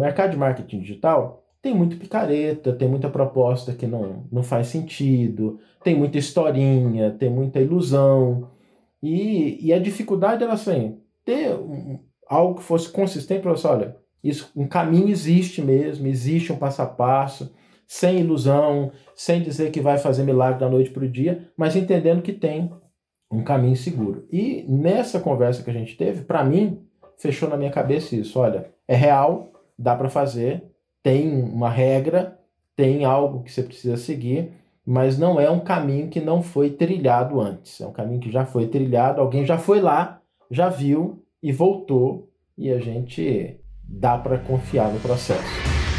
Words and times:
mercado 0.00 0.32
de 0.32 0.36
marketing 0.36 0.80
digital 0.80 1.44
tem 1.62 1.74
muito 1.74 1.96
picareta, 1.96 2.72
tem 2.72 2.88
muita 2.88 3.10
proposta 3.10 3.72
que 3.72 3.86
não, 3.86 4.24
não 4.32 4.42
faz 4.42 4.68
sentido, 4.68 5.58
tem 5.84 5.94
muita 5.94 6.18
historinha, 6.18 7.10
tem 7.10 7.28
muita 7.28 7.60
ilusão. 7.60 8.50
E, 9.02 9.66
e 9.66 9.72
a 9.72 9.78
dificuldade 9.78 10.42
era 10.42 10.54
assim, 10.54 10.98
ter 11.24 11.54
um, 11.54 11.98
algo 12.26 12.56
que 12.56 12.62
fosse 12.62 12.88
consistente 12.88 13.42
para 13.42 13.50
você, 13.50 13.66
olha, 13.66 13.96
isso, 14.22 14.50
um 14.56 14.66
caminho 14.66 15.08
existe 15.08 15.62
mesmo, 15.62 16.06
existe 16.06 16.52
um 16.52 16.56
passo 16.56 16.82
a 16.82 16.86
passo, 16.86 17.54
sem 17.86 18.20
ilusão, 18.20 18.92
sem 19.14 19.42
dizer 19.42 19.70
que 19.70 19.80
vai 19.80 19.98
fazer 19.98 20.22
milagre 20.22 20.60
da 20.60 20.68
noite 20.68 20.90
para 20.90 21.04
o 21.04 21.08
dia, 21.08 21.48
mas 21.56 21.76
entendendo 21.76 22.22
que 22.22 22.32
tem 22.32 22.70
um 23.30 23.42
caminho 23.42 23.76
seguro. 23.76 24.26
E 24.30 24.64
nessa 24.68 25.20
conversa 25.20 25.62
que 25.62 25.70
a 25.70 25.74
gente 25.74 25.96
teve, 25.96 26.24
para 26.24 26.44
mim, 26.44 26.86
fechou 27.18 27.48
na 27.48 27.56
minha 27.56 27.70
cabeça 27.70 28.16
isso. 28.16 28.38
Olha, 28.38 28.70
é 28.86 28.94
real, 28.94 29.50
dá 29.80 29.96
para 29.96 30.10
fazer, 30.10 30.64
tem 31.02 31.42
uma 31.42 31.70
regra, 31.70 32.38
tem 32.76 33.04
algo 33.04 33.42
que 33.42 33.50
você 33.50 33.62
precisa 33.62 33.96
seguir, 33.96 34.52
mas 34.84 35.18
não 35.18 35.40
é 35.40 35.50
um 35.50 35.60
caminho 35.60 36.08
que 36.08 36.20
não 36.20 36.42
foi 36.42 36.70
trilhado 36.70 37.40
antes. 37.40 37.80
É 37.80 37.86
um 37.86 37.92
caminho 37.92 38.20
que 38.20 38.30
já 38.30 38.44
foi 38.44 38.66
trilhado, 38.66 39.20
alguém 39.20 39.46
já 39.46 39.56
foi 39.56 39.80
lá, 39.80 40.20
já 40.50 40.68
viu 40.68 41.24
e 41.42 41.50
voltou, 41.50 42.30
e 42.56 42.70
a 42.70 42.78
gente 42.78 43.58
dá 43.82 44.18
para 44.18 44.38
confiar 44.38 44.92
no 44.92 45.00
processo. 45.00 45.89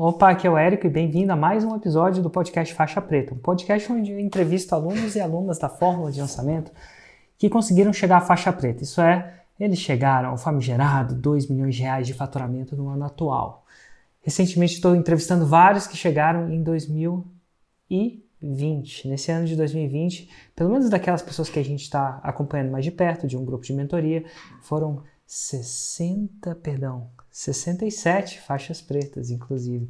Opa, 0.00 0.30
aqui 0.30 0.46
é 0.46 0.50
o 0.50 0.56
Érico 0.56 0.86
e 0.86 0.88
bem-vindo 0.88 1.32
a 1.32 1.36
mais 1.36 1.64
um 1.64 1.74
episódio 1.74 2.22
do 2.22 2.30
podcast 2.30 2.72
Faixa 2.72 3.02
Preta, 3.02 3.34
um 3.34 3.38
podcast 3.38 3.90
onde 3.90 4.12
eu 4.12 4.20
entrevisto 4.20 4.72
alunos 4.72 5.16
e 5.16 5.20
alunas 5.20 5.58
da 5.58 5.68
fórmula 5.68 6.12
de 6.12 6.20
lançamento 6.20 6.70
que 7.36 7.50
conseguiram 7.50 7.92
chegar 7.92 8.18
à 8.18 8.20
faixa 8.20 8.52
preta. 8.52 8.84
Isso 8.84 9.00
é, 9.00 9.40
eles 9.58 9.80
chegaram 9.80 10.30
ao 10.30 10.38
famigerado 10.38 11.16
2 11.16 11.48
milhões 11.48 11.74
de 11.74 11.82
reais 11.82 12.06
de 12.06 12.14
faturamento 12.14 12.76
no 12.76 12.88
ano 12.88 13.06
atual. 13.06 13.66
Recentemente 14.22 14.74
estou 14.74 14.94
entrevistando 14.94 15.44
vários 15.44 15.88
que 15.88 15.96
chegaram 15.96 16.48
em 16.48 16.62
2020. 16.62 19.08
Nesse 19.08 19.32
ano 19.32 19.46
de 19.46 19.56
2020, 19.56 20.30
pelo 20.54 20.70
menos 20.70 20.88
daquelas 20.88 21.22
pessoas 21.22 21.50
que 21.50 21.58
a 21.58 21.64
gente 21.64 21.82
está 21.82 22.20
acompanhando 22.22 22.70
mais 22.70 22.84
de 22.84 22.92
perto, 22.92 23.26
de 23.26 23.36
um 23.36 23.44
grupo 23.44 23.64
de 23.64 23.72
mentoria, 23.72 24.24
foram 24.62 25.02
60, 25.26 26.54
perdão, 26.54 27.10
67 27.38 28.40
faixas 28.40 28.82
pretas, 28.82 29.30
inclusive. 29.30 29.88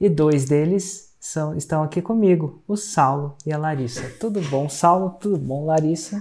E 0.00 0.08
dois 0.08 0.46
deles 0.46 1.16
são, 1.20 1.56
estão 1.56 1.80
aqui 1.84 2.02
comigo, 2.02 2.60
o 2.66 2.76
Saulo 2.76 3.36
e 3.46 3.52
a 3.52 3.56
Larissa. 3.56 4.02
Tudo 4.18 4.40
bom, 4.50 4.68
Saulo? 4.68 5.10
Tudo 5.20 5.38
bom, 5.38 5.64
Larissa? 5.64 6.20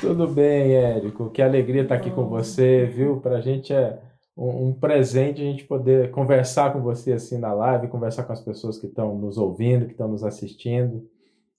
Tudo 0.00 0.28
bem, 0.28 0.76
Érico. 0.76 1.28
Que 1.30 1.42
alegria 1.42 1.82
estar 1.82 1.96
aqui 1.96 2.08
com 2.08 2.28
você, 2.28 2.86
viu? 2.86 3.16
Para 3.16 3.38
a 3.38 3.40
gente 3.40 3.72
é 3.72 3.98
um, 4.36 4.68
um, 4.68 4.72
presente 4.72 5.42
a 5.42 5.44
gente 5.44 5.64
poder 5.64 6.12
conversar 6.12 6.72
com 6.72 6.80
você 6.80 7.14
assim 7.14 7.38
na 7.38 7.52
live, 7.52 7.88
conversar 7.88 8.22
com 8.22 8.32
as 8.32 8.40
pessoas 8.40 8.78
que 8.78 8.86
estão 8.86 9.18
nos 9.18 9.36
ouvindo, 9.36 9.86
que 9.86 9.92
estão 9.92 10.06
nos 10.06 10.22
assistindo, 10.22 11.04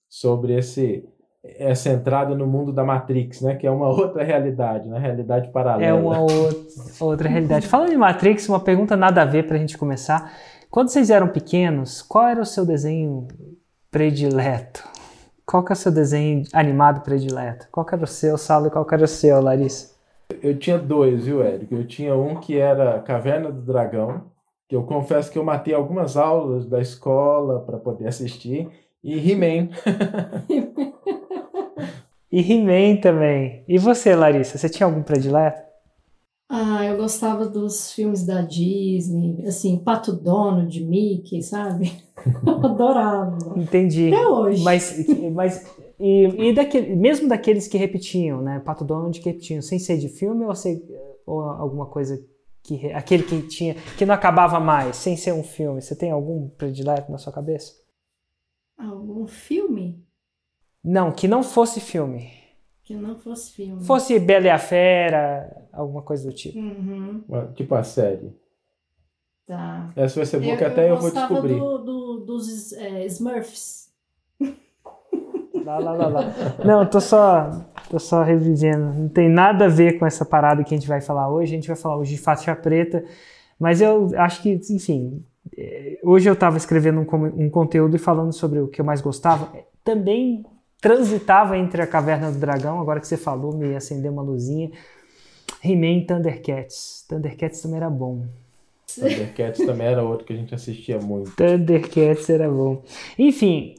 sobre 0.08 0.56
esse 0.56 1.06
essa 1.44 1.90
entrada 1.90 2.34
no 2.34 2.46
mundo 2.46 2.72
da 2.72 2.82
Matrix, 2.82 3.42
né? 3.42 3.54
Que 3.54 3.66
é 3.66 3.70
uma 3.70 3.88
outra 3.90 4.24
realidade, 4.24 4.88
né? 4.88 4.98
Realidade 4.98 5.50
paralela. 5.50 5.84
É 5.84 5.92
uma 5.92 6.20
outra, 6.20 7.04
outra 7.04 7.28
realidade. 7.28 7.66
Falando 7.66 7.90
de 7.90 7.96
Matrix, 7.96 8.48
uma 8.48 8.60
pergunta 8.60 8.96
nada 8.96 9.22
a 9.22 9.24
ver 9.24 9.46
para 9.46 9.56
a 9.56 9.58
gente 9.58 9.76
começar. 9.76 10.32
Quando 10.70 10.88
vocês 10.88 11.10
eram 11.10 11.28
pequenos, 11.28 12.02
qual 12.02 12.26
era 12.26 12.40
o 12.40 12.46
seu 12.46 12.64
desenho 12.64 13.28
predileto? 13.90 14.82
Qual 15.46 15.62
que 15.62 15.72
é 15.72 15.74
o 15.74 15.76
seu 15.76 15.92
desenho 15.92 16.42
animado 16.52 17.02
predileto? 17.02 17.68
Qual 17.70 17.84
que 17.84 17.94
era 17.94 18.02
o 18.02 18.08
seu, 18.08 18.38
Saulo, 18.38 18.66
e 18.66 18.70
qual 18.70 18.84
que 18.84 18.94
era 18.94 19.04
o 19.04 19.08
seu, 19.08 19.40
Larissa? 19.40 19.94
Eu 20.42 20.58
tinha 20.58 20.78
dois, 20.78 21.26
viu, 21.26 21.42
Érico? 21.42 21.74
Eu 21.74 21.86
tinha 21.86 22.16
um 22.16 22.36
que 22.36 22.58
era 22.58 22.98
Caverna 23.00 23.52
do 23.52 23.60
Dragão, 23.60 24.22
que 24.66 24.74
eu 24.74 24.82
confesso 24.84 25.30
que 25.30 25.38
eu 25.38 25.44
matei 25.44 25.74
algumas 25.74 26.16
aulas 26.16 26.66
da 26.66 26.80
escola 26.80 27.60
para 27.60 27.76
poder 27.76 28.08
assistir, 28.08 28.68
e 29.02 29.30
He-Man. 29.30 29.68
E 32.34 32.40
He-Man 32.40 33.00
também. 33.00 33.64
E 33.68 33.78
você, 33.78 34.16
Larissa, 34.16 34.58
você 34.58 34.68
tinha 34.68 34.88
algum 34.88 35.04
predileto? 35.04 35.62
Ah, 36.50 36.84
eu 36.84 36.96
gostava 36.96 37.46
dos 37.46 37.92
filmes 37.92 38.26
da 38.26 38.42
Disney, 38.42 39.46
assim, 39.46 39.78
Pato 39.78 40.12
Dono 40.12 40.66
de 40.66 40.84
Mickey, 40.84 41.40
sabe? 41.40 41.92
Eu 42.44 42.66
adorava. 42.66 43.38
Entendi. 43.56 44.12
Até 44.12 44.26
hoje. 44.26 44.64
Mas, 44.64 45.06
mas 45.32 45.64
e, 46.00 46.48
e 46.48 46.52
daquele, 46.52 46.96
mesmo 46.96 47.28
daqueles 47.28 47.68
que 47.68 47.78
repetiam, 47.78 48.42
né? 48.42 48.58
Pato 48.58 48.84
Donald 48.84 49.18
que 49.20 49.30
repetiam, 49.30 49.62
sem 49.62 49.78
ser 49.78 49.98
de 49.98 50.08
filme 50.08 50.44
ou, 50.44 50.54
ser, 50.56 50.82
ou 51.24 51.40
alguma 51.40 51.86
coisa 51.86 52.20
que 52.64 52.90
aquele 52.92 53.22
que 53.22 53.42
tinha 53.42 53.76
que 53.96 54.04
não 54.04 54.14
acabava 54.14 54.58
mais, 54.58 54.96
sem 54.96 55.16
ser 55.16 55.32
um 55.32 55.44
filme. 55.44 55.80
Você 55.80 55.94
tem 55.94 56.10
algum 56.10 56.48
predileto 56.48 57.12
na 57.12 57.18
sua 57.18 57.32
cabeça? 57.32 57.74
Algum 58.76 59.24
filme? 59.26 60.03
Não, 60.84 61.10
que 61.10 61.26
não 61.26 61.42
fosse 61.42 61.80
filme. 61.80 62.30
Que 62.84 62.94
não 62.94 63.16
fosse 63.16 63.52
filme. 63.52 63.82
Fosse 63.82 64.18
Bela 64.18 64.46
e 64.46 64.50
a 64.50 64.58
Fera, 64.58 65.66
alguma 65.72 66.02
coisa 66.02 66.28
do 66.28 66.34
tipo. 66.34 66.58
Uhum. 66.58 67.24
Tipo 67.54 67.74
a 67.74 67.82
série. 67.82 68.36
Tá. 69.46 69.90
Essa 69.96 70.16
vai 70.16 70.26
ser 70.26 70.40
boa 70.40 70.56
que 70.56 70.64
até 70.64 70.84
eu, 70.84 70.94
eu 70.94 71.00
vou 71.00 71.10
descobrir. 71.10 71.58
Do, 71.58 71.78
do, 71.78 72.20
dos 72.20 72.72
é, 72.74 73.06
Smurfs. 73.06 73.84
Lá, 75.64 75.78
lá, 75.78 75.92
lá, 75.92 76.08
lá. 76.08 76.34
Não, 76.62 76.84
tô 76.84 77.00
só, 77.00 77.50
tô 77.88 77.98
só 77.98 78.22
revivendo. 78.22 78.92
Não 78.92 79.08
tem 79.08 79.30
nada 79.30 79.64
a 79.64 79.68
ver 79.68 79.98
com 79.98 80.04
essa 80.04 80.24
parada 80.24 80.62
que 80.62 80.74
a 80.74 80.76
gente 80.76 80.88
vai 80.88 81.00
falar 81.00 81.30
hoje. 81.30 81.52
A 81.52 81.56
gente 81.56 81.68
vai 81.68 81.76
falar 81.76 81.96
hoje 81.96 82.16
de 82.16 82.20
faixa 82.20 82.54
preta. 82.54 83.02
Mas 83.58 83.80
eu 83.80 84.10
acho 84.16 84.42
que, 84.42 84.60
enfim, 84.70 85.24
é, 85.56 85.98
hoje 86.02 86.28
eu 86.28 86.34
estava 86.34 86.58
escrevendo 86.58 87.00
um, 87.00 87.44
um 87.44 87.48
conteúdo 87.48 87.96
e 87.96 87.98
falando 87.98 88.32
sobre 88.32 88.60
o 88.60 88.68
que 88.68 88.78
eu 88.78 88.84
mais 88.84 89.00
gostava. 89.00 89.50
Também 89.82 90.44
transitava 90.84 91.56
entre 91.56 91.80
a 91.80 91.86
Caverna 91.86 92.30
do 92.30 92.38
Dragão, 92.38 92.78
agora 92.78 93.00
que 93.00 93.08
você 93.08 93.16
falou, 93.16 93.56
me 93.56 93.74
acendeu 93.74 94.12
uma 94.12 94.20
luzinha. 94.20 94.70
He-Man 95.64 96.00
e 96.00 96.06
Thundercats. 96.06 97.06
Thundercats 97.08 97.62
também 97.62 97.78
era 97.78 97.88
bom. 97.88 98.26
Thundercats 98.94 99.64
também 99.64 99.86
era 99.86 100.02
outro 100.02 100.26
que 100.26 100.34
a 100.34 100.36
gente 100.36 100.54
assistia 100.54 100.98
muito. 100.98 101.34
Thundercats 101.36 102.28
era 102.28 102.50
bom. 102.50 102.82
Enfim, 103.18 103.76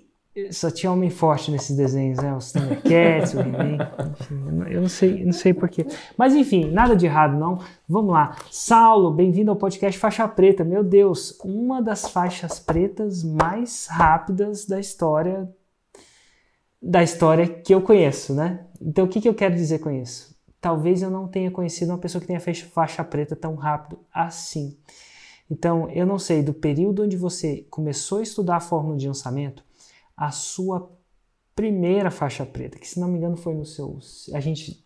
só 0.49 0.71
tinha 0.71 0.91
homem 0.91 1.11
forte 1.11 1.51
nesses 1.51 1.77
desenhos, 1.77 2.17
né? 2.17 2.35
Os 2.35 2.51
Thundercats, 2.51 3.35
o 3.35 3.39
He-Man. 3.39 3.77
Eu 4.67 4.81
não 4.81 4.89
sei, 4.89 5.23
não 5.23 5.31
sei 5.31 5.53
porquê. 5.53 5.85
Mas 6.17 6.33
enfim, 6.33 6.71
nada 6.71 6.95
de 6.95 7.05
errado, 7.05 7.37
não. 7.37 7.59
Vamos 7.87 8.13
lá. 8.13 8.35
Saulo, 8.49 9.11
bem-vindo 9.11 9.51
ao 9.51 9.57
podcast 9.57 9.99
Faixa 9.99 10.27
Preta. 10.27 10.63
Meu 10.63 10.83
Deus, 10.83 11.39
uma 11.45 11.83
das 11.83 12.09
faixas 12.09 12.57
pretas 12.59 13.23
mais 13.23 13.85
rápidas 13.91 14.65
da 14.65 14.79
história 14.79 15.47
da 16.85 17.01
história 17.01 17.47
que 17.47 17.73
eu 17.73 17.81
conheço, 17.81 18.35
né? 18.35 18.67
Então 18.79 19.05
o 19.05 19.07
que, 19.07 19.19
que 19.19 19.27
eu 19.27 19.33
quero 19.33 19.55
dizer 19.55 19.79
com 19.79 19.89
isso? 19.89 20.35
Talvez 20.61 21.01
eu 21.01 21.09
não 21.09 21.27
tenha 21.27 21.49
conhecido 21.49 21.91
uma 21.91 21.97
pessoa 21.97 22.21
que 22.21 22.27
tenha 22.27 22.39
feito 22.39 22.67
faixa 22.67 23.03
preta 23.03 23.35
tão 23.35 23.55
rápido 23.55 23.99
assim. 24.13 24.77
Então, 25.49 25.89
eu 25.91 26.07
não 26.07 26.17
sei, 26.17 26.41
do 26.41 26.53
período 26.53 27.03
onde 27.03 27.15
você 27.15 27.67
começou 27.69 28.19
a 28.19 28.23
estudar 28.23 28.55
a 28.55 28.59
fórmula 28.59 28.97
de 28.97 29.07
lançamento, 29.07 29.63
a 30.17 30.31
sua 30.31 30.91
primeira 31.55 32.09
faixa 32.09 32.43
preta, 32.45 32.79
que 32.79 32.87
se 32.87 32.99
não 32.99 33.07
me 33.07 33.17
engano 33.17 33.37
foi 33.37 33.53
no 33.53 33.65
seu. 33.65 33.99
A 34.33 34.39
gente 34.39 34.83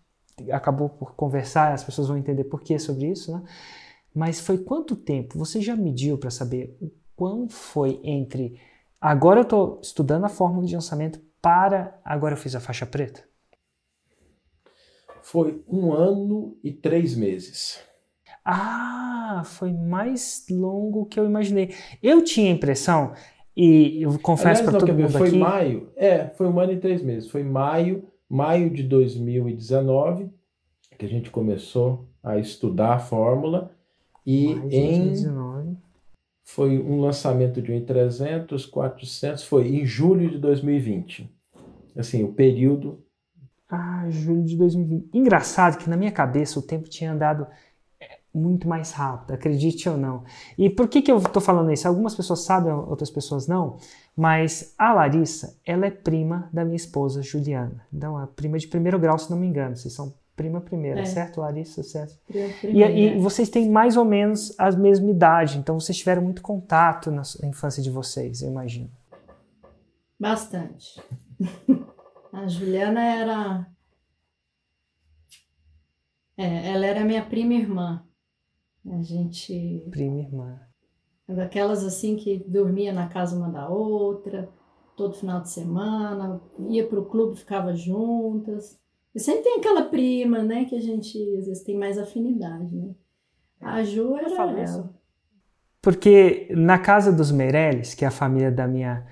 acabou 0.52 0.90
por 0.90 1.16
conversar, 1.16 1.74
as 1.74 1.84
pessoas 1.84 2.10
vão 2.10 2.18
entender 2.18 2.46
por 2.46 2.62
que 2.62 2.78
sobre 2.78 3.08
isso, 3.08 3.31
né? 3.31 3.42
Mas 4.14 4.40
foi 4.40 4.58
quanto 4.58 4.96
tempo? 4.96 5.38
Você 5.38 5.62
já 5.62 5.76
mediu 5.76 6.18
para 6.18 6.30
saber 6.30 6.78
o 6.81 6.92
quão 7.16 7.48
foi 7.48 8.02
entre 8.04 8.60
agora 9.00 9.40
eu 9.40 9.44
estou 9.44 9.80
estudando 9.81 10.26
a 10.26 10.30
fórmula 10.30 10.66
de 10.66 10.76
lançamento 10.76 11.22
para 11.42 12.00
agora 12.04 12.34
eu 12.34 12.38
fiz 12.38 12.56
a 12.56 12.60
faixa 12.60 12.86
preta? 12.86 13.24
Foi 15.22 15.63
um 15.68 15.94
ano 15.94 16.58
e 16.63 16.72
três 16.72 17.16
meses. 17.16 17.80
Ah, 18.44 19.44
foi 19.46 19.72
mais 19.72 20.46
longo 20.50 21.06
que 21.06 21.19
eu 21.19 21.25
imaginei. 21.25 21.74
Eu 22.02 22.24
tinha 22.24 22.52
a 22.52 22.56
impressão, 22.56 23.13
e 23.56 24.02
eu 24.02 24.18
confesso 24.19 24.63
para 24.63 24.80
todo 24.80 24.94
mundo 24.94 25.10
foi 25.10 25.28
aqui... 25.28 25.30
Foi 25.31 25.40
maio, 25.40 25.92
é, 25.96 26.30
foi 26.30 26.48
um 26.48 26.60
ano 26.60 26.72
e 26.72 26.78
três 26.78 27.04
meses. 27.04 27.30
Foi 27.30 27.44
maio, 27.44 28.08
maio 28.28 28.69
de 28.69 28.84
2019, 28.84 30.30
que 30.98 31.06
a 31.06 31.10
gente 31.10 31.30
começou 31.30 32.08
a 32.24 32.38
estudar 32.38 32.94
a 32.94 33.00
fórmula. 33.00 33.72
E 34.25 34.56
maio 34.56 34.74
em... 34.74 35.06
2019 35.08 35.78
foi 36.50 36.80
um 36.80 37.00
lançamento 37.00 37.62
de 37.62 37.72
um 37.72 37.86
300, 37.86 38.66
400, 38.66 39.44
foi 39.44 39.68
em 39.68 39.86
julho 39.86 40.31
de 40.31 40.40
2020. 40.40 41.30
Assim, 42.00 42.24
o 42.24 42.31
período. 42.34 43.04
Ah, 43.69 44.06
julho 44.10 44.44
de 44.44 44.56
2020. 44.57 45.10
Engraçado 45.13 45.78
que 45.78 45.90
na 45.90 45.98
minha 45.98 46.12
cabeça 46.12 46.57
o 46.60 46.62
tempo 46.63 46.88
tinha 46.90 47.12
andado. 47.12 47.46
muito 48.31 48.68
mais 48.69 48.92
rápido, 48.92 49.34
acredite 49.34 49.90
ou 49.90 49.98
não. 49.98 50.24
E 50.56 50.69
por 50.69 50.88
que, 50.88 51.01
que 51.01 51.12
eu 51.12 51.18
estou 51.18 51.42
falando 51.42 51.72
isso? 51.72 51.88
Algumas 51.88 52.13
pessoas 52.13 52.42
sabem, 52.42 52.72
outras 52.72 53.10
pessoas 53.10 53.48
não, 53.48 53.78
mas 54.16 54.75
a 54.78 54.94
Larissa, 54.94 55.57
ela 55.66 55.88
é 55.88 55.92
prima 55.92 56.48
da 56.54 56.63
minha 56.63 56.75
esposa, 56.75 57.24
Juliana. 57.24 57.84
Então, 57.92 58.22
é 58.22 58.28
prima 58.28 58.60
de 58.60 58.68
primeiro 58.68 59.00
grau, 59.00 59.18
se 59.18 59.31
não 59.31 59.38
me 59.38 59.48
engano. 59.48 59.75
Vocês 59.75 59.94
são 59.96 60.13
prima 60.36 60.62
primeira, 60.62 61.01
É. 61.01 61.06
certo, 61.06 61.42
Larissa? 61.42 61.81
Certo. 61.81 62.18
Prima 62.28 62.46
E, 62.46 62.54
primeira. 62.54 62.92
e 62.92 63.19
vocês 63.19 63.50
têm 63.50 63.68
mais 63.68 63.98
ou 63.98 64.06
menos 64.06 64.54
a 64.60 64.72
mesma 64.72 65.10
idade, 65.10 65.57
então 65.57 65.80
vocês 65.80 65.98
tiveram 65.98 66.22
muito 66.22 66.44
contato 66.44 67.10
na 67.12 67.24
infância 67.44 67.81
de 67.81 67.90
vocês, 67.90 68.44
eu 68.44 68.50
imagino. 68.50 68.90
Bastante. 70.19 71.01
A 72.31 72.48
Juliana 72.48 73.04
era. 73.04 73.68
É, 76.38 76.72
ela 76.72 76.86
era 76.86 77.04
minha 77.04 77.26
prima 77.26 77.54
irmã. 77.54 78.06
A 78.86 79.02
gente. 79.02 79.88
Prima 79.90 80.20
irmã. 80.20 80.60
Daquelas 81.28 81.84
assim 81.84 82.16
que 82.16 82.44
dormia 82.48 82.92
na 82.92 83.08
casa 83.08 83.36
uma 83.36 83.50
da 83.50 83.70
outra, 83.70 84.50
todo 84.96 85.14
final 85.14 85.42
de 85.42 85.50
semana, 85.50 86.42
ia 86.70 86.88
pro 86.88 87.06
clube, 87.06 87.38
ficava 87.38 87.76
juntas. 87.76 88.80
E 89.14 89.20
sempre 89.20 89.44
tem 89.44 89.58
aquela 89.60 89.84
prima, 89.84 90.44
né, 90.44 90.66
que 90.66 90.75
a 90.75 90.82
gente 90.82 91.18
às 91.38 91.46
vezes 91.46 91.64
tem 91.64 91.78
mais 91.78 91.98
afinidade, 91.98 92.75
né? 92.75 92.96
A 93.62 93.84
Ju 93.84 94.16
era 94.16 94.30
ela. 94.60 94.94
Porque 95.82 96.48
na 96.52 96.78
casa 96.78 97.12
dos 97.12 97.32
Meirelles, 97.32 97.94
que 97.94 98.04
é 98.04 98.08
a 98.08 98.12
família 98.12 98.52
da 98.52 98.68
minha 98.68 99.06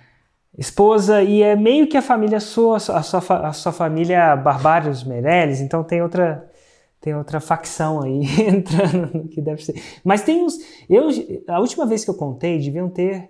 esposa, 0.57 1.21
e 1.21 1.42
é 1.42 1.56
meio 1.56 1.88
que 1.88 1.98
a 1.98 2.01
família 2.01 2.39
sua, 2.39 2.77
a 2.77 2.80
sua, 2.80 3.48
a 3.48 3.54
sua 3.54 3.71
família 3.71 4.36
Barbário 4.36 4.89
dos 4.89 5.04
Meirelles, 5.04 5.62
então 5.62 5.83
tem 5.83 6.01
outra 6.01 6.50
tem 7.00 7.15
outra 7.15 7.39
facção 7.39 8.01
aí 8.01 8.21
entrando 8.50 9.13
no 9.13 9.27
que 9.27 9.39
deve 9.39 9.63
ser. 9.63 9.81
Mas 10.04 10.24
tem 10.24 10.44
uns, 10.44 10.57
eu 10.89 11.07
a 11.48 11.59
última 11.59 11.86
vez 11.86 12.04
que 12.04 12.09
eu 12.09 12.15
contei 12.15 12.59
deviam 12.59 12.89
ter 12.89 13.30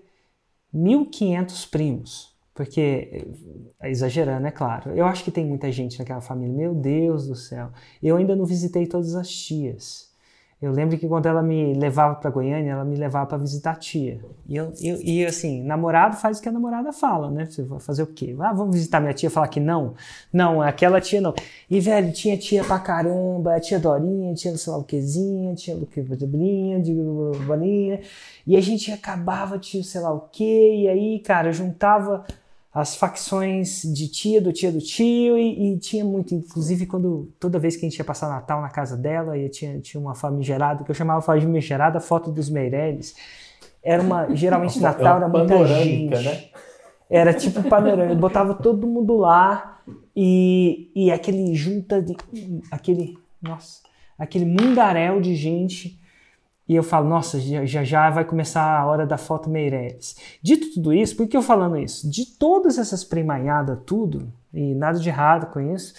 1500 0.73 1.65
primos, 1.65 2.35
porque 2.53 3.25
é 3.79 3.91
exagerando, 3.91 4.47
é 4.47 4.51
claro. 4.51 4.91
Eu 4.95 5.05
acho 5.05 5.23
que 5.23 5.31
tem 5.31 5.45
muita 5.45 5.71
gente 5.71 5.99
naquela 5.99 6.21
família. 6.21 6.55
Meu 6.55 6.73
Deus 6.73 7.27
do 7.27 7.35
céu. 7.35 7.69
Eu 8.01 8.17
ainda 8.17 8.35
não 8.35 8.45
visitei 8.45 8.87
todas 8.87 9.15
as 9.15 9.29
tias. 9.29 10.06
Eu 10.59 10.71
lembro 10.71 10.97
que 10.97 11.07
quando 11.07 11.27
ela 11.27 11.43
me 11.43 11.75
levava 11.75 12.15
para 12.15 12.31
Goiânia, 12.31 12.71
ela 12.71 12.83
me 12.83 12.95
levava 12.95 13.27
para 13.27 13.37
visitar 13.37 13.71
a 13.71 13.75
tia. 13.75 14.19
E, 14.49 14.55
eu, 14.55 14.73
eu- 14.81 14.99
e 15.03 15.23
assim, 15.23 15.61
namorado 15.63 16.15
faz 16.15 16.39
o 16.39 16.41
que 16.41 16.49
a 16.49 16.51
namorada 16.51 16.91
fala, 16.91 17.29
né? 17.29 17.45
Você 17.45 17.61
vai 17.61 17.79
fazer 17.79 18.01
o 18.01 18.07
quê? 18.07 18.35
Ah, 18.39 18.53
vamos 18.53 18.75
visitar 18.75 18.99
minha 18.99 19.13
tia 19.13 19.29
falar 19.29 19.49
que 19.49 19.59
não? 19.59 19.93
Não, 20.33 20.59
aquela 20.59 20.99
tia 20.99 21.21
não. 21.21 21.31
E, 21.69 21.79
velho, 21.79 22.11
tinha 22.11 22.35
tia 22.37 22.63
pra 22.63 22.79
caramba, 22.79 23.53
a 23.55 23.59
tia 23.59 23.79
Dorinha, 23.79 24.33
tinha 24.33 24.57
sei 24.57 24.73
lá 24.73 24.79
o 24.79 24.83
quezinha, 24.83 25.53
tinha 25.53 25.77
o 25.77 25.85
que 25.85 26.01
Brinha, 26.01 26.81
de 26.81 26.91
Bolinha. 27.45 27.99
E 28.45 28.55
a 28.57 28.61
gente 28.61 28.91
acabava, 28.91 29.59
tio, 29.59 29.83
sei 29.83 30.01
lá 30.01 30.11
o 30.11 30.21
quê. 30.31 30.73
E 30.85 30.87
aí, 30.87 31.19
cara, 31.19 31.51
juntava 31.51 32.25
as 32.77 32.95
facções 32.95 33.81
de 33.81 34.07
tia 34.07 34.39
do 34.39 34.53
tia 34.53 34.71
do 34.71 34.77
tio 34.77 35.35
e, 35.35 35.73
e 35.73 35.79
tinha 35.79 36.05
muito, 36.05 36.35
inclusive 36.35 36.85
quando 36.85 37.33
toda 37.39 37.57
vez 37.57 37.75
que 37.75 37.83
a 37.83 37.89
gente 37.89 37.97
ia 37.97 38.05
passar 38.05 38.29
Natal 38.29 38.61
na 38.61 38.69
casa 38.69 38.95
dela 38.95 39.35
e 39.35 39.49
tinha, 39.49 39.79
tinha 39.79 39.99
uma 39.99 40.13
famigerada 40.13 40.83
que 40.83 40.91
eu 40.91 40.93
chamava 40.93 41.19
famigerada 41.19 41.99
foto 41.99 42.29
dos 42.29 42.51
Meirelles 42.51 43.15
era 43.81 43.99
uma 43.99 44.29
geralmente 44.35 44.79
Natal 44.79 45.17
era 45.17 45.27
muita 45.27 45.55
panorâmica, 45.55 46.17
gente 46.17 46.23
né? 46.23 46.43
era 47.09 47.33
tipo 47.33 47.63
panorama 47.63 48.13
botava 48.13 48.53
todo 48.53 48.85
mundo 48.85 49.17
lá 49.17 49.81
e, 50.15 50.91
e 50.95 51.11
aquele 51.11 51.55
junta 51.55 51.99
de 51.99 52.15
aquele 52.69 53.17
nossa 53.41 53.81
aquele 54.19 54.45
mundaréu 54.45 55.19
de 55.19 55.35
gente 55.35 55.99
e 56.67 56.75
eu 56.75 56.83
falo, 56.83 57.07
nossa, 57.07 57.39
já, 57.39 57.83
já 57.83 58.09
vai 58.09 58.25
começar 58.25 58.63
a 58.63 58.85
hora 58.85 59.05
da 59.05 59.17
foto 59.17 59.49
Meirelles. 59.49 60.15
Dito 60.41 60.73
tudo 60.73 60.93
isso, 60.93 61.15
por 61.15 61.27
que 61.27 61.37
eu 61.37 61.41
falando 61.41 61.77
isso? 61.77 62.09
De 62.09 62.25
todas 62.25 62.77
essas 62.77 63.03
primanhadas, 63.03 63.79
tudo, 63.85 64.31
e 64.53 64.75
nada 64.75 64.99
de 64.99 65.07
errado 65.07 65.51
com 65.51 65.59
isso, 65.59 65.93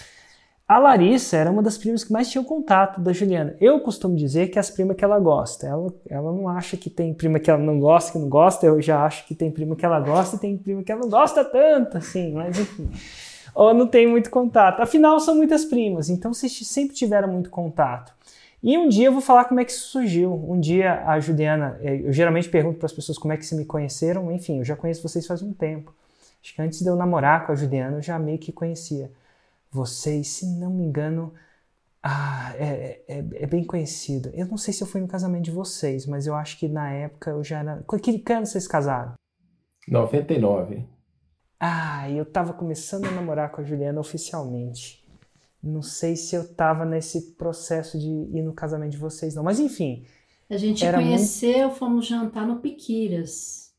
a 0.69 0.77
Larissa 0.77 1.35
era 1.35 1.49
uma 1.49 1.63
das 1.63 1.79
primas 1.79 2.03
que 2.03 2.13
mais 2.13 2.29
tinham 2.29 2.43
contato 2.43 3.01
da 3.01 3.11
Juliana. 3.11 3.55
Eu 3.59 3.79
costumo 3.79 4.15
dizer 4.15 4.49
que 4.49 4.59
é 4.59 4.61
as 4.61 4.69
primas 4.69 4.95
que 4.95 5.03
ela 5.03 5.19
gosta. 5.19 5.65
Ela, 5.65 5.91
ela 6.07 6.31
não 6.31 6.47
acha 6.47 6.77
que 6.77 6.91
tem 6.91 7.11
prima 7.11 7.39
que 7.39 7.49
ela 7.49 7.59
não 7.59 7.79
gosta, 7.79 8.11
que 8.11 8.19
não 8.19 8.29
gosta. 8.29 8.67
Eu 8.67 8.79
já 8.79 9.03
acho 9.03 9.25
que 9.25 9.33
tem 9.33 9.49
prima 9.49 9.75
que 9.75 9.83
ela 9.83 9.99
gosta 9.99 10.35
e 10.35 10.39
tem 10.39 10.55
prima 10.55 10.83
que 10.83 10.91
ela 10.91 11.01
não 11.01 11.09
gosta 11.09 11.43
tanto, 11.43 11.97
assim, 11.97 12.33
mas 12.33 12.59
enfim. 12.59 12.87
Ou 13.55 13.73
não 13.73 13.87
tem 13.87 14.07
muito 14.07 14.29
contato. 14.29 14.79
Afinal, 14.79 15.19
são 15.19 15.33
muitas 15.33 15.65
primas, 15.65 16.07
então 16.07 16.31
vocês 16.31 16.55
sempre 16.67 16.95
tiveram 16.95 17.27
muito 17.27 17.49
contato. 17.49 18.13
E 18.61 18.77
um 18.77 18.89
dia 18.89 19.07
eu 19.07 19.11
vou 19.11 19.21
falar 19.21 19.45
como 19.45 19.59
é 19.59 19.65
que 19.65 19.71
isso 19.71 19.87
surgiu. 19.87 20.33
Um 20.33 20.59
dia 20.59 21.05
a 21.05 21.19
Juliana, 21.19 21.79
eh, 21.81 22.01
eu 22.03 22.11
geralmente 22.11 22.49
pergunto 22.49 22.77
para 22.77 22.87
as 22.87 22.93
pessoas 22.93 23.17
como 23.17 23.33
é 23.33 23.37
que 23.37 23.45
se 23.45 23.55
me 23.55 23.65
conheceram. 23.65 24.31
Enfim, 24.31 24.59
eu 24.59 24.65
já 24.65 24.75
conheço 24.75 25.01
vocês 25.01 25.25
faz 25.25 25.41
um 25.41 25.53
tempo. 25.53 25.93
Acho 26.43 26.55
que 26.55 26.61
antes 26.61 26.81
de 26.81 26.87
eu 26.87 26.95
namorar 26.95 27.45
com 27.45 27.51
a 27.53 27.55
Juliana, 27.55 27.97
eu 27.97 28.01
já 28.01 28.19
meio 28.19 28.37
que 28.37 28.51
conhecia 28.51 29.11
vocês, 29.71 30.27
se 30.29 30.45
não 30.45 30.71
me 30.71 30.83
engano. 30.83 31.33
Ah, 32.01 32.53
é, 32.57 33.01
é, 33.07 33.17
é 33.17 33.47
bem 33.47 33.63
conhecido. 33.63 34.29
Eu 34.33 34.45
não 34.47 34.57
sei 34.57 34.73
se 34.73 34.81
eu 34.81 34.87
fui 34.87 35.01
no 35.01 35.07
casamento 35.07 35.45
de 35.45 35.51
vocês, 35.51 36.05
mas 36.05 36.27
eu 36.27 36.35
acho 36.35 36.57
que 36.57 36.67
na 36.67 36.91
época 36.91 37.31
eu 37.31 37.43
já 37.43 37.59
era. 37.59 37.83
Que 38.01 38.19
que 38.19 38.33
ano 38.33 38.45
vocês 38.45 38.67
casaram? 38.67 39.13
99. 39.87 40.85
Ah, 41.59 42.09
eu 42.09 42.25
tava 42.25 42.53
começando 42.53 43.05
a 43.05 43.11
namorar 43.11 43.51
com 43.51 43.61
a 43.61 43.63
Juliana 43.63 43.99
oficialmente. 43.99 44.98
Não 45.61 45.81
sei 45.81 46.15
se 46.15 46.35
eu 46.35 46.53
tava 46.53 46.85
nesse 46.85 47.33
processo 47.33 47.99
de 47.99 48.07
ir 48.07 48.41
no 48.41 48.53
casamento 48.53 48.91
de 48.91 48.97
vocês, 48.97 49.35
não. 49.35 49.43
Mas 49.43 49.59
enfim, 49.59 50.03
A 50.49 50.57
gente 50.57 50.89
conheceu, 50.89 51.69
fomos 51.71 52.05
jantar 52.07 52.47
no 52.47 52.57
Piquiras. 52.59 53.71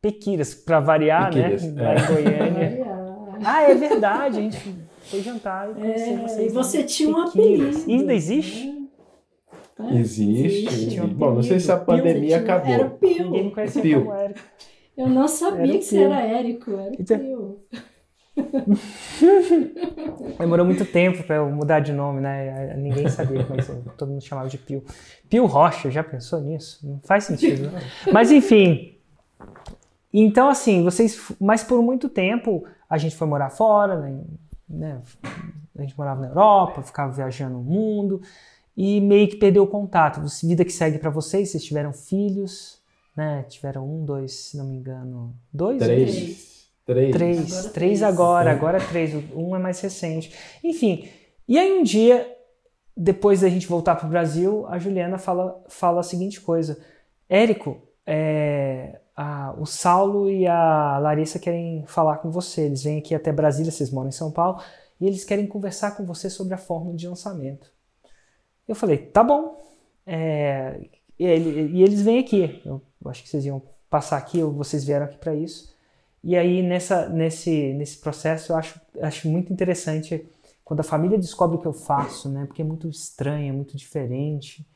Pequiras, 0.00 0.54
pra 0.54 0.78
variar, 0.80 1.32
Pequiras, 1.32 1.62
né? 1.64 1.82
Lá 1.82 1.92
é. 1.94 1.98
em 1.98 2.06
Goiânia. 2.06 2.86
Ah, 3.44 3.62
é 3.62 3.74
verdade, 3.74 4.38
a 4.38 4.40
gente 4.42 4.58
foi 5.02 5.20
jantar 5.22 5.70
e 5.70 5.74
conheceu 5.74 6.14
É, 6.14 6.16
vocês. 6.22 6.50
e 6.50 6.54
você 6.54 6.78
lá. 6.78 6.84
tinha 6.86 7.08
um 7.10 7.16
apelido. 7.22 7.76
Ainda 7.88 8.14
existe? 8.14 8.88
É, 9.80 9.94
Existe. 9.96 10.66
Existe 10.66 11.00
um 11.00 11.06
Bom, 11.08 11.34
não 11.34 11.42
sei 11.42 11.60
se 11.60 11.70
a 11.70 11.76
pandemia 11.76 12.26
tinha- 12.26 12.40
acabou. 12.40 12.72
Era 12.72 12.86
o 12.86 12.90
Pio. 12.90 13.24
Ninguém 13.26 13.44
me 13.44 13.50
conhecia 13.52 13.82
Pio. 13.82 14.00
como 14.04 14.12
Érico. 14.14 14.40
Eu 14.96 15.08
não 15.08 15.28
sabia 15.28 15.78
que 15.78 15.84
você 15.84 15.98
era 15.98 16.20
Érico, 16.20 16.72
era 16.72 16.90
o 16.90 16.96
Então- 16.98 17.18
Pio. 17.18 17.58
Demorou 20.38 20.64
muito 20.64 20.84
tempo 20.84 21.22
pra 21.24 21.36
eu 21.36 21.50
mudar 21.50 21.80
de 21.80 21.92
nome, 21.92 22.20
né? 22.20 22.74
Ninguém 22.76 23.08
sabia 23.08 23.44
como 23.44 23.60
é 23.60 23.64
todo 23.96 24.10
mundo 24.10 24.22
chamava 24.22 24.48
de 24.48 24.58
Pio. 24.58 24.84
Pio 25.28 25.46
Rocha, 25.46 25.90
já 25.90 26.02
pensou 26.02 26.40
nisso? 26.40 26.86
Não 26.86 27.00
faz 27.04 27.24
sentido, 27.24 27.70
né? 27.70 27.80
Mas 28.12 28.30
enfim. 28.30 28.94
Então, 30.12 30.48
assim, 30.48 30.82
vocês. 30.82 31.32
Mas 31.40 31.62
por 31.62 31.82
muito 31.82 32.08
tempo 32.08 32.64
a 32.88 32.96
gente 32.96 33.16
foi 33.16 33.26
morar 33.26 33.50
fora, 33.50 34.00
né? 34.00 34.20
né? 34.68 35.02
A 35.76 35.82
gente 35.82 35.96
morava 35.96 36.20
na 36.20 36.28
Europa, 36.28 36.82
ficava 36.82 37.12
viajando 37.12 37.58
o 37.58 37.62
mundo 37.62 38.20
e 38.76 39.00
meio 39.00 39.28
que 39.28 39.36
perdeu 39.36 39.64
o 39.64 39.66
contato. 39.66 40.20
Vida 40.42 40.64
que 40.64 40.72
segue 40.72 40.98
pra 40.98 41.10
vocês, 41.10 41.50
vocês 41.50 41.64
tiveram 41.64 41.92
filhos, 41.92 42.80
né? 43.16 43.44
Tiveram 43.48 43.84
um, 43.84 44.04
dois, 44.04 44.32
se 44.32 44.56
não 44.56 44.64
me 44.64 44.76
engano. 44.76 45.34
Dois? 45.52 45.78
Três. 45.78 46.14
Três. 46.14 46.57
Três, 46.94 47.14
Agora 47.14 47.28
três 47.28 47.72
três. 47.72 48.02
agora, 48.02 48.50
É. 48.50 48.52
agora 48.52 48.80
três, 48.80 49.14
um 49.34 49.54
é 49.54 49.58
mais 49.58 49.80
recente. 49.80 50.34
Enfim, 50.64 51.08
e 51.46 51.58
aí 51.58 51.78
um 51.78 51.82
dia, 51.82 52.26
depois 52.96 53.42
da 53.42 53.48
gente 53.48 53.66
voltar 53.66 53.96
para 53.96 54.06
o 54.06 54.10
Brasil, 54.10 54.66
a 54.68 54.78
Juliana 54.78 55.18
fala, 55.18 55.62
fala 55.68 56.00
a 56.00 56.02
seguinte 56.02 56.40
coisa: 56.40 56.78
Érico, 57.28 57.82
é, 58.06 59.00
a- 59.14 59.54
o 59.58 59.66
Saulo 59.66 60.30
e 60.30 60.46
a 60.46 60.98
Larissa 60.98 61.38
querem 61.38 61.84
falar 61.86 62.18
com 62.18 62.30
você. 62.30 62.62
Eles 62.62 62.82
vêm 62.82 62.98
aqui 62.98 63.14
até 63.14 63.30
Brasília, 63.32 63.70
vocês 63.70 63.90
moram 63.90 64.08
em 64.08 64.12
São 64.12 64.30
Paulo, 64.30 64.60
e 65.00 65.06
eles 65.06 65.24
querem 65.24 65.46
conversar 65.46 65.90
com 65.96 66.04
você 66.06 66.30
sobre 66.30 66.54
a 66.54 66.58
fórmula 66.58 66.96
de 66.96 67.06
lançamento. 67.06 67.70
Eu 68.66 68.74
falei, 68.74 68.96
tá 68.98 69.22
bom. 69.22 69.60
É, 70.06 70.80
e, 71.18 71.24
ele- 71.26 71.70
e 71.76 71.82
eles 71.82 72.00
vêm 72.00 72.18
aqui. 72.18 72.62
Eu 72.64 72.80
acho 73.06 73.22
que 73.22 73.28
vocês 73.28 73.44
iam 73.44 73.60
passar 73.90 74.16
aqui, 74.16 74.42
ou 74.42 74.52
vocês 74.52 74.84
vieram 74.84 75.04
aqui 75.06 75.18
para 75.18 75.34
isso. 75.34 75.76
E 76.22 76.36
aí, 76.36 76.62
nessa, 76.62 77.08
nesse, 77.08 77.72
nesse 77.74 77.98
processo, 77.98 78.52
eu 78.52 78.56
acho, 78.56 78.80
acho 79.00 79.28
muito 79.28 79.52
interessante 79.52 80.26
quando 80.64 80.80
a 80.80 80.84
família 80.84 81.16
descobre 81.16 81.56
o 81.56 81.60
que 81.60 81.66
eu 81.66 81.72
faço, 81.72 82.28
né? 82.28 82.44
Porque 82.46 82.62
é 82.62 82.64
muito 82.64 82.88
estranho, 82.88 83.48
é 83.48 83.52
muito 83.52 83.76
diferente. 83.76 84.66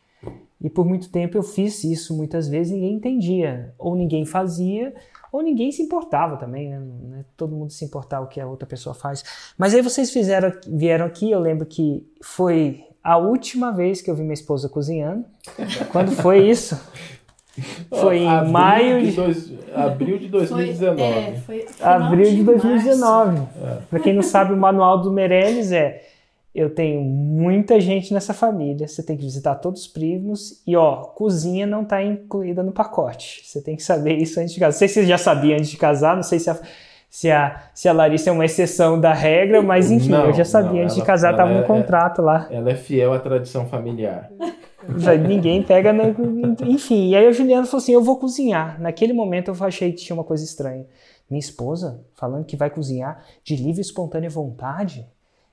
E 0.61 0.71
por 0.71 0.87
muito 0.87 1.11
tempo 1.11 1.37
eu 1.37 1.43
fiz 1.43 1.83
isso 1.83 2.17
muitas 2.17 2.49
vezes 2.49 2.73
e 2.73 2.75
ninguém 2.77 2.95
entendia. 2.95 3.75
Ou 3.79 3.95
ninguém 3.95 4.25
fazia, 4.25 4.95
ou 5.33 5.43
ninguém 5.43 5.73
se 5.73 5.83
importava 5.83 6.37
também, 6.37 6.71
né? 6.71 7.21
É 7.21 7.25
todo 7.37 7.55
mundo 7.55 7.73
se 7.73 7.85
importar 7.85 8.21
o 8.21 8.29
que 8.29 8.41
a 8.41 8.47
outra 8.47 8.67
pessoa 8.67 8.95
faz. 8.95 9.25
Mas 9.59 9.75
aí 9.75 9.83
vocês 9.83 10.11
fizeram, 10.11 10.53
vieram 10.67 11.07
aqui, 11.07 11.31
eu 11.31 11.41
lembro 11.41 11.67
que 11.67 12.07
foi 12.23 12.85
a 13.03 13.17
última 13.19 13.73
vez 13.73 14.01
que 14.01 14.11
eu 14.11 14.15
vi 14.15 14.23
minha 14.23 14.35
esposa 14.35 14.69
cozinhando. 14.69 15.25
Quando 15.91 16.13
foi 16.13 16.49
isso? 16.49 16.81
Foi 17.91 18.19
em 18.19 18.29
Abril 18.29 18.53
maio 18.53 19.01
de 19.01 19.11
de- 19.11 19.17
dois- 19.17 19.53
abril 19.75 20.19
de 20.19 20.29
Foi, 20.29 20.39
2019. 20.41 21.03
é, 21.03 21.35
foi 21.47 21.67
Abril 21.81 22.25
de 22.31 22.43
março. 22.43 22.63
2019. 22.69 23.43
Para 23.91 24.01
quem 24.01 24.15
não 24.15 24.23
sabe, 24.23 24.53
o 24.55 24.57
manual 24.57 25.01
do 25.01 25.11
Meirelles 25.13 25.71
é 25.73 26.03
eu 26.55 26.69
tenho 26.69 27.01
muita 27.01 27.81
gente 27.81 28.13
nessa 28.13 28.35
família, 28.35 28.87
você 28.87 29.03
tem 29.03 29.17
que 29.17 29.23
visitar 29.23 29.55
todos 29.55 29.83
os 29.83 29.87
primos 29.89 30.63
e 30.67 30.77
ó, 30.77 30.97
cozinha 30.97 31.67
não 31.67 31.83
está 31.83 32.03
incluída 32.03 32.63
no 32.63 32.73
pacote. 32.73 33.41
Você 33.45 33.61
tem 33.63 33.75
que 33.75 33.83
saber 33.83 34.17
isso 34.19 34.39
antes 34.39 34.53
de 34.53 34.61
casar. 34.61 34.73
Não 34.75 34.79
sei 34.79 34.89
se 34.89 34.95
você 34.95 35.07
já 35.07 35.17
sabia 35.19 35.55
antes 35.55 35.71
de 35.71 35.79
casar, 35.79 36.15
não 36.15 36.23
sei 36.23 36.39
se 36.39 36.51
a, 36.51 36.59
se 37.09 37.31
a, 37.31 37.57
se 37.73 37.89
a 37.89 37.93
Larissa 37.95 38.29
é 38.29 38.33
uma 38.35 38.45
exceção 38.45 39.01
da 39.01 39.15
regra, 39.15 39.63
mas 39.63 39.91
enfim, 39.91 40.11
não, 40.11 40.27
eu 40.27 40.33
já 40.35 40.45
sabia 40.45 40.73
não, 40.73 40.83
antes 40.83 40.97
ela, 40.97 41.01
de 41.03 41.07
casar, 41.07 41.31
estava 41.33 41.51
no 41.55 41.61
é, 41.61 41.63
contrato 41.63 42.21
lá. 42.21 42.47
Ela 42.51 42.71
é 42.71 42.75
fiel 42.75 43.15
à 43.15 43.19
tradição 43.19 43.65
familiar. 43.67 44.31
Ninguém 45.29 45.63
pega, 45.63 45.93
no, 45.93 46.05
enfim. 46.67 47.11
E 47.11 47.17
aí 47.17 47.27
a 47.27 47.33
Juliana 47.33 47.67
falou 47.67 47.83
assim: 47.83 47.93
eu 47.93 48.03
vou 48.03 48.17
cozinhar. 48.19 48.81
Naquele 48.81 49.13
momento 49.13 49.49
eu 49.51 49.65
achei 49.65 49.93
que 49.93 50.03
tinha 50.03 50.15
uma 50.15 50.25
coisa 50.25 50.45
estranha. 50.45 50.87
Minha 51.31 51.41
esposa 51.41 52.05
falando 52.15 52.45
que 52.45 52.57
vai 52.57 52.71
cozinhar 52.71 53.25
de 53.43 53.57
livre 53.57 53.81
e 53.81 53.83
espontânea 53.83 54.29
vontade? 54.29 55.07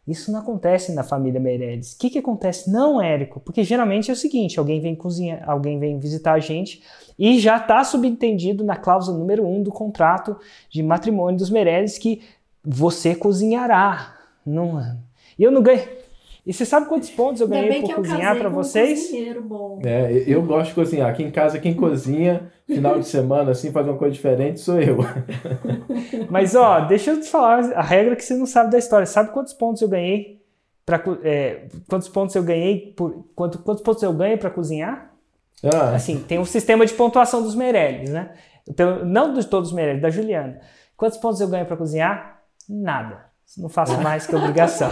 Isso 0.09 0.31
não 0.31 0.39
acontece 0.39 0.91
na 0.91 1.03
família 1.03 1.39
Meirelles. 1.39 1.93
O 1.93 2.00
que, 2.00 2.09
que 2.09 2.17
acontece? 2.17 2.71
Não, 2.71 3.00
Érico, 3.00 3.39
porque 3.39 3.63
geralmente 3.63 4.09
é 4.09 4.13
o 4.13 4.17
seguinte: 4.17 4.57
alguém 4.57 4.81
vem 4.81 4.95
cozinhar, 4.95 5.48
alguém 5.48 5.79
vem 5.79 6.00
visitar 6.00 6.33
a 6.33 6.39
gente 6.39 6.81
e 7.17 7.39
já 7.39 7.57
está 7.57 7.83
subentendido 7.83 8.63
na 8.63 8.75
cláusula 8.75 9.17
número 9.17 9.45
1 9.45 9.57
um 9.57 9.63
do 9.63 9.71
contrato 9.71 10.36
de 10.69 10.81
matrimônio 10.81 11.38
dos 11.38 11.51
Meirelles 11.51 11.98
que 11.98 12.24
você 12.63 13.13
cozinhará. 13.13 14.15
Não, 14.45 14.98
eu 15.38 15.51
não 15.51 15.62
ganho. 15.62 15.88
E 16.46 16.53
você 16.53 16.65
sabe 16.65 16.88
quantos 16.88 17.10
pontos 17.10 17.41
eu 17.41 17.48
ganhei 17.48 17.81
por 17.81 17.96
cozinhar 17.96 18.38
para 18.38 18.50
vocês? 18.50 19.12
bom. 19.41 19.81
É, 19.84 20.24
eu 20.25 20.41
gosto 20.41 20.69
de 20.69 20.75
cozinhar. 20.75 21.10
Aqui 21.10 21.24
em 21.24 21.31
casa, 21.31 21.60
quem 21.60 21.74
cozinha, 21.74 22.51
final 22.65 22.98
de 23.00 23.08
semana, 23.08 23.51
assim, 23.51 23.72
faz 23.72 23.88
uma 23.88 23.98
coisa 23.98 24.13
diferente, 24.13 24.60
sou 24.60 24.81
eu. 24.81 24.98
Mas, 26.29 26.55
ó, 26.55 26.81
deixa 26.81 27.12
eu 27.12 27.22
te 27.22 27.27
falar 27.27 27.72
a 27.74 27.81
regra 27.81 28.15
que 28.15 28.24
você 28.24 28.36
não 28.36 28.46
sabe 28.46 28.72
da 28.72 28.77
história. 28.77 29.05
Sabe 29.05 29.31
quantos 29.31 29.53
pontos 29.53 29.81
eu 29.81 29.89
ganhei? 29.89 30.41
Pra, 30.86 31.01
é, 31.24 31.67
quantos 31.88 32.10
pontos 32.10 32.36
eu 32.36 32.43
ganhei? 32.43 32.93
Por, 32.96 33.25
quanto, 33.36 33.60
quantos 33.60 33.84
pontos 33.84 34.01
eu 34.01 34.13
ganho 34.13 34.38
para 34.38 34.50
cozinhar? 34.50 35.13
Ah. 35.63 35.96
Assim, 35.96 36.19
tem 36.19 36.39
um 36.39 36.46
sistema 36.46 36.86
de 36.86 36.93
pontuação 36.93 37.43
dos 37.43 37.53
Meirelles, 37.53 38.10
né? 38.10 38.34
Então, 38.67 39.05
não 39.05 39.34
de 39.34 39.46
todos 39.46 39.69
os 39.69 39.75
Meirelles, 39.75 40.01
da 40.01 40.10
Juliana. 40.10 40.60
Quantos 40.96 41.17
pontos 41.17 41.39
eu 41.41 41.48
ganho 41.48 41.65
para 41.65 41.77
cozinhar? 41.77 42.41
Nada. 42.67 43.28
Não 43.58 43.70
faço 43.70 44.00
mais 44.01 44.27
que 44.27 44.36
obrigação. 44.36 44.91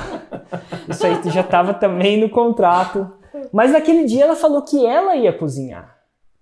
Isso 0.90 1.06
aí 1.06 1.22
já 1.30 1.42
estava 1.42 1.74
também 1.74 2.20
no 2.20 2.30
contrato. 2.30 3.12
Mas 3.52 3.72
naquele 3.72 4.06
dia 4.06 4.24
ela 4.24 4.36
falou 4.36 4.62
que 4.64 4.86
ela 4.86 5.16
ia 5.16 5.38
cozinhar. 5.38 5.98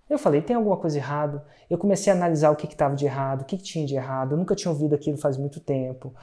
Eu 0.10 0.20
falei, 0.20 0.42
tem 0.42 0.56
alguma 0.56 0.78
coisa 0.78 0.98
errada? 0.98 1.44
Eu 1.70 1.78
comecei 1.78 2.14
a 2.14 2.16
analisar 2.16 2.52
o 2.52 2.56
que 2.56 2.68
estava 2.68 2.96
de 2.96 3.06
errado, 3.06 3.42
o 3.42 3.46
que, 3.46 3.58
que, 3.58 3.64
tinha 3.64 3.86
de 3.86 3.96
errado. 3.96 4.34
Eu 4.34 4.38
nunca 4.38 4.56
tinha 4.56 4.72
ouvido 4.72 4.94
aquilo 4.94 5.18
faz 5.18 5.36
muito 5.36 5.60
tempo. 5.60 6.14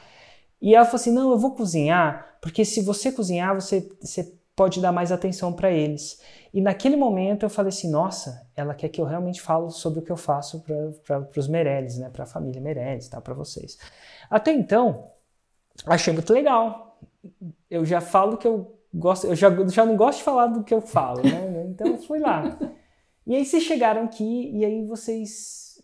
E 0.61 0.75
ela 0.75 0.85
falou 0.85 0.97
assim: 0.97 1.13
não, 1.13 1.33
eu 1.33 1.39
vou 1.39 1.55
cozinhar, 1.55 2.37
porque 2.41 2.65
se 2.65 2.81
você 2.81 3.11
cozinhar, 3.11 3.55
você, 3.55 3.91
você 4.01 4.33
pode 4.55 4.81
dar 4.81 4.93
mais 4.93 5.11
atenção 5.11 5.53
para 5.53 5.71
eles. 5.71 6.21
E 6.55 6.61
naquele 6.61 6.97
momento 6.97 7.45
eu 7.45 7.51
falei 7.51 7.71
assim: 7.71 7.91
nossa, 7.91 8.47
ela 8.55 8.73
quer 8.73 8.89
que 8.89 9.01
eu 9.01 9.05
realmente 9.05 9.43
falo 9.43 9.71
sobre 9.71 9.99
o 9.99 10.03
que 10.03 10.13
eu 10.13 10.17
faço 10.17 10.65
para 11.05 11.27
os 11.37 11.49
Meirelles, 11.49 11.99
né? 11.99 12.09
para 12.09 12.23
a 12.23 12.27
família 12.27 12.61
Meirelles, 12.61 13.09
tá? 13.09 13.21
para 13.21 13.35
vocês. 13.35 13.77
Até 14.31 14.53
então, 14.53 15.11
achei 15.87 16.13
muito 16.13 16.33
legal. 16.33 17.01
Eu 17.71 17.85
já 17.85 18.01
falo 18.01 18.37
que 18.37 18.47
eu 18.47 18.79
gosto, 18.93 19.27
eu 19.27 19.35
já, 19.35 19.49
já 19.69 19.85
não 19.85 19.97
gosto 19.97 20.19
de 20.19 20.25
falar 20.25 20.49
do 20.49 20.65
que 20.65 20.75
eu 20.75 20.81
falo, 20.81 21.23
né? 21.23 21.67
Então 21.69 21.99
fui 21.99 22.19
lá. 22.19 22.59
E 23.27 23.37
aí 23.37 23.45
vocês 23.45 23.63
chegaram 23.63 24.05
aqui 24.05 24.51
e 24.53 24.65
aí 24.65 24.85
vocês 24.87 25.83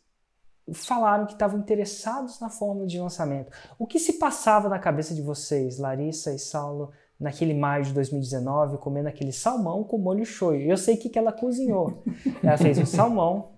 falaram 0.75 1.27
que 1.27 1.33
estavam 1.33 1.59
interessados 1.59 2.41
na 2.41 2.51
fórmula 2.51 2.87
de 2.87 2.99
lançamento. 2.99 3.51
O 3.79 3.87
que 3.87 3.99
se 3.99 4.15
passava 4.15 4.69
na 4.69 4.79
cabeça 4.79 5.15
de 5.15 5.23
vocês, 5.23 5.79
Larissa 5.79 6.35
e 6.35 6.39
Saulo, 6.39 6.91
naquele 7.19 7.55
maio 7.55 7.85
de 7.85 7.93
2019, 7.93 8.79
comendo 8.79 9.09
aquele 9.09 9.33
salmão 9.33 9.85
com 9.85 9.99
molho 9.99 10.25
shoyu? 10.25 10.69
Eu 10.69 10.77
sei 10.77 10.97
o 10.97 10.99
que, 10.99 11.09
que 11.09 11.19
ela 11.19 11.33
cozinhou. 11.33 12.03
Ela 12.43 12.59
fez 12.59 12.79
um 12.79 12.87
salmão, 12.87 13.53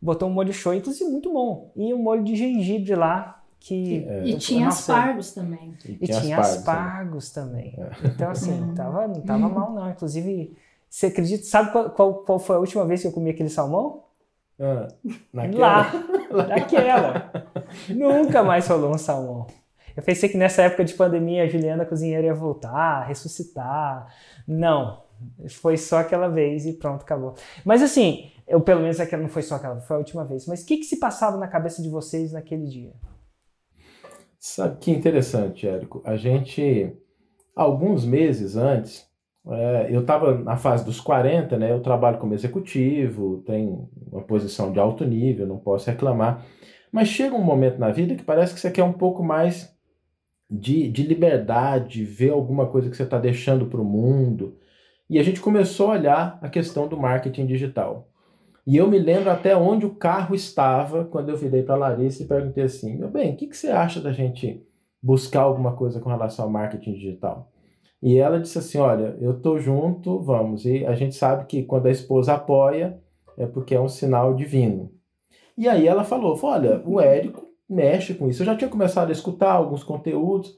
botou 0.00 0.28
um 0.28 0.32
molho 0.32 0.52
shoyu, 0.52 0.78
inclusive 0.78 1.10
muito 1.10 1.32
bom, 1.32 1.72
e 1.76 1.94
um 1.94 2.02
molho 2.02 2.22
de 2.22 2.36
gengibre 2.36 2.94
lá, 2.94 3.41
que 3.64 4.04
é, 4.08 4.24
e 4.24 4.36
tinha 4.38 4.64
nossa, 4.64 4.92
aspargos 4.92 5.32
também. 5.32 5.72
E, 5.84 5.92
e 5.92 6.08
tinha 6.08 6.36
aspargos, 6.36 7.30
é. 7.30 7.40
também. 7.40 7.78
É. 7.78 8.08
Então, 8.08 8.30
assim, 8.30 8.74
tava, 8.74 9.06
não 9.06 9.20
tava 9.20 9.48
mal, 9.48 9.72
não. 9.72 9.88
Inclusive, 9.88 10.56
você 10.90 11.06
acredita, 11.06 11.44
sabe 11.44 11.70
qual, 11.70 11.90
qual, 11.90 12.14
qual, 12.24 12.38
foi 12.40 12.56
a 12.56 12.58
última 12.58 12.84
vez 12.84 13.02
que 13.02 13.06
eu 13.06 13.12
comi 13.12 13.30
aquele 13.30 13.48
salmão? 13.48 14.02
Ah, 14.58 14.88
naquela. 15.32 15.92
Lá, 16.32 16.42
naquela. 16.48 17.32
Nunca 17.88 18.42
mais 18.42 18.66
rolou 18.66 18.90
um 18.92 18.98
salmão. 18.98 19.46
Eu 19.96 20.02
pensei 20.02 20.28
que 20.28 20.36
nessa 20.36 20.62
época 20.62 20.84
de 20.84 20.94
pandemia 20.94 21.44
a 21.44 21.46
Juliana 21.46 21.86
cozinheira 21.86 22.26
ia 22.26 22.34
voltar, 22.34 23.06
ressuscitar. 23.06 24.12
Não, 24.44 25.04
foi 25.50 25.76
só 25.76 25.98
aquela 25.98 26.26
vez 26.26 26.66
e 26.66 26.72
pronto, 26.72 27.02
acabou. 27.02 27.36
Mas 27.64 27.80
assim, 27.80 28.32
eu 28.44 28.60
pelo 28.60 28.80
menos 28.80 28.98
aquela 28.98 29.22
não 29.22 29.28
foi 29.28 29.42
só 29.42 29.54
aquela, 29.54 29.80
foi 29.82 29.94
a 29.94 29.98
última 30.00 30.24
vez. 30.24 30.46
Mas 30.48 30.62
o 30.62 30.66
que, 30.66 30.78
que 30.78 30.84
se 30.84 30.98
passava 30.98 31.36
na 31.36 31.46
cabeça 31.46 31.80
de 31.80 31.88
vocês 31.88 32.32
naquele 32.32 32.66
dia? 32.66 32.92
Sabe 34.44 34.78
que 34.80 34.90
interessante, 34.90 35.68
Érico? 35.68 36.02
A 36.04 36.16
gente, 36.16 36.92
alguns 37.54 38.04
meses 38.04 38.56
antes, 38.56 39.08
é, 39.46 39.86
eu 39.88 40.00
estava 40.00 40.36
na 40.36 40.56
fase 40.56 40.84
dos 40.84 41.00
40, 41.00 41.56
né? 41.56 41.70
Eu 41.70 41.80
trabalho 41.80 42.18
como 42.18 42.34
executivo, 42.34 43.40
tenho 43.46 43.88
uma 44.10 44.22
posição 44.22 44.72
de 44.72 44.80
alto 44.80 45.04
nível, 45.04 45.46
não 45.46 45.58
posso 45.58 45.88
reclamar. 45.88 46.44
Mas 46.90 47.06
chega 47.06 47.36
um 47.36 47.44
momento 47.44 47.78
na 47.78 47.92
vida 47.92 48.16
que 48.16 48.24
parece 48.24 48.52
que 48.52 48.58
você 48.58 48.68
quer 48.68 48.82
um 48.82 48.92
pouco 48.92 49.22
mais 49.22 49.72
de, 50.50 50.88
de 50.88 51.04
liberdade, 51.04 52.04
ver 52.04 52.30
alguma 52.30 52.66
coisa 52.66 52.90
que 52.90 52.96
você 52.96 53.04
está 53.04 53.18
deixando 53.20 53.66
para 53.66 53.80
o 53.80 53.84
mundo. 53.84 54.58
E 55.08 55.20
a 55.20 55.22
gente 55.22 55.40
começou 55.40 55.92
a 55.92 55.92
olhar 55.92 56.38
a 56.42 56.48
questão 56.48 56.88
do 56.88 56.96
marketing 56.96 57.46
digital. 57.46 58.11
E 58.66 58.76
eu 58.76 58.88
me 58.88 58.98
lembro 58.98 59.30
até 59.30 59.56
onde 59.56 59.84
o 59.84 59.94
carro 59.94 60.34
estava 60.34 61.04
quando 61.04 61.30
eu 61.30 61.36
virei 61.36 61.62
para 61.62 61.74
Larissa 61.74 62.22
e 62.22 62.26
perguntei 62.26 62.64
assim: 62.64 62.96
meu 62.96 63.08
bem, 63.08 63.32
o 63.32 63.36
que, 63.36 63.48
que 63.48 63.56
você 63.56 63.68
acha 63.68 64.00
da 64.00 64.12
gente 64.12 64.64
buscar 65.02 65.42
alguma 65.42 65.74
coisa 65.74 66.00
com 66.00 66.08
relação 66.08 66.44
ao 66.44 66.50
marketing 66.50 66.92
digital? 66.92 67.50
E 68.00 68.18
ela 68.18 68.40
disse 68.40 68.58
assim: 68.58 68.78
olha, 68.78 69.16
eu 69.20 69.40
tô 69.40 69.58
junto, 69.58 70.20
vamos. 70.20 70.64
E 70.64 70.86
a 70.86 70.94
gente 70.94 71.16
sabe 71.16 71.46
que 71.46 71.64
quando 71.64 71.86
a 71.86 71.90
esposa 71.90 72.34
apoia 72.34 73.00
é 73.36 73.46
porque 73.46 73.74
é 73.74 73.80
um 73.80 73.88
sinal 73.88 74.34
divino. 74.34 74.92
E 75.58 75.68
aí 75.68 75.88
ela 75.88 76.04
falou: 76.04 76.38
olha, 76.42 76.82
o 76.86 77.00
Érico 77.00 77.48
mexe 77.68 78.14
com 78.14 78.28
isso. 78.28 78.42
Eu 78.42 78.46
já 78.46 78.56
tinha 78.56 78.70
começado 78.70 79.08
a 79.08 79.12
escutar 79.12 79.52
alguns 79.52 79.82
conteúdos. 79.82 80.50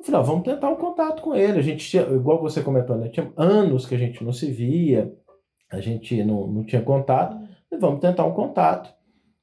Eu 0.00 0.04
falei: 0.04 0.20
ah, 0.20 0.24
vamos 0.24 0.44
tentar 0.44 0.68
um 0.68 0.76
contato 0.76 1.22
com 1.22 1.32
ele. 1.32 1.60
A 1.60 1.62
gente 1.62 1.88
tinha, 1.88 2.02
igual 2.02 2.40
você 2.40 2.60
comentou, 2.60 2.96
né? 2.96 3.08
Tinha 3.08 3.32
anos 3.36 3.86
que 3.86 3.94
a 3.94 3.98
gente 3.98 4.24
não 4.24 4.32
se 4.32 4.50
via 4.50 5.14
a 5.70 5.80
gente 5.80 6.22
não, 6.24 6.46
não 6.46 6.64
tinha 6.64 6.82
contato, 6.82 7.36
vamos 7.78 8.00
tentar 8.00 8.24
um 8.24 8.32
contato. 8.32 8.94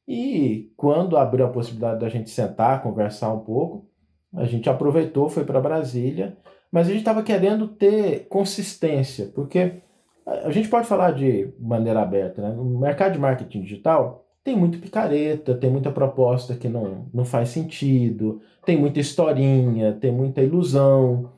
E 0.08 0.72
quando 0.76 1.18
abriu 1.18 1.46
a 1.46 1.52
possibilidade 1.52 2.00
da 2.00 2.10
gente 2.10 2.30
sentar, 2.30 2.82
conversar 2.82 3.34
um 3.34 3.40
pouco, 3.40 3.90
a 4.34 4.46
gente 4.46 4.70
aproveitou, 4.70 5.30
foi 5.30 5.46
para 5.46 5.62
Brasília, 5.62 6.38
mas 6.72 6.88
a 6.88 6.90
gente 6.90 7.00
estava 7.00 7.24
querendo 7.24 7.68
ter 7.68 8.28
consistência, 8.28 9.28
porque 9.28 9.82
a 10.26 10.50
gente 10.52 10.70
pode 10.70 10.88
falar 10.88 11.12
de 11.12 11.54
maneira 11.60 12.02
aberta, 12.02 12.42
né? 12.42 12.54
No 12.56 12.80
mercado 12.80 13.14
de 13.14 13.20
marketing 13.20 13.62
digital 13.62 14.26
tem 14.44 14.58
muito 14.58 14.80
picareta, 14.80 15.56
tem 15.56 15.70
muita 15.70 15.92
proposta 15.92 16.56
que 16.56 16.68
não, 16.68 17.08
não 17.14 17.24
faz 17.24 17.50
sentido, 17.50 18.42
tem 18.66 18.78
muita 18.78 19.00
historinha, 19.00 19.94
tem 19.94 20.12
muita 20.12 20.42
ilusão. 20.42 21.32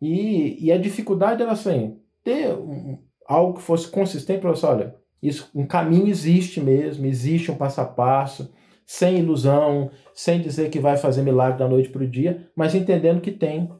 E, 0.00 0.62
e 0.64 0.72
a 0.72 0.76
dificuldade 0.76 1.42
era 1.42 1.52
assim, 1.52 1.98
ter 2.22 2.54
algo 3.30 3.54
que 3.54 3.62
fosse 3.62 3.88
consistente 3.88 4.40
para 4.40 4.50
você, 4.50 4.66
olha, 4.66 4.96
isso, 5.22 5.48
um 5.54 5.64
caminho 5.64 6.08
existe 6.08 6.60
mesmo, 6.60 7.06
existe 7.06 7.50
um 7.50 7.54
passo 7.54 7.80
a 7.80 7.84
passo, 7.84 8.52
sem 8.84 9.18
ilusão, 9.18 9.90
sem 10.12 10.40
dizer 10.40 10.68
que 10.68 10.80
vai 10.80 10.96
fazer 10.96 11.22
milagre 11.22 11.60
da 11.60 11.68
noite 11.68 11.90
para 11.90 12.02
o 12.02 12.08
dia, 12.08 12.48
mas 12.56 12.74
entendendo 12.74 13.20
que 13.20 13.30
tem 13.30 13.70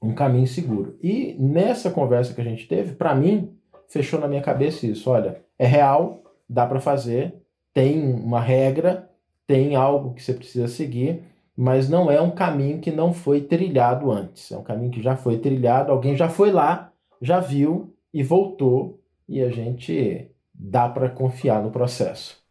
um 0.00 0.14
caminho 0.14 0.46
seguro. 0.46 0.96
E 1.02 1.34
nessa 1.36 1.90
conversa 1.90 2.32
que 2.32 2.40
a 2.40 2.44
gente 2.44 2.68
teve, 2.68 2.94
para 2.94 3.12
mim, 3.12 3.52
fechou 3.88 4.20
na 4.20 4.28
minha 4.28 4.40
cabeça 4.40 4.86
isso, 4.86 5.10
olha, 5.10 5.42
é 5.58 5.66
real, 5.66 6.22
dá 6.48 6.64
para 6.64 6.78
fazer, 6.78 7.34
tem 7.74 8.14
uma 8.14 8.40
regra, 8.40 9.10
tem 9.48 9.74
algo 9.74 10.14
que 10.14 10.22
você 10.22 10.32
precisa 10.32 10.68
seguir, 10.68 11.24
mas 11.56 11.88
não 11.88 12.08
é 12.08 12.20
um 12.20 12.30
caminho 12.30 12.78
que 12.78 12.92
não 12.92 13.12
foi 13.12 13.40
trilhado 13.40 14.12
antes. 14.12 14.52
É 14.52 14.56
um 14.56 14.62
caminho 14.62 14.92
que 14.92 15.02
já 15.02 15.16
foi 15.16 15.38
trilhado, 15.38 15.90
alguém 15.90 16.16
já 16.16 16.28
foi 16.28 16.52
lá, 16.52 16.92
já 17.20 17.40
viu 17.40 17.91
e 18.12 18.22
voltou 18.22 19.00
e 19.28 19.42
a 19.42 19.50
gente 19.50 20.30
dá 20.52 20.88
para 20.88 21.08
confiar 21.08 21.62
no 21.62 21.70
processo. 21.70 22.42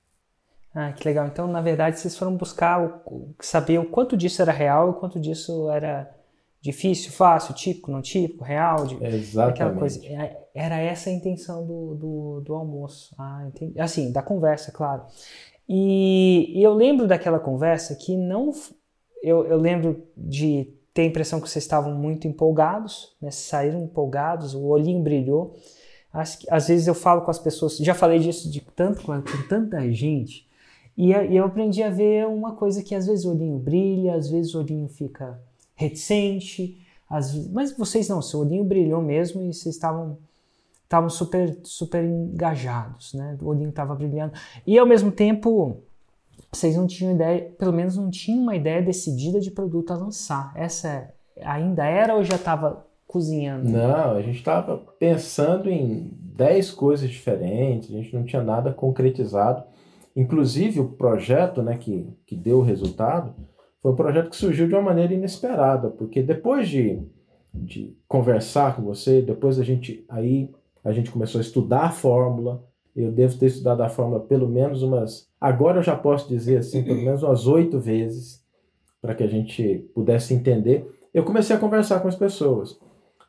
Ah, 0.74 0.92
que 0.94 1.08
legal. 1.08 1.28
Então, 1.28 1.48
na 1.48 1.62
verdade, 1.62 2.00
vocês 2.00 2.18
foram 2.18 2.36
buscar 2.36 3.04
o, 3.06 3.36
saber 3.40 3.78
o 3.78 3.86
quanto 3.86 4.16
disso 4.16 4.42
era 4.42 4.52
real 4.52 4.88
e 4.88 4.92
o 4.92 4.94
quanto 4.94 5.20
disso 5.20 5.70
era 5.70 6.10
difícil, 6.62 7.12
fácil, 7.12 7.54
típico, 7.54 7.92
não 7.92 8.02
típico, 8.02 8.44
real, 8.44 8.86
de, 8.86 9.04
Exatamente. 9.04 9.54
aquela 9.54 9.74
coisa. 9.78 10.06
É, 10.06 10.38
era 10.54 10.78
essa 10.78 11.10
a 11.10 11.14
intenção 11.14 11.66
do, 11.66 11.96
do, 11.96 12.42
do 12.42 12.54
almoço. 12.54 13.14
Ah, 13.18 13.44
entendi. 13.48 13.80
Assim, 13.80 14.12
da 14.12 14.22
conversa, 14.22 14.72
claro. 14.72 15.04
E, 15.68 16.52
e, 16.58 16.64
eu 16.64 16.74
lembro 16.74 17.08
daquela 17.08 17.40
conversa 17.40 17.96
que 17.96 18.16
não. 18.16 18.52
Eu, 19.24 19.46
eu 19.46 19.58
lembro 19.58 20.08
de 20.16 20.74
tenho 20.94 21.08
a 21.08 21.10
impressão 21.10 21.40
que 21.40 21.50
vocês 21.50 21.64
estavam 21.64 21.94
muito 21.96 22.28
empolgados, 22.28 23.16
né? 23.22 23.32
saíram 23.32 23.84
empolgados, 23.84 24.54
o 24.54 24.66
olhinho 24.66 25.02
brilhou. 25.02 25.56
Às, 26.12 26.40
às 26.50 26.68
vezes 26.68 26.88
eu 26.88 26.96
falo 26.96 27.22
com 27.22 27.32
as 27.32 27.40
pessoas, 27.40 27.78
já 27.78 27.94
falei 27.94 28.20
disso 28.20 28.50
de 28.50 28.60
tanto 28.76 29.02
com 29.04 29.22
tanta 29.48 29.90
gente, 29.92 30.50
e, 30.98 31.12
e 31.12 31.38
eu 31.38 31.46
aprendi 31.46 31.82
a 31.82 31.90
ver 31.90 32.28
uma 32.28 32.54
coisa 32.54 32.84
que 32.84 32.94
às 32.94 33.08
vezes 33.08 33.26
o 33.26 33.32
olhinho 33.32 33.58
brilha, 33.58 34.16
às 34.16 34.30
vezes 34.30 34.54
o 34.54 34.60
olhinho 34.60 34.90
fica 34.90 35.40
reticente, 35.74 36.78
às, 37.10 37.34
mas 37.48 37.76
vocês 37.76 38.10
não, 38.10 38.22
seu 38.22 38.42
olhinho 38.42 38.64
brilhou 38.64 39.02
mesmo 39.02 39.42
e 39.42 39.54
vocês 39.54 39.76
estavam 39.76 40.18
estavam 40.84 41.10
super 41.10 41.58
super 41.64 42.04
engajados, 42.04 43.14
né? 43.14 43.38
O 43.42 43.48
olhinho 43.48 43.70
estava 43.70 43.96
brilhando 43.96 44.34
e 44.68 44.78
ao 44.78 44.86
mesmo 44.86 45.10
tempo 45.10 45.82
vocês 46.54 46.76
não 46.76 46.86
tinham 46.86 47.14
ideia, 47.14 47.54
pelo 47.58 47.74
menos 47.74 47.96
não 47.96 48.10
tinham 48.10 48.42
uma 48.42 48.56
ideia 48.56 48.82
decidida 48.82 49.40
de 49.40 49.52
produto 49.52 49.92
a 49.92 49.98
lançar. 49.98 50.52
Essa 50.56 51.14
ainda 51.44 51.86
era 51.86 52.16
ou 52.16 52.24
já 52.24 52.36
estava 52.36 52.86
cozinhando? 53.08 53.70
Não, 53.70 54.12
a 54.12 54.22
gente 54.22 54.38
estava 54.38 54.78
pensando 55.00 55.70
em 55.70 56.10
10 56.36 56.72
coisas 56.72 57.10
diferentes, 57.10 57.90
a 57.90 57.98
gente 57.98 58.16
não 58.16 58.24
tinha 58.24 58.42
nada 58.42 58.72
concretizado. 58.72 59.64
Inclusive, 60.16 60.80
o 60.80 60.90
projeto 60.90 61.62
né, 61.62 61.78
que, 61.78 62.08
que 62.26 62.36
deu 62.36 62.60
o 62.60 62.64
resultado 62.64 63.34
foi 63.82 63.92
um 63.92 63.96
projeto 63.96 64.30
que 64.30 64.36
surgiu 64.36 64.68
de 64.68 64.74
uma 64.74 64.82
maneira 64.82 65.14
inesperada, 65.14 65.90
porque 65.90 66.22
depois 66.22 66.70
de, 66.70 67.02
de 67.54 67.98
conversar 68.08 68.76
com 68.76 68.84
você, 68.84 69.22
depois 69.22 69.60
a 69.60 69.64
gente 69.64 70.06
aí 70.10 70.50
a 70.84 70.92
gente 70.92 71.12
começou 71.12 71.40
a 71.40 71.44
estudar 71.44 71.86
a 71.86 71.92
fórmula. 71.92 72.64
Eu 72.96 73.12
devo 73.12 73.38
ter 73.38 73.48
estudado 73.48 73.82
a 73.82 73.90
fórmula 73.90 74.20
pelo 74.20 74.48
menos 74.48 74.84
umas. 74.84 75.30
Agora 75.40 75.80
eu 75.80 75.84
já 75.84 75.96
posso 75.96 76.28
dizer 76.28 76.58
assim, 76.58 76.84
pelo 76.84 77.00
menos 77.04 77.24
umas 77.24 77.48
oito 77.48 77.80
vezes, 77.80 78.44
para 79.02 79.16
que 79.16 79.24
a 79.24 79.28
gente 79.28 79.90
pudesse 79.94 80.34
entender. 80.34 80.86
Eu 81.14 81.24
comecei 81.24 81.56
a 81.56 81.60
conversar 81.60 82.00
com 82.00 82.08
as 82.08 82.16
pessoas. 82.16 82.80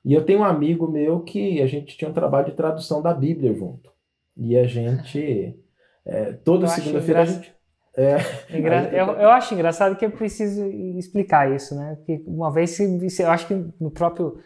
E 0.04 0.12
eu 0.12 0.25
tenho 0.25 0.40
um 0.40 0.45
amigo 0.45 0.90
meu 0.90 1.21
que 1.21 1.61
a 1.62 1.66
gente 1.66 1.97
tinha 1.97 2.11
um 2.11 2.14
trabalho 2.14 2.47
de 2.47 2.57
tradução 2.57 3.00
da 3.00 3.14
Bíblia 3.14 3.54
junto. 3.54 3.90
E 4.37 4.57
a 4.57 4.64
gente. 4.64 5.57
É, 6.04 6.33
toda 6.45 6.66
segunda-feira 6.66 7.23
a 7.23 7.25
gente. 7.25 7.54
É, 7.95 8.16
Engra... 8.57 8.88
eu, 8.90 9.07
eu, 9.12 9.28
acho 9.28 9.54
engraçado 9.54 9.97
que 9.97 10.04
eu 10.04 10.11
preciso 10.11 10.66
explicar 10.66 11.54
isso, 11.54 11.75
né? 11.75 11.97
Porque 11.97 12.25
uma 12.26 12.50
vez, 12.50 12.78
eu 13.21 13.31
acho 13.31 13.47
que 13.47 13.54
no 13.78 13.90
próprio 13.90 14.38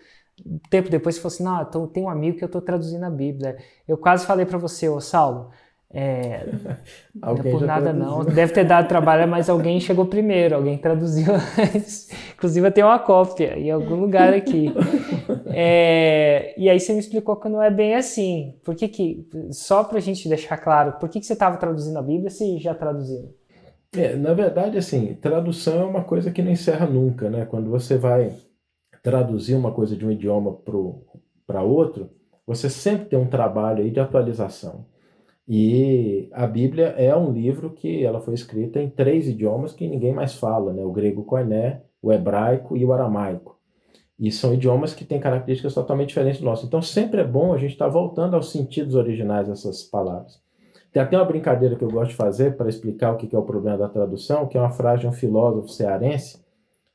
tempo 0.71 0.91
depois, 0.91 1.19
falou 1.19 1.35
assim: 1.35 1.45
não, 1.45 1.63
então, 1.63 1.87
tem 1.87 2.05
um 2.05 2.09
amigo 2.09 2.39
que 2.39 2.45
eu 2.45 2.47
estou 2.47 2.61
traduzindo 2.61 3.05
a 3.05 3.11
Bíblia. 3.11 3.57
Eu 3.87 3.97
quase 3.97 4.27
falei 4.27 4.47
para 4.47 4.59
você, 4.59 4.89
ô 4.89 5.01
Saulo, 5.01 5.51
é, 5.91 6.47
não 7.15 7.37
é 7.37 7.51
por 7.51 7.63
nada 7.63 7.93
traduziu. 7.93 8.11
não, 8.11 8.25
deve 8.25 8.53
ter 8.53 8.65
dado 8.65 8.89
trabalho, 8.89 9.27
mas 9.29 9.49
alguém 9.49 9.81
chegou 9.81 10.07
primeiro, 10.07 10.57
alguém 10.57 10.77
traduziu 10.77 11.33
Inclusive 12.35 12.67
eu 12.67 12.73
tenho 12.73 12.87
uma 12.89 12.99
cópia 12.99 13.59
em 13.59 13.71
algum 13.71 13.97
lugar 13.97 14.35
aqui. 14.35 14.73
É, 15.59 16.55
e 16.59 16.69
aí 16.69 16.79
você 16.79 16.93
me 16.93 16.99
explicou 16.99 17.35
que 17.37 17.49
não 17.49 17.63
é 17.63 17.71
bem 17.71 17.95
assim. 17.95 18.55
Por 18.63 18.75
que 18.75 18.87
que, 18.89 19.27
só 19.51 19.83
para 19.83 19.97
a 19.97 20.01
gente 20.01 20.29
deixar 20.29 20.59
claro, 20.59 20.93
por 21.01 21.09
que, 21.09 21.19
que 21.19 21.25
você 21.25 21.33
estava 21.33 21.57
traduzindo 21.57 21.99
a 21.99 22.03
Bíblia 22.03 22.29
se 22.29 22.59
já 22.59 22.75
traduziu? 22.75 23.35
É, 23.97 24.15
na 24.15 24.35
verdade, 24.35 24.77
assim, 24.77 25.15
tradução 25.15 25.81
é 25.81 25.85
uma 25.85 26.05
coisa 26.05 26.31
que 26.31 26.43
não 26.43 26.51
encerra 26.51 26.85
nunca, 26.85 27.31
né? 27.31 27.47
Quando 27.47 27.71
você 27.71 27.97
vai 27.97 28.35
traduzir 29.07 29.55
uma 29.55 29.71
coisa 29.71 29.95
de 29.95 30.05
um 30.05 30.11
idioma 30.11 30.59
para 31.47 31.63
outro, 31.63 32.11
você 32.45 32.69
sempre 32.69 33.07
tem 33.07 33.17
um 33.17 33.29
trabalho 33.29 33.85
aí 33.85 33.89
de 33.89 34.01
atualização. 34.01 34.85
E 35.47 36.29
a 36.33 36.45
Bíblia 36.45 36.87
é 36.99 37.15
um 37.17 37.31
livro 37.31 37.71
que 37.71 38.05
ela 38.05 38.21
foi 38.21 38.35
escrita 38.35 38.83
em 38.83 38.91
três 38.91 39.29
idiomas 39.29 39.73
que 39.73 39.87
ninguém 39.87 40.13
mais 40.13 40.35
fala, 40.35 40.73
né? 40.73 40.85
O 40.85 40.91
grego 40.91 41.23
koiné, 41.23 41.83
o 42.03 42.13
hebraico 42.13 42.77
e 42.77 42.85
o 42.85 42.93
aramaico. 42.93 43.57
E 44.19 44.33
são 44.33 44.53
idiomas 44.53 44.93
que 44.93 45.05
têm 45.05 45.21
características 45.21 45.73
totalmente 45.73 46.09
diferentes 46.09 46.41
do 46.41 46.47
nosso. 46.47 46.67
Então 46.67 46.83
sempre 46.83 47.21
é 47.21 47.25
bom 47.25 47.55
a 47.55 47.59
gente 47.59 47.75
estar 47.75 47.85
tá 47.85 47.93
voltando 47.93 48.35
aos 48.35 48.51
sentidos 48.51 48.97
originais 48.97 49.47
dessas 49.47 49.85
palavras. 49.85 50.43
Tem 50.93 51.01
até 51.01 51.17
uma 51.17 51.25
brincadeira 51.25 51.77
que 51.77 51.85
eu 51.85 51.91
gosto 51.93 52.11
de 52.11 52.17
fazer 52.17 52.57
para 52.57 52.69
explicar 52.69 53.13
o 53.13 53.17
que 53.17 53.37
é 53.37 53.39
o 53.39 53.45
problema 53.45 53.79
da 53.79 53.89
tradução, 53.89 54.49
que 54.49 54.59
é 54.59 54.61
uma 54.61 54.73
frase 54.73 55.03
de 55.03 55.07
um 55.07 55.13
filósofo 55.13 55.69
cearense. 55.69 56.45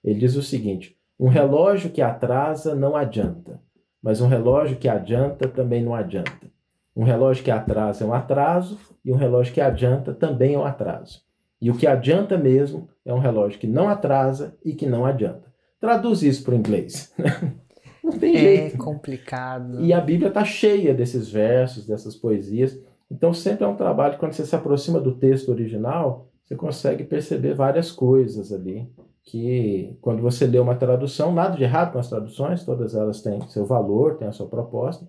Ele 0.04 0.20
diz 0.20 0.36
o 0.36 0.44
seguinte: 0.44 1.00
um 1.22 1.28
relógio 1.28 1.92
que 1.92 2.02
atrasa 2.02 2.74
não 2.74 2.96
adianta, 2.96 3.62
mas 4.02 4.22
um 4.22 4.28
relógio 4.28 4.78
que 4.78 4.90
adianta 4.90 5.48
também 5.48 5.84
não 5.84 5.94
adianta. 5.94 6.50
Um 6.96 7.04
relógio 7.04 7.44
que 7.44 7.52
atrasa 7.52 8.04
é 8.04 8.08
um 8.08 8.14
atraso 8.14 8.80
e 9.06 9.14
um 9.14 9.16
relógio 9.16 9.54
que 9.54 9.62
adianta 9.62 10.16
também 10.16 10.56
é 10.56 10.58
um 10.58 10.66
atraso. 10.66 11.22
E 11.62 11.70
o 11.70 11.78
que 11.78 11.86
adianta 11.86 12.40
mesmo 12.40 12.90
é 13.06 13.14
um 13.14 13.20
relógio 13.20 13.60
que 13.60 13.68
não 13.68 13.88
atrasa 13.88 14.58
e 14.66 14.74
que 14.74 14.88
não 14.88 15.06
adianta. 15.06 15.44
Traduz 15.80 16.24
isso 16.24 16.44
para 16.44 16.56
o 16.56 16.58
inglês. 16.58 17.14
não 18.04 18.18
tem 18.18 18.36
é 18.36 18.40
jeito. 18.40 18.76
É 18.76 18.78
complicado. 18.80 19.80
E 19.80 19.94
a 19.94 20.02
Bíblia 20.02 20.30
está 20.30 20.44
cheia 20.44 20.92
desses 20.92 21.30
versos, 21.30 21.86
dessas 21.86 22.16
poesias. 22.16 22.82
Então 23.12 23.32
sempre 23.32 23.64
é 23.64 23.68
um 23.68 23.76
trabalho, 23.76 24.18
quando 24.18 24.34
você 24.34 24.44
se 24.44 24.56
aproxima 24.56 25.00
do 25.00 25.14
texto 25.14 25.50
original, 25.50 26.32
você 26.44 26.56
consegue 26.56 27.04
perceber 27.04 27.54
várias 27.54 27.92
coisas 27.92 28.52
ali. 28.52 28.90
Que 29.24 29.98
quando 30.02 30.22
você 30.22 30.46
lê 30.46 30.60
uma 30.60 30.76
tradução, 30.76 31.32
nada 31.32 31.56
de 31.56 31.64
errado 31.64 31.94
com 31.94 32.00
as 32.00 32.10
traduções, 32.10 32.66
todas 32.66 32.96
elas 32.96 33.22
têm 33.22 33.40
seu 33.48 33.66
valor, 33.66 34.18
têm 34.18 34.28
a 34.28 34.32
sua 34.32 34.48
proposta 34.48 35.06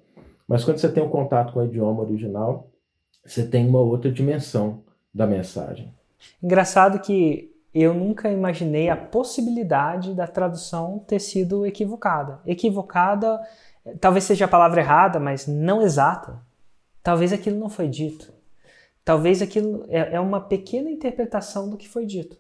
mas 0.53 0.65
quando 0.65 0.77
você 0.77 0.89
tem 0.91 1.03
um 1.03 1.09
contato 1.09 1.53
com 1.55 1.61
o 1.61 1.65
idioma 1.65 2.03
original, 2.03 2.71
você 3.25 3.47
tem 3.47 3.67
uma 3.67 3.81
outra 3.81 4.13
dimensão 4.13 4.85
da 5.15 5.27
mensagem. 5.27 5.95
Engraçado 6.43 6.99
que 6.99 7.51
eu 7.75 7.95
nunca 7.95 8.31
imaginei 8.31 8.91
a 8.91 8.97
possibilidade 8.97 10.15
da 10.15 10.27
tradução 10.27 10.99
ter 10.99 11.21
sido 11.21 11.65
equivocada. 11.65 12.41
Equivocada, 12.45 13.41
talvez 13.99 14.25
seja 14.25 14.45
a 14.45 14.49
palavra 14.49 14.83
errada, 14.83 15.19
mas 15.19 15.47
não 15.47 15.81
exata. 15.81 16.39
Talvez 17.03 17.33
aquilo 17.33 17.59
não 17.59 17.71
foi 17.71 17.89
dito. 17.89 18.31
Talvez 19.03 19.41
aquilo 19.41 19.87
é, 19.89 20.17
é 20.17 20.21
uma 20.21 20.39
pequena 20.39 20.91
interpretação 20.91 21.71
do 21.71 21.79
que 21.79 21.89
foi 21.89 22.05
dito. 22.05 22.37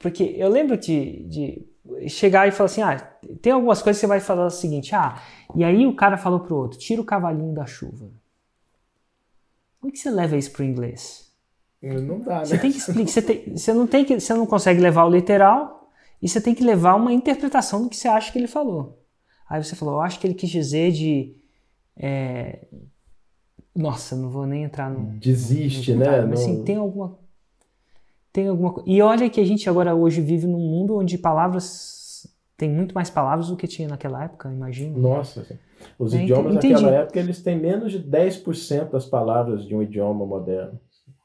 Porque 0.00 0.34
eu 0.36 0.48
lembro 0.48 0.78
de, 0.78 1.24
de 1.24 2.08
chegar 2.08 2.48
e 2.48 2.50
falar 2.50 2.66
assim: 2.66 2.82
ah, 2.82 2.96
tem 3.40 3.52
algumas 3.52 3.82
coisas 3.82 4.00
que 4.00 4.06
você 4.06 4.08
vai 4.08 4.18
falar 4.18 4.46
o 4.46 4.50
seguinte, 4.50 4.94
ah, 4.94 5.22
e 5.54 5.62
aí 5.62 5.86
o 5.86 5.94
cara 5.94 6.16
falou 6.16 6.40
pro 6.40 6.56
outro: 6.56 6.78
tira 6.78 7.00
o 7.00 7.04
cavalinho 7.04 7.54
da 7.54 7.66
chuva. 7.66 8.10
Como 9.78 9.90
é 9.90 9.92
que 9.92 9.98
você 9.98 10.10
leva 10.10 10.36
isso 10.36 10.50
pro 10.52 10.64
inglês? 10.64 11.30
Não 11.82 12.20
dá, 12.20 12.38
né? 12.38 12.44
Você 12.46 12.58
tem 12.58 12.72
que 12.72 12.78
explicar, 12.78 13.06
você, 13.06 13.22
tem, 13.22 13.56
você 13.56 13.72
não 13.72 13.86
tem 13.86 14.04
que, 14.04 14.18
você 14.18 14.34
não 14.34 14.46
consegue 14.46 14.80
levar 14.80 15.04
o 15.04 15.10
literal 15.10 15.90
e 16.20 16.28
você 16.28 16.40
tem 16.40 16.54
que 16.54 16.64
levar 16.64 16.94
uma 16.94 17.12
interpretação 17.12 17.82
do 17.82 17.88
que 17.88 17.96
você 17.96 18.08
acha 18.08 18.32
que 18.32 18.38
ele 18.38 18.46
falou. 18.46 19.02
Aí 19.48 19.62
você 19.62 19.76
falou, 19.76 19.94
eu 19.94 20.00
acho 20.00 20.18
que 20.18 20.26
ele 20.26 20.34
quis 20.34 20.50
dizer 20.50 20.92
de 20.92 21.34
é... 21.96 22.66
nossa, 23.74 24.14
não 24.16 24.30
vou 24.30 24.46
nem 24.46 24.64
entrar 24.64 24.90
no 24.90 25.18
desiste, 25.18 25.92
no, 25.92 25.98
no 26.00 26.10
né? 26.10 26.20
Mas 26.22 26.40
assim, 26.40 26.62
tem 26.62 26.76
alguma 26.76 27.18
tem 28.32 28.48
alguma 28.48 28.82
E 28.86 29.02
olha 29.02 29.28
que 29.28 29.40
a 29.40 29.44
gente 29.44 29.68
agora 29.68 29.94
hoje 29.94 30.20
vive 30.20 30.46
num 30.46 30.58
mundo 30.58 30.96
onde 30.96 31.18
palavras 31.18 31.98
tem 32.56 32.68
muito 32.68 32.94
mais 32.94 33.08
palavras 33.08 33.48
do 33.48 33.56
que 33.56 33.66
tinha 33.66 33.88
naquela 33.88 34.24
época, 34.24 34.52
imagina. 34.52 34.96
Nossa, 34.98 35.46
os 35.98 36.12
é, 36.12 36.22
idiomas 36.22 36.56
entendi. 36.56 36.74
naquela 36.74 36.96
época 36.96 37.18
eles 37.18 37.42
têm 37.42 37.58
menos 37.58 37.90
de 37.90 37.98
10% 38.02 38.90
das 38.90 39.06
palavras 39.06 39.64
de 39.66 39.74
um 39.74 39.82
idioma 39.82 40.26
moderno, 40.26 40.78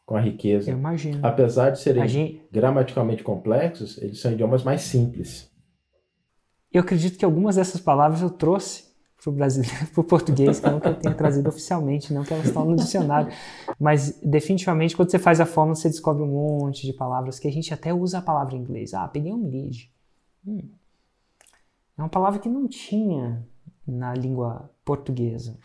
com 0.05 0.15
a 0.15 0.21
riqueza. 0.21 0.71
Eu 0.71 0.77
imagino. 0.77 1.19
Apesar 1.21 1.71
de 1.71 1.79
serem 1.79 2.07
gente... 2.07 2.41
gramaticalmente 2.49 3.21
complexos, 3.21 4.01
eles 4.01 4.21
são 4.21 4.31
idiomas 4.31 4.63
mais 4.63 4.83
simples. 4.83 5.51
Eu 6.71 6.81
acredito 6.81 7.17
que 7.17 7.25
algumas 7.25 7.57
dessas 7.57 7.81
palavras 7.81 8.21
eu 8.21 8.29
trouxe 8.29 8.84
para 9.25 9.31
o 9.31 9.33
brasileiro, 9.33 9.87
para 9.91 10.01
o 10.01 10.03
português, 10.03 10.59
que 10.59 10.67
eu 10.67 10.71
nunca 10.71 10.93
tenho 10.93 11.15
trazido 11.15 11.49
oficialmente, 11.49 12.13
não 12.13 12.23
que 12.23 12.33
elas 12.33 12.45
estão 12.45 12.65
no 12.65 12.75
dicionário. 12.75 13.31
Mas 13.79 14.19
definitivamente, 14.23 14.95
quando 14.95 15.09
você 15.09 15.17
faz 15.17 15.41
a 15.41 15.45
fórmula, 15.45 15.75
você 15.75 15.89
descobre 15.89 16.21
um 16.21 16.27
monte 16.27 16.85
de 16.85 16.93
palavras 16.93 17.39
que 17.39 17.47
a 17.47 17.51
gente 17.51 17.73
até 17.73 17.93
usa 17.93 18.19
a 18.19 18.21
palavra 18.21 18.55
em 18.55 18.59
inglês. 18.59 18.93
Ah, 18.93 19.07
peguei 19.07 19.33
um 19.33 19.49
lead. 19.49 19.91
Hum. 20.47 20.61
É 21.97 22.01
uma 22.01 22.09
palavra 22.09 22.39
que 22.39 22.49
não 22.49 22.67
tinha 22.67 23.43
na 23.87 24.13
língua 24.13 24.69
portuguesa. 24.83 25.57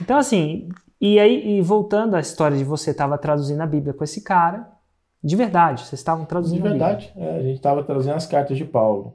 Então, 0.00 0.16
assim, 0.16 0.68
e 1.00 1.18
aí, 1.18 1.58
e 1.58 1.62
voltando 1.62 2.14
à 2.14 2.20
história 2.20 2.56
de 2.56 2.64
você 2.64 2.90
estava 2.90 3.18
traduzindo 3.18 3.60
a 3.60 3.66
Bíblia 3.66 3.94
com 3.94 4.04
esse 4.04 4.20
cara, 4.20 4.70
de 5.22 5.34
verdade, 5.34 5.80
vocês 5.80 5.98
estavam 5.98 6.24
traduzindo 6.24 6.62
De 6.62 6.68
verdade, 6.68 7.12
a, 7.16 7.20
é, 7.20 7.36
a 7.38 7.42
gente 7.42 7.56
estava 7.56 7.82
traduzindo 7.82 8.14
as 8.14 8.26
cartas 8.26 8.56
de 8.56 8.64
Paulo. 8.64 9.14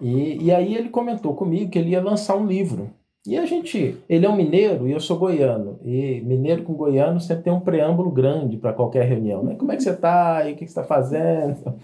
E, 0.00 0.44
e 0.44 0.52
aí 0.52 0.74
ele 0.74 0.88
comentou 0.88 1.34
comigo 1.34 1.70
que 1.70 1.78
ele 1.78 1.90
ia 1.90 2.02
lançar 2.02 2.36
um 2.36 2.46
livro. 2.46 2.90
E 3.26 3.38
a 3.38 3.46
gente, 3.46 3.96
ele 4.06 4.26
é 4.26 4.28
um 4.28 4.36
mineiro 4.36 4.86
e 4.86 4.92
eu 4.92 5.00
sou 5.00 5.18
goiano. 5.18 5.78
E 5.82 6.20
mineiro 6.20 6.62
com 6.62 6.74
goiano 6.74 7.18
sempre 7.20 7.44
tem 7.44 7.52
um 7.52 7.60
preâmbulo 7.60 8.10
grande 8.10 8.58
para 8.58 8.74
qualquer 8.74 9.06
reunião. 9.06 9.42
Né? 9.42 9.54
Como 9.54 9.72
é 9.72 9.76
que 9.76 9.82
você 9.82 9.90
está? 9.90 10.46
E 10.48 10.52
o 10.52 10.56
que 10.56 10.66
você 10.66 10.80
está 10.80 10.84
fazendo? 10.84 11.74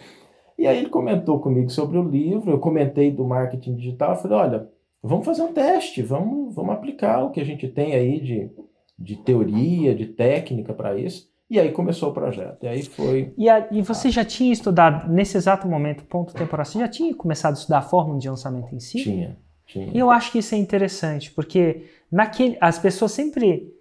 E 0.58 0.66
aí 0.66 0.76
ele 0.76 0.90
comentou 0.90 1.40
comigo 1.40 1.70
sobre 1.70 1.96
o 1.96 2.06
livro, 2.06 2.50
eu 2.50 2.58
comentei 2.58 3.10
do 3.10 3.24
marketing 3.24 3.76
digital, 3.76 4.10
eu 4.10 4.16
falei, 4.16 4.36
olha, 4.36 4.68
vamos 5.02 5.24
fazer 5.24 5.40
um 5.40 5.54
teste, 5.54 6.02
vamos, 6.02 6.54
vamos 6.54 6.74
aplicar 6.74 7.24
o 7.24 7.30
que 7.30 7.40
a 7.40 7.44
gente 7.44 7.66
tem 7.66 7.94
aí 7.94 8.20
de, 8.20 8.50
de 8.98 9.16
teoria, 9.16 9.94
de 9.94 10.04
técnica 10.04 10.74
para 10.74 10.98
isso. 10.98 11.30
E 11.48 11.58
aí 11.58 11.72
começou 11.72 12.10
o 12.10 12.12
projeto. 12.12 12.62
E 12.64 12.68
aí 12.68 12.82
foi. 12.82 13.32
E, 13.38 13.48
a, 13.48 13.68
e 13.72 13.80
você 13.80 14.10
já 14.10 14.22
tinha 14.22 14.52
estudado, 14.52 15.10
nesse 15.10 15.38
exato 15.38 15.66
momento, 15.66 16.04
ponto 16.04 16.34
temporal, 16.34 16.66
você 16.66 16.78
já 16.78 16.86
tinha 16.86 17.14
começado 17.14 17.54
a 17.54 17.58
estudar 17.58 17.78
a 17.78 17.82
fórmula 17.82 18.18
de 18.18 18.28
lançamento 18.28 18.74
em 18.74 18.78
si? 18.78 19.02
Tinha, 19.02 19.38
tinha. 19.70 19.90
E 19.92 19.98
eu 19.98 20.10
acho 20.10 20.32
que 20.32 20.38
isso 20.38 20.54
é 20.54 20.58
interessante, 20.58 21.30
porque 21.30 21.86
naquele, 22.10 22.56
as 22.60 22.78
pessoas 22.78 23.12
sempre. 23.12 23.76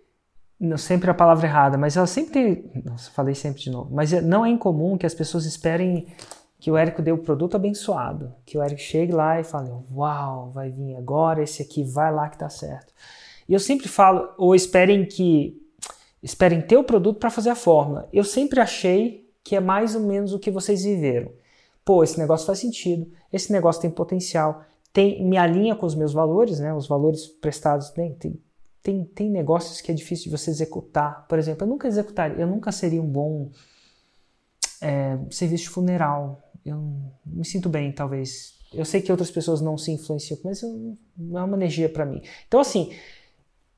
Não 0.59 0.77
sempre 0.77 1.09
a 1.09 1.13
palavra 1.13 1.47
errada, 1.47 1.77
mas 1.77 1.95
elas 1.95 2.09
sempre. 2.09 2.69
Nossa, 2.83 3.09
falei 3.11 3.33
sempre 3.33 3.61
de 3.61 3.69
novo. 3.69 3.89
Mas 3.93 4.11
não 4.23 4.45
é 4.45 4.49
incomum 4.49 4.97
que 4.97 5.05
as 5.05 5.13
pessoas 5.13 5.45
esperem 5.45 6.07
que 6.59 6.69
o 6.69 6.75
Érico 6.75 7.01
dê 7.01 7.13
o 7.13 7.17
produto 7.17 7.55
abençoado. 7.55 8.33
Que 8.45 8.57
o 8.57 8.61
Érico 8.61 8.81
chegue 8.81 9.13
lá 9.13 9.39
e 9.39 9.43
fale: 9.45 9.71
Uau, 9.93 10.51
vai 10.51 10.69
vir 10.69 10.95
agora, 10.97 11.41
esse 11.41 11.61
aqui 11.61 11.83
vai 11.83 12.13
lá 12.13 12.27
que 12.27 12.37
tá 12.37 12.49
certo. 12.49 12.93
E 13.47 13.53
eu 13.53 13.59
sempre 13.59 13.87
falo, 13.87 14.29
ou 14.37 14.53
esperem 14.53 15.05
que 15.05 15.59
esperem 16.21 16.61
ter 16.61 16.77
o 16.77 16.83
produto 16.83 17.19
para 17.19 17.29
fazer 17.29 17.49
a 17.49 17.55
fórmula. 17.55 18.07
Eu 18.11 18.23
sempre 18.23 18.59
achei 18.59 19.27
que 19.43 19.55
é 19.55 19.59
mais 19.59 19.95
ou 19.95 20.01
menos 20.01 20.33
o 20.33 20.39
que 20.39 20.51
vocês 20.51 20.83
viveram. 20.83 21.31
Pô, 21.83 22.03
esse 22.03 22.19
negócio 22.19 22.45
faz 22.45 22.59
sentido, 22.59 23.11
esse 23.33 23.51
negócio 23.51 23.81
tem 23.81 23.89
potencial, 23.89 24.63
tem 24.91 25.23
me 25.23 25.37
alinha 25.37 25.75
com 25.75 25.85
os 25.85 25.95
meus 25.95 26.13
valores, 26.13 26.59
né? 26.59 26.73
Os 26.73 26.87
valores 26.87 27.27
prestados 27.27 27.89
tem, 27.91 28.13
tem, 28.15 28.39
tem, 28.81 29.03
tem 29.05 29.29
negócios 29.29 29.81
que 29.81 29.91
é 29.91 29.93
difícil 29.93 30.25
de 30.25 30.37
você 30.37 30.49
executar. 30.49 31.27
Por 31.27 31.37
exemplo, 31.37 31.63
eu 31.63 31.69
nunca 31.69 31.87
executaria, 31.87 32.37
eu 32.37 32.47
nunca 32.47 32.71
seria 32.71 33.01
um 33.01 33.07
bom 33.07 33.49
é, 34.81 35.17
serviço 35.29 35.65
de 35.65 35.69
funeral. 35.69 36.41
Eu 36.65 36.81
me 37.25 37.45
sinto 37.45 37.69
bem, 37.69 37.91
talvez. 37.91 38.57
Eu 38.73 38.85
sei 38.85 39.01
que 39.01 39.11
outras 39.11 39.31
pessoas 39.31 39.61
não 39.61 39.77
se 39.77 39.91
influenciam, 39.91 40.39
mas 40.43 40.61
eu, 40.61 40.97
não 41.17 41.39
é 41.39 41.43
uma 41.43 41.57
energia 41.57 41.89
para 41.89 42.05
mim. 42.05 42.21
Então, 42.47 42.59
assim, 42.59 42.91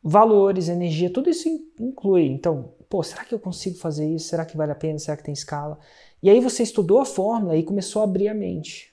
valores, 0.04 0.69
energia, 0.69 1.12
tudo 1.12 1.30
isso 1.30 1.47
inclui. 1.80 2.26
Então, 2.26 2.74
pô, 2.89 3.04
será 3.04 3.24
que 3.24 3.34
eu 3.34 3.39
consigo 3.39 3.78
fazer 3.78 4.08
isso? 4.08 4.28
Será 4.28 4.45
que 4.45 4.58
vale 4.58 4.71
a 4.71 4.76
pena? 4.76 4.97
Será 4.97 5.15
que 5.15 5.24
tem 5.24 5.34
escala? 5.34 5.78
E 6.21 6.30
aí 6.30 6.39
você 6.39 6.63
estudou 6.63 7.00
a 7.00 7.06
fórmula 7.06 7.56
e 7.56 7.63
começou 7.63 8.02
a 8.02 8.06
abrir 8.06 8.28
a 8.28 8.34
mente. 8.34 8.90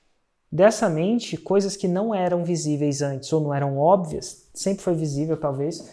Dessa 0.51 0.89
mente, 0.89 1.37
coisas 1.37 1.77
que 1.77 1.87
não 1.87 2.15
eram 2.15 2.43
visíveis 2.43 3.03
antes 3.03 3.33
ou 3.33 3.41
não 3.41 3.53
eram 3.53 3.79
óbvias, 3.79 4.49
sempre 4.55 4.83
foi 4.83 4.95
visível 4.95 5.37
talvez, 5.37 5.91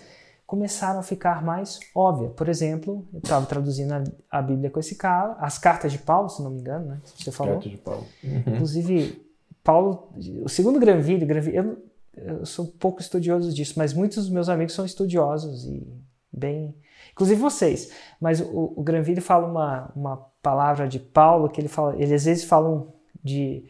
começaram 0.47 0.99
a 0.99 1.03
ficar 1.03 1.43
mais 1.43 1.79
óbvias. 1.93 2.31
Por 2.33 2.47
exemplo, 2.47 3.05
eu 3.13 3.19
estava 3.19 3.45
traduzindo 3.45 3.91
a, 3.93 4.03
a, 4.31 4.41
Bíblia 4.41 4.69
com 4.69 4.79
esse 4.79 4.95
cara, 4.95 5.35
as 5.39 5.57
cartas 5.57 5.91
de 5.91 5.97
Paulo, 5.97 6.29
se 6.29 6.41
não 6.41 6.51
me 6.51 6.59
engano, 6.59 6.85
né? 6.85 7.01
Você 7.17 7.31
falou. 7.31 7.55
Cartas 7.55 7.71
de 7.71 7.77
Paulo. 7.77 8.05
Uhum. 8.23 8.43
Inclusive, 8.47 9.25
Paulo, 9.63 10.09
o 10.43 10.47
segundo 10.47 10.79
Granville, 10.79 11.25
Granville 11.25 11.57
eu, 11.57 11.77
eu 12.15 12.45
sou 12.45 12.67
pouco 12.67 13.01
estudioso 13.01 13.51
disso, 13.51 13.73
mas 13.77 13.93
muitos 13.93 14.17
dos 14.17 14.29
meus 14.29 14.47
amigos 14.47 14.73
são 14.73 14.85
estudiosos 14.85 15.65
e 15.65 15.85
bem. 16.31 16.75
Inclusive 17.11 17.41
vocês. 17.41 17.91
Mas 18.19 18.41
o, 18.41 18.73
o 18.75 18.83
Granville 18.83 19.21
fala 19.21 19.47
uma, 19.47 19.91
uma 19.95 20.17
palavra 20.41 20.87
de 20.87 20.99
Paulo 20.99 21.49
que 21.49 21.59
ele 21.59 21.67
fala. 21.67 21.95
Ele 21.95 22.13
às 22.13 22.25
vezes 22.25 22.43
falam 22.43 22.93
de. 23.23 23.65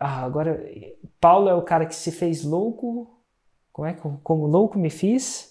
Ah, 0.00 0.24
agora. 0.24 0.66
Paulo 1.20 1.50
é 1.50 1.54
o 1.54 1.62
cara 1.62 1.84
que 1.84 1.94
se 1.94 2.10
fez 2.10 2.42
louco. 2.42 3.10
Como 3.70 3.86
é? 3.86 3.94
Como 4.24 4.46
louco 4.46 4.78
me 4.78 4.88
fiz. 4.88 5.50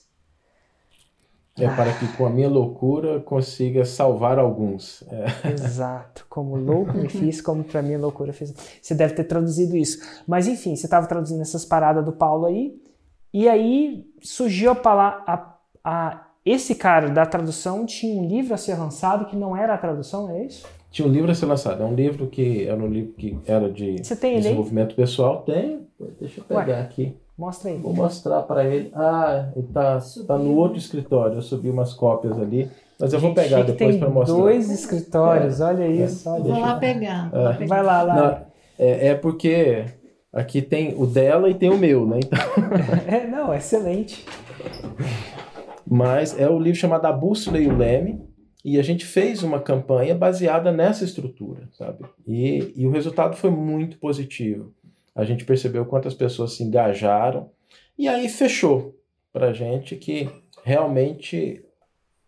É 1.57 1.67
para 1.75 1.91
que 1.93 2.07
com 2.15 2.25
a 2.25 2.29
minha 2.29 2.47
loucura 2.47 3.19
consiga 3.19 3.83
salvar 3.85 4.39
alguns. 4.39 5.03
É. 5.11 5.51
Exato. 5.51 6.25
Como 6.29 6.55
louco 6.55 6.93
me 6.93 7.09
fiz, 7.09 7.41
como 7.43 7.63
para 7.63 7.81
minha 7.81 7.99
loucura 7.99 8.31
fez. 8.33 8.53
Você 8.81 8.95
deve 8.95 9.13
ter 9.13 9.25
traduzido 9.25 9.75
isso. 9.75 9.99
Mas 10.25 10.47
enfim, 10.47 10.75
você 10.75 10.85
estava 10.85 11.05
traduzindo 11.05 11.41
essas 11.41 11.65
paradas 11.65 12.03
do 12.03 12.13
Paulo 12.13 12.45
aí, 12.45 12.81
e 13.33 13.47
aí 13.47 14.09
surgiu 14.21 14.71
a 14.71 14.75
palavra. 14.75 15.23
A, 15.27 15.55
a, 15.83 16.25
esse 16.45 16.75
cara 16.75 17.09
da 17.09 17.25
tradução 17.25 17.85
tinha 17.85 18.19
um 18.19 18.27
livro 18.27 18.53
a 18.53 18.57
ser 18.57 18.75
lançado 18.75 19.25
que 19.25 19.35
não 19.35 19.55
era 19.55 19.73
a 19.73 19.77
tradução, 19.77 20.29
é 20.31 20.45
isso? 20.45 20.65
Tinha 20.91 21.07
um 21.07 21.11
livro 21.11 21.31
a 21.31 21.35
ser 21.35 21.45
lançado. 21.45 21.83
É 21.83 21.85
um 21.85 21.93
livro 21.93 22.27
que 22.27 22.67
era 22.67 22.81
um 22.81 22.87
livro 22.87 23.13
que 23.13 23.37
era 23.45 23.69
de 23.69 23.95
desenvolvimento 23.95 24.95
pessoal. 24.95 25.43
Tem. 25.43 25.87
Deixa 26.19 26.39
eu 26.39 26.43
pegar 26.43 26.73
Ué. 26.73 26.81
aqui. 26.81 27.15
Mostra 27.37 27.71
aí. 27.71 27.77
Vou 27.77 27.93
mostrar 27.93 28.41
para 28.41 28.65
ele. 28.65 28.91
Ah, 28.93 29.49
ele 29.55 29.67
tá, 29.67 29.99
tá 30.27 30.37
no 30.37 30.55
outro 30.55 30.77
escritório. 30.77 31.35
Eu 31.35 31.41
subi 31.41 31.69
umas 31.69 31.93
cópias 31.93 32.37
ali. 32.37 32.69
Mas 32.99 33.13
eu 33.13 33.19
vou 33.19 33.33
pegar 33.33 33.63
depois 33.63 33.95
para 33.95 34.09
mostrar. 34.09 34.35
dois 34.35 34.69
escritórios, 34.69 35.61
é, 35.61 35.63
olha 35.63 35.87
isso. 35.87 36.27
É. 36.27 36.39
Vou 36.39 36.59
lá 36.59 36.75
pegar. 36.75 37.31
É. 37.33 37.65
Vai 37.65 37.81
lá, 37.81 38.03
lá. 38.03 38.15
Não, 38.15 38.27
é, 38.77 39.07
é, 39.07 39.15
porque 39.15 39.85
aqui 40.33 40.61
tem 40.61 40.93
o 40.97 41.05
dela 41.05 41.49
e 41.49 41.53
tem 41.53 41.69
o 41.69 41.77
meu, 41.77 42.05
né? 42.05 42.19
Então... 42.21 42.39
é, 43.07 43.25
não, 43.25 43.53
excelente. 43.53 44.25
Mas 45.87 46.37
é 46.37 46.47
o 46.49 46.59
livro 46.59 46.77
chamado 46.77 47.05
A 47.05 47.11
Bússola 47.13 47.57
e 47.57 47.67
o 47.67 47.77
Leme. 47.77 48.21
E 48.73 48.79
a 48.79 48.83
gente 48.83 49.05
fez 49.05 49.43
uma 49.43 49.59
campanha 49.59 50.13
baseada 50.13 50.71
nessa 50.71 51.03
estrutura, 51.03 51.67
sabe? 51.73 52.05
E, 52.27 52.73
e 52.75 52.85
o 52.85 52.91
resultado 52.91 53.35
foi 53.35 53.49
muito 53.49 53.97
positivo 53.97 54.73
a 55.19 55.25
gente 55.25 55.43
percebeu 55.43 55.85
quantas 55.85 56.13
pessoas 56.13 56.53
se 56.53 56.63
engajaram 56.63 57.49
e 57.97 58.07
aí 58.07 58.29
fechou 58.29 58.97
para 59.33 59.51
gente 59.51 59.97
que 59.97 60.29
realmente 60.63 61.61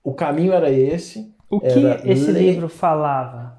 o 0.03 0.13
caminho 0.13 0.51
era 0.51 0.69
esse. 0.69 1.33
O 1.49 1.61
que 1.61 1.67
esse 2.03 2.29
ler... 2.29 2.51
livro 2.51 2.67
falava? 2.67 3.57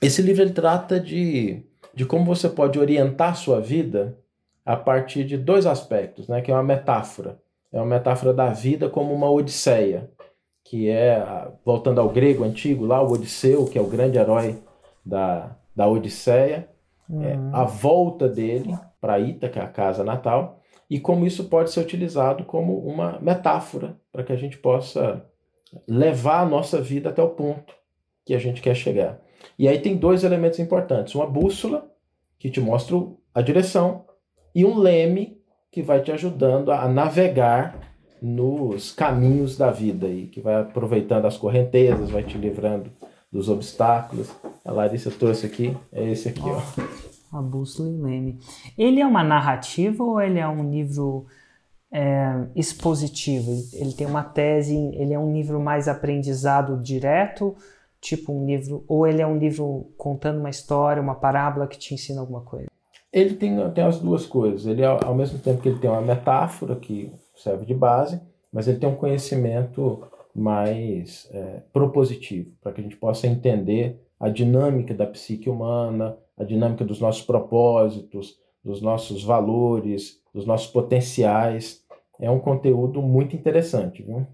Esse 0.00 0.22
livro 0.22 0.42
ele 0.42 0.52
trata 0.52 1.00
de, 1.00 1.64
de 1.92 2.04
como 2.04 2.24
você 2.24 2.48
pode 2.48 2.78
orientar 2.78 3.36
sua 3.36 3.60
vida 3.60 4.16
a 4.64 4.76
partir 4.76 5.24
de 5.24 5.36
dois 5.36 5.66
aspectos, 5.66 6.28
né? 6.28 6.40
Que 6.40 6.52
é 6.52 6.54
uma 6.54 6.62
metáfora. 6.62 7.40
É 7.72 7.78
uma 7.78 7.86
metáfora 7.86 8.32
da 8.32 8.50
vida 8.50 8.88
como 8.88 9.12
uma 9.12 9.28
odisseia, 9.28 10.08
que 10.64 10.88
é, 10.88 11.48
voltando 11.64 12.00
ao 12.00 12.08
grego 12.08 12.44
antigo, 12.44 12.86
lá 12.86 13.02
o 13.02 13.12
Odisseu, 13.12 13.66
que 13.66 13.78
é 13.78 13.80
o 13.80 13.86
grande 13.86 14.18
herói 14.18 14.58
da, 15.04 15.56
da 15.74 15.86
Odisseia, 15.88 16.68
é, 17.10 17.34
uhum. 17.34 17.50
a 17.54 17.64
volta 17.64 18.28
dele 18.28 18.74
para 19.00 19.18
Ítaca, 19.18 19.62
a 19.62 19.68
casa 19.68 20.04
natal, 20.04 20.60
e 20.88 21.00
como 21.00 21.26
isso 21.26 21.44
pode 21.44 21.70
ser 21.70 21.80
utilizado 21.80 22.44
como 22.44 22.78
uma 22.78 23.18
metáfora 23.20 23.96
para 24.12 24.22
que 24.22 24.32
a 24.32 24.36
gente 24.36 24.58
possa 24.58 25.24
levar 25.88 26.40
a 26.40 26.46
nossa 26.46 26.80
vida 26.80 27.08
até 27.10 27.22
o 27.22 27.30
ponto 27.30 27.74
que 28.24 28.34
a 28.34 28.38
gente 28.38 28.62
quer 28.62 28.74
chegar. 28.74 29.20
E 29.58 29.66
aí 29.66 29.80
tem 29.80 29.96
dois 29.96 30.22
elementos 30.22 30.58
importantes: 30.58 31.14
uma 31.14 31.26
bússola, 31.26 31.90
que 32.38 32.50
te 32.50 32.60
mostra 32.60 32.96
a 33.34 33.42
direção, 33.42 34.04
e 34.54 34.64
um 34.64 34.78
leme, 34.78 35.40
que 35.70 35.82
vai 35.82 36.02
te 36.02 36.12
ajudando 36.12 36.70
a 36.70 36.86
navegar 36.86 37.91
nos 38.22 38.92
caminhos 38.92 39.56
da 39.56 39.70
vida, 39.70 40.06
e 40.06 40.26
que 40.28 40.40
vai 40.40 40.60
aproveitando 40.60 41.26
as 41.26 41.36
correntezas, 41.36 42.10
vai 42.10 42.22
te 42.22 42.38
livrando 42.38 42.90
dos 43.30 43.48
obstáculos. 43.48 44.30
A 44.64 44.70
Larissa 44.70 45.10
trouxe 45.10 45.46
aqui, 45.46 45.76
é 45.90 46.08
esse 46.10 46.28
aqui, 46.28 46.42
ó. 46.44 47.36
A 47.36 47.42
Bússola 47.42 47.88
e 47.88 47.96
Leme. 47.96 48.38
Ele 48.78 49.00
é 49.00 49.06
uma 49.06 49.24
narrativa 49.24 50.04
ou 50.04 50.20
ele 50.20 50.38
é 50.38 50.46
um 50.46 50.70
livro 50.70 51.26
é, 51.90 52.46
expositivo? 52.54 53.50
Ele 53.72 53.92
tem 53.92 54.06
uma 54.06 54.22
tese, 54.22 54.76
ele 54.94 55.12
é 55.12 55.18
um 55.18 55.32
livro 55.32 55.58
mais 55.58 55.88
aprendizado 55.88 56.80
direto, 56.80 57.56
tipo 58.00 58.32
um 58.32 58.46
livro, 58.46 58.84
ou 58.86 59.06
ele 59.06 59.20
é 59.20 59.26
um 59.26 59.38
livro 59.38 59.90
contando 59.96 60.38
uma 60.38 60.50
história, 60.50 61.02
uma 61.02 61.14
parábola 61.14 61.66
que 61.66 61.78
te 61.78 61.94
ensina 61.94 62.20
alguma 62.20 62.42
coisa? 62.42 62.68
Ele 63.12 63.34
tem, 63.34 63.58
tem 63.70 63.84
as 63.84 63.98
duas 63.98 64.26
coisas. 64.26 64.66
Ele, 64.66 64.84
ao 64.84 65.14
mesmo 65.14 65.38
tempo 65.38 65.60
que 65.60 65.68
ele 65.68 65.78
tem 65.78 65.90
uma 65.90 66.00
metáfora 66.00 66.76
que 66.76 67.12
serve 67.34 67.64
de 67.64 67.74
base, 67.74 68.20
mas 68.52 68.68
ele 68.68 68.78
tem 68.78 68.88
um 68.88 68.96
conhecimento 68.96 70.06
mais 70.34 71.28
é, 71.32 71.62
propositivo, 71.72 72.50
para 72.60 72.72
que 72.72 72.80
a 72.80 72.84
gente 72.84 72.96
possa 72.96 73.26
entender 73.26 74.00
a 74.18 74.28
dinâmica 74.28 74.94
da 74.94 75.06
psique 75.06 75.50
humana, 75.50 76.16
a 76.38 76.44
dinâmica 76.44 76.84
dos 76.84 77.00
nossos 77.00 77.22
propósitos, 77.22 78.38
dos 78.64 78.80
nossos 78.80 79.24
valores, 79.24 80.20
dos 80.32 80.46
nossos 80.46 80.68
potenciais. 80.68 81.84
É 82.20 82.30
um 82.30 82.38
conteúdo 82.38 83.02
muito 83.02 83.34
interessante, 83.34 84.02
viu? 84.02 84.26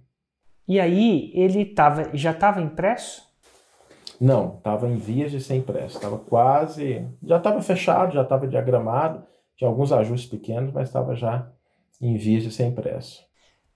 E 0.66 0.78
aí, 0.78 1.32
ele 1.34 1.64
tava, 1.64 2.10
já 2.14 2.32
estava 2.32 2.60
impresso? 2.60 3.26
Não, 4.20 4.56
estava 4.56 4.88
em 4.88 4.96
vias 4.96 5.30
de 5.30 5.40
ser 5.40 5.54
impresso. 5.54 5.96
Estava 5.96 6.18
quase. 6.18 7.06
Já 7.22 7.38
estava 7.38 7.62
fechado, 7.62 8.12
já 8.12 8.22
estava 8.22 8.46
diagramado. 8.46 9.22
Tinha 9.56 9.68
alguns 9.68 9.92
ajustes 9.92 10.28
pequenos, 10.28 10.72
mas 10.72 10.88
estava 10.88 11.14
já 11.14 11.50
em 12.00 12.16
de 12.16 12.50
ser 12.50 12.66
impresso. 12.66 13.28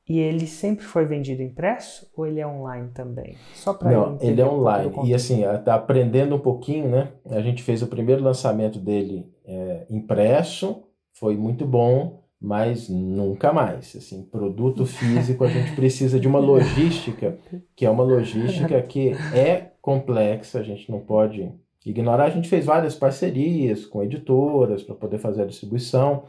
E 0.08 0.18
ele 0.18 0.46
sempre 0.46 0.84
foi 0.84 1.06
vendido 1.06 1.42
impresso 1.42 2.10
ou 2.16 2.26
ele 2.26 2.40
é 2.40 2.46
online 2.46 2.90
também? 2.92 3.36
Só 3.54 3.72
para 3.72 3.90
Não, 3.90 4.18
ele 4.20 4.40
é 4.40 4.46
online. 4.46 4.92
Um 4.96 5.06
e 5.06 5.14
assim, 5.14 5.42
tá 5.64 5.74
aprendendo 5.74 6.34
um 6.34 6.40
pouquinho, 6.40 6.88
né? 6.88 7.12
A 7.26 7.40
gente 7.40 7.62
fez 7.62 7.82
o 7.82 7.86
primeiro 7.86 8.22
lançamento 8.22 8.78
dele 8.80 9.30
é, 9.44 9.86
impresso, 9.88 10.82
foi 11.12 11.36
muito 11.36 11.64
bom, 11.64 12.24
mas 12.40 12.88
nunca 12.88 13.52
mais. 13.52 13.94
Assim, 13.94 14.24
produto 14.24 14.84
físico 14.84 15.44
a 15.44 15.48
gente 15.48 15.72
precisa 15.76 16.18
de 16.18 16.26
uma 16.26 16.40
logística, 16.40 17.38
que 17.76 17.86
é 17.86 17.90
uma 17.90 18.02
logística 18.02 18.82
que 18.82 19.12
é 19.32 19.70
complexa, 19.80 20.58
a 20.58 20.62
gente 20.64 20.90
não 20.90 20.98
pode 20.98 21.52
ignorar. 21.86 22.24
A 22.24 22.30
gente 22.30 22.48
fez 22.48 22.64
várias 22.64 22.96
parcerias 22.96 23.86
com 23.86 24.02
editoras 24.02 24.82
para 24.82 24.96
poder 24.96 25.18
fazer 25.18 25.42
a 25.42 25.46
distribuição. 25.46 26.24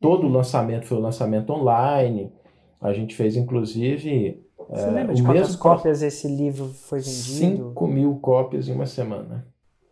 Todo 0.00 0.26
o 0.26 0.30
lançamento 0.30 0.86
foi 0.86 0.96
o 0.96 1.00
lançamento 1.00 1.52
online. 1.52 2.32
A 2.80 2.92
gente 2.92 3.14
fez, 3.14 3.36
inclusive, 3.36 4.42
Você 4.68 4.86
é, 4.86 4.90
lembra 4.90 5.14
de 5.14 5.22
quantas 5.22 5.56
cópias 5.56 6.02
esse 6.02 6.26
livro 6.26 6.68
foi 6.68 7.00
vendido? 7.00 7.68
5 7.68 7.86
mil 7.86 8.16
cópias 8.16 8.68
em 8.68 8.72
uma 8.72 8.86
semana. 8.86 9.46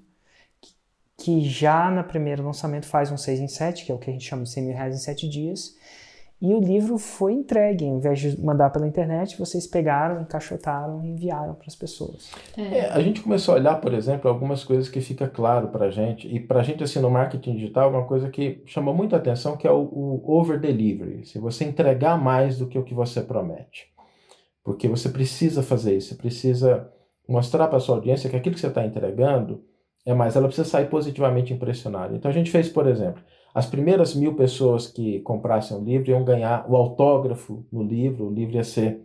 que, 0.62 0.74
que 1.18 1.42
já 1.42 1.92
no 1.92 2.04
primeiro 2.04 2.44
lançamento 2.44 2.86
faz 2.86 3.12
um 3.12 3.18
6 3.18 3.40
em 3.40 3.48
7, 3.48 3.86
que 3.86 3.92
é 3.92 3.96
o 3.96 3.98
que 3.98 4.10
a 4.10 4.14
gente 4.14 4.26
chama 4.26 4.44
de 4.44 4.50
100 4.50 4.64
mil 4.64 4.76
reais 4.76 4.96
em 4.96 5.00
7 5.00 5.28
dias. 5.28 5.76
E 6.42 6.56
o 6.56 6.60
livro 6.60 6.98
foi 6.98 7.34
entregue, 7.34 7.86
em 7.86 8.00
vez 8.00 8.20
de 8.20 8.42
mandar 8.42 8.72
pela 8.72 8.88
internet, 8.88 9.38
vocês 9.38 9.68
pegaram, 9.68 10.22
encaixotaram 10.22 11.06
e 11.06 11.10
enviaram 11.10 11.54
para 11.54 11.68
as 11.68 11.76
pessoas. 11.76 12.32
É. 12.58 12.80
É, 12.80 12.90
a 12.90 13.00
gente 13.00 13.22
começou 13.22 13.54
a 13.54 13.58
olhar, 13.58 13.76
por 13.80 13.94
exemplo, 13.94 14.28
algumas 14.28 14.64
coisas 14.64 14.90
que 14.90 15.00
fica 15.02 15.28
claro 15.28 15.68
para 15.68 15.86
a 15.86 15.92
gente, 15.92 16.28
e 16.28 16.40
para 16.40 16.62
a 16.62 16.64
gente, 16.64 16.84
assim, 16.84 17.00
no 17.00 17.12
marketing 17.12 17.58
digital, 17.58 17.92
uma 17.92 18.06
coisa 18.06 18.28
que 18.28 18.60
chama 18.66 18.92
muita 18.92 19.18
atenção, 19.18 19.56
que 19.56 19.68
é 19.68 19.72
o, 19.72 19.84
o 19.84 20.24
over-delivery. 20.32 21.28
Se 21.28 21.38
você 21.38 21.64
entregar 21.64 22.18
mais 22.18 22.58
do 22.58 22.66
que 22.66 22.80
o 22.80 22.84
que 22.84 22.96
você 22.96 23.22
promete. 23.22 23.92
Porque 24.64 24.88
você 24.88 25.10
precisa 25.10 25.64
fazer 25.64 25.98
isso, 25.98 26.10
você 26.10 26.16
precisa 26.16 26.92
mostrar 27.28 27.68
para 27.68 27.78
a 27.78 27.80
sua 27.80 27.96
audiência 27.96 28.30
que 28.30 28.36
aquilo 28.36 28.56
que 28.56 28.62
você 28.62 28.68
está 28.68 28.86
entregando 28.86 29.64
é 30.06 30.14
mais, 30.14 30.36
ela 30.36 30.48
precisa 30.48 30.68
sair 30.68 30.90
positivamente 30.90 31.54
impressionada. 31.54 32.16
Então 32.16 32.30
a 32.30 32.34
gente 32.34 32.52
fez, 32.52 32.68
por 32.70 32.88
exemplo, 32.88 33.22
as 33.54 33.66
primeiras 33.66 34.16
mil 34.16 34.36
pessoas 34.36 34.88
que 34.88 35.20
comprassem 35.22 35.78
o 35.78 35.84
livro 35.84 36.10
iam 36.10 36.24
ganhar 36.24 36.66
o 36.70 36.76
autógrafo 36.76 37.66
no 37.72 37.84
livro, 37.84 38.28
o 38.28 38.34
livro 38.34 38.56
ia 38.56 38.64
ser 38.64 39.02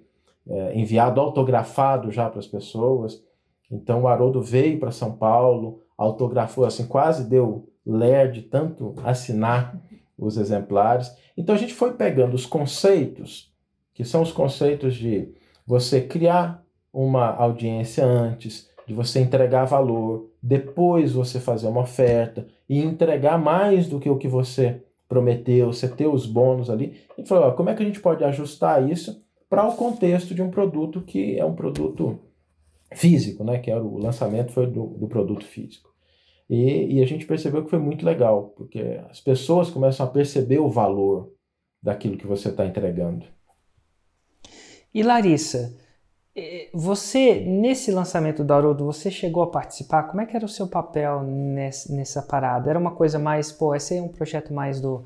é, 0.48 0.78
enviado 0.78 1.20
autografado 1.20 2.10
já 2.10 2.30
para 2.30 2.38
as 2.38 2.46
pessoas. 2.46 3.22
Então 3.70 4.02
o 4.02 4.08
Haroldo 4.08 4.40
veio 4.40 4.78
para 4.78 4.90
São 4.90 5.12
Paulo, 5.12 5.82
autografou 5.98 6.64
assim, 6.64 6.86
quase 6.86 7.28
deu 7.28 7.68
ler 7.84 8.30
de 8.30 8.42
tanto 8.42 8.94
assinar 9.04 9.80
os 10.16 10.36
exemplares. 10.36 11.14
Então 11.36 11.54
a 11.54 11.58
gente 11.58 11.74
foi 11.74 11.94
pegando 11.94 12.34
os 12.34 12.46
conceitos, 12.46 13.52
que 13.92 14.04
são 14.04 14.22
os 14.22 14.32
conceitos 14.32 14.94
de 14.94 15.34
você 15.66 16.00
criar 16.00 16.64
uma 16.92 17.34
audiência 17.34 18.04
antes, 18.04 18.68
de 18.86 18.94
você 18.94 19.20
entregar 19.20 19.64
valor, 19.64 20.30
depois 20.42 21.12
você 21.12 21.40
fazer 21.40 21.66
uma 21.66 21.80
oferta 21.80 22.46
e 22.68 22.80
entregar 22.80 23.36
mais 23.36 23.88
do 23.88 23.98
que 23.98 24.08
o 24.08 24.16
que 24.16 24.28
você 24.28 24.82
prometeu, 25.08 25.72
você 25.72 25.88
ter 25.88 26.06
os 26.06 26.26
bônus 26.26 26.70
ali. 26.70 26.96
E 27.18 27.26
falou, 27.26 27.52
como 27.52 27.68
é 27.68 27.74
que 27.74 27.82
a 27.82 27.86
gente 27.86 28.00
pode 28.00 28.22
ajustar 28.24 28.88
isso 28.88 29.24
para 29.48 29.66
o 29.66 29.76
contexto 29.76 30.34
de 30.34 30.42
um 30.42 30.50
produto 30.50 31.00
que 31.02 31.38
é 31.38 31.44
um 31.44 31.54
produto 31.54 32.18
físico, 32.94 33.44
né? 33.44 33.58
Que 33.58 33.70
era 33.70 33.82
o 33.82 33.98
lançamento 33.98 34.52
foi 34.52 34.66
do, 34.66 34.86
do 34.86 35.08
produto 35.08 35.44
físico. 35.44 35.90
E, 36.48 36.96
e 36.96 37.02
a 37.02 37.06
gente 37.06 37.26
percebeu 37.26 37.64
que 37.64 37.70
foi 37.70 37.78
muito 37.78 38.06
legal, 38.06 38.54
porque 38.56 39.00
as 39.10 39.20
pessoas 39.20 39.68
começam 39.68 40.06
a 40.06 40.08
perceber 40.08 40.58
o 40.58 40.70
valor 40.70 41.32
daquilo 41.82 42.16
que 42.16 42.26
você 42.26 42.48
está 42.48 42.64
entregando. 42.64 43.26
E 44.96 45.02
Larissa, 45.02 45.76
eh, 46.34 46.70
você, 46.72 47.34
nesse 47.40 47.90
lançamento 47.90 48.42
do 48.42 48.50
Haroldo, 48.54 48.86
você 48.86 49.10
chegou 49.10 49.42
a 49.42 49.50
participar? 49.50 50.04
Como 50.04 50.22
é 50.22 50.24
que 50.24 50.34
era 50.34 50.46
o 50.46 50.48
seu 50.48 50.66
papel 50.66 51.22
nessa, 51.22 52.22
parada? 52.22 52.70
Era 52.70 52.78
uma 52.78 52.92
coisa 52.92 53.18
mais, 53.18 53.52
pô, 53.52 53.74
esse 53.74 53.98
é 53.98 54.00
um 54.00 54.08
projeto 54.08 54.54
mais 54.54 54.80
do, 54.80 55.04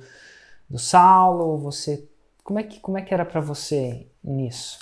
do 0.69 0.79
Saulo? 0.79 1.59
Você, 1.59 2.09
como 2.45 2.61
é 2.61 2.63
que, 2.63 2.79
como 2.79 2.99
é 2.99 3.03
que 3.03 3.13
era 3.13 3.25
para 3.25 3.41
você 3.41 4.07
nisso? 4.23 4.79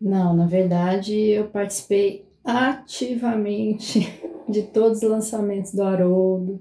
Não, 0.00 0.34
na 0.34 0.46
verdade 0.46 1.14
eu 1.14 1.46
participei 1.50 2.28
ativamente 2.42 4.12
de 4.50 4.64
todos 4.64 5.04
os 5.04 5.08
lançamentos 5.08 5.72
do 5.72 5.84
Haroldo. 5.84 6.60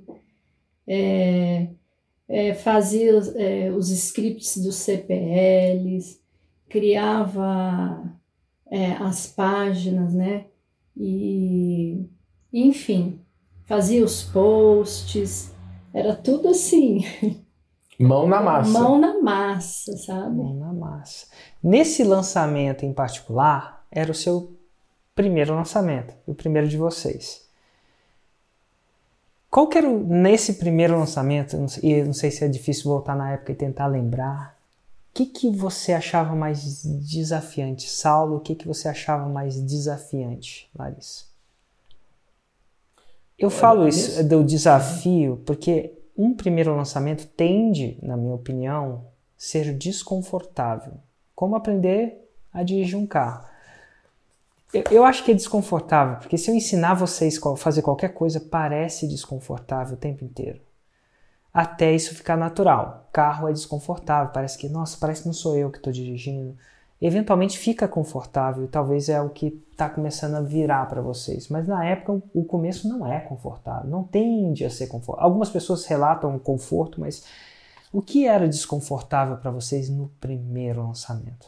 É, 0.85 1.67
é, 2.27 2.53
fazia 2.53 3.17
é, 3.37 3.71
os 3.71 3.89
scripts 3.89 4.57
dos 4.57 4.75
CPLs, 4.75 6.19
criava 6.69 8.03
é, 8.69 8.93
as 8.93 9.27
páginas, 9.27 10.13
né? 10.13 10.45
E, 10.95 12.05
enfim, 12.53 13.19
fazia 13.65 14.03
os 14.03 14.23
posts, 14.23 15.53
era 15.93 16.15
tudo 16.15 16.49
assim. 16.49 17.03
Mão 17.99 18.27
na 18.27 18.41
massa. 18.41 18.71
Mão 18.71 18.97
na 18.97 19.21
massa, 19.21 19.97
sabe? 19.97 20.37
Mão 20.37 20.53
na 20.53 20.71
massa. 20.71 21.27
Nesse 21.61 22.01
lançamento 22.03 22.85
em 22.85 22.93
particular, 22.93 23.85
era 23.91 24.09
o 24.09 24.15
seu 24.15 24.57
primeiro 25.13 25.53
lançamento, 25.53 26.13
o 26.25 26.33
primeiro 26.33 26.67
de 26.67 26.77
vocês. 26.77 27.45
Qual 29.49 29.67
que 29.67 29.77
era 29.77 29.89
o, 29.89 29.99
nesse 29.99 30.53
primeiro 30.53 30.97
lançamento, 30.97 31.57
e 31.83 32.01
não 32.03 32.13
sei 32.13 32.31
se 32.31 32.45
é 32.45 32.47
difícil 32.47 32.89
voltar 32.89 33.15
na 33.15 33.33
época 33.33 33.51
e 33.51 33.55
tentar 33.55 33.87
lembrar, 33.87 34.58
que, 35.19 35.25
que 35.25 35.49
você 35.49 35.91
achava 35.91 36.35
mais 36.35 36.83
desafiante? 36.83 37.89
Saulo, 37.89 38.37
o 38.37 38.39
que, 38.39 38.55
que 38.55 38.67
você 38.67 38.87
achava 38.87 39.27
mais 39.27 39.59
desafiante, 39.61 40.69
Larissa? 40.77 41.25
Eu 43.37 43.49
falo 43.49 43.87
isso 43.87 44.23
do 44.23 44.43
desafio 44.43 45.41
porque 45.45 45.93
um 46.17 46.33
primeiro 46.33 46.75
lançamento 46.75 47.25
tende, 47.27 47.97
na 48.01 48.15
minha 48.15 48.33
opinião, 48.33 49.05
ser 49.37 49.73
desconfortável. 49.77 50.93
Como 51.33 51.55
aprender 51.55 52.29
a 52.53 52.63
dirigir 52.63 52.97
um 52.97 53.07
carro. 53.07 53.45
Eu, 54.73 54.83
eu 54.91 55.05
acho 55.05 55.23
que 55.23 55.31
é 55.31 55.33
desconfortável, 55.33 56.17
porque 56.17 56.37
se 56.37 56.51
eu 56.51 56.55
ensinar 56.55 56.93
vocês 56.93 57.39
a 57.45 57.55
fazer 57.55 57.81
qualquer 57.81 58.13
coisa, 58.13 58.39
parece 58.39 59.07
desconfortável 59.07 59.95
o 59.95 59.99
tempo 59.99 60.23
inteiro 60.23 60.61
até 61.53 61.93
isso 61.93 62.15
ficar 62.15 62.37
natural. 62.37 63.07
Carro 63.11 63.47
é 63.47 63.53
desconfortável, 63.53 64.31
parece 64.31 64.57
que, 64.57 64.69
nossa, 64.69 64.97
parece 64.99 65.21
que 65.21 65.27
não 65.27 65.33
sou 65.33 65.57
eu 65.57 65.71
que 65.71 65.77
estou 65.77 65.91
dirigindo. 65.91 66.55
Eventualmente 67.01 67.57
fica 67.57 67.87
confortável, 67.87 68.67
talvez 68.67 69.07
é 69.07 69.21
o 69.21 69.29
que 69.29 69.63
está 69.71 69.89
começando 69.89 70.35
a 70.35 70.41
virar 70.41 70.85
para 70.87 71.01
vocês. 71.01 71.47
Mas 71.47 71.65
na 71.65 71.85
época 71.85 72.21
o 72.33 72.43
começo 72.43 72.87
não 72.89 73.07
é 73.07 73.19
confortável, 73.21 73.89
não 73.89 74.03
tende 74.03 74.65
a 74.65 74.69
ser 74.69 74.87
confortável. 74.87 75.25
Algumas 75.25 75.49
pessoas 75.49 75.85
relatam 75.85 76.37
conforto, 76.37 76.99
mas 76.99 77.25
o 77.91 78.01
que 78.01 78.27
era 78.27 78.47
desconfortável 78.47 79.37
para 79.37 79.49
vocês 79.49 79.89
no 79.89 80.09
primeiro 80.19 80.85
lançamento? 80.85 81.47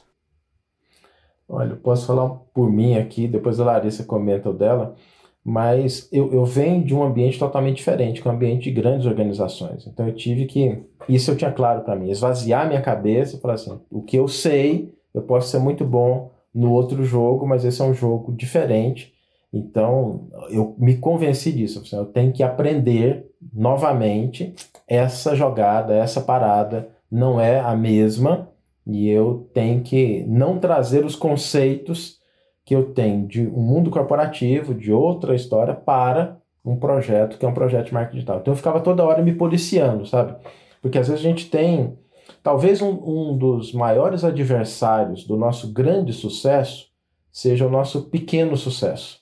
Olha, 1.48 1.72
eu 1.72 1.78
posso 1.78 2.08
falar 2.08 2.30
por 2.54 2.72
mim 2.72 2.98
aqui, 2.98 3.28
depois 3.28 3.60
a 3.60 3.66
Larissa 3.66 4.06
comenta 4.06 4.50
o 4.50 4.54
dela 4.54 4.96
mas 5.44 6.08
eu, 6.12 6.32
eu 6.32 6.46
venho 6.46 6.84
de 6.84 6.94
um 6.94 7.04
ambiente 7.04 7.40
totalmente 7.40 7.78
diferente, 7.78 8.22
que 8.22 8.28
é 8.28 8.32
um 8.32 8.36
ambiente 8.36 8.64
de 8.64 8.72
grandes 8.72 9.08
organizações. 9.08 9.88
Então 9.88 10.08
eu 10.08 10.14
tive 10.14 10.46
que, 10.46 10.84
isso 11.10 11.32
eu 11.32 11.36
tinha 11.36 11.52
claro 11.52 11.82
para 11.82 11.96
mim, 11.96 12.10
esvaziar 12.10 12.68
minha 12.68 12.82
cabeça 12.82 13.36
e 13.36 13.40
falar 13.40 13.56
assim: 13.56 13.80
o 13.90 14.02
que 14.02 14.18
eu 14.18 14.28
sei, 14.28 14.94
eu 15.14 15.24
posso 15.24 15.50
ser 15.50 15.60
muito 15.60 15.84
bom 15.84 16.32
no 16.54 16.72
outro 16.72 17.04
jogo, 17.04 17.48
mas 17.48 17.66
esse 17.66 17.82
é 17.82 17.86
um 17.86 17.94
jogo 17.94 18.32
diferente. 18.32 19.14
Então 19.52 20.28
eu 20.50 20.76
me 20.78 20.98
convenci 20.98 21.52
disso. 21.52 21.84
Eu 21.96 22.06
tenho 22.06 22.32
que 22.32 22.44
aprender 22.44 23.26
novamente 23.54 24.54
essa 24.88 25.36
jogada, 25.36 25.96
essa 25.96 26.22
parada 26.22 26.90
não 27.12 27.42
é 27.42 27.60
a 27.60 27.76
mesma 27.76 28.50
e 28.86 29.10
eu 29.10 29.50
tenho 29.54 29.82
que 29.82 30.24
não 30.28 30.58
trazer 30.58 31.04
os 31.04 31.16
conceitos 31.16 32.21
que 32.64 32.76
eu 32.76 32.94
tenho 32.94 33.28
de 33.28 33.48
um 33.48 33.62
mundo 33.62 33.90
corporativo, 33.90 34.74
de 34.74 34.92
outra 34.92 35.36
história, 35.36 35.74
para 35.74 36.38
um 36.64 36.76
projeto 36.76 37.38
que 37.38 37.46
é 37.46 37.50
um 37.50 37.54
projeto 37.54 37.88
de 37.88 37.94
marketing 37.94 38.18
digital. 38.18 38.40
Então 38.40 38.54
eu 38.54 38.58
ficava 38.58 38.80
toda 38.80 39.04
hora 39.04 39.22
me 39.22 39.34
policiando, 39.34 40.06
sabe? 40.06 40.36
Porque 40.82 40.98
às 40.98 41.08
vezes 41.08 41.24
a 41.24 41.28
gente 41.28 41.50
tem. 41.50 41.98
Talvez 42.44 42.82
um, 42.82 42.92
um 42.92 43.38
dos 43.38 43.74
maiores 43.74 44.24
adversários 44.24 45.26
do 45.26 45.36
nosso 45.36 45.72
grande 45.74 46.14
sucesso 46.14 46.90
seja 47.32 47.66
o 47.66 47.70
nosso 47.70 48.10
pequeno 48.10 48.56
sucesso. 48.56 49.20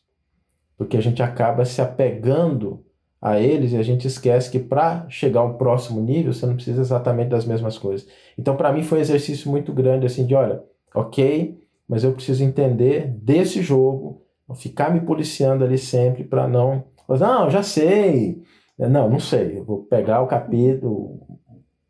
Porque 0.78 0.97
a 0.97 1.02
gente 1.02 1.21
acaba 1.21 1.65
se 1.65 1.82
apegando 1.82 2.84
a 3.21 3.39
eles 3.39 3.73
e 3.73 3.78
a 3.78 3.84
gente 3.84 4.08
esquece 4.08 4.49
que 4.49 4.60
para 4.60 5.06
chegar 5.10 5.41
a 5.41 5.45
um 5.45 5.58
próximo 5.58 5.99
nível 6.02 6.32
você 6.32 6.45
não 6.45 6.56
precisa 6.56 6.82
exatamente 6.82 7.30
das 7.30 7.45
mesmas 7.45 7.78
coisas. 7.78 8.08
Então, 8.38 8.56
para 8.56 8.71
mim, 8.71 8.84
foi 8.84 8.99
um 8.99 9.02
exercício 9.02 9.49
muito 9.52 9.73
grande 9.73 10.06
assim 10.06 10.25
de: 10.25 10.36
olha, 10.36 10.63
ok, 10.93 11.58
mas 11.89 12.04
eu 12.04 12.13
preciso 12.13 12.43
entender 12.43 13.08
desse 13.08 13.63
jogo, 13.63 14.21
ficar 14.56 14.93
me 14.93 15.02
policiando 15.02 15.63
ali 15.63 15.78
sempre 15.78 16.23
para 16.23 16.47
não. 16.47 16.84
Não, 17.08 17.49
já 17.49 17.63
sei. 17.63 18.43
Não, 18.78 19.10
não 19.10 19.19
sei. 19.19 19.58
Eu 19.58 19.65
vou 19.65 19.84
pegar 19.86 20.21
o 20.21 20.28
capítulo, 20.28 21.19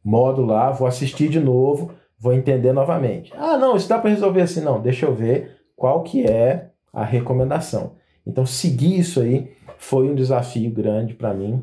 modo 0.03 0.45
lá, 0.45 0.71
vou 0.71 0.87
assistir 0.87 1.27
de 1.27 1.39
novo, 1.39 1.91
vou 2.17 2.33
entender 2.33 2.71
novamente. 2.71 3.33
Ah, 3.35 3.57
não, 3.57 3.75
isso 3.75 3.89
dá 3.89 3.99
para 3.99 4.09
resolver 4.09 4.41
assim. 4.41 4.61
Não, 4.61 4.81
deixa 4.81 5.05
eu 5.05 5.13
ver 5.13 5.57
qual 5.75 6.01
que 6.01 6.23
é 6.23 6.69
a 6.93 7.03
recomendação. 7.03 7.95
Então, 8.25 8.45
seguir 8.45 8.99
isso 8.99 9.19
aí 9.19 9.51
foi 9.77 10.09
um 10.09 10.15
desafio 10.15 10.71
grande 10.71 11.13
para 11.13 11.33
mim 11.33 11.61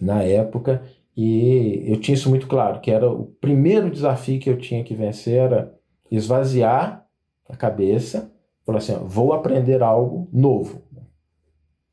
na 0.00 0.22
época 0.22 0.82
e 1.16 1.82
eu 1.86 1.98
tinha 1.98 2.14
isso 2.14 2.28
muito 2.28 2.46
claro, 2.46 2.80
que 2.80 2.90
era 2.90 3.10
o 3.10 3.24
primeiro 3.40 3.90
desafio 3.90 4.38
que 4.38 4.50
eu 4.50 4.58
tinha 4.58 4.84
que 4.84 4.94
vencer 4.94 5.38
era 5.38 5.74
esvaziar 6.10 7.05
a 7.48 7.56
cabeça, 7.56 8.30
falar 8.64 8.78
assim, 8.78 8.92
ó, 8.94 8.98
vou 8.98 9.32
aprender 9.32 9.82
algo 9.82 10.28
novo. 10.32 10.82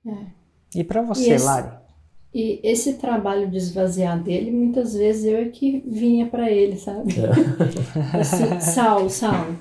É. 0.06 0.26
E 0.76 0.84
para 0.84 1.02
você, 1.02 1.30
e 1.30 1.34
esse, 1.34 1.46
Lari? 1.46 1.84
E 2.34 2.60
esse 2.64 2.94
trabalho 2.96 3.50
de 3.50 3.58
esvaziar 3.58 4.22
dele, 4.22 4.52
muitas 4.52 4.96
vezes 4.96 5.26
eu 5.26 5.38
é 5.38 5.46
que 5.50 5.84
vinha 5.86 6.26
para 6.26 6.50
ele, 6.50 6.78
sabe? 6.78 7.14
É. 7.20 8.18
assim, 8.18 8.60
Saulo, 8.60 9.10
Saulo, 9.10 9.56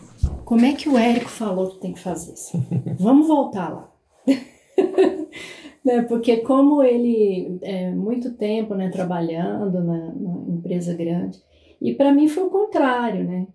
como 0.44 0.64
é 0.64 0.72
que 0.72 0.88
o 0.88 0.96
Érico 0.96 1.28
falou 1.28 1.70
que 1.70 1.80
tem 1.80 1.92
que 1.92 2.00
fazer 2.00 2.32
isso? 2.32 2.58
Vamos 2.98 3.28
voltar 3.28 3.68
lá. 3.68 3.92
né, 5.84 6.02
porque 6.02 6.38
como 6.38 6.82
ele 6.82 7.58
é 7.60 7.90
muito 7.90 8.32
tempo 8.32 8.74
né, 8.74 8.88
trabalhando 8.88 9.84
na, 9.84 10.12
na 10.14 10.54
empresa 10.54 10.94
grande, 10.94 11.38
e 11.80 11.92
para 11.92 12.12
mim 12.12 12.28
foi 12.28 12.44
o 12.44 12.50
contrário, 12.50 13.24
né? 13.24 13.46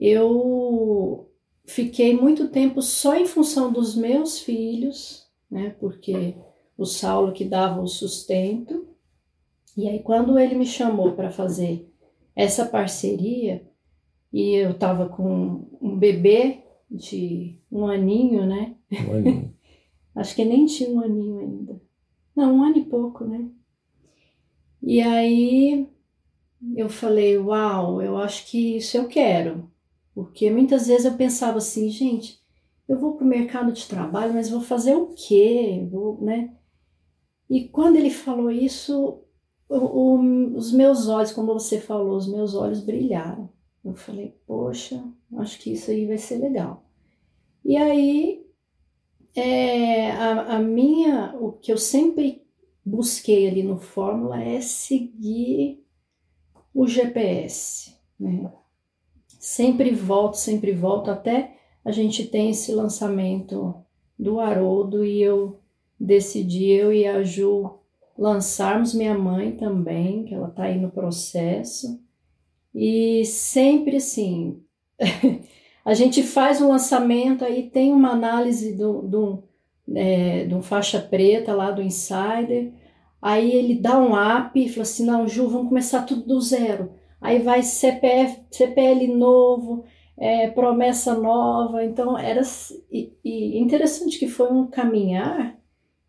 Eu 0.00 1.29
fiquei 1.70 2.16
muito 2.16 2.48
tempo 2.48 2.82
só 2.82 3.16
em 3.16 3.26
função 3.26 3.72
dos 3.72 3.94
meus 3.94 4.40
filhos, 4.40 5.26
né? 5.50 5.74
Porque 5.78 6.34
o 6.76 6.84
Saulo 6.84 7.32
que 7.32 7.44
dava 7.44 7.80
o 7.80 7.86
sustento. 7.86 8.88
E 9.76 9.88
aí 9.88 10.00
quando 10.00 10.38
ele 10.38 10.54
me 10.56 10.66
chamou 10.66 11.12
para 11.12 11.30
fazer 11.30 11.88
essa 12.34 12.66
parceria, 12.66 13.66
e 14.32 14.54
eu 14.54 14.72
estava 14.72 15.08
com 15.08 15.68
um 15.80 15.96
bebê 15.96 16.64
de 16.90 17.56
um 17.70 17.86
aninho, 17.86 18.46
né? 18.46 18.74
Um 19.08 19.14
aninho. 19.14 19.54
Acho 20.14 20.34
que 20.34 20.44
nem 20.44 20.66
tinha 20.66 20.90
um 20.90 21.00
aninho 21.00 21.38
ainda. 21.38 21.80
Não, 22.34 22.56
um 22.56 22.62
ano 22.64 22.78
e 22.78 22.84
pouco, 22.84 23.24
né? 23.24 23.48
E 24.82 25.00
aí 25.00 25.88
eu 26.74 26.88
falei, 26.88 27.38
uau, 27.38 28.02
eu 28.02 28.16
acho 28.16 28.50
que 28.50 28.76
isso 28.76 28.96
eu 28.96 29.06
quero. 29.06 29.69
Porque 30.14 30.50
muitas 30.50 30.86
vezes 30.86 31.04
eu 31.04 31.14
pensava 31.14 31.58
assim, 31.58 31.88
gente, 31.90 32.40
eu 32.88 32.98
vou 32.98 33.16
para 33.16 33.24
o 33.24 33.28
mercado 33.28 33.72
de 33.72 33.86
trabalho, 33.86 34.34
mas 34.34 34.50
vou 34.50 34.60
fazer 34.60 34.94
o 34.94 35.14
quê? 35.14 35.86
Vou, 35.90 36.20
né? 36.20 36.54
E 37.48 37.68
quando 37.68 37.96
ele 37.96 38.10
falou 38.10 38.50
isso, 38.50 39.22
o, 39.68 39.76
o, 39.76 40.56
os 40.56 40.72
meus 40.72 41.08
olhos, 41.08 41.32
como 41.32 41.54
você 41.54 41.80
falou, 41.80 42.16
os 42.16 42.28
meus 42.28 42.54
olhos 42.54 42.80
brilharam. 42.80 43.48
Eu 43.84 43.94
falei, 43.94 44.36
poxa, 44.46 45.02
acho 45.38 45.58
que 45.58 45.72
isso 45.72 45.90
aí 45.90 46.06
vai 46.06 46.18
ser 46.18 46.38
legal. 46.38 46.84
E 47.64 47.76
aí 47.76 48.46
é, 49.34 50.10
a, 50.12 50.56
a 50.56 50.58
minha, 50.58 51.36
o 51.40 51.52
que 51.52 51.72
eu 51.72 51.78
sempre 51.78 52.44
busquei 52.84 53.48
ali 53.48 53.62
no 53.62 53.78
Fórmula 53.78 54.42
é 54.42 54.60
seguir 54.60 55.84
o 56.74 56.86
GPS, 56.86 57.96
né? 58.18 58.52
Sempre 59.40 59.90
volto, 59.90 60.34
sempre 60.34 60.70
volto, 60.70 61.10
até 61.10 61.56
a 61.84 61.90
gente 61.90 62.26
tem 62.26 62.50
esse 62.50 62.72
lançamento 62.72 63.74
do 64.16 64.38
Haroldo 64.38 65.04
e 65.04 65.20
eu 65.20 65.58
decidi, 65.98 66.66
eu 66.66 66.92
e 66.92 67.06
a 67.06 67.24
Ju, 67.24 67.78
lançarmos 68.16 68.94
minha 68.94 69.18
mãe 69.18 69.52
também, 69.52 70.24
que 70.24 70.34
ela 70.34 70.48
está 70.48 70.64
aí 70.64 70.78
no 70.78 70.92
processo. 70.92 72.00
E 72.72 73.24
sempre 73.24 73.96
assim, 73.96 74.62
A 75.84 75.94
gente 75.94 76.22
faz 76.22 76.60
um 76.60 76.68
lançamento, 76.68 77.44
aí 77.44 77.70
tem 77.70 77.92
uma 77.92 78.10
análise 78.10 78.74
do, 78.76 79.02
do, 79.02 79.42
é, 79.94 80.46
um 80.52 80.62
faixa 80.62 81.00
preta 81.00 81.54
lá 81.54 81.70
do 81.70 81.82
Insider, 81.82 82.72
aí 83.20 83.50
ele 83.50 83.74
dá 83.74 83.98
um 83.98 84.16
app 84.16 84.62
e 84.62 84.68
fala 84.68 84.82
assim, 84.82 85.06
não, 85.06 85.26
Ju, 85.26 85.48
vamos 85.48 85.68
começar 85.68 86.02
tudo 86.02 86.22
do 86.22 86.40
zero. 86.40 86.92
Aí 87.20 87.40
vai 87.40 87.62
CPF, 87.62 88.42
CPL 88.50 89.08
novo, 89.08 89.84
é, 90.16 90.48
promessa 90.48 91.14
nova, 91.14 91.84
então 91.84 92.16
era 92.16 92.42
e, 92.90 93.12
e 93.24 93.58
interessante 93.58 94.18
que 94.18 94.28
foi 94.28 94.50
um 94.52 94.66
caminhar, 94.66 95.58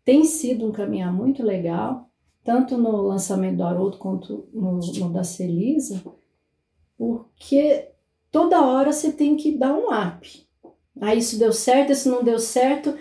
tem 0.04 0.24
sido 0.24 0.66
um 0.66 0.72
caminhar 0.72 1.12
muito 1.12 1.42
legal, 1.42 2.10
tanto 2.44 2.76
no 2.76 3.02
lançamento 3.02 3.56
do 3.56 3.64
Haroldo 3.64 3.98
quanto 3.98 4.48
no, 4.52 4.78
no 4.78 5.12
da 5.12 5.22
Celisa, 5.22 6.02
porque 6.96 7.88
toda 8.30 8.64
hora 8.64 8.92
você 8.92 9.12
tem 9.12 9.36
que 9.36 9.56
dar 9.56 9.74
um 9.74 9.88
up. 9.90 10.46
Aí 11.00 11.18
isso 11.18 11.38
deu 11.38 11.52
certo, 11.52 11.92
isso 11.92 12.10
não 12.10 12.22
deu 12.22 12.38
certo, 12.38 12.96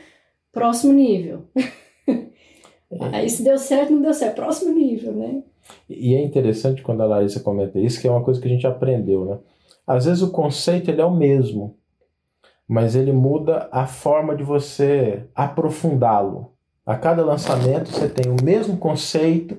próximo 0.52 0.93
nível. 0.93 1.47
Aí 3.13 3.30
se 3.30 3.43
deu 3.43 3.58
certo, 3.58 3.93
não 3.93 4.01
deu 4.01 4.13
certo, 4.13 4.36
próximo 4.36 4.73
nível, 4.73 5.13
né? 5.13 5.43
E 5.89 6.13
é 6.15 6.23
interessante 6.23 6.82
quando 6.82 7.01
a 7.01 7.06
Larissa 7.06 7.39
comenta 7.39 7.80
isso, 7.80 8.01
que 8.01 8.08
é 8.08 8.12
uma 8.12 8.23
coisa 8.23 8.41
que 8.41 8.47
a 8.47 8.51
gente 8.51 8.67
aprendeu, 8.67 9.25
né? 9.25 9.38
Às 9.86 10.06
vezes 10.06 10.21
o 10.21 10.32
conceito 10.32 10.89
ele 10.89 11.01
é 11.01 11.06
o 11.06 11.15
mesmo, 11.15 11.77
mas 12.67 12.95
ele 12.95 13.12
muda 13.12 13.67
a 13.71 13.86
forma 13.86 14.36
de 14.36 14.43
você 14.43 15.25
aprofundá-lo. 15.36 16.54
A 16.86 16.95
cada 16.95 17.23
lançamento 17.23 17.89
você 17.89 18.10
tem 18.10 18.32
o 18.32 18.43
mesmo 18.43 18.77
conceito, 18.77 19.58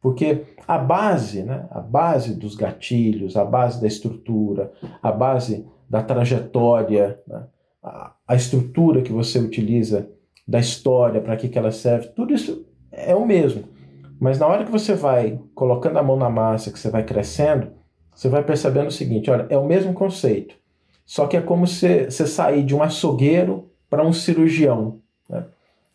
porque 0.00 0.44
a 0.66 0.78
base, 0.78 1.42
né, 1.42 1.66
a 1.70 1.80
base 1.80 2.34
dos 2.34 2.54
gatilhos, 2.54 3.36
a 3.36 3.44
base 3.44 3.80
da 3.80 3.86
estrutura, 3.86 4.72
a 5.02 5.12
base 5.12 5.66
da 5.88 6.02
trajetória, 6.02 7.20
né, 7.26 7.44
a, 7.82 8.14
a 8.26 8.34
estrutura 8.34 9.02
que 9.02 9.12
você 9.12 9.38
utiliza 9.38 10.08
da 10.46 10.58
história, 10.58 11.20
para 11.20 11.36
que, 11.36 11.48
que 11.48 11.58
ela 11.58 11.70
serve, 11.70 12.08
tudo 12.08 12.34
isso 12.34 12.66
é 12.92 13.14
o 13.14 13.26
mesmo. 13.26 13.64
Mas 14.20 14.38
na 14.38 14.46
hora 14.46 14.64
que 14.64 14.70
você 14.70 14.94
vai 14.94 15.40
colocando 15.54 15.98
a 15.98 16.02
mão 16.02 16.16
na 16.16 16.30
massa, 16.30 16.70
que 16.70 16.78
você 16.78 16.90
vai 16.90 17.02
crescendo, 17.02 17.68
você 18.14 18.28
vai 18.28 18.42
percebendo 18.44 18.88
o 18.88 18.92
seguinte: 18.92 19.30
olha, 19.30 19.46
é 19.48 19.56
o 19.56 19.66
mesmo 19.66 19.92
conceito. 19.92 20.54
Só 21.04 21.26
que 21.26 21.36
é 21.36 21.40
como 21.40 21.66
se 21.66 22.04
você 22.04 22.26
sair 22.26 22.62
de 22.62 22.74
um 22.74 22.82
açougueiro 22.82 23.70
para 23.90 24.06
um 24.06 24.12
cirurgião. 24.12 25.00
Né? 25.28 25.44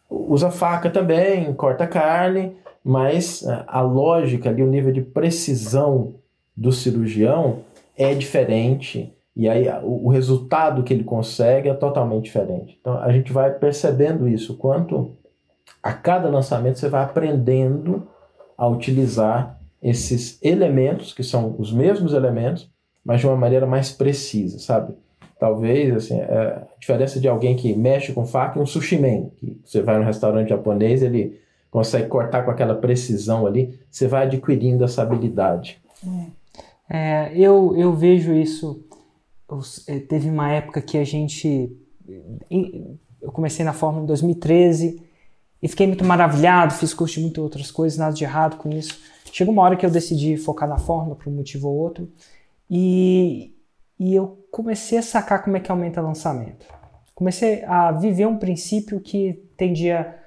Usa 0.10 0.52
faca 0.52 0.90
também, 0.90 1.54
corta 1.54 1.88
carne, 1.88 2.56
mas 2.84 3.44
é, 3.44 3.64
a 3.68 3.82
lógica 3.82 4.50
ali, 4.50 4.62
o 4.62 4.68
nível 4.68 4.92
de 4.92 5.02
precisão 5.02 6.16
do 6.56 6.72
cirurgião 6.72 7.60
é 7.98 8.14
diferente 8.14 9.14
e 9.36 9.48
aí 9.48 9.68
o, 9.84 10.10
resultado 10.10 10.82
que 10.82 10.92
ele 10.92 11.04
consegue 11.04 11.70
é 11.70 11.74
totalmente 11.74 12.24
diferente. 12.26 12.76
Então 12.82 12.98
a 12.98 13.12
gente 13.12 13.32
vai 13.32 13.52
percebendo 13.52 14.28
isso, 14.28 14.58
quanto 14.58 15.12
a 15.88 15.94
cada 15.94 16.28
lançamento 16.28 16.78
você 16.78 16.90
vai 16.90 17.02
aprendendo 17.02 18.06
a 18.58 18.68
utilizar 18.68 19.58
esses 19.82 20.38
elementos, 20.44 21.14
que 21.14 21.24
são 21.24 21.56
os 21.58 21.72
mesmos 21.72 22.12
elementos, 22.12 22.70
mas 23.06 23.22
de 23.22 23.28
uma 23.28 23.38
maneira 23.38 23.66
mais 23.66 23.90
precisa, 23.90 24.60
sabe? 24.60 24.94
Talvez, 25.40 25.96
assim, 25.96 26.20
é, 26.20 26.28
a 26.28 26.68
diferença 26.78 27.22
de 27.22 27.28
alguém 27.30 27.56
que 27.56 27.74
mexe 27.74 28.12
com 28.12 28.26
faca 28.26 28.60
e 28.60 28.62
um 28.62 28.66
sushi 28.66 29.00
man, 29.00 29.30
que 29.38 29.62
você 29.64 29.82
vai 29.82 29.98
no 29.98 30.04
restaurante 30.04 30.50
japonês, 30.50 31.02
ele 31.02 31.40
consegue 31.72 32.10
cortar 32.10 32.44
com 32.44 32.52
aquela 32.52 32.76
precisão 32.76 33.48
ali, 33.48 33.80
você 33.90 34.10
vai 34.10 34.26
adquirindo 34.26 34.84
essa 34.84 35.04
habilidade. 35.04 35.82
É, 36.90 37.32
eu, 37.34 37.74
eu 37.78 37.94
vejo 37.94 38.34
isso. 38.34 38.84
Eu, 39.50 39.62
é, 39.88 40.00
teve 40.00 40.30
uma 40.30 40.52
época 40.52 40.82
que 40.82 40.98
a 40.98 41.06
gente. 41.06 41.72
Eu 43.22 43.32
comecei 43.32 43.64
na 43.64 43.72
Fórmula 43.72 44.04
em 44.04 44.08
2013 44.08 45.07
e 45.62 45.68
fiquei 45.68 45.88
muito 45.88 46.06
maravilhado, 46.06 46.74
fiz 46.74 46.94
curso 46.94 47.16
de 47.16 47.22
muitas 47.22 47.44
outras 47.44 47.72
coisas, 47.72 47.98
nada 47.98 48.14
de 48.14 48.24
errado 48.24 48.58
com 48.58 48.70
isso. 48.70 49.00
Chegou 49.32 49.54
uma 49.54 49.64
hora 49.64 49.76
que 49.76 49.86
eu 49.86 49.90
decidi 49.90 50.38
focar 50.38 50.68
na 50.68 50.78
Fórmula 50.78 51.16
por 51.16 51.30
um 51.30 51.36
motivo 51.36 51.68
ou 51.68 51.76
outro 51.76 52.12
e, 52.70 53.54
e 54.00 54.14
eu 54.14 54.46
comecei 54.52 54.98
a 54.98 55.02
sacar 55.02 55.44
como 55.44 55.58
é 55.58 55.60
que 55.60 55.72
aumenta 55.72 56.02
lançamento. 56.02 56.66
Comecei 57.14 57.64
a 57.66 57.92
viver 57.92 58.28
um 58.28 58.38
princípio 58.38 59.00
que 59.00 59.34
tendia 59.58 60.18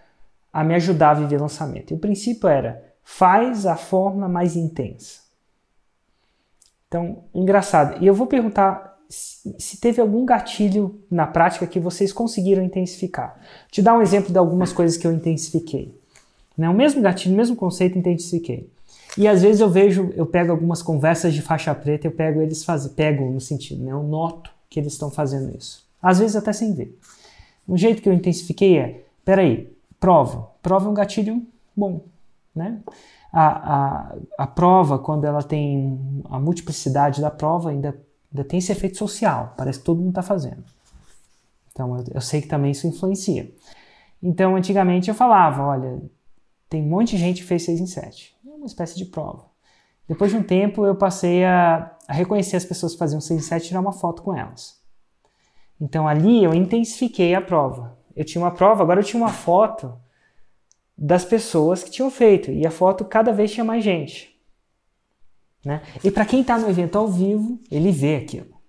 a 0.53 0.64
me 0.64 0.75
ajudar 0.75 1.11
a 1.11 1.14
viver 1.14 1.40
lançamento. 1.40 1.93
E 1.93 1.95
o 1.95 1.99
princípio 1.99 2.49
era: 2.49 2.95
faz 3.05 3.66
a 3.66 3.77
forma 3.77 4.29
mais 4.29 4.57
intensa. 4.57 5.21
Então, 6.88 7.25
engraçado. 7.33 8.03
E 8.03 8.07
eu 8.07 8.14
vou 8.14 8.27
perguntar 8.27 8.89
se 9.11 9.81
teve 9.81 10.01
algum 10.01 10.25
gatilho 10.25 11.01
na 11.11 11.27
prática 11.27 11.66
que 11.66 11.81
vocês 11.81 12.12
conseguiram 12.12 12.62
intensificar. 12.62 13.38
Te 13.70 13.83
dar 13.83 13.99
um 13.99 14.03
exemplo 14.03 14.33
de 14.33 14.38
algumas 14.38 14.73
coisas 14.73 14.96
que 14.96 15.07
eu 15.07 15.12
intensifiquei. 15.12 15.94
Né? 16.57 16.68
O 16.68 16.75
mesmo 16.75 17.03
gatilho, 17.03 17.35
o 17.35 17.37
mesmo 17.37 17.57
conceito, 17.57 17.99
intensifiquei. 17.99 18.70
E 19.18 19.27
às 19.27 19.42
vezes 19.42 19.61
eu 19.61 19.68
vejo, 19.68 20.12
eu 20.14 20.25
pego 20.25 20.53
algumas 20.53 20.81
conversas 20.81 21.35
de 21.35 21.42
faixa 21.42 21.75
preta, 21.75 22.06
eu 22.06 22.13
pego 22.13 22.40
eles 22.40 22.65
fazem, 22.65 22.92
pego 22.92 23.29
no 23.31 23.40
sentido, 23.40 23.83
né? 23.83 23.90
Eu 23.90 24.04
noto 24.04 24.50
que 24.69 24.79
eles 24.79 24.92
estão 24.92 25.11
fazendo 25.11 25.56
isso. 25.56 25.85
Às 26.00 26.21
vezes 26.21 26.37
até 26.37 26.52
sem 26.52 26.73
ver. 26.73 26.96
Um 27.69 27.77
jeito 27.77 28.00
que 28.00 28.08
eu 28.08 28.13
intensifiquei 28.13 28.79
é, 28.79 29.04
peraí, 29.25 29.69
Prova. 30.00 30.48
Prova 30.63 30.87
é 30.87 30.90
um 30.90 30.94
gatilho 30.94 31.46
bom, 31.77 32.00
né? 32.56 32.81
A, 33.31 33.46
a, 33.46 34.17
a 34.38 34.46
prova, 34.46 34.98
quando 34.98 35.27
ela 35.27 35.42
tem 35.42 36.25
a 36.31 36.40
multiplicidade 36.40 37.21
da 37.21 37.31
prova, 37.31 37.71
ainda, 37.71 37.94
ainda 38.33 38.44
tem 38.44 38.58
esse 38.58 38.72
efeito 38.72 38.96
social. 38.96 39.54
Parece 39.56 39.78
que 39.78 39.85
todo 39.85 39.98
mundo 39.98 40.10
está 40.10 40.22
fazendo. 40.22 40.64
Então, 41.72 41.96
eu, 41.96 42.04
eu 42.14 42.20
sei 42.20 42.40
que 42.40 42.48
também 42.48 42.70
isso 42.70 42.87
influencia. 42.87 43.52
Então, 44.22 44.56
antigamente 44.56 45.08
eu 45.08 45.14
falava, 45.14 45.62
olha, 45.62 46.02
tem 46.68 46.83
um 46.83 46.88
monte 46.88 47.10
de 47.10 47.18
gente 47.18 47.42
que 47.42 47.48
fez 47.48 47.64
6 47.64 47.81
em 47.81 47.87
7. 47.87 48.37
É 48.46 48.50
uma 48.50 48.66
espécie 48.66 48.96
de 48.96 49.06
prova. 49.06 49.46
Depois 50.06 50.31
de 50.31 50.37
um 50.37 50.42
tempo, 50.42 50.85
eu 50.85 50.94
passei 50.94 51.44
a, 51.44 51.96
a 52.06 52.12
reconhecer 52.12 52.56
as 52.56 52.64
pessoas 52.64 52.92
que 52.92 52.98
faziam 52.98 53.20
6 53.20 53.40
em 53.40 53.42
7 53.42 53.64
e 53.64 53.68
tirar 53.68 53.81
uma 53.81 53.92
foto 53.92 54.22
com 54.22 54.37
elas. 54.37 54.81
Então, 55.81 56.06
ali 56.06 56.44
eu 56.44 56.52
intensifiquei 56.52 57.35
a 57.35 57.40
prova. 57.40 57.96
Eu 58.14 58.24
tinha 58.24 58.42
uma 58.42 58.50
prova, 58.50 58.83
agora 58.83 59.00
eu 59.00 59.04
tinha 59.04 59.22
uma 59.22 59.33
foto 59.33 59.96
das 60.96 61.24
pessoas 61.24 61.83
que 61.83 61.90
tinham 61.90 62.10
feito. 62.10 62.50
E 62.50 62.66
a 62.66 62.70
foto 62.70 63.04
cada 63.04 63.33
vez 63.33 63.52
tinha 63.52 63.64
mais 63.64 63.83
gente. 63.83 64.29
Né? 65.65 65.83
E 66.02 66.11
para 66.11 66.25
quem 66.25 66.40
está 66.40 66.58
no 66.58 66.69
evento 66.69 66.96
ao 66.96 67.08
vivo, 67.08 67.58
ele 67.71 67.92
vê 67.92 68.17
aquilo. 68.17 68.61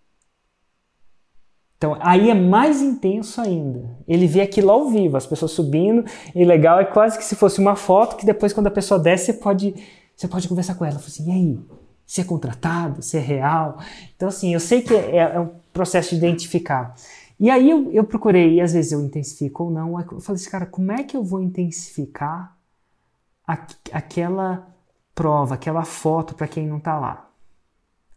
Então 1.78 1.98
aí 2.00 2.30
é 2.30 2.34
mais 2.34 2.80
intenso 2.80 3.42
ainda. 3.42 3.98
Ele 4.08 4.28
vê 4.28 4.42
aquilo 4.42 4.70
ao 4.70 4.90
vivo, 4.90 5.18
as 5.18 5.26
pessoas 5.26 5.52
subindo, 5.52 6.06
e 6.36 6.46
legal 6.46 6.80
é 6.80 6.86
quase 6.86 7.18
que 7.18 7.24
se 7.24 7.36
fosse 7.36 7.60
uma 7.60 7.76
foto 7.76 8.18
que 8.18 8.26
depois 8.26 8.54
quando 8.54 8.68
a 8.68 8.72
pessoa 8.72 9.00
desce 9.00 9.26
você 9.26 9.34
pode, 9.34 9.76
você 10.16 10.28
pode 10.28 10.48
conversar 10.48 10.76
com 10.76 10.86
ela, 10.86 11.00
fala 11.00 11.08
assim, 11.08 11.28
e 11.28 11.32
aí, 11.32 11.60
se 12.06 12.22
é 12.22 12.24
contratado, 12.24 13.02
se 13.02 13.18
é 13.18 13.20
real. 13.20 13.80
Então 14.16 14.28
assim, 14.28 14.54
eu 14.54 14.60
sei 14.60 14.84
que 14.84 14.94
é, 14.94 15.18
é 15.18 15.40
um 15.40 15.50
processo 15.74 16.12
de 16.12 16.18
identificar. 16.18 16.94
E 17.40 17.50
aí 17.50 17.72
eu, 17.72 17.92
eu, 17.92 18.04
procurei, 18.04 18.56
e 18.58 18.62
às 18.62 18.74
vezes 18.74 18.92
eu 18.92 19.02
intensifico 19.02 19.64
ou 19.64 19.72
não, 19.72 20.00
eu 20.00 20.20
falei 20.20 20.40
assim, 20.40 20.52
cara, 20.52 20.68
como 20.68 20.92
é 20.92 21.04
que 21.04 21.18
eu 21.18 21.24
vou 21.24 21.42
intensificar 21.42 22.56
aquela 23.92 24.71
prova, 25.14 25.56
aquela 25.56 25.84
foto 25.84 26.36
para 26.36 26.48
quem 26.48 26.68
não 26.68 26.78
está 26.78 27.00
lá? 27.00 27.30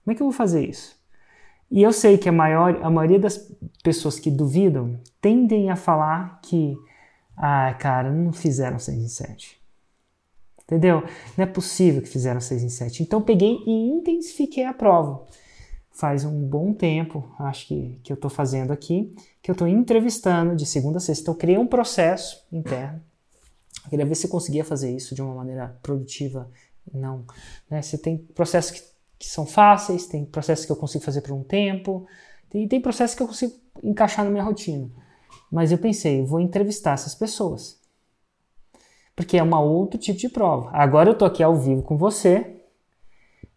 Como 0.04 0.12
é 0.12 0.14
que 0.14 0.22
eu 0.22 0.26
vou 0.26 0.32
fazer 0.32 0.68
isso? 0.68 0.96
E 1.70 1.82
eu 1.82 1.92
sei 1.92 2.18
que 2.18 2.28
a, 2.28 2.32
maior, 2.32 2.78
a 2.82 2.90
maioria 2.90 3.18
das 3.18 3.50
pessoas 3.82 4.18
que 4.18 4.30
duvidam 4.30 5.00
tendem 5.20 5.70
a 5.70 5.76
falar 5.76 6.40
que, 6.42 6.76
ah, 7.36 7.74
cara, 7.74 8.12
não 8.12 8.32
fizeram 8.32 8.78
6 8.78 8.98
em 8.98 9.08
7. 9.08 9.60
Entendeu? 10.62 11.02
Não 11.36 11.44
é 11.44 11.46
possível 11.46 12.00
que 12.00 12.08
fizeram 12.08 12.40
6 12.40 12.62
em 12.62 12.68
7. 12.68 13.02
Então 13.02 13.20
peguei 13.20 13.58
e 13.66 13.70
intensifiquei 13.70 14.64
a 14.64 14.72
prova. 14.72 15.26
Faz 15.90 16.24
um 16.24 16.46
bom 16.46 16.72
tempo, 16.72 17.28
acho 17.38 17.68
que, 17.68 18.00
que 18.02 18.12
eu 18.12 18.14
estou 18.14 18.30
fazendo 18.30 18.72
aqui, 18.72 19.14
que 19.42 19.50
eu 19.50 19.52
estou 19.52 19.68
entrevistando 19.68 20.56
de 20.56 20.66
segunda 20.66 20.98
a 20.98 21.00
sexta. 21.00 21.22
Então 21.22 21.34
eu 21.34 21.38
criei 21.38 21.58
um 21.58 21.66
processo 21.66 22.46
interno. 22.52 23.00
Eu 23.84 23.90
queria 23.90 24.06
ver 24.06 24.14
se 24.14 24.26
eu 24.26 24.30
conseguia 24.30 24.64
fazer 24.64 24.94
isso 24.94 25.14
de 25.14 25.22
uma 25.22 25.34
maneira 25.34 25.78
produtiva. 25.82 26.50
Não. 26.92 27.24
Né? 27.70 27.80
Você 27.82 27.98
tem 27.98 28.18
processos 28.18 28.70
que 28.70 28.94
que 29.24 29.30
são 29.30 29.46
fáceis, 29.46 30.06
tem 30.06 30.24
processos 30.24 30.66
que 30.66 30.72
eu 30.72 30.76
consigo 30.76 31.02
fazer 31.02 31.22
por 31.22 31.32
um 31.32 31.42
tempo, 31.42 32.06
tem, 32.50 32.68
tem 32.68 32.80
processos 32.80 33.16
que 33.16 33.22
eu 33.22 33.26
consigo 33.26 33.54
encaixar 33.82 34.24
na 34.24 34.30
minha 34.30 34.44
rotina. 34.44 34.90
Mas 35.50 35.72
eu 35.72 35.78
pensei, 35.78 36.22
vou 36.22 36.40
entrevistar 36.40 36.92
essas 36.92 37.14
pessoas. 37.14 37.80
Porque 39.16 39.38
é 39.38 39.42
um 39.42 39.54
outro 39.54 39.98
tipo 39.98 40.18
de 40.18 40.28
prova. 40.28 40.70
Agora 40.72 41.08
eu 41.08 41.12
estou 41.12 41.26
aqui 41.26 41.42
ao 41.42 41.56
vivo 41.56 41.82
com 41.82 41.96
você. 41.96 42.60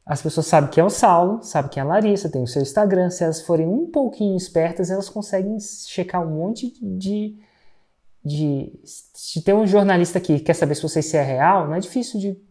As 0.06 0.22
pessoas 0.22 0.46
sabem 0.46 0.70
que 0.70 0.80
é 0.80 0.84
o 0.84 0.90
Saulo, 0.90 1.44
sabem 1.44 1.70
que 1.70 1.80
é 1.80 1.82
a 1.84 1.86
Larissa, 1.86 2.30
tem 2.30 2.42
o 2.42 2.48
seu 2.48 2.62
Instagram. 2.62 3.10
Se 3.10 3.24
elas 3.24 3.42
forem 3.42 3.68
um 3.68 3.88
pouquinho 3.92 4.38
espertas, 4.38 4.90
elas 4.90 5.10
conseguem 5.10 5.60
checar 5.60 6.26
um 6.26 6.34
monte 6.34 6.74
de. 6.82 7.38
de 8.24 8.80
se 8.84 9.42
tem 9.42 9.54
um 9.54 9.68
jornalista 9.68 10.18
aqui 10.18 10.38
que 10.38 10.46
quer 10.46 10.54
saber 10.54 10.76
se 10.76 10.84
você 10.84 11.18
é 11.18 11.24
real, 11.24 11.68
não 11.68 11.76
é 11.76 11.80
difícil 11.80 12.20
de 12.20 12.47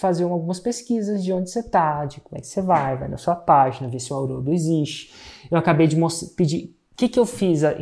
fazer 0.00 0.24
algumas 0.24 0.58
pesquisas 0.58 1.22
de 1.22 1.32
onde 1.32 1.50
você 1.50 1.60
está, 1.60 2.04
de 2.06 2.20
como 2.20 2.38
é 2.38 2.40
que 2.40 2.46
você 2.46 2.62
vai, 2.62 2.96
vai 2.96 3.08
na 3.08 3.16
sua 3.16 3.36
página, 3.36 3.88
ver 3.88 4.00
se 4.00 4.12
o 4.12 4.16
Auroro 4.16 4.52
existe. 4.52 5.12
Eu 5.50 5.58
acabei 5.58 5.86
de 5.86 5.96
pedir. 6.36 6.74
O 6.92 6.96
que, 6.96 7.08
que 7.08 7.18
eu 7.18 7.26
fiz 7.26 7.64
a 7.64 7.74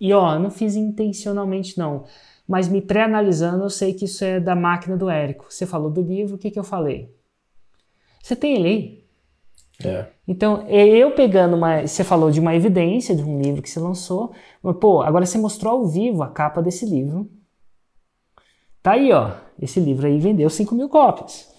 E 0.00 0.12
ó, 0.12 0.38
não 0.38 0.50
fiz 0.50 0.74
intencionalmente 0.76 1.78
não, 1.78 2.04
mas 2.46 2.68
me 2.68 2.80
pré-analisando, 2.80 3.64
eu 3.64 3.70
sei 3.70 3.94
que 3.94 4.04
isso 4.04 4.24
é 4.24 4.38
da 4.38 4.54
máquina 4.54 4.96
do 4.96 5.08
Érico. 5.08 5.46
Você 5.48 5.66
falou 5.66 5.90
do 5.90 6.02
livro, 6.02 6.36
o 6.36 6.38
que, 6.38 6.50
que 6.50 6.58
eu 6.58 6.64
falei? 6.64 7.14
Você 8.22 8.36
tem 8.36 8.56
ele 8.56 8.68
aí? 8.68 9.06
É. 9.84 10.06
Então, 10.26 10.64
é 10.68 10.86
eu 10.86 11.12
pegando 11.12 11.56
uma. 11.56 11.86
Você 11.86 12.02
falou 12.02 12.30
de 12.30 12.40
uma 12.40 12.54
evidência 12.54 13.14
de 13.14 13.22
um 13.22 13.40
livro 13.40 13.62
que 13.62 13.68
você 13.68 13.78
lançou, 13.78 14.32
mas, 14.62 14.76
pô, 14.76 15.02
agora 15.02 15.26
você 15.26 15.38
mostrou 15.38 15.72
ao 15.72 15.86
vivo 15.86 16.22
a 16.22 16.28
capa 16.28 16.62
desse 16.62 16.86
livro. 16.86 17.28
Tá 18.86 18.92
aí, 18.92 19.10
ó. 19.10 19.32
Esse 19.60 19.80
livro 19.80 20.06
aí 20.06 20.16
vendeu 20.16 20.48
5 20.48 20.72
mil 20.72 20.88
cópias. 20.88 21.52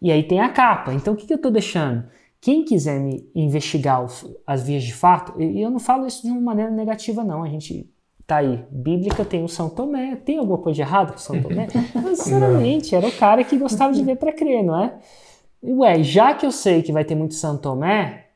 E 0.00 0.12
aí 0.12 0.22
tem 0.22 0.38
a 0.38 0.48
capa. 0.48 0.94
Então 0.94 1.14
o 1.14 1.16
que, 1.16 1.26
que 1.26 1.32
eu 1.32 1.36
estou 1.36 1.50
deixando? 1.50 2.04
Quem 2.40 2.64
quiser 2.64 3.00
me 3.00 3.28
investigar 3.34 4.06
as 4.46 4.62
vias 4.62 4.84
de 4.84 4.94
fato, 4.94 5.42
e 5.42 5.60
eu 5.60 5.68
não 5.72 5.80
falo 5.80 6.06
isso 6.06 6.22
de 6.22 6.30
uma 6.30 6.40
maneira 6.40 6.70
negativa, 6.70 7.24
não. 7.24 7.42
A 7.42 7.48
gente 7.48 7.92
tá 8.28 8.36
aí. 8.36 8.64
Bíblica 8.70 9.24
tem 9.24 9.42
o 9.42 9.48
São 9.48 9.68
Tomé. 9.68 10.14
Tem 10.24 10.38
alguma 10.38 10.58
coisa 10.58 10.76
de 10.76 10.82
errado 10.82 11.10
com 11.10 11.18
o 11.18 11.20
São 11.20 11.42
Tomé? 11.42 11.66
Mas, 11.96 12.20
sinceramente, 12.22 12.94
era 12.94 13.08
o 13.08 13.12
cara 13.12 13.42
que 13.42 13.58
gostava 13.58 13.92
de 13.92 14.04
ver 14.04 14.14
para 14.14 14.32
crer, 14.32 14.62
não 14.62 14.80
é? 14.80 15.00
Ué, 15.64 16.00
já 16.04 16.32
que 16.32 16.46
eu 16.46 16.52
sei 16.52 16.80
que 16.80 16.92
vai 16.92 17.04
ter 17.04 17.16
muito 17.16 17.34
São 17.34 17.58
Tomé, 17.58 18.28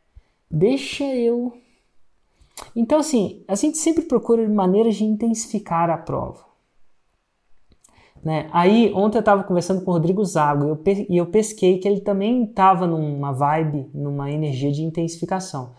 deixa 0.51 1.05
eu. 1.05 1.57
Então, 2.75 2.99
assim, 2.99 3.45
a 3.47 3.55
gente 3.55 3.79
sempre 3.79 4.03
procura 4.03 4.49
maneiras 4.49 4.97
de 4.97 5.05
intensificar 5.05 5.89
a 5.91 5.97
prova. 5.97 6.54
Né? 8.25 8.49
Aí, 8.53 8.91
ontem 8.95 9.19
eu 9.19 9.21
estava 9.21 9.45
conversando 9.45 9.83
com 9.83 9.91
o 9.91 9.95
Rodrigo 9.95 10.25
Zago 10.25 10.65
e 10.65 10.69
eu, 10.69 11.07
e 11.11 11.17
eu 11.19 11.27
pesquei 11.27 11.79
que 11.79 11.87
ele 11.87 12.01
também 12.01 12.45
estava 12.45 12.87
numa 12.87 13.33
vibe, 13.33 13.91
numa 13.93 14.31
energia 14.31 14.73
de 14.73 14.83
intensificação. 14.83 15.75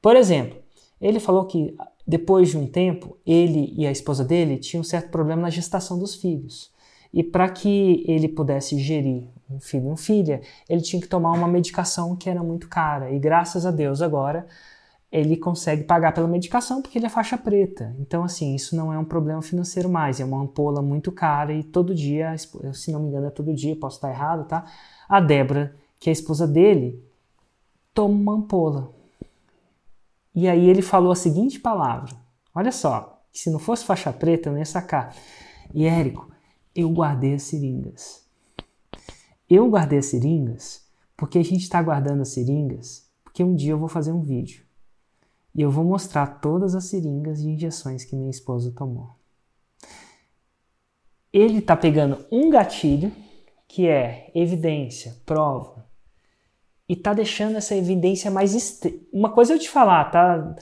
Por 0.00 0.14
exemplo, 0.14 0.58
ele 1.00 1.18
falou 1.18 1.44
que 1.46 1.76
depois 2.06 2.50
de 2.50 2.56
um 2.56 2.66
tempo, 2.66 3.18
ele 3.26 3.74
e 3.76 3.86
a 3.86 3.90
esposa 3.90 4.24
dele 4.24 4.58
tinham 4.58 4.80
um 4.80 4.84
certo 4.84 5.10
problema 5.10 5.42
na 5.42 5.50
gestação 5.50 5.98
dos 5.98 6.14
filhos. 6.14 6.72
E 7.12 7.24
para 7.24 7.48
que 7.48 8.04
ele 8.06 8.28
pudesse 8.28 8.78
gerir 8.78 9.24
um 9.50 9.58
filho 9.58 9.84
e 9.84 9.88
uma 9.88 9.96
filha, 9.96 10.40
ele 10.68 10.80
tinha 10.80 11.00
que 11.02 11.08
tomar 11.08 11.32
uma 11.32 11.48
medicação 11.48 12.14
que 12.14 12.30
era 12.30 12.42
muito 12.42 12.68
cara. 12.68 13.10
E 13.10 13.18
graças 13.18 13.66
a 13.66 13.70
Deus 13.70 14.00
agora 14.00 14.46
ele 15.10 15.36
consegue 15.36 15.84
pagar 15.84 16.12
pela 16.12 16.28
medicação 16.28 16.82
porque 16.82 16.98
ele 16.98 17.06
é 17.06 17.10
faixa 17.10 17.38
preta. 17.38 17.94
Então, 17.98 18.22
assim, 18.22 18.54
isso 18.54 18.76
não 18.76 18.92
é 18.92 18.98
um 18.98 19.04
problema 19.04 19.40
financeiro 19.40 19.88
mais, 19.88 20.20
é 20.20 20.24
uma 20.24 20.40
ampola 20.40 20.82
muito 20.82 21.10
cara 21.10 21.52
e 21.52 21.62
todo 21.62 21.94
dia, 21.94 22.36
se 22.36 22.92
não 22.92 23.00
me 23.00 23.08
engano, 23.08 23.26
é 23.26 23.30
todo 23.30 23.54
dia, 23.54 23.74
posso 23.74 23.96
estar 23.96 24.10
errado, 24.10 24.46
tá? 24.46 24.66
A 25.08 25.20
Débora, 25.20 25.74
que 25.98 26.10
é 26.10 26.12
a 26.12 26.12
esposa 26.12 26.46
dele, 26.46 27.02
toma 27.94 28.14
uma 28.14 28.34
ampola. 28.34 28.92
E 30.34 30.46
aí 30.46 30.68
ele 30.68 30.82
falou 30.82 31.10
a 31.10 31.16
seguinte 31.16 31.58
palavra: 31.58 32.14
Olha 32.54 32.70
só, 32.70 33.22
se 33.32 33.50
não 33.50 33.58
fosse 33.58 33.84
faixa 33.84 34.12
preta, 34.12 34.48
eu 34.48 34.52
não 34.52 34.58
ia 34.58 34.64
sacar. 34.66 35.14
E 35.74 35.86
Érico, 35.86 36.30
eu 36.74 36.90
guardei 36.90 37.34
as 37.34 37.44
seringas. 37.44 38.24
Eu 39.48 39.68
guardei 39.70 39.98
as 39.98 40.06
seringas 40.06 40.86
porque 41.16 41.38
a 41.38 41.42
gente 41.42 41.62
está 41.62 41.82
guardando 41.82 42.20
as 42.20 42.28
seringas 42.28 43.08
porque 43.24 43.42
um 43.42 43.54
dia 43.54 43.72
eu 43.72 43.78
vou 43.78 43.88
fazer 43.88 44.12
um 44.12 44.20
vídeo 44.20 44.67
e 45.58 45.60
eu 45.60 45.72
vou 45.72 45.82
mostrar 45.82 46.38
todas 46.38 46.76
as 46.76 46.84
seringas 46.84 47.40
e 47.40 47.48
injeções 47.48 48.04
que 48.04 48.14
minha 48.14 48.30
esposa 48.30 48.70
tomou. 48.70 49.16
Ele 51.32 51.58
está 51.58 51.76
pegando 51.76 52.24
um 52.30 52.48
gatilho, 52.48 53.10
que 53.66 53.88
é 53.88 54.30
evidência, 54.36 55.16
prova, 55.26 55.84
e 56.88 56.92
está 56.92 57.12
deixando 57.12 57.56
essa 57.56 57.74
evidência 57.74 58.30
mais. 58.30 58.54
Est... 58.54 59.04
Uma 59.12 59.32
coisa 59.32 59.52
eu 59.52 59.58
te 59.58 59.68
falar, 59.68 60.04
tá? 60.12 60.54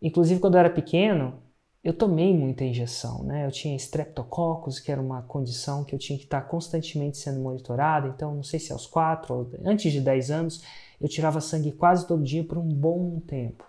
Inclusive, 0.00 0.40
quando 0.40 0.54
eu 0.54 0.60
era 0.60 0.70
pequeno, 0.70 1.42
eu 1.84 1.92
tomei 1.92 2.34
muita 2.34 2.64
injeção, 2.64 3.24
né? 3.24 3.44
Eu 3.44 3.52
tinha 3.52 3.76
streptococcus, 3.76 4.80
que 4.80 4.90
era 4.90 5.00
uma 5.00 5.20
condição 5.20 5.84
que 5.84 5.94
eu 5.94 5.98
tinha 5.98 6.18
que 6.18 6.24
estar 6.24 6.40
constantemente 6.40 7.18
sendo 7.18 7.38
monitorada. 7.38 8.08
Então, 8.08 8.34
não 8.34 8.42
sei 8.42 8.58
se 8.58 8.72
aos 8.72 8.86
4 8.86 9.34
ou 9.34 9.50
antes 9.66 9.92
de 9.92 10.00
10 10.00 10.30
anos, 10.30 10.64
eu 10.98 11.06
tirava 11.06 11.38
sangue 11.38 11.70
quase 11.70 12.06
todo 12.08 12.24
dia 12.24 12.42
por 12.42 12.56
um 12.56 12.66
bom 12.66 13.20
tempo 13.20 13.67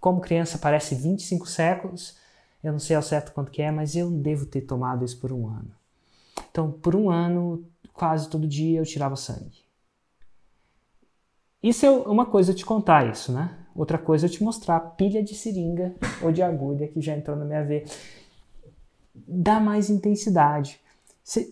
como 0.00 0.20
criança 0.20 0.58
parece 0.58 0.94
25 0.94 1.48
séculos, 1.48 2.16
eu 2.62 2.72
não 2.72 2.78
sei 2.78 2.96
ao 2.96 3.02
certo 3.02 3.32
quanto 3.32 3.50
que 3.50 3.62
é, 3.62 3.70
mas 3.70 3.96
eu 3.96 4.10
devo 4.10 4.46
ter 4.46 4.62
tomado 4.62 5.04
isso 5.04 5.18
por 5.18 5.32
um 5.32 5.46
ano. 5.46 5.70
Então, 6.50 6.70
por 6.70 6.94
um 6.96 7.10
ano, 7.10 7.64
quase 7.92 8.28
todo 8.28 8.46
dia 8.46 8.78
eu 8.78 8.84
tirava 8.84 9.16
sangue. 9.16 9.66
Isso 11.62 11.84
é 11.84 11.90
uma 11.90 12.26
coisa 12.26 12.52
eu 12.52 12.54
te 12.54 12.64
contar 12.64 13.10
isso, 13.10 13.32
né? 13.32 13.56
Outra 13.74 13.98
coisa 13.98 14.26
eu 14.26 14.30
te 14.30 14.42
mostrar 14.42 14.76
a 14.76 14.80
pilha 14.80 15.22
de 15.22 15.34
seringa 15.34 15.94
ou 16.22 16.32
de 16.32 16.42
agulha 16.42 16.88
que 16.88 17.00
já 17.00 17.16
entrou 17.16 17.36
na 17.36 17.44
minha 17.44 17.64
veia. 17.64 17.84
Dá 19.14 19.58
mais 19.58 19.90
intensidade. 19.90 20.80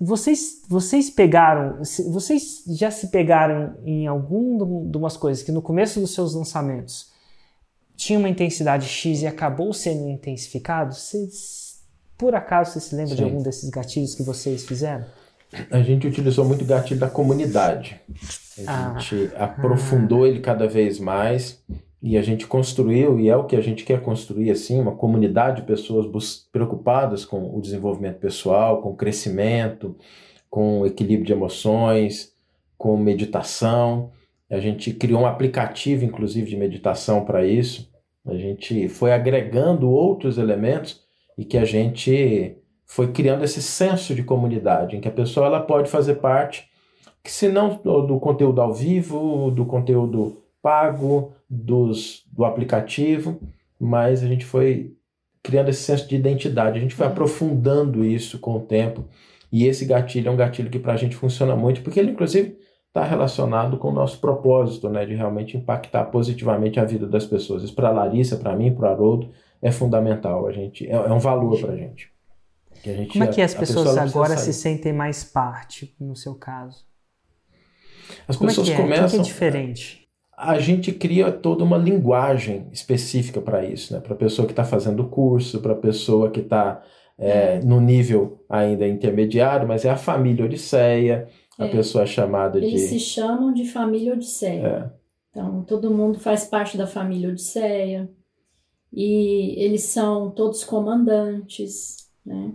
Vocês, 0.01 0.63
vocês 0.69 1.11
pegaram, 1.11 1.79
vocês 2.11 2.65
já 2.69 2.91
se 2.91 3.09
pegaram 3.09 3.77
em 3.85 4.07
algum 4.07 4.89
de 4.89 4.97
umas 4.97 5.17
coisas 5.17 5.43
que 5.43 5.53
no 5.53 5.61
começo 5.61 6.01
dos 6.01 6.15
seus 6.15 6.35
lançamentos 6.35 7.13
tinha 7.97 8.19
uma 8.19 8.29
intensidade 8.29 8.87
X 8.87 9.23
e 9.23 9.27
acabou 9.27 9.73
sendo 9.73 10.09
intensificado, 10.09 10.95
vocês, 10.95 11.81
por 12.17 12.35
acaso 12.35 12.73
você 12.73 12.81
se 12.81 12.95
lembra 12.95 13.11
Sim. 13.11 13.17
de 13.17 13.25
algum 13.25 13.43
desses 13.43 13.71
gatilhos 13.71 14.15
que 14.15 14.23
vocês 14.23 14.65
fizeram? 14.65 15.05
A 15.71 15.81
gente 15.81 16.07
utilizou 16.07 16.45
muito 16.45 16.63
o 16.63 16.67
gatilho 16.67 17.01
da 17.01 17.09
comunidade. 17.09 18.01
A 18.67 18.97
ah. 18.97 18.99
gente 18.99 19.31
aprofundou 19.37 20.25
ah. 20.25 20.29
ele 20.29 20.41
cada 20.41 20.67
vez 20.67 20.99
mais. 20.99 21.63
e 22.03 22.17
a 22.17 22.23
gente 22.23 22.47
construiu, 22.47 23.19
e 23.19 23.29
é 23.29 23.37
o 23.37 23.45
que 23.45 23.57
a 23.57 23.61
gente 23.61 23.85
quer 23.85 24.03
construir, 24.03 24.51
assim, 24.51 24.79
uma 24.79 24.95
comunidade 24.95 25.63
de 25.63 25.67
pessoas 25.67 26.07
preocupadas 26.53 27.25
com 27.25 27.57
o 27.57 27.61
desenvolvimento 27.61 28.19
pessoal, 28.19 28.83
com 28.83 28.91
o 28.91 28.97
crescimento, 28.97 29.97
com 30.51 30.81
o 30.81 30.87
equilíbrio 30.87 31.27
de 31.27 31.33
emoções, 31.33 32.33
com 32.77 32.97
meditação. 32.97 34.11
A 34.51 34.61
gente 34.61 34.93
criou 34.93 35.23
um 35.23 35.27
aplicativo, 35.27 36.05
inclusive, 36.05 36.49
de 36.49 36.57
meditação 36.57 37.25
para 37.25 37.45
isso. 37.45 37.91
A 38.25 38.35
gente 38.35 38.89
foi 38.89 39.13
agregando 39.13 39.91
outros 39.91 40.39
elementos 40.39 41.01
e 41.37 41.45
que 41.45 41.59
a 41.59 41.65
gente 41.65 42.57
foi 42.85 43.13
criando 43.13 43.45
esse 43.45 43.61
senso 43.61 44.15
de 44.15 44.23
comunidade, 44.23 44.97
em 44.97 45.01
que 45.01 45.09
a 45.09 45.13
pessoa 45.13 45.47
ela 45.47 45.61
pode 45.61 45.91
fazer 45.91 46.17
parte, 46.17 46.69
que 47.23 47.31
se 47.31 47.49
não 47.49 47.81
do 47.83 48.21
conteúdo 48.21 48.61
ao 48.61 48.73
vivo, 48.73 49.51
do 49.51 49.67
conteúdo 49.67 50.43
pago, 50.63 51.33
dos, 51.51 52.23
do 52.33 52.45
aplicativo, 52.45 53.41
mas 53.79 54.23
a 54.23 54.27
gente 54.27 54.45
foi 54.45 54.95
criando 55.43 55.69
esse 55.69 55.83
senso 55.83 56.09
de 56.09 56.17
identidade, 56.17 56.79
a 56.79 56.81
gente 56.81 56.95
foi 56.95 57.07
aprofundando 57.07 58.05
isso 58.05 58.39
com 58.39 58.57
o 58.57 58.61
tempo, 58.61 59.05
e 59.51 59.67
esse 59.67 59.85
gatilho 59.85 60.29
é 60.29 60.31
um 60.31 60.37
gatilho 60.37 60.71
que 60.71 60.79
para 60.79 60.93
a 60.93 60.97
gente 60.97 61.15
funciona 61.17 61.55
muito, 61.55 61.83
porque 61.83 62.01
ele 62.01 62.13
inclusive 62.13 62.57
está 62.97 63.05
relacionado 63.05 63.77
com 63.77 63.89
o 63.89 63.93
nosso 63.93 64.19
propósito, 64.19 64.89
né, 64.89 65.05
de 65.05 65.15
realmente 65.15 65.57
impactar 65.57 66.07
positivamente 66.07 66.81
a 66.81 66.85
vida 66.85 67.07
das 67.07 67.27
pessoas. 67.27 67.63
Isso 67.63 67.75
para 67.75 67.89
a 67.89 67.93
Larissa, 67.93 68.39
para 68.39 68.57
mim, 68.57 68.75
para 68.75 68.89
o 68.89 68.93
Haroldo, 68.93 69.31
é 69.61 69.71
fundamental. 69.71 70.47
A 70.47 70.53
gente 70.53 70.87
é, 70.87 70.95
é 70.95 71.13
um 71.13 71.19
valor 71.19 71.61
para 71.61 71.73
a 71.73 71.77
gente. 71.77 72.11
Como 73.13 73.25
é 73.25 73.27
que 73.27 73.43
as 73.43 73.53
pessoas 73.53 73.89
pessoa 73.89 74.03
agora 74.03 74.37
se 74.37 74.53
sentem 74.53 74.93
mais 74.93 75.25
parte, 75.25 75.95
no 76.01 76.17
seu 76.17 76.35
caso? 76.35 76.87
As 78.27 78.37
Como 78.37 78.49
pessoas 78.49 78.69
é 78.69 78.75
que 78.75 78.81
é? 78.81 78.83
começam. 78.83 79.07
O 79.07 79.11
que 79.11 79.17
é 79.17 79.23
diferente? 79.23 80.07
A 80.37 80.59
gente 80.59 80.93
cria 80.93 81.33
toda 81.33 81.65
uma 81.65 81.79
linguagem 81.79 82.69
específica 82.71 83.41
para 83.41 83.65
isso, 83.65 83.93
né? 83.93 84.01
Para 84.01 84.15
a 84.15 84.17
pessoa 84.17 84.47
que 84.47 84.53
está 84.53 84.65
fazendo 84.65 85.03
o 85.03 85.09
curso, 85.09 85.61
para 85.61 85.73
a 85.73 85.77
pessoa 85.77 86.31
que 86.31 86.41
está 86.41 86.83
é, 87.19 87.59
no 87.61 87.81
nível 87.81 88.45
ainda 88.49 88.87
intermediário, 88.87 89.67
mas 89.67 89.85
é 89.85 89.91
a 89.91 89.97
família 89.97 90.45
Odisseia, 90.45 91.27
a 91.59 91.67
é. 91.67 91.69
pessoa 91.69 92.07
chamada 92.07 92.59
Eles 92.59 92.71
de. 92.71 92.77
Eles 92.77 92.91
se 92.91 93.01
chamam 93.01 93.53
de 93.53 93.65
família 93.65 94.13
Odisseia. 94.13 94.67
É. 94.67 94.91
Então, 95.31 95.63
todo 95.63 95.91
mundo 95.91 96.19
faz 96.19 96.45
parte 96.45 96.77
da 96.77 96.87
família 96.87 97.29
Odisseia. 97.29 98.11
E 98.93 99.55
eles 99.63 99.83
são 99.83 100.31
todos 100.31 100.65
comandantes, 100.65 102.09
né? 102.25 102.53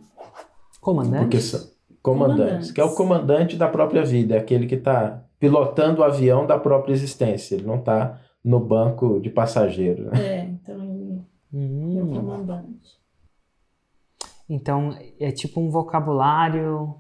Comandantes? 0.80 1.20
Porque 1.20 1.40
são 1.40 1.60
comandantes, 2.02 2.42
comandantes, 2.42 2.72
que 2.72 2.82
é 2.82 2.84
o 2.84 2.96
comandante 2.96 3.56
da 3.56 3.68
própria 3.68 4.04
vida, 4.04 4.36
é 4.36 4.40
aquele 4.40 4.66
que 4.66 4.76
está 4.76 5.24
pilotando 5.38 6.02
o 6.02 6.04
avião 6.04 6.48
da 6.48 6.58
própria 6.58 6.94
existência. 6.94 7.56
Ele 7.56 7.66
não 7.66 7.76
está 7.76 8.20
no 8.44 8.60
banco 8.60 9.20
de 9.20 9.30
passageiro. 9.30 10.06
Né? 10.06 10.20
É, 10.20 10.40
então 10.46 10.82
ele 10.84 11.24
hum. 11.54 12.00
é 12.00 12.04
o 12.04 12.08
comandante. 12.08 13.00
Então 14.50 14.98
é 15.20 15.32
tipo 15.32 15.62
um 15.62 15.70
vocabulário. 15.70 16.96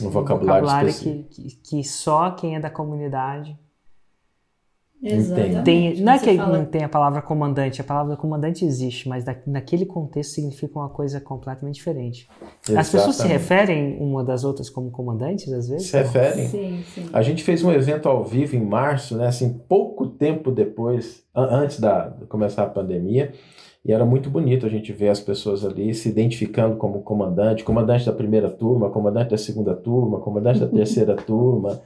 Um 0.00 0.08
vocabulário, 0.10 0.64
um 0.64 0.68
vocabulário 0.68 0.94
que, 0.94 1.22
que, 1.24 1.56
que 1.56 1.84
só 1.84 2.30
quem 2.32 2.56
é 2.56 2.60
da 2.60 2.70
comunidade 2.70 3.58
Exatamente. 5.02 5.64
Tem, 5.64 6.00
não 6.02 6.12
é 6.12 6.18
que 6.18 6.36
fala... 6.36 6.58
não 6.58 6.64
tem 6.66 6.84
a 6.84 6.88
palavra 6.88 7.22
comandante, 7.22 7.80
a 7.80 7.84
palavra 7.84 8.16
comandante 8.16 8.66
existe, 8.66 9.08
mas 9.08 9.24
da, 9.24 9.34
naquele 9.46 9.86
contexto 9.86 10.34
significa 10.34 10.78
uma 10.78 10.90
coisa 10.90 11.20
completamente 11.20 11.76
diferente. 11.76 12.28
Exatamente. 12.40 12.78
As 12.78 12.90
pessoas 12.90 13.16
se 13.16 13.26
referem 13.26 13.96
uma 13.98 14.22
das 14.22 14.44
outras 14.44 14.68
como 14.68 14.90
comandantes, 14.90 15.50
às 15.52 15.68
vezes? 15.68 15.88
Se 15.88 15.96
referem. 15.96 16.48
Sim, 16.48 16.84
sim. 16.94 17.08
A 17.12 17.22
gente 17.22 17.42
fez 17.42 17.64
um 17.64 17.72
evento 17.72 18.08
ao 18.08 18.24
vivo 18.24 18.56
em 18.56 18.64
março, 18.64 19.16
né, 19.16 19.26
assim, 19.26 19.58
pouco 19.66 20.06
tempo 20.06 20.50
depois, 20.50 21.24
antes 21.34 21.80
da, 21.80 22.08
de 22.08 22.26
começar 22.26 22.64
a 22.64 22.68
pandemia, 22.68 23.32
e 23.84 23.92
era 23.92 24.04
muito 24.04 24.28
bonito 24.28 24.66
a 24.66 24.68
gente 24.68 24.92
ver 24.92 25.08
as 25.08 25.20
pessoas 25.20 25.64
ali 25.64 25.94
se 25.94 26.08
identificando 26.08 26.76
como 26.76 27.02
comandante, 27.02 27.64
comandante 27.64 28.06
da 28.06 28.12
primeira 28.12 28.50
turma, 28.50 28.90
comandante 28.90 29.30
da 29.30 29.38
segunda 29.38 29.74
turma, 29.74 30.20
comandante 30.20 30.60
da 30.60 30.68
terceira 30.68 31.16
turma. 31.16 31.80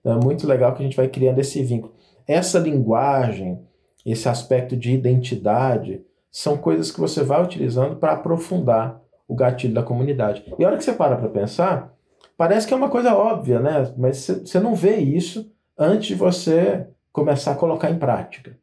Então, 0.00 0.18
é 0.20 0.24
muito 0.24 0.46
legal 0.46 0.72
que 0.74 0.80
a 0.80 0.84
gente 0.84 0.96
vai 0.96 1.08
criando 1.08 1.38
esse 1.38 1.62
vínculo 1.62 1.92
essa 2.30 2.60
linguagem, 2.60 3.60
esse 4.06 4.28
aspecto 4.28 4.76
de 4.76 4.92
identidade, 4.92 6.04
são 6.30 6.56
coisas 6.56 6.92
que 6.92 7.00
você 7.00 7.24
vai 7.24 7.42
utilizando 7.42 7.96
para 7.96 8.12
aprofundar 8.12 9.02
o 9.26 9.34
gatilho 9.34 9.74
da 9.74 9.82
comunidade. 9.82 10.44
E 10.56 10.64
a 10.64 10.68
hora 10.68 10.76
que 10.76 10.84
você 10.84 10.92
para 10.92 11.16
para 11.16 11.28
pensar, 11.28 11.92
parece 12.36 12.68
que 12.68 12.72
é 12.72 12.76
uma 12.76 12.88
coisa 12.88 13.16
óbvia, 13.16 13.58
né? 13.58 13.92
Mas 13.96 14.28
você 14.28 14.60
não 14.60 14.76
vê 14.76 14.96
isso 14.98 15.52
antes 15.76 16.06
de 16.06 16.14
você 16.14 16.86
começar 17.12 17.50
a 17.50 17.56
colocar 17.56 17.90
em 17.90 17.98
prática. 17.98 18.56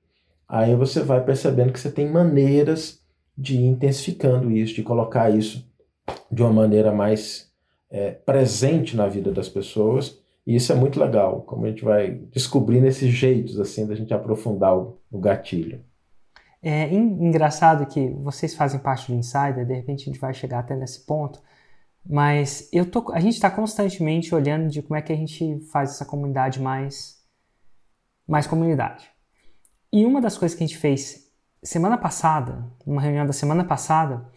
Aí 0.47 0.75
você 0.75 1.01
vai 1.01 1.23
percebendo 1.23 1.73
que 1.73 1.79
você 1.79 1.91
tem 1.91 2.09
maneiras 2.09 3.01
de 3.37 3.55
ir 3.55 3.65
intensificando 3.65 4.51
isso, 4.51 4.73
de 4.73 4.83
colocar 4.83 5.29
isso 5.29 5.69
de 6.31 6.41
uma 6.41 6.53
maneira 6.53 6.91
mais 6.91 7.51
é, 7.89 8.11
presente 8.11 8.95
na 8.95 9.07
vida 9.07 9.31
das 9.31 9.49
pessoas 9.49 10.19
e 10.47 10.55
isso 10.55 10.71
é 10.71 10.75
muito 10.75 10.97
legal, 10.97 11.41
como 11.41 11.65
a 11.65 11.69
gente 11.69 11.83
vai 11.83 12.09
descobrindo 12.09 12.87
esses 12.87 13.09
jeitos 13.09 13.59
assim 13.59 13.85
da 13.85 13.93
gente 13.93 14.13
aprofundar 14.13 14.77
o, 14.77 14.97
o 15.11 15.19
gatilho. 15.19 15.83
É 16.63 16.91
engraçado 16.93 17.85
que 17.85 18.09
vocês 18.11 18.55
fazem 18.55 18.79
parte 18.79 19.11
do 19.11 19.17
Insider, 19.17 19.65
de 19.65 19.73
repente 19.73 20.03
a 20.03 20.05
gente 20.05 20.19
vai 20.19 20.33
chegar 20.33 20.59
até 20.59 20.73
nesse 20.73 21.05
ponto, 21.05 21.41
mas 22.05 22.69
eu 22.71 22.89
tô, 22.89 23.11
a 23.11 23.19
gente 23.19 23.33
está 23.33 23.51
constantemente 23.51 24.33
olhando 24.33 24.69
de 24.69 24.81
como 24.81 24.95
é 24.95 25.01
que 25.01 25.11
a 25.11 25.15
gente 25.17 25.59
faz 25.69 25.91
essa 25.91 26.05
comunidade 26.05 26.61
mais, 26.61 27.21
mais 28.25 28.47
comunidade. 28.47 29.16
E 29.97 30.05
uma 30.05 30.21
das 30.21 30.37
coisas 30.37 30.55
que 30.55 30.63
a 30.63 30.67
gente 30.67 30.77
fez 30.77 31.27
semana 31.63 31.97
passada, 31.97 32.63
numa 32.85 33.01
reunião 33.01 33.25
da 33.25 33.33
semana 33.33 33.65
passada, 33.65 34.31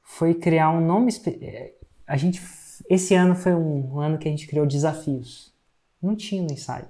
foi 0.00 0.32
criar 0.32 0.70
um 0.70 0.80
nome. 0.80 1.12
É, 1.42 1.74
a 2.06 2.16
gente 2.16 2.40
esse 2.88 3.14
ano 3.14 3.34
foi 3.34 3.54
um 3.54 4.00
ano 4.00 4.16
que 4.16 4.26
a 4.26 4.30
gente 4.30 4.46
criou 4.46 4.64
desafios. 4.64 5.54
Não 6.00 6.16
tinha 6.16 6.42
no 6.42 6.50
ensaio. 6.50 6.88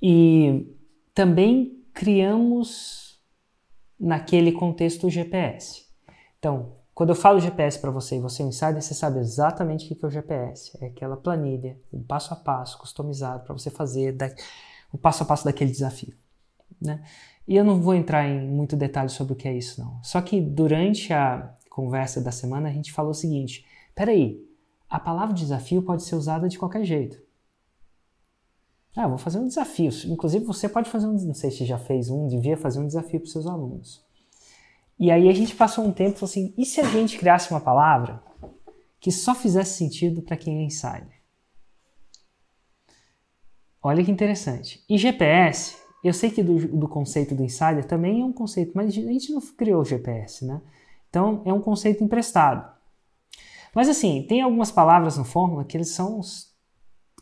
E 0.00 0.74
também 1.12 1.84
criamos 1.92 3.22
naquele 4.00 4.50
contexto 4.50 5.08
o 5.08 5.10
GPS. 5.10 5.84
Então, 6.38 6.76
quando 6.94 7.10
eu 7.10 7.16
falo 7.16 7.38
GPS 7.38 7.78
para 7.78 7.90
você 7.90 8.16
e 8.16 8.20
você 8.20 8.40
é 8.40 8.46
um 8.46 8.48
insider, 8.48 8.80
você 8.80 8.94
sabe 8.94 9.18
exatamente 9.18 9.92
o 9.92 9.94
que 9.94 10.02
é 10.02 10.08
o 10.08 10.10
GPS. 10.10 10.78
É 10.80 10.86
aquela 10.86 11.18
planilha, 11.18 11.78
um 11.92 12.02
passo 12.02 12.32
a 12.32 12.36
passo, 12.36 12.78
customizado 12.78 13.44
para 13.44 13.52
você 13.52 13.68
fazer 13.68 14.16
o 14.90 14.96
passo 14.96 15.22
a 15.22 15.26
passo 15.26 15.44
daquele 15.44 15.70
desafio. 15.70 16.21
Né? 16.82 17.02
E 17.46 17.56
eu 17.56 17.64
não 17.64 17.80
vou 17.80 17.94
entrar 17.94 18.28
em 18.28 18.48
muito 18.48 18.76
detalhe 18.76 19.08
sobre 19.08 19.32
o 19.32 19.36
que 19.36 19.48
é 19.48 19.56
isso, 19.56 19.80
não. 19.80 20.02
Só 20.02 20.20
que 20.20 20.40
durante 20.40 21.12
a 21.12 21.54
conversa 21.70 22.20
da 22.20 22.30
semana 22.30 22.68
a 22.68 22.72
gente 22.72 22.92
falou 22.92 23.12
o 23.12 23.14
seguinte: 23.14 23.64
Peraí, 23.94 24.40
a 24.88 25.00
palavra 25.00 25.34
desafio 25.34 25.82
pode 25.82 26.02
ser 26.02 26.16
usada 26.16 26.48
de 26.48 26.58
qualquer 26.58 26.84
jeito. 26.84 27.20
Ah, 28.94 29.08
vou 29.08 29.16
fazer 29.16 29.38
um 29.38 29.48
desafio. 29.48 29.90
Inclusive, 30.06 30.44
você 30.44 30.68
pode 30.68 30.90
fazer 30.90 31.06
um, 31.06 31.12
não 31.12 31.34
sei 31.34 31.50
se 31.50 31.64
já 31.64 31.78
fez 31.78 32.10
um, 32.10 32.26
devia 32.26 32.58
fazer 32.58 32.78
um 32.78 32.86
desafio 32.86 33.20
para 33.20 33.30
seus 33.30 33.46
alunos. 33.46 34.04
E 34.98 35.10
aí 35.10 35.28
a 35.28 35.32
gente 35.32 35.56
passou 35.56 35.84
um 35.84 35.92
tempo 35.92 36.22
assim, 36.24 36.52
e 36.56 36.64
se 36.66 36.80
a 36.80 36.84
gente 36.84 37.18
criasse 37.18 37.50
uma 37.50 37.60
palavra 37.60 38.22
que 39.00 39.10
só 39.10 39.34
fizesse 39.34 39.78
sentido 39.78 40.22
para 40.22 40.36
quem 40.36 40.58
é 40.58 40.64
insider? 40.64 41.20
Olha 43.82 44.04
que 44.04 44.10
interessante. 44.10 44.84
E 44.88 44.96
GPS, 44.96 45.76
eu 46.02 46.12
sei 46.12 46.30
que 46.30 46.42
do, 46.42 46.66
do, 46.66 46.88
conceito 46.88 47.34
do 47.34 47.44
insider 47.44 47.84
também 47.84 48.22
é 48.22 48.24
um 48.24 48.32
conceito, 48.32 48.72
mas 48.74 48.88
a 48.88 48.90
gente 48.90 49.32
não 49.32 49.40
criou 49.40 49.82
o 49.82 49.84
GPS, 49.84 50.44
né? 50.44 50.60
Então 51.08 51.42
é 51.44 51.52
um 51.52 51.60
conceito 51.60 52.02
emprestado. 52.02 52.68
Mas 53.74 53.88
assim, 53.88 54.24
tem 54.28 54.42
algumas 54.42 54.70
palavras 54.70 55.16
no 55.16 55.24
Fórmula 55.24 55.64
que 55.64 55.76
eles 55.76 55.90
são 55.90 56.20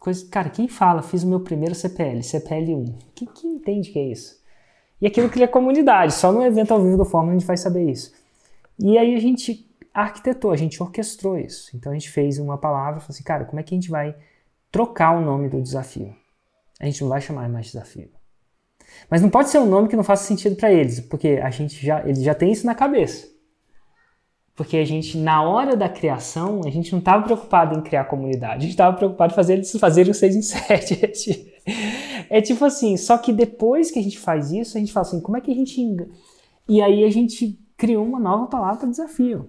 coisas. 0.00 0.26
Cara, 0.28 0.48
quem 0.48 0.66
fala, 0.66 1.02
fiz 1.02 1.22
o 1.22 1.28
meu 1.28 1.40
primeiro 1.40 1.74
CPL, 1.74 2.20
CPL1? 2.20 2.94
Quem, 3.14 3.28
quem 3.28 3.52
entende 3.52 3.90
que 3.90 3.98
é 3.98 4.06
isso? 4.06 4.40
E 5.00 5.06
aquilo 5.06 5.28
cria 5.28 5.48
comunidade, 5.48 6.14
só 6.14 6.32
no 6.32 6.42
evento 6.42 6.72
ao 6.72 6.82
vivo 6.82 6.96
do 6.96 7.04
Fórmula 7.04 7.34
a 7.34 7.38
gente 7.38 7.46
vai 7.46 7.56
saber 7.56 7.90
isso. 7.90 8.12
E 8.78 8.96
aí 8.96 9.14
a 9.14 9.20
gente 9.20 9.66
arquitetou, 9.92 10.52
a 10.52 10.56
gente 10.56 10.82
orquestrou 10.82 11.38
isso. 11.38 11.74
Então 11.76 11.92
a 11.92 11.94
gente 11.94 12.10
fez 12.10 12.38
uma 12.38 12.56
palavra, 12.56 13.00
falou 13.00 13.10
assim, 13.10 13.22
cara, 13.22 13.44
como 13.44 13.60
é 13.60 13.62
que 13.62 13.74
a 13.74 13.78
gente 13.78 13.90
vai 13.90 14.16
trocar 14.70 15.12
o 15.12 15.20
nome 15.20 15.48
do 15.48 15.60
desafio? 15.60 16.14
A 16.80 16.86
gente 16.86 17.02
não 17.02 17.08
vai 17.08 17.20
chamar 17.20 17.48
mais 17.48 17.66
desafio. 17.66 18.10
Mas 19.08 19.22
não 19.22 19.30
pode 19.30 19.48
ser 19.48 19.58
um 19.58 19.66
nome 19.66 19.88
que 19.88 19.96
não 19.96 20.04
faça 20.04 20.24
sentido 20.24 20.56
para 20.56 20.72
eles, 20.72 21.00
porque 21.00 21.40
a 21.42 21.50
gente 21.50 21.84
já, 21.84 22.00
eles 22.06 22.22
já 22.22 22.34
têm 22.34 22.52
isso 22.52 22.66
na 22.66 22.74
cabeça. 22.74 23.28
Porque 24.54 24.76
a 24.76 24.84
gente, 24.84 25.16
na 25.16 25.42
hora 25.42 25.74
da 25.76 25.88
criação, 25.88 26.60
a 26.66 26.70
gente 26.70 26.92
não 26.92 26.98
estava 26.98 27.24
preocupado 27.24 27.78
em 27.78 27.82
criar 27.82 28.04
comunidade, 28.04 28.56
a 28.56 28.60
gente 28.60 28.70
estava 28.70 28.96
preocupado 28.96 29.32
em 29.32 29.36
fazer 29.36 29.54
eles 29.54 29.72
fazerem 29.78 30.10
o 30.10 30.14
6 30.14 30.36
em 30.36 30.42
7. 30.42 31.52
é 32.28 32.40
tipo 32.42 32.64
assim, 32.64 32.96
só 32.96 33.16
que 33.16 33.32
depois 33.32 33.90
que 33.90 33.98
a 33.98 34.02
gente 34.02 34.18
faz 34.18 34.52
isso, 34.52 34.76
a 34.76 34.80
gente 34.80 34.92
fala 34.92 35.06
assim, 35.06 35.20
como 35.20 35.36
é 35.36 35.40
que 35.40 35.50
a 35.50 35.54
gente. 35.54 35.80
E 36.68 36.82
aí 36.82 37.04
a 37.04 37.10
gente 37.10 37.58
criou 37.76 38.04
uma 38.04 38.20
nova 38.20 38.46
palavra 38.48 38.86
desafio. 38.86 39.48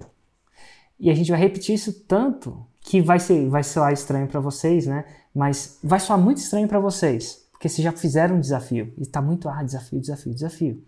E 0.98 1.10
a 1.10 1.14
gente 1.14 1.30
vai 1.30 1.40
repetir 1.40 1.76
isso 1.76 2.06
tanto 2.08 2.66
que 2.80 3.02
vai 3.02 3.20
ser, 3.20 3.50
vai 3.50 3.64
soar 3.64 3.92
estranho 3.92 4.28
para 4.28 4.40
vocês, 4.40 4.86
né? 4.86 5.04
Mas 5.34 5.78
vai 5.84 6.00
soar 6.00 6.20
muito 6.20 6.38
estranho 6.38 6.68
para 6.68 6.80
vocês, 6.80 7.41
porque 7.62 7.70
vocês 7.70 7.84
já 7.84 7.92
fizeram 7.92 8.38
um 8.38 8.40
desafio 8.40 8.92
e 8.98 9.04
está 9.04 9.22
muito 9.22 9.48
ah, 9.48 9.62
desafio, 9.62 10.00
desafio, 10.00 10.34
desafio. 10.34 10.84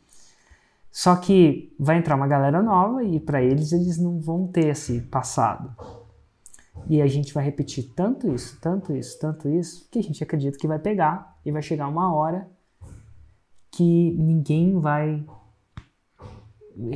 Só 0.92 1.16
que 1.16 1.72
vai 1.80 2.00
entrar 2.00 2.16
uma 2.16 2.26
galera 2.28 2.64
nova 2.64 3.04
e 3.04 3.20
para 3.20 3.44
eles 3.44 3.72
eles 3.72 4.00
não 4.00 4.20
vão 4.20 4.48
ter 4.48 4.70
esse 4.70 5.02
passado. 5.02 5.72
E 6.90 7.00
a 7.00 7.06
gente 7.06 7.32
vai 7.32 7.46
repetir 7.46 7.94
tanto 7.96 8.34
isso, 8.34 8.58
tanto 8.60 8.92
isso, 8.92 9.20
tanto 9.20 9.48
isso, 9.48 9.88
que 9.92 10.00
a 10.00 10.02
gente 10.02 10.24
acredita 10.24 10.58
que 10.58 10.66
vai 10.68 10.80
pegar 10.80 11.38
e 11.46 11.52
vai 11.52 11.62
chegar 11.62 11.88
uma 11.88 12.12
hora 12.12 12.50
que 13.70 14.16
ninguém 14.18 14.80
vai 14.80 15.24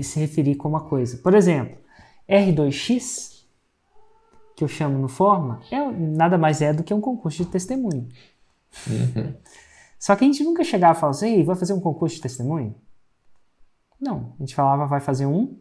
se 0.02 0.20
referir 0.20 0.56
como 0.56 0.74
uma 0.74 0.90
coisa. 0.90 1.18
Por 1.20 1.36
exemplo, 1.36 1.78
R2X, 2.28 3.44
que 4.56 4.64
eu 4.64 4.68
chamo 4.68 4.98
no 4.98 5.08
Forma, 5.08 5.62
é, 5.70 5.92
nada 5.92 6.36
mais 6.36 6.64
é 6.64 6.74
do 6.74 6.84
que 6.84 6.96
um 6.96 7.00
concurso 7.00 7.44
de 7.44 7.52
testemunho. 7.52 8.10
Uhum. 8.88 9.34
Só 10.00 10.16
que 10.16 10.24
a 10.24 10.28
gente 10.28 10.44
nunca 10.44 10.64
chegava 10.64 10.98
e 10.98 11.00
falava 11.00 11.18
assim, 11.18 11.44
vai 11.44 11.56
fazer 11.56 11.74
um 11.74 11.80
concurso 11.80 12.16
de 12.16 12.22
testemunho? 12.22 12.76
Não, 14.00 14.34
a 14.38 14.44
gente 14.44 14.54
falava, 14.54 14.86
vai 14.86 15.00
fazer 15.00 15.26
um, 15.26 15.58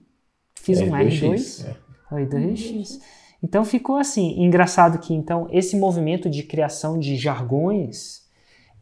fiz 0.55 0.80
um 0.80 0.91
R2, 0.91 1.66
é. 1.66 1.76
R2X. 2.14 3.01
Então 3.43 3.64
ficou 3.64 3.97
assim, 3.97 4.43
engraçado 4.43 4.99
que 4.99 5.14
então 5.14 5.47
esse 5.51 5.76
movimento 5.76 6.28
de 6.28 6.43
criação 6.43 6.99
de 6.99 7.16
jargões 7.16 8.26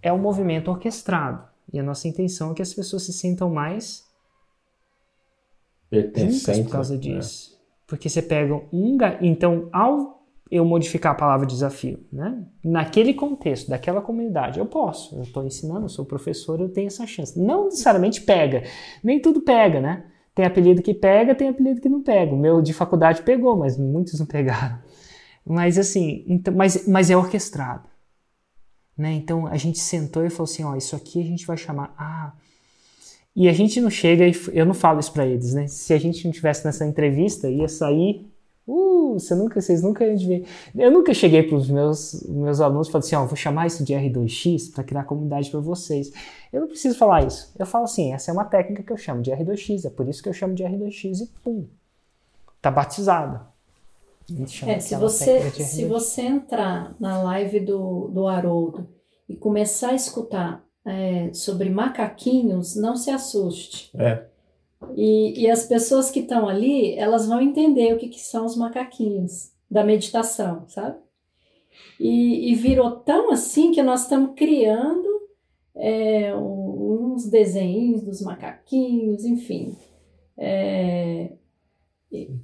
é 0.03 0.13
um 0.13 0.19
movimento 0.19 0.71
orquestrado. 0.71 1.45
E 1.73 1.79
a 1.79 1.83
nossa 1.83 2.07
intenção 2.07 2.53
é 2.53 2.55
que 2.55 2.63
as 2.63 2.75
pessoas 2.75 3.05
se 3.05 3.13
sintam 3.13 3.51
mais 3.51 4.05
pertencentes 5.89 6.65
por 6.65 6.71
causa 6.71 6.95
né? 6.95 7.01
disso. 7.01 7.59
Porque 7.87 8.09
você 8.09 8.23
pega 8.23 8.55
um. 8.73 8.99
Então, 9.21 9.69
ao 9.73 10.14
eu 10.55 10.65
modificar 10.65 11.13
a 11.13 11.17
palavra 11.17 11.47
desafio, 11.47 11.99
né? 12.13 12.45
Naquele 12.63 13.13
contexto, 13.13 13.69
daquela 13.69 14.01
comunidade, 14.01 14.61
eu 14.61 14.67
posso. 14.67 15.17
Eu 15.17 15.23
estou 15.23 15.45
ensinando, 15.45 15.89
sou 15.89 16.05
professor, 16.05 16.61
eu 16.61 16.69
tenho 16.69 16.87
essa 16.87 17.05
chance. 17.09 17.37
Não 17.37 17.65
necessariamente 17.65 18.21
pega. 18.21 18.63
Nem 19.03 19.21
tudo 19.21 19.41
pega, 19.41 19.81
né? 19.81 20.05
Tem 20.33 20.45
apelido 20.45 20.81
que 20.81 20.95
pega, 20.95 21.35
tem 21.35 21.49
apelido 21.49 21.81
que 21.81 21.89
não 21.89 22.03
pega. 22.03 22.33
O 22.33 22.39
meu 22.39 22.63
de 22.63 22.73
faculdade 22.73 23.23
pegou, 23.23 23.57
mas 23.57 23.77
muitos 23.77 24.21
não 24.21 24.27
pegaram. 24.27 24.79
Mas 25.45 25.77
assim, 25.77 26.25
então, 26.29 26.55
mas, 26.55 26.87
mas 26.87 27.11
é 27.11 27.17
orquestrado. 27.17 27.89
Né? 28.97 29.13
Então 29.15 29.49
a 29.49 29.57
gente 29.57 29.81
sentou 29.81 30.25
e 30.25 30.31
falou 30.31 30.45
assim: 30.45 30.63
ó, 30.63 30.77
isso 30.77 30.95
aqui 30.95 31.21
a 31.21 31.25
gente 31.25 31.45
vai 31.47 31.57
chamar. 31.57 31.93
Ah. 31.99 32.33
E 33.35 33.49
a 33.49 33.53
gente 33.53 33.81
não 33.81 33.91
chega 33.91 34.27
e 34.29 34.35
eu 34.53 34.65
não 34.65 34.75
falo 34.75 35.01
isso 35.01 35.13
para 35.13 35.27
eles, 35.27 35.53
né? 35.53 35.67
Se 35.67 35.93
a 35.93 35.99
gente 35.99 36.25
não 36.25 36.33
tivesse 36.33 36.65
nessa 36.65 36.87
entrevista, 36.87 37.51
ia 37.51 37.67
sair. 37.67 38.33
Uh, 38.67 39.15
você 39.15 39.35
nunca, 39.35 39.61
vocês 39.61 39.83
nunca 39.83 40.07
iam 40.07 40.17
ver. 40.17 40.47
Eu 40.75 40.91
nunca 40.91 41.13
cheguei 41.13 41.43
para 41.43 41.57
os 41.57 41.69
meus, 41.69 42.23
meus 42.23 42.61
alunos 42.61 42.89
e 42.89 42.91
falei 42.91 43.07
assim: 43.07 43.17
ó, 43.17 43.27
vou 43.27 43.37
chamar 43.37 43.67
isso 43.67 43.85
de 43.85 43.93
R2X 43.93 44.73
para 44.73 44.83
criar 44.83 45.05
comunidade 45.05 45.51
para 45.51 45.61
vocês. 45.61 46.11
Eu 46.53 46.63
não 46.63 46.69
preciso 46.69 46.97
falar 46.97 47.27
isso. 47.27 47.53
Eu 47.59 47.67
falo 47.67 47.85
assim: 47.85 48.13
essa 48.13 48.31
é 48.31 48.33
uma 48.35 48.45
técnica 48.45 48.83
que 48.83 48.93
eu 48.93 48.97
chamo 48.97 49.21
de 49.21 49.31
R2X, 49.31 49.85
é 49.85 49.91
por 49.91 50.09
isso 50.09 50.23
que 50.23 50.29
eu 50.29 50.33
chamo 50.33 50.55
de 50.55 50.65
R2X 50.65 51.23
e 51.23 51.27
pum. 51.43 51.67
Tá 52.63 52.71
batizado. 52.71 53.47
É, 54.67 54.81
se 54.81 54.97
você, 54.97 55.51
se 55.51 55.85
você 55.85 56.23
entrar 56.23 56.97
na 56.99 57.23
live 57.23 57.61
do, 57.61 58.09
do 58.09 58.27
Haroldo 58.27 58.89
e 59.29 59.37
começar 59.37 59.91
a 59.91 59.95
escutar 59.95 60.65
é, 60.87 61.31
sobre 61.35 61.69
macaquinhos, 61.69 62.75
não 62.75 62.97
se 62.97 63.11
assuste. 63.11 63.91
É. 63.95 64.25
E, 64.97 65.43
e 65.43 65.51
as 65.51 65.65
pessoas 65.65 66.11
que 66.11 66.21
estão 66.21 66.49
ali, 66.49 66.95
elas 66.95 67.27
vão 67.27 67.41
entender 67.41 67.95
o 67.95 67.99
que, 67.99 68.09
que 68.09 68.21
são 68.21 68.45
os 68.45 68.57
macaquinhos 68.57 69.53
da 69.71 69.85
meditação, 69.85 70.65
sabe? 70.69 70.97
E, 71.99 72.53
e 72.53 72.55
virou 72.55 72.91
tão 72.91 73.31
assim 73.31 73.73
que 73.73 73.83
nós 73.83 74.03
estamos 74.03 74.33
criando 74.37 75.09
é, 75.75 76.35
uns 76.35 77.29
desenhos 77.29 78.03
dos 78.03 78.21
macaquinhos, 78.21 79.25
enfim. 79.25 79.77
É, 80.37 81.33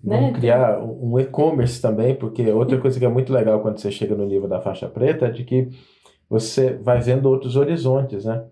Vamos 0.03 0.33
né? 0.33 0.33
criar 0.33 0.83
um 0.83 1.19
e-commerce 1.19 1.81
também, 1.81 2.15
porque 2.15 2.51
outra 2.51 2.81
coisa 2.81 2.99
que 2.99 3.05
é 3.05 3.09
muito 3.09 3.33
legal 3.33 3.61
quando 3.61 3.79
você 3.79 3.91
chega 3.91 4.17
no 4.17 4.27
livro 4.27 4.49
da 4.49 4.61
faixa 4.61 4.89
preta 4.89 5.27
é 5.27 5.31
de 5.31 5.45
que 5.45 5.69
você 6.29 6.75
vai 6.75 7.01
vendo 7.01 7.27
outros 7.27 7.57
horizontes, 7.57 8.25
né? 8.25 8.45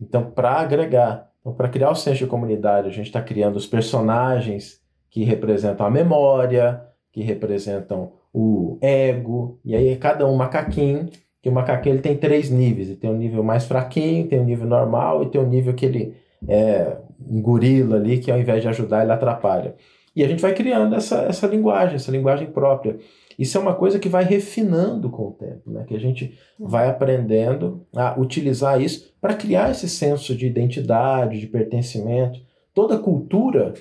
Então, 0.00 0.30
para 0.30 0.52
agregar, 0.52 1.30
então, 1.44 1.52
para 1.52 1.68
criar 1.68 1.90
o 1.90 1.94
senso 1.94 2.20
de 2.20 2.26
comunidade, 2.26 2.88
a 2.88 2.90
gente 2.90 3.06
está 3.06 3.20
criando 3.20 3.56
os 3.56 3.66
personagens 3.66 4.80
que 5.10 5.24
representam 5.24 5.84
a 5.84 5.90
memória, 5.90 6.82
que 7.12 7.22
representam 7.22 8.12
o 8.32 8.78
ego, 8.80 9.60
e 9.62 9.76
aí 9.76 9.94
cada 9.96 10.26
um 10.26 10.34
macaquinho, 10.36 11.10
que 11.42 11.50
o 11.50 11.52
macaquinho 11.52 11.96
ele 11.96 12.02
tem 12.02 12.16
três 12.16 12.48
níveis, 12.48 12.88
ele 12.88 12.96
tem 12.96 13.10
um 13.10 13.16
nível 13.16 13.44
mais 13.44 13.66
fraquinho, 13.66 14.26
tem 14.26 14.40
um 14.40 14.44
nível 14.44 14.66
normal 14.66 15.22
e 15.22 15.26
tem 15.28 15.38
um 15.38 15.46
nível 15.46 15.74
que 15.74 15.84
ele 15.84 16.16
é 16.48 16.96
um 17.20 17.42
gorila 17.42 17.96
ali, 17.96 18.18
que 18.18 18.32
ao 18.32 18.38
invés 18.38 18.62
de 18.62 18.68
ajudar, 18.68 19.02
ele 19.02 19.12
atrapalha. 19.12 19.74
E 20.16 20.24
a 20.24 20.28
gente 20.28 20.40
vai 20.40 20.54
criando 20.54 20.94
essa, 20.94 21.22
essa 21.22 21.46
linguagem, 21.46 21.96
essa 21.96 22.10
linguagem 22.10 22.46
própria. 22.46 22.96
Isso 23.38 23.58
é 23.58 23.60
uma 23.60 23.74
coisa 23.74 23.98
que 23.98 24.08
vai 24.08 24.24
refinando 24.24 25.10
com 25.10 25.28
o 25.28 25.32
tempo, 25.32 25.70
né? 25.70 25.84
que 25.86 25.94
a 25.94 26.00
gente 26.00 26.38
vai 26.58 26.88
aprendendo 26.88 27.86
a 27.94 28.18
utilizar 28.18 28.80
isso 28.80 29.12
para 29.20 29.34
criar 29.34 29.70
esse 29.70 29.88
senso 29.88 30.34
de 30.34 30.46
identidade, 30.46 31.40
de 31.40 31.46
pertencimento. 31.46 32.40
Toda 32.72 32.98
cultura 32.98 33.74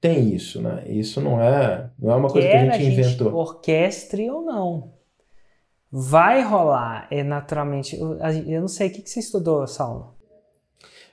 tem 0.00 0.34
isso, 0.34 0.60
né? 0.60 0.84
Isso 0.86 1.20
não 1.20 1.40
é, 1.40 1.90
não 1.98 2.12
é 2.12 2.16
uma 2.16 2.28
coisa 2.28 2.46
Quer 2.46 2.64
que 2.64 2.68
a 2.68 2.78
gente 2.78 2.92
inventou. 2.92 3.28
Gente 3.28 3.36
orquestre 3.36 4.30
ou 4.30 4.42
não. 4.42 4.92
Vai 5.90 6.42
rolar, 6.42 7.06
é 7.10 7.22
naturalmente. 7.22 7.96
Eu, 7.96 8.18
eu 8.46 8.60
não 8.60 8.68
sei 8.68 8.88
o 8.88 8.92
que, 8.92 9.02
que 9.02 9.10
você 9.10 9.20
estudou, 9.20 9.66
Saulo. 9.66 10.14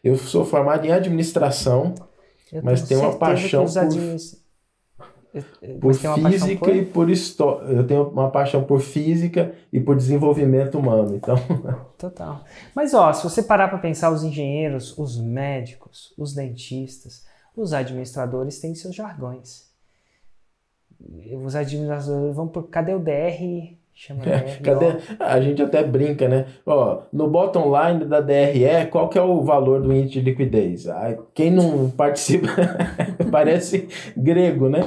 Eu 0.03 0.17
sou 0.17 0.43
formado 0.43 0.85
em 0.85 0.91
administração, 0.91 1.95
eu 2.51 2.61
mas 2.61 2.87
tenho 2.87 2.99
uma 3.01 3.15
paixão 3.17 3.65
por, 3.65 4.17
por 5.81 5.93
física 5.93 6.65
por... 6.65 6.75
e 6.75 6.85
por 6.85 7.09
história. 7.09 7.65
Eu 7.65 7.87
tenho 7.87 8.09
uma 8.09 8.29
paixão 8.29 8.63
por 8.63 8.79
física 8.79 9.53
e 9.71 9.79
por 9.79 9.95
desenvolvimento 9.95 10.77
humano, 10.77 11.15
então. 11.15 11.35
Total. 11.97 12.43
Mas 12.75 12.93
ó, 12.93 13.11
se 13.11 13.23
você 13.23 13.41
parar 13.41 13.67
para 13.67 13.79
pensar, 13.79 14.11
os 14.11 14.23
engenheiros, 14.23 14.97
os 14.97 15.19
médicos, 15.19 16.13
os 16.17 16.33
dentistas, 16.33 17.25
os 17.55 17.73
administradores 17.73 18.59
têm 18.59 18.75
seus 18.75 18.95
jargões. 18.95 19.71
Os 21.43 21.55
administradores 21.55 22.35
vão 22.35 22.47
por 22.47 22.69
cadê 22.69 22.93
o 22.93 22.99
DR? 22.99 23.75
Chama 23.95 24.23
é, 24.25 24.39
DR, 24.39 24.61
cadê? 24.63 24.87
A 25.19 25.39
gente 25.39 25.61
até 25.61 25.83
brinca, 25.83 26.27
né? 26.27 26.45
Ó, 26.65 27.03
no 27.11 27.27
bottom 27.27 27.71
line 27.75 28.05
da 28.05 28.21
DRE, 28.21 28.87
qual 28.89 29.07
que 29.07 29.17
é 29.17 29.21
o 29.21 29.41
valor 29.41 29.81
do 29.81 29.93
índice 29.93 30.13
de 30.13 30.21
liquidez? 30.21 30.85
Quem 31.33 31.51
não 31.51 31.89
participa 31.91 32.47
parece 33.31 33.87
grego, 34.17 34.67
né? 34.67 34.81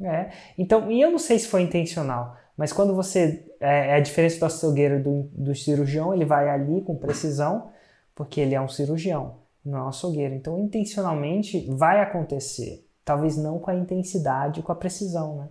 É. 0.00 0.30
Então, 0.58 0.90
e 0.90 1.00
eu 1.00 1.10
não 1.10 1.18
sei 1.18 1.38
se 1.38 1.48
foi 1.48 1.62
intencional, 1.62 2.36
mas 2.56 2.72
quando 2.72 2.94
você. 2.94 3.44
É, 3.58 3.88
é 3.88 3.94
a 3.94 4.00
diferença 4.00 4.38
do 4.38 4.44
açougueiro 4.44 5.02
do, 5.02 5.22
do 5.32 5.54
cirurgião, 5.54 6.12
ele 6.12 6.24
vai 6.24 6.48
ali 6.48 6.82
com 6.82 6.94
precisão, 6.96 7.70
porque 8.14 8.40
ele 8.40 8.54
é 8.54 8.60
um 8.60 8.68
cirurgião, 8.68 9.36
não 9.64 9.78
é 9.78 9.82
um 9.82 9.88
açougueiro. 9.88 10.34
Então, 10.34 10.58
intencionalmente 10.58 11.66
vai 11.70 12.00
acontecer. 12.00 12.86
Talvez 13.04 13.36
não 13.36 13.58
com 13.58 13.70
a 13.70 13.74
intensidade, 13.74 14.62
com 14.62 14.72
a 14.72 14.76
precisão, 14.76 15.36
né? 15.36 15.48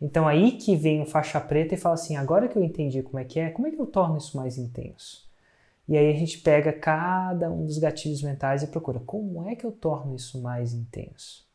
Então, 0.00 0.26
aí 0.26 0.52
que 0.52 0.74
vem 0.76 1.02
o 1.02 1.06
faixa 1.06 1.40
preta 1.40 1.74
e 1.74 1.78
fala 1.78 1.94
assim: 1.94 2.16
agora 2.16 2.48
que 2.48 2.56
eu 2.56 2.62
entendi 2.62 3.02
como 3.02 3.18
é 3.18 3.24
que 3.24 3.38
é, 3.38 3.50
como 3.50 3.66
é 3.66 3.70
que 3.70 3.78
eu 3.78 3.86
torno 3.86 4.16
isso 4.16 4.36
mais 4.36 4.58
intenso? 4.58 5.28
E 5.88 5.96
aí 5.96 6.08
a 6.08 6.16
gente 6.16 6.38
pega 6.38 6.72
cada 6.72 7.50
um 7.50 7.66
dos 7.66 7.76
gatilhos 7.78 8.22
mentais 8.22 8.62
e 8.62 8.68
procura 8.68 9.00
como 9.00 9.48
é 9.48 9.56
que 9.56 9.64
eu 9.64 9.72
torno 9.72 10.14
isso 10.14 10.40
mais 10.40 10.72
intenso. 10.72 11.49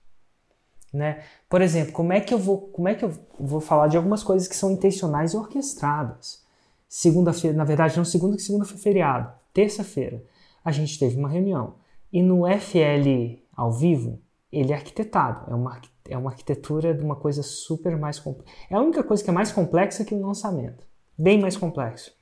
Né? 0.96 1.22
Por 1.50 1.62
exemplo, 1.62 1.92
como 1.92 2.14
é 2.14 2.22
que 2.22 2.34
eu 2.34 2.40
vou, 2.40 2.58
como 2.70 2.88
é 2.88 2.96
que 2.96 3.04
eu 3.04 3.12
vou 3.38 3.60
falar 3.60 3.88
de 3.90 3.98
algumas 3.98 4.24
coisas 4.24 4.48
que 4.48 4.56
são 4.56 4.72
intencionais 4.72 5.34
e 5.34 5.38
orquestradas? 5.38 6.42
Segunda-feira, 6.88 7.56
na 7.56 7.66
verdade, 7.66 7.98
não 7.98 8.06
segunda, 8.06 8.38
que 8.38 8.42
segunda 8.42 8.64
foi 8.64 8.78
feriado. 8.78 9.30
Terça-feira, 9.54 10.24
a 10.64 10.72
gente 10.72 10.98
teve 10.98 11.18
uma 11.18 11.28
reunião. 11.28 11.74
E 12.14 12.22
no 12.22 12.44
FL 12.48 13.38
ao 13.54 13.74
vivo, 13.74 14.22
ele 14.50 14.72
é 14.72 14.76
arquitetado. 14.76 15.52
É 15.52 15.56
uma, 15.56 15.82
é 16.08 16.18
uma 16.18 16.30
arquitetura 16.30 16.94
de 16.94 17.04
uma 17.04 17.18
coisa 17.18 17.44
super 17.44 17.98
mais 17.98 18.18
complexa. 18.18 18.54
É 18.70 18.76
a 18.76 18.80
única 18.80 19.04
coisa 19.04 19.22
que 19.22 19.30
é 19.30 19.34
mais 19.34 19.52
complexa 19.52 20.06
que 20.06 20.16
o 20.16 20.26
lançamento. 20.26 20.88
Bem 21.18 21.42
mais 21.42 21.58
complexo. 21.58 22.16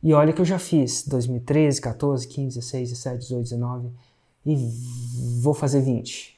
E 0.00 0.14
olha 0.14 0.32
que 0.32 0.40
eu 0.40 0.44
já 0.44 0.60
fiz 0.60 1.06
2013, 1.08 1.80
14, 1.80 2.28
15, 2.28 2.58
16, 2.60 2.90
17, 2.90 3.18
18, 3.18 3.42
19 3.42 3.90
e 4.46 4.56
vou 5.40 5.52
fazer 5.52 5.80
20. 5.80 6.37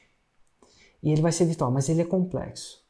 E 1.01 1.11
ele 1.11 1.21
vai 1.21 1.31
ser 1.31 1.45
virtual, 1.45 1.71
mas 1.71 1.89
ele 1.89 2.01
é 2.01 2.05
complexo. 2.05 2.83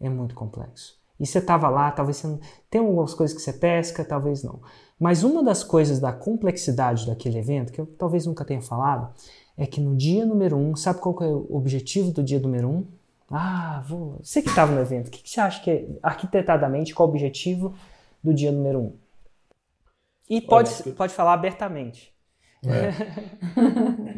É 0.00 0.08
muito 0.08 0.34
complexo. 0.34 1.00
E 1.18 1.26
você 1.26 1.38
estava 1.38 1.68
lá, 1.68 1.90
talvez 1.90 2.16
você 2.16 2.26
não... 2.26 2.40
Tem 2.68 2.80
algumas 2.80 3.14
coisas 3.14 3.36
que 3.36 3.42
você 3.42 3.52
pesca, 3.52 4.04
talvez 4.04 4.42
não. 4.42 4.60
Mas 4.98 5.22
uma 5.22 5.42
das 5.42 5.62
coisas 5.62 6.00
da 6.00 6.12
complexidade 6.12 7.06
daquele 7.06 7.38
evento, 7.38 7.72
que 7.72 7.80
eu 7.80 7.86
talvez 7.86 8.26
nunca 8.26 8.44
tenha 8.44 8.60
falado, 8.60 9.12
é 9.56 9.66
que 9.66 9.80
no 9.80 9.96
dia 9.96 10.24
número 10.26 10.56
um, 10.56 10.74
sabe 10.74 11.00
qual 11.00 11.16
é 11.22 11.26
o 11.26 11.46
objetivo 11.56 12.10
do 12.10 12.22
dia 12.22 12.40
número 12.40 12.68
um? 12.68 12.86
Ah, 13.30 13.82
vou... 13.86 14.18
você 14.22 14.42
que 14.42 14.48
estava 14.48 14.72
no 14.72 14.80
evento, 14.80 15.08
o 15.08 15.10
que, 15.10 15.22
que 15.22 15.30
você 15.30 15.40
acha 15.40 15.62
que 15.62 15.70
é, 15.70 15.88
arquitetadamente, 16.02 16.94
qual 16.94 17.08
é 17.08 17.10
o 17.10 17.14
objetivo 17.14 17.74
do 18.22 18.34
dia 18.34 18.52
número 18.52 18.80
um? 18.80 18.96
E 20.28 20.40
pode, 20.40 20.70
Olha, 20.84 20.94
pode 20.94 21.14
falar 21.14 21.34
abertamente. 21.34 22.12
É. 22.64 22.92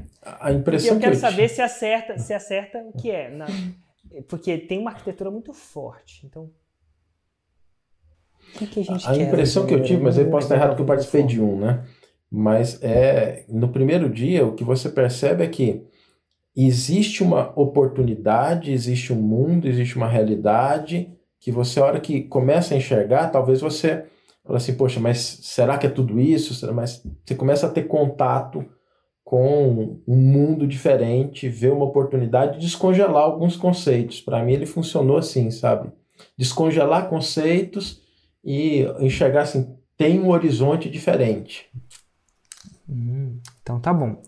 A 0.40 0.52
impressão 0.52 0.94
eu 0.94 1.00
quero 1.00 1.12
que 1.12 1.16
eu 1.16 1.20
saber 1.20 1.48
se 1.48 1.60
acerta, 1.60 2.18
se 2.18 2.32
acerta 2.32 2.78
o 2.78 2.92
que 2.92 3.10
é. 3.10 3.30
Na, 3.30 3.46
porque 4.28 4.58
tem 4.58 4.78
uma 4.78 4.90
arquitetura 4.90 5.30
muito 5.30 5.52
forte. 5.52 6.24
Então, 6.26 6.50
o 8.54 8.58
que, 8.58 8.66
que 8.66 8.80
a 8.80 8.82
gente 8.82 9.06
A 9.06 9.12
quer? 9.12 9.22
impressão 9.28 9.66
que 9.66 9.74
eu 9.74 9.82
tive, 9.82 10.02
mas 10.02 10.16
eu 10.16 10.30
posso 10.30 10.46
estar 10.46 10.56
errado 10.56 10.70
porque 10.70 10.82
eu 10.82 10.86
participei 10.86 11.22
de 11.22 11.40
um, 11.40 11.58
né? 11.58 11.84
Mas 12.30 12.82
é 12.82 13.44
no 13.48 13.68
primeiro 13.68 14.08
dia 14.08 14.46
o 14.46 14.54
que 14.54 14.64
você 14.64 14.88
percebe 14.88 15.44
é 15.44 15.48
que 15.48 15.84
existe 16.56 17.22
uma 17.22 17.52
oportunidade, 17.58 18.72
existe 18.72 19.12
um 19.12 19.20
mundo, 19.20 19.66
existe 19.66 19.96
uma 19.96 20.08
realidade 20.08 21.12
que 21.40 21.50
você, 21.50 21.80
a 21.80 21.84
hora 21.84 22.00
que 22.00 22.22
começa 22.22 22.74
a 22.74 22.76
enxergar, 22.76 23.28
talvez 23.28 23.60
você 23.60 24.06
fala 24.44 24.56
assim, 24.56 24.74
poxa, 24.74 25.00
mas 25.00 25.18
será 25.42 25.76
que 25.76 25.86
é 25.86 25.90
tudo 25.90 26.20
isso? 26.20 26.72
Mas 26.72 27.02
você 27.24 27.34
começa 27.34 27.66
a 27.66 27.70
ter 27.70 27.82
contato 27.84 28.64
com 29.24 29.98
um 30.06 30.16
mundo 30.16 30.66
diferente, 30.66 31.48
ver 31.48 31.72
uma 31.72 31.86
oportunidade 31.86 32.54
de 32.54 32.66
descongelar 32.66 33.22
alguns 33.22 33.56
conceitos. 33.56 34.20
Para 34.20 34.42
mim 34.44 34.52
ele 34.52 34.66
funcionou 34.66 35.16
assim, 35.16 35.50
sabe? 35.50 35.90
Descongelar 36.36 37.08
conceitos 37.08 38.02
e 38.44 38.82
enxergar 39.00 39.42
assim, 39.42 39.74
tem 39.96 40.20
um 40.20 40.30
horizonte 40.30 40.90
diferente. 40.90 41.70
Hum, 42.88 43.38
então 43.62 43.80
tá 43.80 43.92
bom. 43.92 44.20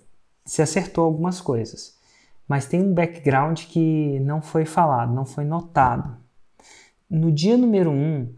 Você 0.45 0.63
acertou 0.63 1.05
algumas 1.05 1.41
coisas 1.41 1.97
mas 2.49 2.67
tem 2.67 2.81
um 2.81 2.95
background 2.95 3.65
que 3.65 4.21
não 4.21 4.41
foi 4.41 4.65
falado, 4.65 5.13
não 5.13 5.27
foi 5.27 5.45
notado. 5.45 6.17
No 7.11 7.33
dia 7.33 7.57
número 7.57 7.91
um, 7.91 8.33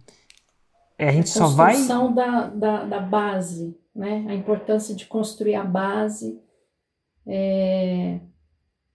a 0.99 1.13
gente 1.13 1.27
a 1.31 1.33
só 1.33 1.49
vai. 1.49 1.75
A 1.75 1.77
construção 1.77 2.15
da, 2.15 2.47
da, 2.49 2.85
da, 2.85 3.01
base, 3.01 3.79
né? 3.95 4.25
a 4.29 4.35
importância 4.35 4.95
de 4.95 5.07
construir 5.07 5.55
a 5.55 5.65
base 5.65 6.41
é, 7.29 8.21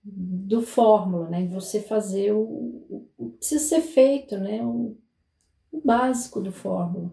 do 0.03 0.61
fórmula, 0.61 1.29
né? 1.29 1.47
você 1.47 1.79
fazer 1.79 2.33
o, 2.33 3.05
o 3.17 3.29
que 3.29 3.37
precisa 3.37 3.63
ser 3.63 3.81
feito, 3.81 4.37
né? 4.37 4.61
o, 4.63 4.97
o 5.71 5.81
básico 5.85 6.41
do 6.41 6.51
fórmula. 6.51 7.11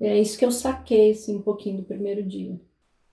É 0.00 0.18
isso 0.18 0.38
que 0.38 0.44
eu 0.44 0.52
saquei 0.52 1.12
assim, 1.12 1.36
um 1.36 1.42
pouquinho 1.42 1.78
do 1.78 1.84
primeiro 1.84 2.22
dia. 2.22 2.60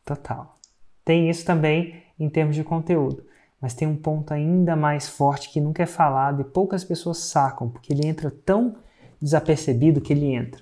Total. 0.04 0.58
Tem 1.04 1.30
isso 1.30 1.46
também 1.46 2.04
em 2.20 2.30
termos 2.30 2.56
de 2.56 2.64
conteúdo. 2.64 3.26
Mas 3.62 3.74
tem 3.74 3.88
um 3.88 3.96
ponto 3.96 4.34
ainda 4.34 4.76
mais 4.76 5.08
forte 5.08 5.50
que 5.50 5.62
nunca 5.62 5.84
é 5.84 5.88
falado 5.88 6.42
e 6.42 6.46
poucas 6.46 6.84
pessoas 6.84 7.18
sacam, 7.18 7.70
porque 7.70 7.94
ele 7.94 8.06
entra 8.06 8.30
tão 8.30 8.76
desapercebido 9.22 10.02
que 10.02 10.14
ele 10.14 10.28
entra. 10.28 10.62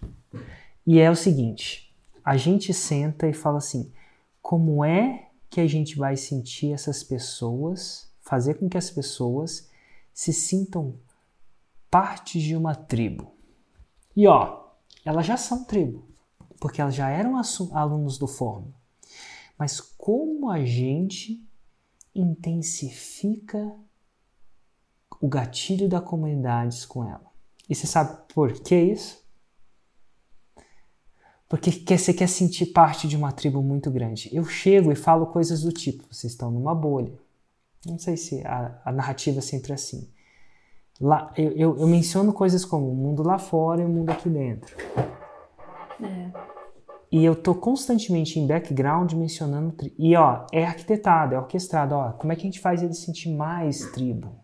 E 0.85 0.99
é 0.99 1.09
o 1.09 1.15
seguinte: 1.15 1.93
a 2.23 2.37
gente 2.37 2.73
senta 2.73 3.27
e 3.27 3.33
fala 3.33 3.57
assim: 3.57 3.91
como 4.41 4.85
é 4.85 5.22
que 5.53 5.61
a 5.61 5.67
gente 5.67 5.95
vai 5.97 6.17
sentir 6.17 6.73
essas 6.73 7.03
pessoas, 7.03 8.11
fazer 8.21 8.55
com 8.55 8.67
que 8.67 8.75
as 8.75 8.89
pessoas 8.89 9.69
se 10.11 10.33
sintam 10.33 10.97
parte 11.91 12.39
de 12.39 12.55
uma 12.55 12.73
tribo? 12.73 13.35
E 14.15 14.25
ó, 14.25 14.63
elas 15.05 15.27
já 15.27 15.37
são 15.37 15.63
tribo, 15.63 16.07
porque 16.59 16.81
elas 16.81 16.95
já 16.95 17.07
eram 17.07 17.39
alunos 17.71 18.17
do 18.17 18.25
Fórmula. 18.25 18.73
Mas 19.55 19.79
como 19.79 20.49
a 20.49 20.65
gente 20.65 21.47
intensifica 22.15 23.75
o 25.21 25.27
gatilho 25.27 25.87
da 25.87 26.01
comunidade 26.01 26.87
com 26.87 27.07
ela. 27.07 27.31
E 27.69 27.75
você 27.75 27.85
sabe 27.85 28.23
por 28.33 28.53
que 28.53 28.75
isso? 28.75 29.22
Porque 31.53 31.69
você 31.95 32.11
quer 32.11 32.27
sentir 32.27 32.65
parte 32.65 33.07
de 33.07 33.15
uma 33.15 33.31
tribo 33.31 33.61
muito 33.61 33.91
grande. 33.91 34.27
Eu 34.33 34.43
chego 34.43 34.91
e 34.91 34.95
falo 34.95 35.27
coisas 35.27 35.61
do 35.61 35.71
tipo: 35.71 36.03
vocês 36.09 36.33
estão 36.33 36.49
numa 36.49 36.73
bolha. 36.73 37.13
Não 37.85 37.99
sei 37.99 38.17
se 38.17 38.41
a, 38.43 38.81
a 38.83 38.91
narrativa 38.91 39.37
é 39.37 39.41
sempre 39.41 39.71
assim. 39.71 40.09
Lá, 40.99 41.31
eu, 41.37 41.51
eu, 41.51 41.77
eu, 41.77 41.85
menciono 41.85 42.33
coisas 42.33 42.65
como 42.65 42.89
o 42.89 42.95
mundo 42.95 43.21
lá 43.21 43.37
fora 43.37 43.83
e 43.83 43.85
o 43.85 43.87
mundo 43.87 44.09
aqui 44.09 44.29
dentro. 44.29 44.75
É. 46.03 46.31
E 47.11 47.23
eu 47.23 47.35
tô 47.35 47.53
constantemente 47.53 48.39
em 48.39 48.47
background 48.47 49.13
mencionando. 49.13 49.73
Tri... 49.73 49.93
E 49.99 50.15
ó, 50.15 50.47
é 50.51 50.65
arquitetado, 50.65 51.35
é 51.35 51.37
orquestrado. 51.37 51.93
Ó, 51.93 52.13
como 52.13 52.33
é 52.33 52.35
que 52.35 52.41
a 52.41 52.45
gente 52.45 52.59
faz 52.59 52.81
eles 52.81 52.97
sentir 52.97 53.29
mais 53.29 53.91
tribo, 53.91 54.39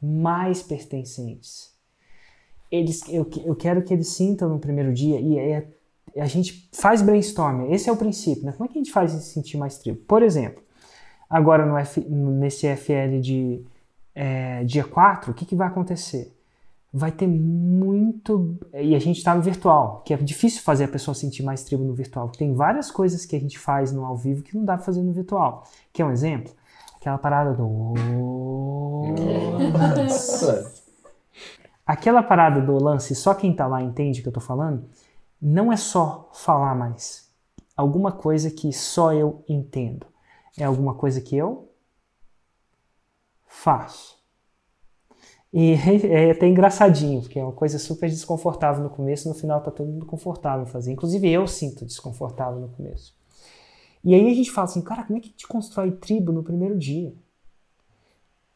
mais 0.00 0.62
pertencentes? 0.62 1.76
Eles, 2.72 3.06
eu, 3.10 3.28
eu 3.44 3.54
quero 3.54 3.84
que 3.84 3.92
eles 3.92 4.08
sintam 4.08 4.48
no 4.48 4.58
primeiro 4.58 4.94
dia, 4.94 5.20
e 5.20 5.38
é, 5.38 5.75
a 6.14 6.26
gente 6.26 6.68
faz 6.72 7.02
brainstorming, 7.02 7.72
esse 7.72 7.88
é 7.88 7.92
o 7.92 7.96
princípio, 7.96 8.44
né? 8.44 8.52
Como 8.52 8.64
é 8.64 8.68
que 8.68 8.78
a 8.78 8.82
gente 8.82 8.92
faz 8.92 9.12
eles 9.12 9.24
sentir 9.24 9.56
mais 9.56 9.78
tribo? 9.78 9.98
Por 10.06 10.22
exemplo, 10.22 10.62
agora 11.28 11.64
no 11.64 11.76
F, 11.76 12.00
nesse 12.00 12.66
FL 12.76 13.20
de 13.20 13.64
é, 14.14 14.64
dia 14.64 14.84
4, 14.84 15.30
o 15.30 15.34
que, 15.34 15.44
que 15.44 15.54
vai 15.54 15.68
acontecer? 15.68 16.36
vai 16.96 17.12
ter 17.12 17.26
muito. 17.26 18.56
E 18.72 18.94
a 18.94 18.98
gente 18.98 19.18
está 19.18 19.34
no 19.34 19.42
virtual, 19.42 20.02
que 20.04 20.14
é 20.14 20.16
difícil 20.16 20.62
fazer 20.62 20.84
a 20.84 20.88
pessoa 20.88 21.14
sentir 21.14 21.42
mais 21.42 21.62
tribo 21.62 21.84
no 21.84 21.92
virtual. 21.92 22.30
Tem 22.30 22.54
várias 22.54 22.90
coisas 22.90 23.26
que 23.26 23.36
a 23.36 23.40
gente 23.40 23.58
faz 23.58 23.92
no 23.92 24.04
ao 24.04 24.16
vivo 24.16 24.42
que 24.42 24.56
não 24.56 24.64
dá 24.64 24.76
para 24.76 24.84
fazer 24.86 25.02
no 25.02 25.12
virtual. 25.12 25.64
Que 25.92 26.00
é 26.00 26.06
um 26.06 26.10
exemplo? 26.10 26.52
Aquela 26.98 27.18
parada 27.18 27.52
do. 27.52 27.94
Aquela 31.86 32.22
parada 32.22 32.60
do 32.60 32.82
lance, 32.82 33.14
só 33.14 33.34
quem 33.34 33.54
tá 33.54 33.66
lá 33.66 33.82
entende 33.82 34.20
o 34.20 34.22
que 34.22 34.28
eu 34.28 34.32
tô 34.32 34.40
falando, 34.40 34.84
não 35.40 35.72
é 35.72 35.76
só 35.76 36.30
falar 36.32 36.74
mais. 36.74 37.30
Alguma 37.76 38.12
coisa 38.12 38.50
que 38.50 38.72
só 38.72 39.12
eu 39.12 39.44
entendo. 39.48 40.06
É 40.58 40.64
alguma 40.64 40.94
coisa 40.94 41.20
que 41.20 41.36
eu 41.36 41.70
faço. 43.46 44.16
E 45.52 45.74
é 46.04 46.30
até 46.30 46.46
engraçadinho, 46.46 47.22
porque 47.22 47.38
é 47.38 47.42
uma 47.42 47.52
coisa 47.52 47.78
super 47.78 48.08
desconfortável 48.08 48.82
no 48.82 48.90
começo, 48.90 49.28
no 49.28 49.34
final 49.34 49.62
tá 49.62 49.70
todo 49.70 49.90
mundo 49.90 50.06
confortável 50.06 50.66
fazer. 50.66 50.92
Inclusive 50.92 51.30
eu 51.30 51.46
sinto 51.46 51.84
desconfortável 51.84 52.60
no 52.60 52.68
começo. 52.68 53.14
E 54.04 54.14
aí 54.14 54.30
a 54.30 54.34
gente 54.34 54.50
fala 54.50 54.66
assim, 54.66 54.82
cara, 54.82 55.04
como 55.04 55.18
é 55.18 55.20
que 55.20 55.28
gente 55.28 55.48
constrói 55.48 55.90
tribo 55.92 56.32
no 56.32 56.42
primeiro 56.42 56.78
dia? 56.78 57.14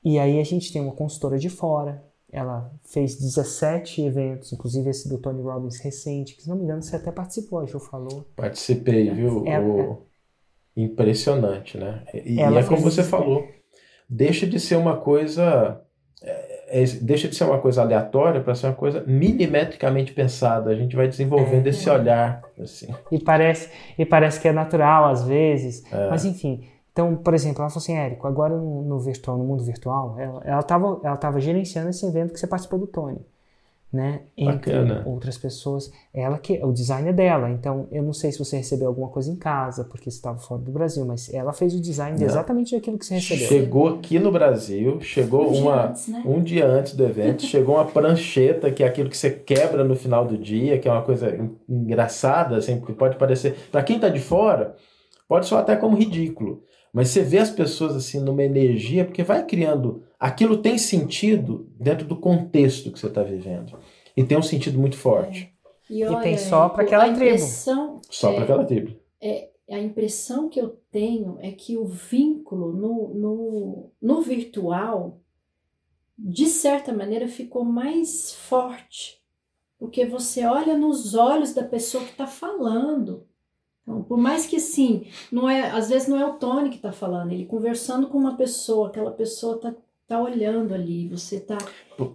E 0.05 0.18
aí 0.18 0.39
a 0.39 0.45
gente 0.45 0.72
tem 0.72 0.81
uma 0.81 0.93
consultora 0.93 1.39
de 1.39 1.51
fora, 1.51 2.05
ela 2.33 2.72
fez 2.85 3.16
17 3.16 4.03
eventos, 4.03 4.53
inclusive 4.53 4.89
esse 4.89 5.09
do 5.09 5.18
Tony 5.18 5.43
Robbins 5.43 5.81
recente, 5.81 6.37
que 6.37 6.43
se 6.43 6.49
não 6.49 6.57
me 6.57 6.64
engano 6.64 6.83
você 6.83 6.97
até 6.97 7.11
participou, 7.11 7.61
a 7.61 7.66
Ju 7.66 7.81
falou. 7.81 8.26
Participei, 8.37 9.11
viu? 9.11 9.45
É, 9.47 9.61
o... 9.61 10.07
Impressionante, 10.76 11.76
né? 11.76 12.05
E, 12.14 12.37
e 12.37 12.41
é 12.41 12.62
como 12.62 12.81
você 12.81 13.03
falou, 13.03 13.47
deixa 14.09 14.47
de 14.47 14.61
ser 14.61 14.76
uma 14.76 14.97
coisa 14.97 15.83
é, 16.22 16.85
deixa 17.03 17.26
de 17.26 17.35
ser 17.35 17.45
uma 17.45 17.59
coisa 17.59 17.83
aleatória 17.83 18.41
para 18.41 18.55
ser 18.55 18.68
uma 18.68 18.74
coisa 18.74 19.03
milimetricamente 19.07 20.12
pensada. 20.12 20.70
A 20.70 20.74
gente 20.76 20.95
vai 20.95 21.09
desenvolvendo 21.09 21.66
é, 21.66 21.70
esse 21.70 21.91
olhar. 21.91 22.43
Assim. 22.59 22.95
E, 23.11 23.18
parece, 23.18 23.70
e 23.99 24.07
parece 24.07 24.41
que 24.41 24.47
é 24.47 24.53
natural 24.53 25.07
às 25.07 25.26
vezes. 25.26 25.83
É. 25.93 26.09
Mas 26.09 26.24
enfim. 26.24 26.68
Então, 27.01 27.16
por 27.16 27.32
exemplo, 27.32 27.62
ela 27.62 27.70
falou 27.70 27.82
assim, 27.82 27.94
Érico, 27.94 28.26
agora 28.26 28.55
no, 28.55 28.82
no 28.82 28.98
virtual, 29.01 29.38
no 29.38 29.44
mundo 29.44 29.64
virtual, 29.64 30.16
ela 30.18 30.61
estava 30.61 31.01
ela 31.03 31.16
tava 31.16 31.40
gerenciando 31.40 31.88
esse 31.88 32.05
evento 32.05 32.34
que 32.34 32.38
você 32.38 32.46
participou 32.46 32.78
do 32.78 32.86
Tony 32.86 33.20
né? 33.92 34.20
Entre 34.36 34.72
Bacana. 34.72 35.03
outras 35.05 35.36
pessoas. 35.36 35.90
Ela 36.14 36.38
que 36.38 36.61
o 36.62 36.72
design 36.72 37.09
é 37.09 37.12
dela, 37.12 37.51
então 37.51 37.88
eu 37.90 38.05
não 38.05 38.12
sei 38.12 38.30
se 38.30 38.38
você 38.38 38.59
recebeu 38.59 38.86
alguma 38.86 39.09
coisa 39.09 39.32
em 39.32 39.34
casa 39.34 39.82
porque 39.82 40.09
estava 40.09 40.38
fora 40.38 40.61
do 40.61 40.70
Brasil, 40.70 41.05
mas 41.05 41.32
ela 41.34 41.53
fez 41.53 41.74
o 41.74 41.80
design 41.80 42.16
de 42.16 42.22
exatamente 42.22 42.76
aquilo 42.76 42.96
que 42.96 43.05
você 43.05 43.14
recebeu. 43.14 43.48
Chegou 43.48 43.88
aqui 43.88 44.20
no 44.20 44.30
Brasil, 44.30 45.01
chegou 45.01 45.51
um 45.51 45.62
uma 45.62 45.76
dia 45.76 45.90
antes, 45.90 46.09
né? 46.09 46.22
um 46.24 46.40
dia 46.40 46.66
antes 46.68 46.94
do 46.94 47.05
evento, 47.05 47.42
chegou 47.42 47.74
uma 47.74 47.84
prancheta 47.84 48.70
que 48.70 48.84
é 48.84 48.86
aquilo 48.86 49.11
que 49.11 49.16
você 49.16 49.30
quebra 49.30 49.82
no 49.82 49.96
final 49.96 50.24
do 50.24 50.38
dia, 50.38 50.78
que 50.78 50.86
é 50.86 50.92
uma 50.92 51.03
coisa 51.03 51.36
engraçada, 51.68 52.59
assim, 52.59 52.78
porque 52.78 52.92
pode 52.92 53.16
parecer 53.16 53.57
para 53.72 53.82
quem 53.82 53.96
está 53.96 54.09
de 54.09 54.20
fora 54.20 54.76
pode 55.30 55.46
soar 55.46 55.62
até 55.62 55.76
como 55.76 55.96
ridículo, 55.96 56.64
mas 56.93 57.09
você 57.09 57.22
vê 57.22 57.38
as 57.38 57.51
pessoas 57.51 57.95
assim 57.95 58.20
numa 58.20 58.43
energia 58.43 59.05
porque 59.05 59.22
vai 59.22 59.45
criando 59.47 60.03
aquilo 60.20 60.59
tem 60.59 60.76
sentido 60.76 61.66
dentro 61.78 62.07
do 62.07 62.16
contexto 62.16 62.93
que 62.93 62.99
você 62.99 63.07
está 63.07 63.22
vivendo. 63.22 63.78
E 64.14 64.22
tem 64.22 64.36
um 64.36 64.43
sentido 64.43 64.78
muito 64.78 64.99
forte. 64.99 65.53
É. 65.88 65.95
E, 65.95 66.05
olha, 66.05 66.18
e, 66.18 66.22
tem 66.22 66.38
só 66.38 66.68
para 66.68 66.82
aquela 66.82 67.12
tribo. 67.12 67.38
Só 67.38 68.30
é, 68.30 68.34
para 68.34 68.43
aquela 68.45 68.64
tribo. 68.64 68.95
É, 69.20 69.51
a 69.70 69.78
impressão 69.78 70.49
que 70.49 70.61
eu 70.61 70.78
tenho 70.91 71.38
é 71.41 71.51
que 71.51 71.76
o 71.76 71.86
vínculo 71.86 72.72
no, 72.72 73.14
no, 73.14 73.91
no 74.01 74.20
virtual, 74.20 75.20
de 76.18 76.47
certa 76.47 76.93
maneira, 76.93 77.26
ficou 77.26 77.64
mais 77.64 78.32
forte. 78.32 79.20
Porque 79.78 80.05
você 80.05 80.45
olha 80.45 80.76
nos 80.76 81.14
olhos 81.14 81.55
da 81.55 81.64
pessoa 81.64 82.05
que 82.05 82.11
está 82.11 82.26
falando. 82.26 83.26
Então, 83.83 84.03
por 84.03 84.18
mais 84.18 84.47
que 84.47 84.61
sim, 84.61 85.07
não 85.33 85.49
é, 85.49 85.70
às 85.70 85.89
vezes 85.89 86.09
não 86.09 86.18
é 86.20 86.24
o 86.24 86.35
Tony 86.35 86.70
que 86.70 86.76
está 86.76 86.93
falando, 86.93 87.33
ele 87.33 87.47
conversando 87.47 88.09
com 88.09 88.18
uma 88.18 88.37
pessoa, 88.37 88.89
aquela 88.89 89.11
pessoa 89.11 89.57
está 89.57 89.74
tá 90.07 90.20
olhando 90.20 90.74
ali, 90.74 91.09
você 91.09 91.39
tá. 91.39 91.57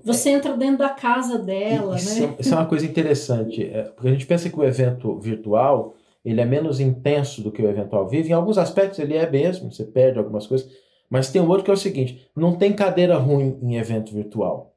Você 0.04 0.30
entra 0.30 0.56
dentro 0.56 0.80
da 0.80 0.90
casa 0.90 1.38
dela, 1.38 1.96
isso, 1.96 2.20
né? 2.20 2.36
É, 2.38 2.42
isso 2.42 2.54
é 2.54 2.58
uma 2.58 2.66
coisa 2.66 2.86
interessante, 2.86 3.64
é, 3.64 3.84
porque 3.84 4.10
a 4.10 4.12
gente 4.12 4.26
pensa 4.26 4.50
que 4.50 4.60
o 4.60 4.64
evento 4.64 5.18
virtual 5.20 5.96
ele 6.26 6.42
é 6.42 6.46
menos 6.46 6.80
intenso 6.80 7.44
do 7.44 7.52
que 7.52 7.62
o 7.62 7.70
evento 7.70 7.96
ao 7.96 8.08
vivo. 8.08 8.28
Em 8.28 8.34
alguns 8.34 8.58
aspectos 8.58 8.98
ele 8.98 9.16
é 9.16 9.30
mesmo, 9.30 9.72
você 9.72 9.86
perde 9.86 10.18
algumas 10.18 10.48
coisas, 10.48 10.68
Mas 11.08 11.32
tem 11.32 11.40
outro 11.40 11.64
que 11.64 11.70
é 11.70 11.74
o 11.74 11.78
seguinte: 11.78 12.28
não 12.36 12.56
tem 12.56 12.74
cadeira 12.74 13.16
ruim 13.16 13.60
em 13.62 13.78
evento 13.78 14.12
virtual. 14.12 14.74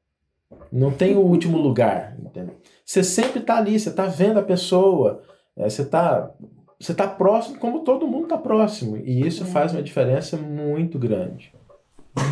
Não 0.70 0.93
tem 0.93 1.16
o 1.16 1.20
último 1.20 1.57
lugar, 1.57 2.16
entendeu? 2.22 2.55
Você 2.84 3.03
sempre 3.03 3.41
está 3.41 3.57
ali, 3.57 3.80
você 3.80 3.89
está 3.89 4.07
vendo 4.07 4.39
a 4.39 4.43
pessoa, 4.43 5.22
é, 5.57 5.68
você 5.68 5.82
está 5.82 6.30
você 6.81 6.95
tá 6.95 7.07
próximo, 7.07 7.59
como 7.59 7.81
todo 7.81 8.07
mundo 8.07 8.24
está 8.24 8.39
próximo. 8.39 8.97
E 8.97 9.26
isso 9.26 9.43
é. 9.43 9.47
faz 9.47 9.72
uma 9.72 9.83
diferença 9.83 10.37
muito 10.37 10.99
grande. 10.99 11.53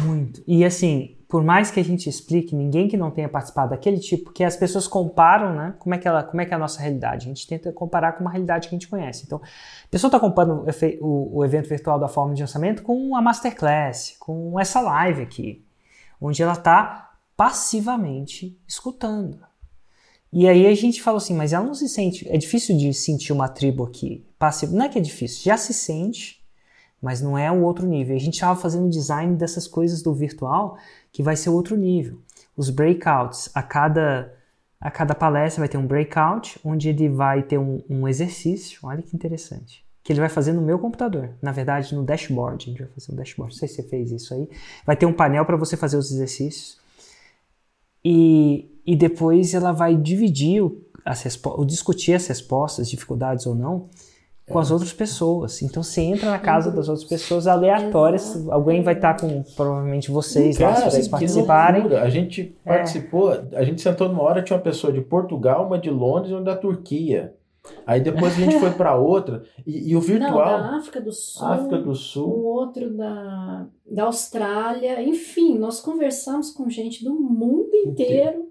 Muito. 0.04 0.42
E 0.46 0.64
assim, 0.64 1.16
por 1.28 1.42
mais 1.42 1.70
que 1.70 1.80
a 1.80 1.84
gente 1.84 2.08
explique, 2.08 2.54
ninguém 2.54 2.86
que 2.86 2.96
não 2.96 3.10
tenha 3.10 3.28
participado 3.28 3.70
daquele 3.70 3.98
tipo, 3.98 4.32
que 4.32 4.44
as 4.44 4.56
pessoas 4.56 4.86
comparam, 4.86 5.54
né? 5.54 5.74
Como 5.78 5.94
é 5.94 5.98
que, 5.98 6.06
ela, 6.06 6.22
como 6.22 6.40
é, 6.40 6.44
que 6.44 6.52
é 6.52 6.56
a 6.56 6.58
nossa 6.58 6.80
realidade? 6.80 7.26
A 7.26 7.28
gente 7.28 7.46
tenta 7.46 7.72
comparar 7.72 8.12
com 8.12 8.20
uma 8.22 8.30
realidade 8.30 8.68
que 8.68 8.74
a 8.74 8.78
gente 8.78 8.88
conhece. 8.88 9.24
Então, 9.26 9.38
a 9.38 9.88
pessoa 9.90 10.08
está 10.08 10.20
comparando 10.20 10.64
o, 10.64 11.04
o, 11.04 11.38
o, 11.38 11.44
evento 11.44 11.68
virtual 11.68 11.98
da 11.98 12.08
forma 12.08 12.34
de 12.34 12.42
lançamento 12.42 12.82
com 12.82 13.16
a 13.16 13.20
masterclass, 13.20 14.16
com 14.20 14.58
essa 14.58 14.80
live 14.80 15.22
aqui, 15.22 15.64
onde 16.20 16.42
ela 16.42 16.52
está 16.52 17.14
passivamente 17.36 18.58
escutando. 18.66 19.40
E 20.38 20.46
aí 20.46 20.66
a 20.66 20.74
gente 20.74 21.00
fala 21.00 21.16
assim, 21.16 21.34
mas 21.34 21.54
ela 21.54 21.64
não 21.64 21.72
se 21.72 21.88
sente. 21.88 22.28
É 22.28 22.36
difícil 22.36 22.76
de 22.76 22.92
sentir 22.92 23.32
uma 23.32 23.48
tribo 23.48 23.82
aqui. 23.82 24.22
Passivo. 24.38 24.76
Não 24.76 24.84
é 24.84 24.88
que 24.90 24.98
é 24.98 25.00
difícil, 25.00 25.42
já 25.42 25.56
se 25.56 25.72
sente, 25.72 26.44
mas 27.00 27.22
não 27.22 27.38
é 27.38 27.50
o 27.50 27.62
outro 27.62 27.86
nível. 27.86 28.14
A 28.14 28.18
gente 28.18 28.34
estava 28.34 28.60
fazendo 28.60 28.90
design 28.90 29.34
dessas 29.34 29.66
coisas 29.66 30.02
do 30.02 30.12
virtual 30.12 30.76
que 31.10 31.22
vai 31.22 31.36
ser 31.36 31.48
outro 31.48 31.74
nível. 31.74 32.18
Os 32.54 32.68
breakouts, 32.68 33.48
a 33.54 33.62
cada, 33.62 34.30
a 34.78 34.90
cada 34.90 35.14
palestra 35.14 35.62
vai 35.62 35.70
ter 35.70 35.78
um 35.78 35.86
breakout, 35.86 36.60
onde 36.62 36.90
ele 36.90 37.08
vai 37.08 37.42
ter 37.42 37.56
um, 37.56 37.82
um 37.88 38.06
exercício, 38.06 38.80
olha 38.82 39.00
que 39.00 39.16
interessante, 39.16 39.86
que 40.04 40.12
ele 40.12 40.20
vai 40.20 40.28
fazer 40.28 40.52
no 40.52 40.60
meu 40.60 40.78
computador, 40.78 41.30
na 41.40 41.50
verdade 41.50 41.94
no 41.94 42.04
dashboard, 42.04 42.62
a 42.62 42.68
gente 42.68 42.82
vai 42.82 42.92
fazer 42.92 43.10
um 43.10 43.16
dashboard, 43.16 43.54
não 43.54 43.58
sei 43.58 43.68
se 43.68 43.76
você 43.76 43.84
fez 43.84 44.12
isso 44.12 44.34
aí, 44.34 44.50
vai 44.84 44.96
ter 44.96 45.06
um 45.06 45.14
painel 45.14 45.46
para 45.46 45.56
você 45.56 45.78
fazer 45.78 45.96
os 45.96 46.12
exercícios, 46.12 46.78
e, 48.08 48.70
e 48.86 48.94
depois 48.94 49.52
ela 49.52 49.72
vai 49.72 49.96
dividir, 49.96 50.62
o, 50.62 50.80
as 51.04 51.40
ou 51.44 51.64
discutir 51.64 52.14
as 52.14 52.24
respostas, 52.28 52.88
dificuldades 52.88 53.46
ou 53.46 53.54
não, 53.56 53.88
com 54.48 54.60
as 54.60 54.70
outras 54.70 54.92
pessoas. 54.92 55.60
Então 55.60 55.82
você 55.82 56.02
entra 56.02 56.30
na 56.30 56.38
casa 56.38 56.70
das 56.70 56.88
outras 56.88 57.08
pessoas 57.08 57.48
aleatórias, 57.48 58.48
alguém 58.48 58.80
vai 58.80 58.94
estar 58.94 59.20
com 59.20 59.42
provavelmente 59.56 60.08
vocês 60.08 60.56
Cara, 60.56 60.70
lá, 60.70 60.76
se 60.76 60.90
vocês 60.92 61.08
participarem. 61.08 61.96
A 61.96 62.08
gente 62.08 62.56
é. 62.64 62.74
participou, 62.76 63.32
a 63.52 63.64
gente 63.64 63.82
sentou 63.82 64.08
numa 64.08 64.22
hora, 64.22 64.40
tinha 64.40 64.56
uma 64.56 64.62
pessoa 64.62 64.92
de 64.92 65.00
Portugal, 65.00 65.66
uma 65.66 65.76
de 65.76 65.90
Londres 65.90 66.30
e 66.30 66.34
uma 66.34 66.42
da 66.42 66.54
Turquia. 66.54 67.34
Aí 67.86 68.00
depois 68.00 68.32
a 68.32 68.40
gente 68.40 68.58
foi 68.58 68.70
para 68.72 68.96
outra 68.96 69.44
e, 69.66 69.90
e, 69.90 69.96
o 69.96 70.00
virtual. 70.00 70.58
Não, 70.58 70.70
da 70.70 70.76
África 70.76 71.00
do 71.00 71.12
Sul. 71.12 71.46
África 71.46 71.78
do 71.78 71.94
Sul. 71.94 72.28
Um 72.28 72.44
outro 72.44 72.96
da, 72.96 73.66
da 73.90 74.04
Austrália. 74.04 75.02
Enfim, 75.02 75.58
nós 75.58 75.80
conversamos 75.80 76.50
com 76.50 76.68
gente 76.68 77.04
do 77.04 77.14
mundo 77.14 77.74
inteiro 77.74 78.46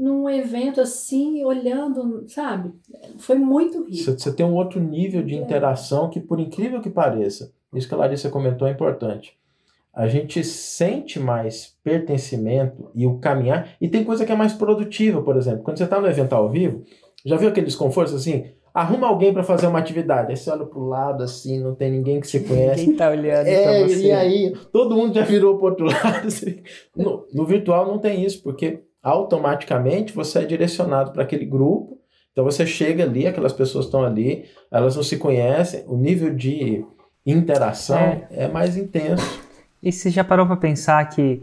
num 0.00 0.30
evento 0.30 0.80
assim, 0.80 1.44
olhando, 1.44 2.24
sabe? 2.26 2.72
Foi 3.18 3.36
muito 3.36 3.84
rico. 3.84 4.18
Você 4.18 4.32
tem 4.32 4.46
um 4.46 4.54
outro 4.54 4.80
nível 4.80 5.22
de 5.22 5.34
é. 5.34 5.38
interação 5.38 6.08
que, 6.08 6.18
por 6.18 6.40
incrível 6.40 6.80
que 6.80 6.88
pareça, 6.88 7.52
isso 7.74 7.86
que 7.86 7.94
a 7.94 7.98
Larissa 7.98 8.30
comentou 8.30 8.66
é 8.66 8.70
importante. 8.70 9.38
A 9.92 10.08
gente 10.08 10.42
sente 10.42 11.18
mais 11.20 11.76
pertencimento 11.84 12.90
e 12.94 13.06
o 13.06 13.18
caminhar. 13.18 13.76
E 13.78 13.88
tem 13.88 14.04
coisa 14.04 14.24
que 14.24 14.32
é 14.32 14.36
mais 14.36 14.54
produtiva, 14.54 15.20
por 15.20 15.36
exemplo. 15.36 15.62
Quando 15.62 15.76
você 15.76 15.84
está 15.84 16.00
no 16.00 16.08
evento 16.08 16.32
ao 16.32 16.48
vivo, 16.48 16.82
já 17.24 17.36
viu 17.36 17.48
aquele 17.48 17.66
desconforto 17.66 18.14
assim? 18.14 18.46
Arruma 18.72 19.08
alguém 19.08 19.32
para 19.32 19.42
fazer 19.42 19.66
uma 19.66 19.78
atividade. 19.78 20.30
Aí 20.30 20.36
você 20.36 20.50
olha 20.50 20.64
pro 20.64 20.86
lado 20.86 21.24
assim, 21.24 21.58
não 21.60 21.74
tem 21.74 21.90
ninguém 21.90 22.20
que 22.20 22.26
você 22.26 22.40
conhece. 22.44 22.80
Ninguém 22.82 22.96
tá 22.96 23.10
olhando 23.10 23.46
é, 23.46 23.84
você. 23.86 24.06
E 24.06 24.12
aí, 24.12 24.56
todo 24.72 24.94
mundo 24.94 25.14
já 25.14 25.24
virou 25.24 25.56
pro 25.56 25.66
outro 25.66 25.86
lado. 25.90 26.26
Assim. 26.26 26.62
No, 26.96 27.26
no 27.32 27.44
virtual 27.44 27.86
não 27.86 27.98
tem 27.98 28.24
isso, 28.24 28.42
porque 28.42 28.82
automaticamente 29.02 30.12
você 30.12 30.40
é 30.40 30.44
direcionado 30.44 31.12
para 31.12 31.22
aquele 31.22 31.44
grupo. 31.44 31.98
Então 32.32 32.44
você 32.44 32.64
chega 32.64 33.02
ali, 33.02 33.26
aquelas 33.26 33.52
pessoas 33.52 33.86
estão 33.86 34.04
ali, 34.04 34.44
elas 34.70 34.94
não 34.94 35.02
se 35.02 35.16
conhecem, 35.16 35.84
o 35.86 35.96
nível 35.96 36.32
de 36.32 36.84
interação 37.26 37.98
é, 37.98 38.28
é 38.30 38.48
mais 38.48 38.76
intenso. 38.76 39.22
E 39.82 39.90
você 39.90 40.10
já 40.10 40.22
parou 40.22 40.46
para 40.46 40.58
pensar 40.58 41.02
que 41.08 41.42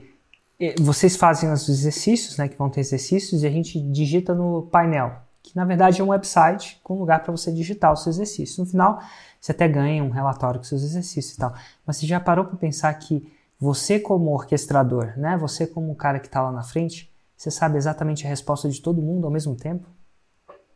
eh, 0.59 0.75
vocês 0.79 1.15
fazem 1.15 1.51
os 1.51 1.67
exercícios, 1.67 2.37
né, 2.37 2.47
que 2.47 2.55
vão 2.55 2.69
ter 2.69 2.81
exercícios, 2.81 3.41
e 3.41 3.47
a 3.47 3.49
gente 3.49 3.81
digita 3.81 4.35
no 4.35 4.69
painel, 4.71 5.11
que 5.47 5.55
na 5.55 5.63
verdade 5.63 6.01
é 6.01 6.03
um 6.03 6.09
website 6.09 6.79
com 6.83 6.99
lugar 6.99 7.23
para 7.23 7.31
você 7.31 7.51
digitar 7.51 7.93
os 7.93 8.03
seus 8.03 8.17
exercícios. 8.17 8.57
No 8.57 8.65
final, 8.65 8.99
você 9.39 9.51
até 9.51 9.67
ganha 9.67 10.03
um 10.03 10.09
relatório 10.09 10.59
com 10.59 10.65
seus 10.65 10.83
exercícios 10.83 11.35
e 11.35 11.37
tal. 11.37 11.53
Mas 11.85 11.97
você 11.97 12.05
já 12.05 12.19
parou 12.19 12.45
para 12.45 12.57
pensar 12.57 12.93
que 12.95 13.31
você 13.59 13.99
como 13.99 14.33
orquestrador, 14.33 15.13
né, 15.17 15.37
você 15.37 15.65
como 15.65 15.91
o 15.91 15.95
cara 15.95 16.19
que 16.19 16.27
está 16.27 16.41
lá 16.41 16.51
na 16.51 16.63
frente, 16.63 17.11
você 17.35 17.49
sabe 17.49 17.77
exatamente 17.77 18.25
a 18.25 18.29
resposta 18.29 18.69
de 18.69 18.81
todo 18.81 19.01
mundo 19.01 19.25
ao 19.25 19.31
mesmo 19.31 19.55
tempo? 19.55 19.87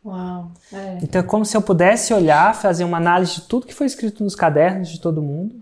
Uau! 0.04 0.52
É. 0.72 1.00
Então 1.04 1.22
é 1.22 1.24
como 1.24 1.46
se 1.46 1.56
eu 1.56 1.62
pudesse 1.62 2.14
olhar, 2.14 2.56
fazer 2.56 2.84
uma 2.84 2.98
análise 2.98 3.36
de 3.36 3.42
tudo 3.42 3.68
que 3.68 3.74
foi 3.74 3.86
escrito 3.86 4.24
nos 4.24 4.36
cadernos 4.36 4.90
de 4.90 5.00
todo 5.00 5.22
mundo 5.22 5.62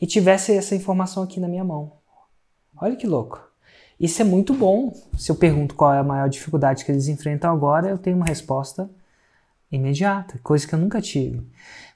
e 0.00 0.06
tivesse 0.06 0.56
essa 0.56 0.74
informação 0.74 1.22
aqui 1.22 1.40
na 1.40 1.48
minha 1.48 1.64
mão. 1.64 1.92
Olha 2.80 2.96
que 2.96 3.06
louco! 3.06 3.53
Isso 4.04 4.20
é 4.20 4.24
muito 4.24 4.52
bom. 4.52 4.92
Se 5.16 5.32
eu 5.32 5.34
pergunto 5.34 5.74
qual 5.74 5.94
é 5.94 5.98
a 5.98 6.04
maior 6.04 6.28
dificuldade 6.28 6.84
que 6.84 6.92
eles 6.92 7.08
enfrentam 7.08 7.50
agora, 7.50 7.88
eu 7.88 7.96
tenho 7.96 8.16
uma 8.16 8.26
resposta 8.26 8.90
imediata, 9.72 10.38
coisa 10.42 10.66
que 10.68 10.74
eu 10.74 10.78
nunca 10.78 11.00
tive. 11.00 11.42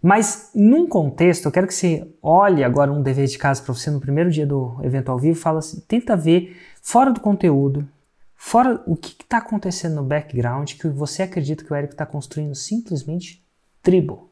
Mas 0.03 0.51
num 0.55 0.89
contexto, 0.89 1.45
eu 1.45 1.53
quero 1.53 1.67
que 1.67 1.75
você 1.75 2.09
olhe 2.23 2.65
agora 2.65 2.91
um 2.91 3.03
dever 3.03 3.27
de 3.27 3.37
casa 3.37 3.63
para 3.63 3.75
você 3.75 3.91
no 3.91 4.01
primeiro 4.01 4.31
dia 4.31 4.47
do 4.47 4.81
evento 4.83 5.13
ao 5.13 5.19
vivo, 5.19 5.39
fala 5.39 5.59
assim, 5.59 5.81
tenta 5.87 6.17
ver 6.17 6.57
fora 6.81 7.13
do 7.13 7.21
conteúdo, 7.21 7.87
Fora 8.41 8.81
o 8.87 8.95
que 8.95 9.21
está 9.21 9.39
acontecendo 9.39 9.97
no 9.97 10.05
background 10.05 10.75
que 10.75 10.89
você 10.89 11.25
acredita 11.25 11.65
que 11.65 11.73
o 11.73 11.77
Eric 11.77 11.93
está 11.93 12.07
construindo 12.07 12.55
simplesmente 12.55 13.45
tribo. 13.83 14.31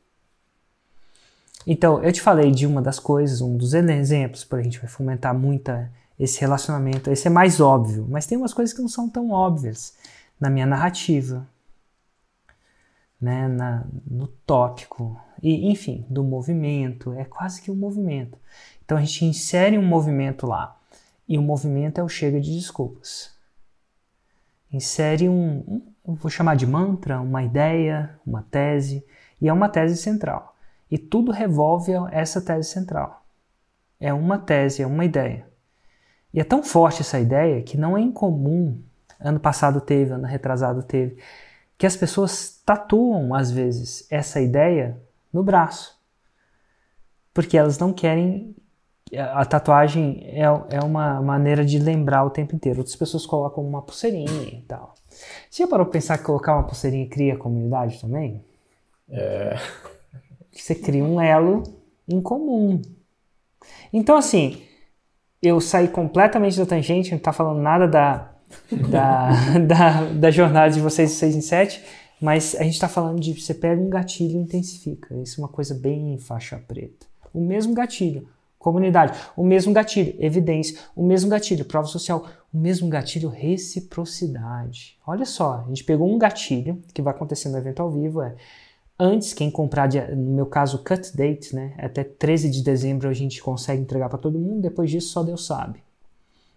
Então, 1.66 2.02
eu 2.04 2.12
te 2.12 2.20
falei 2.20 2.52
de 2.52 2.64
uma 2.68 2.80
das 2.80 3.00
coisas, 3.00 3.40
um 3.40 3.56
dos 3.56 3.74
exemplos, 3.74 4.44
para 4.44 4.60
a 4.60 4.62
gente 4.62 4.78
vai 4.78 4.88
fomentar 4.88 5.36
muito 5.36 5.70
esse 6.18 6.40
relacionamento. 6.40 7.10
Esse 7.10 7.28
é 7.28 7.30
mais 7.30 7.60
óbvio, 7.60 8.06
mas 8.08 8.26
tem 8.26 8.38
umas 8.38 8.54
coisas 8.54 8.74
que 8.74 8.80
não 8.80 8.88
são 8.88 9.08
tão 9.08 9.30
óbvias 9.30 9.96
na 10.38 10.50
minha 10.50 10.66
narrativa, 10.66 11.46
né, 13.20 13.48
na, 13.48 13.84
no 14.06 14.26
tópico, 14.26 15.18
e 15.42 15.70
enfim, 15.70 16.04
do 16.08 16.22
movimento. 16.22 17.12
É 17.14 17.24
quase 17.24 17.62
que 17.62 17.70
um 17.70 17.76
movimento. 17.76 18.38
Então 18.84 18.96
a 18.96 19.00
gente 19.00 19.24
insere 19.24 19.78
um 19.78 19.86
movimento 19.86 20.46
lá, 20.46 20.78
e 21.28 21.38
o 21.38 21.42
movimento 21.42 21.98
é 21.98 22.04
o 22.04 22.08
chega 22.08 22.40
de 22.40 22.54
desculpas 22.54 23.36
insere 24.76 25.28
um, 25.28 25.82
um, 26.04 26.14
vou 26.14 26.30
chamar 26.30 26.56
de 26.56 26.66
mantra, 26.66 27.20
uma 27.20 27.42
ideia, 27.42 28.18
uma 28.26 28.42
tese, 28.42 29.04
e 29.40 29.48
é 29.48 29.52
uma 29.52 29.68
tese 29.68 29.96
central. 29.96 30.56
E 30.90 30.98
tudo 30.98 31.32
revolve 31.32 31.92
essa 32.10 32.40
tese 32.40 32.70
central. 32.70 33.24
É 33.98 34.12
uma 34.12 34.38
tese, 34.38 34.82
é 34.82 34.86
uma 34.86 35.04
ideia. 35.04 35.48
E 36.36 36.40
é 36.40 36.44
tão 36.44 36.62
forte 36.62 37.00
essa 37.00 37.18
ideia 37.18 37.62
que 37.62 37.78
não 37.78 37.96
é 37.96 38.00
incomum, 38.02 38.78
ano 39.18 39.40
passado 39.40 39.80
teve, 39.80 40.12
ano 40.12 40.26
retrasado 40.26 40.82
teve, 40.82 41.16
que 41.78 41.86
as 41.86 41.96
pessoas 41.96 42.60
tatuam, 42.64 43.34
às 43.34 43.50
vezes, 43.50 44.06
essa 44.10 44.38
ideia 44.38 45.00
no 45.32 45.42
braço. 45.42 45.98
Porque 47.32 47.56
elas 47.56 47.78
não 47.78 47.90
querem 47.90 48.54
a 49.14 49.44
tatuagem 49.44 50.24
é, 50.24 50.42
é 50.42 50.80
uma 50.80 51.22
maneira 51.22 51.64
de 51.64 51.78
lembrar 51.78 52.24
o 52.24 52.30
tempo 52.30 52.54
inteiro. 52.54 52.80
Outras 52.80 52.96
pessoas 52.96 53.24
colocam 53.24 53.66
uma 53.66 53.80
pulseirinha 53.80 54.48
e 54.48 54.62
tal. 54.62 54.94
Você 55.48 55.62
já 55.62 55.68
parou 55.68 55.86
para 55.86 55.92
pensar 55.92 56.18
que 56.18 56.24
colocar 56.24 56.54
uma 56.54 56.64
pulseirinha 56.64 57.08
cria 57.08 57.36
comunidade 57.36 58.00
também? 58.00 58.44
É. 59.08 59.56
Você 60.52 60.74
cria 60.74 61.04
um 61.04 61.20
elo 61.20 61.62
em 62.08 62.20
comum. 62.20 62.82
Então, 63.92 64.16
assim, 64.16 64.62
eu 65.46 65.60
saí 65.60 65.88
completamente 65.88 66.58
da 66.58 66.66
tangente, 66.66 67.12
não 67.12 67.18
tá 67.18 67.32
falando 67.32 67.60
nada 67.60 67.86
da, 67.86 68.30
da, 68.90 69.30
da, 69.66 70.04
da 70.12 70.30
jornada 70.30 70.72
de 70.72 70.80
vocês 70.80 71.10
de 71.10 71.16
6 71.16 71.36
em 71.36 71.40
7, 71.40 71.84
mas 72.20 72.54
a 72.54 72.62
gente 72.62 72.74
está 72.74 72.88
falando 72.88 73.20
de 73.20 73.32
você 73.32 73.54
pega 73.54 73.80
um 73.80 73.88
gatilho 73.88 74.38
e 74.38 74.42
intensifica. 74.42 75.14
Isso 75.16 75.40
é 75.40 75.44
uma 75.44 75.50
coisa 75.50 75.74
bem 75.74 76.18
faixa 76.18 76.56
preta. 76.56 77.06
O 77.32 77.40
mesmo 77.40 77.74
gatilho 77.74 78.28
comunidade. 78.66 79.16
O 79.36 79.44
mesmo 79.44 79.72
gatilho, 79.72 80.12
evidência. 80.18 80.76
O 80.96 81.06
mesmo 81.06 81.30
gatilho, 81.30 81.64
prova 81.64 81.86
social. 81.86 82.26
O 82.52 82.58
mesmo 82.58 82.88
gatilho, 82.88 83.28
reciprocidade. 83.28 84.98
Olha 85.06 85.24
só, 85.24 85.62
a 85.64 85.68
gente 85.68 85.84
pegou 85.84 86.12
um 86.12 86.18
gatilho 86.18 86.82
que 86.92 87.00
vai 87.00 87.14
acontecer 87.14 87.48
no 87.48 87.58
evento 87.58 87.80
ao 87.80 87.92
vivo, 87.92 88.20
é 88.20 88.34
antes 88.98 89.32
quem 89.32 89.50
comprar, 89.50 89.88
no 90.14 90.34
meu 90.34 90.46
caso, 90.46 90.82
cut 90.82 91.16
date, 91.16 91.54
né? 91.54 91.74
Até 91.78 92.02
13 92.04 92.50
de 92.50 92.62
dezembro 92.62 93.08
a 93.08 93.12
gente 93.12 93.42
consegue 93.42 93.82
entregar 93.82 94.08
para 94.08 94.18
todo 94.18 94.38
mundo, 94.38 94.62
depois 94.62 94.90
disso 94.90 95.08
só 95.08 95.22
Deus 95.22 95.46
sabe. 95.46 95.82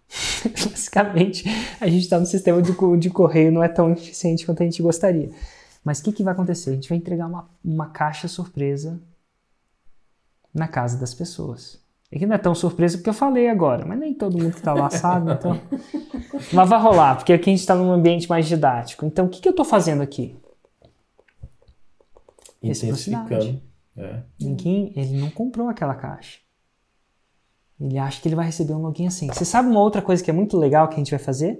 Basicamente, 0.44 1.44
a 1.80 1.86
gente 1.86 2.02
está 2.02 2.18
no 2.18 2.26
sistema 2.26 2.60
de, 2.60 2.72
de 2.98 3.10
correio, 3.10 3.52
não 3.52 3.62
é 3.62 3.68
tão 3.68 3.92
eficiente 3.92 4.44
quanto 4.44 4.62
a 4.62 4.64
gente 4.64 4.82
gostaria. 4.82 5.30
Mas 5.84 6.00
o 6.00 6.04
que, 6.04 6.12
que 6.12 6.22
vai 6.22 6.32
acontecer? 6.32 6.70
A 6.70 6.74
gente 6.74 6.88
vai 6.88 6.98
entregar 6.98 7.26
uma, 7.26 7.48
uma 7.64 7.86
caixa 7.86 8.28
surpresa 8.28 9.00
na 10.52 10.68
casa 10.68 10.98
das 10.98 11.14
pessoas. 11.14 11.78
É 12.12 12.18
que 12.18 12.26
não 12.26 12.34
é 12.34 12.38
tão 12.38 12.54
surpresa 12.56 12.98
porque 12.98 13.08
eu 13.08 13.14
falei 13.14 13.48
agora, 13.48 13.86
mas 13.86 13.98
nem 13.98 14.12
todo 14.12 14.36
mundo 14.36 14.50
que 14.50 14.58
está 14.58 14.74
lá 14.74 14.90
sabe, 14.90 15.32
então. 15.32 15.60
mas 16.52 16.68
vai 16.68 16.80
rolar, 16.80 17.16
porque 17.16 17.32
aqui 17.32 17.50
a 17.50 17.52
gente 17.52 17.60
está 17.60 17.76
num 17.76 17.92
ambiente 17.92 18.28
mais 18.28 18.48
didático. 18.48 19.06
Então, 19.06 19.26
o 19.26 19.28
que, 19.28 19.40
que 19.40 19.46
eu 19.46 19.52
estou 19.52 19.64
fazendo 19.64 20.02
aqui? 20.02 20.36
Intensificando. 22.62 23.62
É. 23.96 24.22
Ninguém, 24.40 24.92
ele 24.96 25.18
não 25.18 25.30
comprou 25.30 25.68
aquela 25.68 25.94
caixa. 25.94 26.38
Ele 27.80 27.98
acha 27.98 28.20
que 28.20 28.28
ele 28.28 28.36
vai 28.36 28.46
receber 28.46 28.74
um 28.74 28.82
login 28.82 29.06
assim. 29.06 29.26
Você 29.28 29.44
sabe 29.44 29.68
uma 29.68 29.80
outra 29.80 30.02
coisa 30.02 30.22
que 30.22 30.30
é 30.30 30.34
muito 30.34 30.56
legal 30.56 30.88
que 30.88 30.94
a 30.94 30.98
gente 30.98 31.10
vai 31.10 31.18
fazer? 31.18 31.58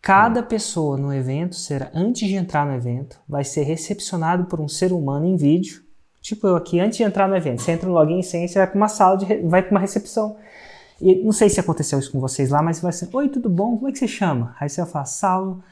Cada 0.00 0.42
pessoa 0.42 0.96
no 0.96 1.12
evento 1.12 1.54
será, 1.54 1.90
antes 1.94 2.26
de 2.26 2.34
entrar 2.34 2.64
no 2.64 2.72
evento, 2.72 3.20
vai 3.28 3.44
ser 3.44 3.64
recepcionado 3.64 4.46
por 4.46 4.58
um 4.58 4.68
ser 4.68 4.92
humano 4.92 5.26
em 5.26 5.36
vídeo. 5.36 5.84
Tipo 6.22 6.46
eu 6.46 6.56
aqui, 6.56 6.80
antes 6.80 6.96
de 6.96 7.04
entrar 7.04 7.28
no 7.28 7.36
evento, 7.36 7.60
você 7.60 7.72
entra 7.72 7.86
no 7.86 7.94
login 7.94 8.22
sem, 8.22 8.48
você 8.48 8.58
vai 8.58 8.66
para 8.66 8.76
uma 8.76 8.88
sala 8.88 9.18
de, 9.18 9.42
vai 9.42 9.62
para 9.62 9.70
uma 9.70 9.80
recepção. 9.80 10.38
E 11.00 11.22
não 11.22 11.32
sei 11.32 11.50
se 11.50 11.60
aconteceu 11.60 11.98
isso 11.98 12.12
com 12.12 12.20
vocês 12.20 12.50
lá, 12.50 12.62
mas 12.62 12.80
vai 12.80 12.92
ser, 12.92 13.08
oi, 13.14 13.28
tudo 13.28 13.48
bom? 13.48 13.76
Como 13.76 13.88
é 13.88 13.92
que 13.92 13.98
você 13.98 14.08
chama? 14.08 14.54
Aí 14.58 14.68
você 14.68 14.80
vai 14.82 14.90
falar, 14.90 15.04
Saulo, 15.04 15.62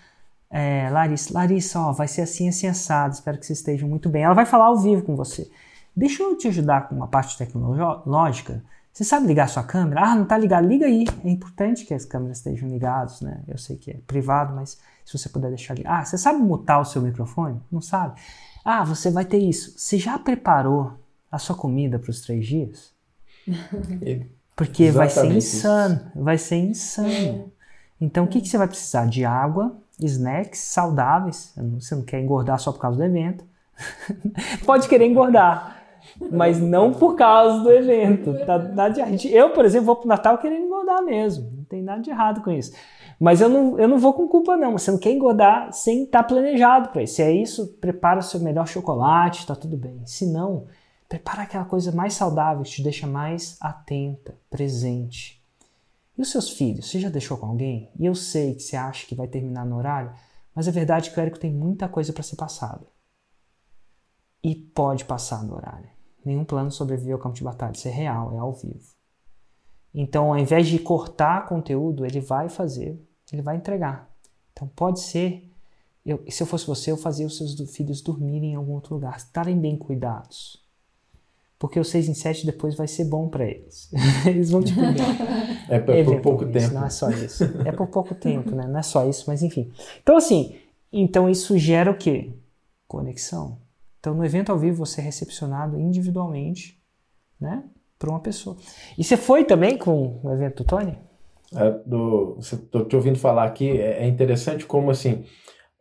é, 0.51 0.89
Larissa, 0.91 1.33
Larissa, 1.35 1.81
ó, 1.81 1.93
vai 1.93 2.09
ser 2.09 2.23
assim, 2.23 2.49
assim, 2.49 2.67
assado, 2.67 3.15
espero 3.15 3.39
que 3.39 3.47
vocês 3.47 3.59
estejam 3.59 3.89
muito 3.89 4.09
bem. 4.09 4.23
Ela 4.23 4.35
vai 4.35 4.47
falar 4.47 4.67
ao 4.67 4.79
vivo 4.79 5.03
com 5.03 5.15
você. 5.15 5.51
Deixa 5.95 6.23
eu 6.23 6.37
te 6.37 6.49
ajudar 6.49 6.89
com 6.89 6.95
uma 6.95 7.09
parte 7.09 7.37
tecnológica. 7.37 8.63
Você 8.93 9.05
sabe 9.05 9.27
ligar 9.27 9.49
sua 9.49 9.63
câmera? 9.63 10.03
Ah, 10.03 10.15
não 10.15 10.23
está 10.25 10.39
ligado? 10.39 10.67
Liga 10.67 10.87
aí. 10.87 11.05
É 11.25 11.31
importante 11.31 11.85
que 11.85 11.95
as 11.95 12.05
câmeras 12.05 12.39
estejam 12.39 12.69
ligadas, 12.69 13.21
né? 13.21 13.43
Eu 13.47 13.59
sei 13.59 13.77
que 13.77 13.91
é 13.91 13.97
privado, 14.07 14.55
mas 14.55 14.79
se 15.05 15.17
você 15.17 15.29
puder 15.29 15.49
deixar 15.51 15.75
ligado. 15.75 15.93
Ah, 15.93 16.05
você 16.05 16.17
sabe 16.17 16.39
mutar 16.41 16.81
o 16.81 16.85
seu 16.85 17.03
microfone? 17.03 17.61
Não 17.71 17.81
sabe? 17.81 18.21
Ah, 18.65 18.85
você 18.85 19.11
vai 19.11 19.25
ter 19.25 19.39
isso. 19.39 19.79
Você 19.79 19.99
já 19.99 20.19
preparou 20.19 20.93
a 21.31 21.39
sua 21.39 21.57
comida 21.57 21.99
para 21.99 22.11
os 22.11 22.21
três 22.23 22.47
dias? 22.47 22.93
Porque 24.57 24.85
Exatamente 24.85 24.95
vai 24.95 25.09
ser 25.09 25.37
insano. 25.37 26.13
Vai 26.15 26.39
ser 26.39 26.57
insano. 26.57 27.53
Então, 28.01 28.25
o 28.25 28.29
que, 28.29 28.41
que 28.41 28.49
você 28.49 28.59
vai 28.59 28.67
precisar? 28.67 29.07
De 29.07 29.25
água, 29.25 29.77
snacks 30.01 30.61
saudáveis. 30.61 31.55
Você 31.79 31.95
não 31.95 32.03
quer 32.03 32.21
engordar 32.21 32.59
só 32.59 32.73
por 32.73 32.81
causa 32.81 32.99
do 32.99 33.05
evento. 33.05 33.45
Pode 34.67 34.89
querer 34.89 35.07
engordar, 35.07 35.77
mas 36.33 36.61
não 36.61 36.93
por 36.93 37.15
causa 37.15 37.63
do 37.63 37.71
evento. 37.71 38.35
Tá, 38.45 38.59
nada 38.59 38.91
de, 38.91 39.33
eu, 39.33 39.51
por 39.51 39.65
exemplo, 39.65 39.87
vou 39.87 39.97
pro 39.97 40.09
Natal 40.09 40.39
querendo 40.39 40.67
engordar 40.67 41.05
mesmo. 41.05 41.51
Não 41.57 41.65
tem 41.65 41.83
nada 41.83 42.01
de 42.01 42.11
errado 42.11 42.43
com 42.43 42.51
isso. 42.51 42.73
Mas 43.21 43.41
eu 43.41 43.49
não, 43.49 43.79
eu 43.79 43.89
não 43.89 43.99
vou 43.99 44.13
com 44.13 44.29
culpa, 44.29 44.57
não. 44.57 44.73
Você 44.73 44.91
não 44.91 44.99
quer 44.99 45.13
engordar 45.13 45.73
sem 45.73 46.05
estar 46.05 46.23
tá 46.23 46.29
planejado 46.29 46.91
para 46.91 47.03
isso. 47.03 47.15
Se 47.15 47.23
é 47.23 47.33
isso, 47.33 47.67
prepara 47.81 48.21
o 48.21 48.23
seu 48.23 48.41
melhor 48.41 48.67
chocolate, 48.67 49.47
tá 49.47 49.57
tudo 49.57 49.77
bem. 49.77 50.01
Se 50.05 50.27
não, 50.27 50.67
prepara 51.09 51.43
aquela 51.43 51.65
coisa 51.65 51.91
mais 51.91 52.15
saudável 52.15 52.63
que 52.63 52.71
te 52.71 52.83
deixa 52.83 53.07
mais 53.07 53.57
atenta, 53.61 54.37
presente. 54.49 55.38
E 56.19 56.23
os 56.23 56.33
seus 56.33 56.51
filhos? 56.51 56.91
Você 56.91 56.99
já 56.99 57.09
deixou 57.09 57.39
com 57.39 57.47
alguém? 57.47 57.93
E 57.97 58.05
eu 58.05 58.15
sei 58.15 58.57
que 58.57 58.63
você 58.63 58.77
acha 58.77 59.07
que 59.07 59.15
vai 59.15 59.29
terminar 59.29 59.65
no 59.65 59.77
horário, 59.77 60.13
mas 60.53 60.67
a 60.67 60.73
verdade 60.73 61.09
é 61.09 61.13
que 61.13 61.19
o 61.19 61.23
Érico 61.23 61.39
tem 61.39 61.55
muita 61.55 61.89
coisa 61.89 62.13
para 62.13 62.25
ser 62.25 62.35
passada. 62.35 62.85
E 64.43 64.53
pode 64.53 65.05
passar 65.05 65.45
no 65.45 65.55
horário. 65.55 65.89
Nenhum 66.25 66.45
plano 66.45 66.73
sobrevive 66.73 67.13
ao 67.13 67.21
campo 67.21 67.37
de 67.37 67.45
batalha. 67.45 67.73
Isso 67.73 67.87
é 67.87 67.93
real, 67.93 68.35
é 68.35 68.39
ao 68.39 68.53
vivo. 68.53 68.93
Então, 69.95 70.33
ao 70.33 70.39
invés 70.39 70.67
de 70.67 70.81
cortar 70.81 71.47
conteúdo, 71.47 72.05
ele 72.05 72.21
vai 72.21 72.49
fazer, 72.49 73.01
ele 73.33 73.43
vai 73.43 73.57
entregar. 73.57 74.13
Então, 74.53 74.67
pode 74.67 75.01
ser. 75.01 75.49
Eu, 76.05 76.25
se 76.29 76.43
eu 76.43 76.47
fosse 76.47 76.67
você, 76.67 76.91
eu 76.91 76.97
fazia 76.97 77.27
os 77.27 77.37
seus 77.37 77.55
filhos 77.71 78.03
dormirem 78.03 78.53
em 78.53 78.55
algum 78.57 78.73
outro 78.73 78.95
lugar, 78.95 79.17
estarem 79.17 79.59
bem 79.59 79.77
cuidados 79.79 80.68
porque 81.59 81.81
o 81.81 81.85
6 81.85 82.09
em 82.09 82.15
7 82.15 82.47
depois 82.47 82.77
vai 82.77 82.87
ser 82.87 83.05
bom 83.05 83.29
para 83.29 83.45
eles. 83.45 83.91
eles 84.25 84.51
vão 84.51 84.63
te 84.63 84.73
pedir. 84.73 85.03
É 85.69 85.81
por, 85.81 86.05
por 86.05 86.21
pouco 86.21 86.47
tempo. 86.47 86.75
Não 86.75 86.87
é 86.87 86.91
só 86.91 87.11
isso. 87.11 87.45
É 87.65 87.73
por 87.73 87.89
pouco 87.89 88.15
tempo, 88.15 88.55
né? 88.55 88.67
Não 88.67 88.79
é 88.79 88.83
só 88.83 89.09
isso, 89.09 89.25
mas 89.27 89.43
enfim. 89.43 89.73
Então, 90.01 90.17
assim, 90.17 90.57
então 90.93 91.29
isso 91.29 91.59
gera 91.59 91.91
o 91.91 91.97
quê? 91.97 92.33
Conexão. 92.87 93.59
Então, 93.99 94.15
no 94.15 94.25
evento 94.25 94.53
ao 94.53 94.59
vivo, 94.59 94.87
você 94.87 95.01
é 95.01 95.05
recepcionado 95.05 95.79
individualmente, 95.81 96.81
né? 97.41 97.65
Por 97.99 98.09
uma 98.09 98.21
pessoa. 98.21 98.57
E 98.97 99.03
você 99.03 99.17
foi 99.17 99.45
também 99.45 99.77
com 99.77 100.21
o 100.23 100.33
evento 100.33 100.63
do 100.63 100.65
Tony? 100.65 100.97
É, 101.57 101.71
do, 101.85 102.39
estou 102.39 102.85
te 102.85 102.95
ouvindo 102.95 103.19
falar 103.19 103.45
aqui, 103.45 103.69
é, 103.81 104.05
é 104.05 104.07
interessante 104.07 104.65
como, 104.65 104.93
assim, 104.93 105.25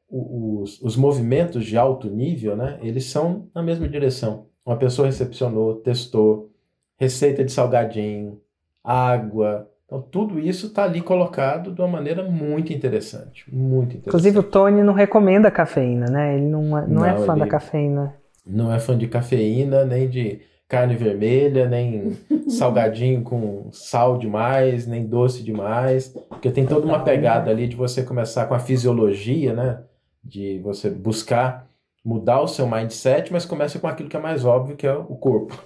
os, 0.09 0.81
os 0.81 0.95
movimentos 0.95 1.63
de 1.65 1.77
alto 1.77 2.09
nível, 2.09 2.55
né? 2.55 2.79
Eles 2.81 3.05
são 3.05 3.47
na 3.53 3.61
mesma 3.61 3.87
direção 3.87 4.47
uma 4.67 4.75
pessoa 4.75 5.05
recepcionou, 5.05 5.75
testou, 5.75 6.51
receita 6.99 7.41
de 7.41 7.51
salgadinho, 7.53 8.41
água. 8.83 9.69
Então, 9.85 10.01
tudo 10.01 10.37
isso 10.37 10.67
está 10.67 10.83
ali 10.83 10.99
colocado 10.99 11.71
de 11.71 11.79
uma 11.79 11.87
maneira 11.87 12.21
muito 12.23 12.73
interessante. 12.73 13.45
Muito 13.49 13.95
interessante. 13.95 14.07
Inclusive, 14.07 14.39
o 14.39 14.43
Tony 14.43 14.83
não 14.83 14.93
recomenda 14.93 15.49
cafeína, 15.49 16.07
né? 16.07 16.35
Ele 16.35 16.45
não, 16.45 16.77
é, 16.77 16.81
não, 16.81 16.95
não 16.95 17.05
é 17.05 17.17
fã 17.17 17.37
da 17.37 17.47
cafeína. 17.47 18.13
Não 18.45 18.73
é 18.73 18.77
fã 18.77 18.97
de 18.97 19.07
cafeína, 19.07 19.85
nem 19.85 20.09
de 20.09 20.41
carne 20.67 20.97
vermelha, 20.97 21.69
nem 21.69 22.17
salgadinho 22.49 23.21
com 23.23 23.69
sal 23.71 24.17
demais, 24.17 24.85
nem 24.85 25.05
doce 25.05 25.43
demais. 25.43 26.09
Porque 26.27 26.51
tem 26.51 26.65
toda 26.65 26.85
uma 26.85 27.05
pegada 27.05 27.49
ali 27.49 27.69
de 27.69 27.75
você 27.77 28.03
começar 28.03 28.47
com 28.47 28.53
a 28.53 28.59
fisiologia, 28.59 29.53
né? 29.53 29.79
De 30.21 30.59
você 30.59 30.89
buscar 30.89 31.66
mudar 32.07 32.39
o 32.39 32.47
seu 32.47 32.65
mindset, 32.65 33.33
mas 33.33 33.43
começa 33.43 33.77
com 33.79 33.85
aquilo 33.85 34.07
que 34.07 34.15
é 34.15 34.19
mais 34.19 34.45
óbvio, 34.45 34.77
que 34.77 34.87
é 34.87 34.93
o 34.93 35.17
corpo. 35.17 35.61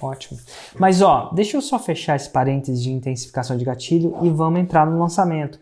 Ótimo. 0.00 0.38
Mas 0.78 1.02
ó, 1.02 1.32
deixa 1.34 1.56
eu 1.56 1.60
só 1.60 1.76
fechar 1.76 2.14
esse 2.14 2.30
parênteses 2.30 2.80
de 2.80 2.92
intensificação 2.92 3.56
de 3.56 3.64
gatilho 3.64 4.16
e 4.22 4.30
vamos 4.30 4.60
entrar 4.60 4.86
no 4.86 4.96
lançamento. 4.96 5.58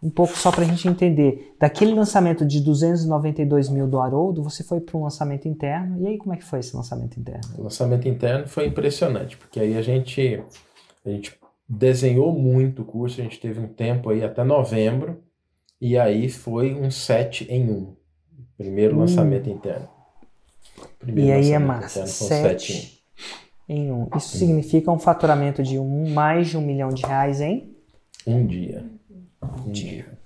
Um 0.00 0.10
pouco 0.10 0.38
só 0.38 0.52
para 0.52 0.62
a 0.62 0.64
gente 0.64 0.86
entender. 0.86 1.56
Daquele 1.58 1.92
lançamento 1.92 2.46
de 2.46 2.60
292 2.60 3.68
mil 3.68 3.88
do 3.88 3.98
Haroldo, 3.98 4.44
você 4.44 4.62
foi 4.62 4.78
para 4.78 4.96
um 4.96 5.02
lançamento 5.02 5.48
interno. 5.48 6.00
E 6.00 6.06
aí, 6.06 6.18
como 6.18 6.32
é 6.32 6.36
que 6.36 6.44
foi 6.44 6.60
esse 6.60 6.76
lançamento 6.76 7.18
interno? 7.18 7.42
O 7.58 7.64
lançamento 7.64 8.06
interno 8.06 8.46
foi 8.46 8.66
impressionante, 8.66 9.36
porque 9.36 9.58
aí 9.58 9.76
a 9.76 9.82
gente, 9.82 10.40
a 11.04 11.10
gente 11.10 11.36
desenhou 11.68 12.32
muito 12.32 12.82
o 12.82 12.84
curso, 12.84 13.20
a 13.20 13.24
gente 13.24 13.40
teve 13.40 13.58
um 13.58 13.66
tempo 13.66 14.10
aí 14.10 14.22
até 14.22 14.44
novembro, 14.44 15.20
e 15.80 15.98
aí 15.98 16.28
foi 16.28 16.74
um 16.74 16.92
7 16.92 17.48
em 17.50 17.68
1. 17.68 17.97
Primeiro 18.58 18.96
hum. 18.96 19.00
lançamento 19.00 19.48
interno. 19.48 19.88
Primeiro 20.98 21.30
e 21.30 21.32
aí 21.32 21.52
é 21.52 21.58
massa. 21.58 22.06
7 22.06 23.00
em 23.68 23.92
1. 23.92 23.94
Um. 23.94 24.08
Isso 24.16 24.36
hum. 24.36 24.38
significa 24.40 24.90
um 24.90 24.98
faturamento 24.98 25.62
de 25.62 25.78
um, 25.78 26.10
mais 26.10 26.48
de 26.48 26.58
um 26.58 26.60
milhão 26.60 26.88
de 26.88 27.06
reais 27.06 27.40
em? 27.40 27.74
Um 28.26 28.44
dia. 28.44 28.84
Um 29.64 29.70
dia. 29.70 29.90
dia. 29.90 30.18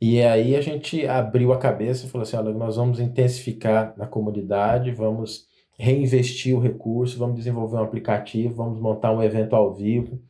E 0.00 0.22
aí 0.22 0.56
a 0.56 0.60
gente 0.60 1.06
abriu 1.06 1.52
a 1.52 1.58
cabeça 1.58 2.06
e 2.06 2.08
falou 2.08 2.22
assim: 2.22 2.36
olha, 2.36 2.52
nós 2.52 2.76
vamos 2.76 3.00
intensificar 3.00 3.92
na 3.96 4.06
comunidade, 4.06 4.92
vamos 4.92 5.46
reinvestir 5.78 6.56
o 6.56 6.60
recurso, 6.60 7.18
vamos 7.18 7.36
desenvolver 7.36 7.76
um 7.76 7.82
aplicativo, 7.82 8.54
vamos 8.54 8.80
montar 8.80 9.12
um 9.12 9.22
evento 9.22 9.56
ao 9.56 9.74
vivo. 9.74 10.20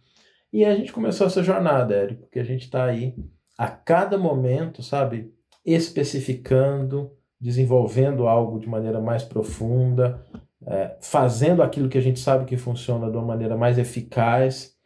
E 0.52 0.64
a 0.64 0.74
gente 0.74 0.92
começou 0.92 1.26
essa 1.26 1.42
jornada, 1.42 1.94
Érico, 1.94 2.22
porque 2.22 2.38
a 2.38 2.44
gente 2.44 2.62
está 2.62 2.84
aí 2.84 3.14
a 3.56 3.68
cada 3.68 4.18
momento, 4.18 4.82
sabe, 4.82 5.32
especificando, 5.64 7.10
desenvolvendo 7.40 8.26
algo 8.26 8.58
de 8.58 8.68
maneira 8.68 9.00
mais 9.00 9.22
profunda, 9.22 10.24
é, 10.66 10.96
fazendo 11.00 11.62
aquilo 11.62 11.88
que 11.88 11.98
a 11.98 12.02
gente 12.02 12.20
sabe 12.20 12.44
que 12.44 12.56
funciona 12.56 13.10
de 13.10 13.16
uma 13.16 13.26
maneira 13.26 13.56
mais 13.56 13.78
eficaz. 13.78 14.76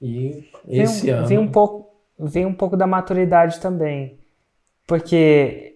E 0.00 0.44
esse 0.68 1.06
vem, 1.06 1.14
ano. 1.14 1.26
Vem 1.26 1.38
um, 1.38 1.50
pouco, 1.50 1.90
vem 2.18 2.46
um 2.46 2.54
pouco 2.54 2.76
da 2.76 2.86
maturidade 2.86 3.60
também. 3.60 4.18
Porque 4.86 5.73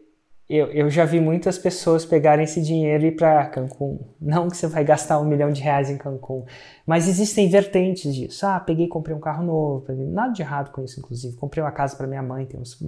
eu, 0.49 0.69
eu 0.69 0.89
já 0.89 1.05
vi 1.05 1.21
muitas 1.21 1.59
pessoas 1.59 2.07
pegarem 2.07 2.45
esse 2.45 2.63
dinheiro 2.63 3.05
e 3.05 3.09
ir 3.09 3.17
para 3.17 3.47
Cancún. 3.49 4.01
Não 4.19 4.49
que 4.49 4.57
você 4.57 4.67
vai 4.67 4.83
gastar 4.83 5.21
um 5.21 5.25
milhão 5.27 5.53
de 5.53 5.61
reais 5.61 5.91
em 5.91 5.99
Cancún, 5.99 6.47
mas 6.87 7.07
existem 7.07 7.51
vertentes 7.51 8.15
disso. 8.15 8.47
Ah, 8.47 8.59
peguei 8.59 8.87
e 8.87 8.89
comprei 8.89 9.15
um 9.15 9.21
carro 9.21 9.45
novo. 9.45 9.85
Nada 9.93 10.33
de 10.33 10.41
errado 10.41 10.71
com 10.71 10.83
isso, 10.83 11.01
inclusive. 11.01 11.37
Comprei 11.37 11.63
uma 11.63 11.71
casa 11.71 11.97
para 11.97 12.07
minha 12.07 12.23
mãe. 12.23 12.47
Tem, 12.47 12.59
uns, 12.59 12.79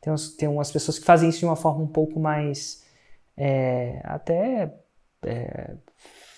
tem, 0.00 0.12
uns, 0.12 0.36
tem 0.36 0.48
umas 0.48 0.72
pessoas 0.72 0.98
que 0.98 1.04
fazem 1.04 1.28
isso 1.28 1.40
de 1.40 1.44
uma 1.44 1.56
forma 1.56 1.82
um 1.82 1.86
pouco 1.86 2.18
mais. 2.18 2.82
É, 3.36 4.00
até. 4.02 4.74
É, 5.22 5.74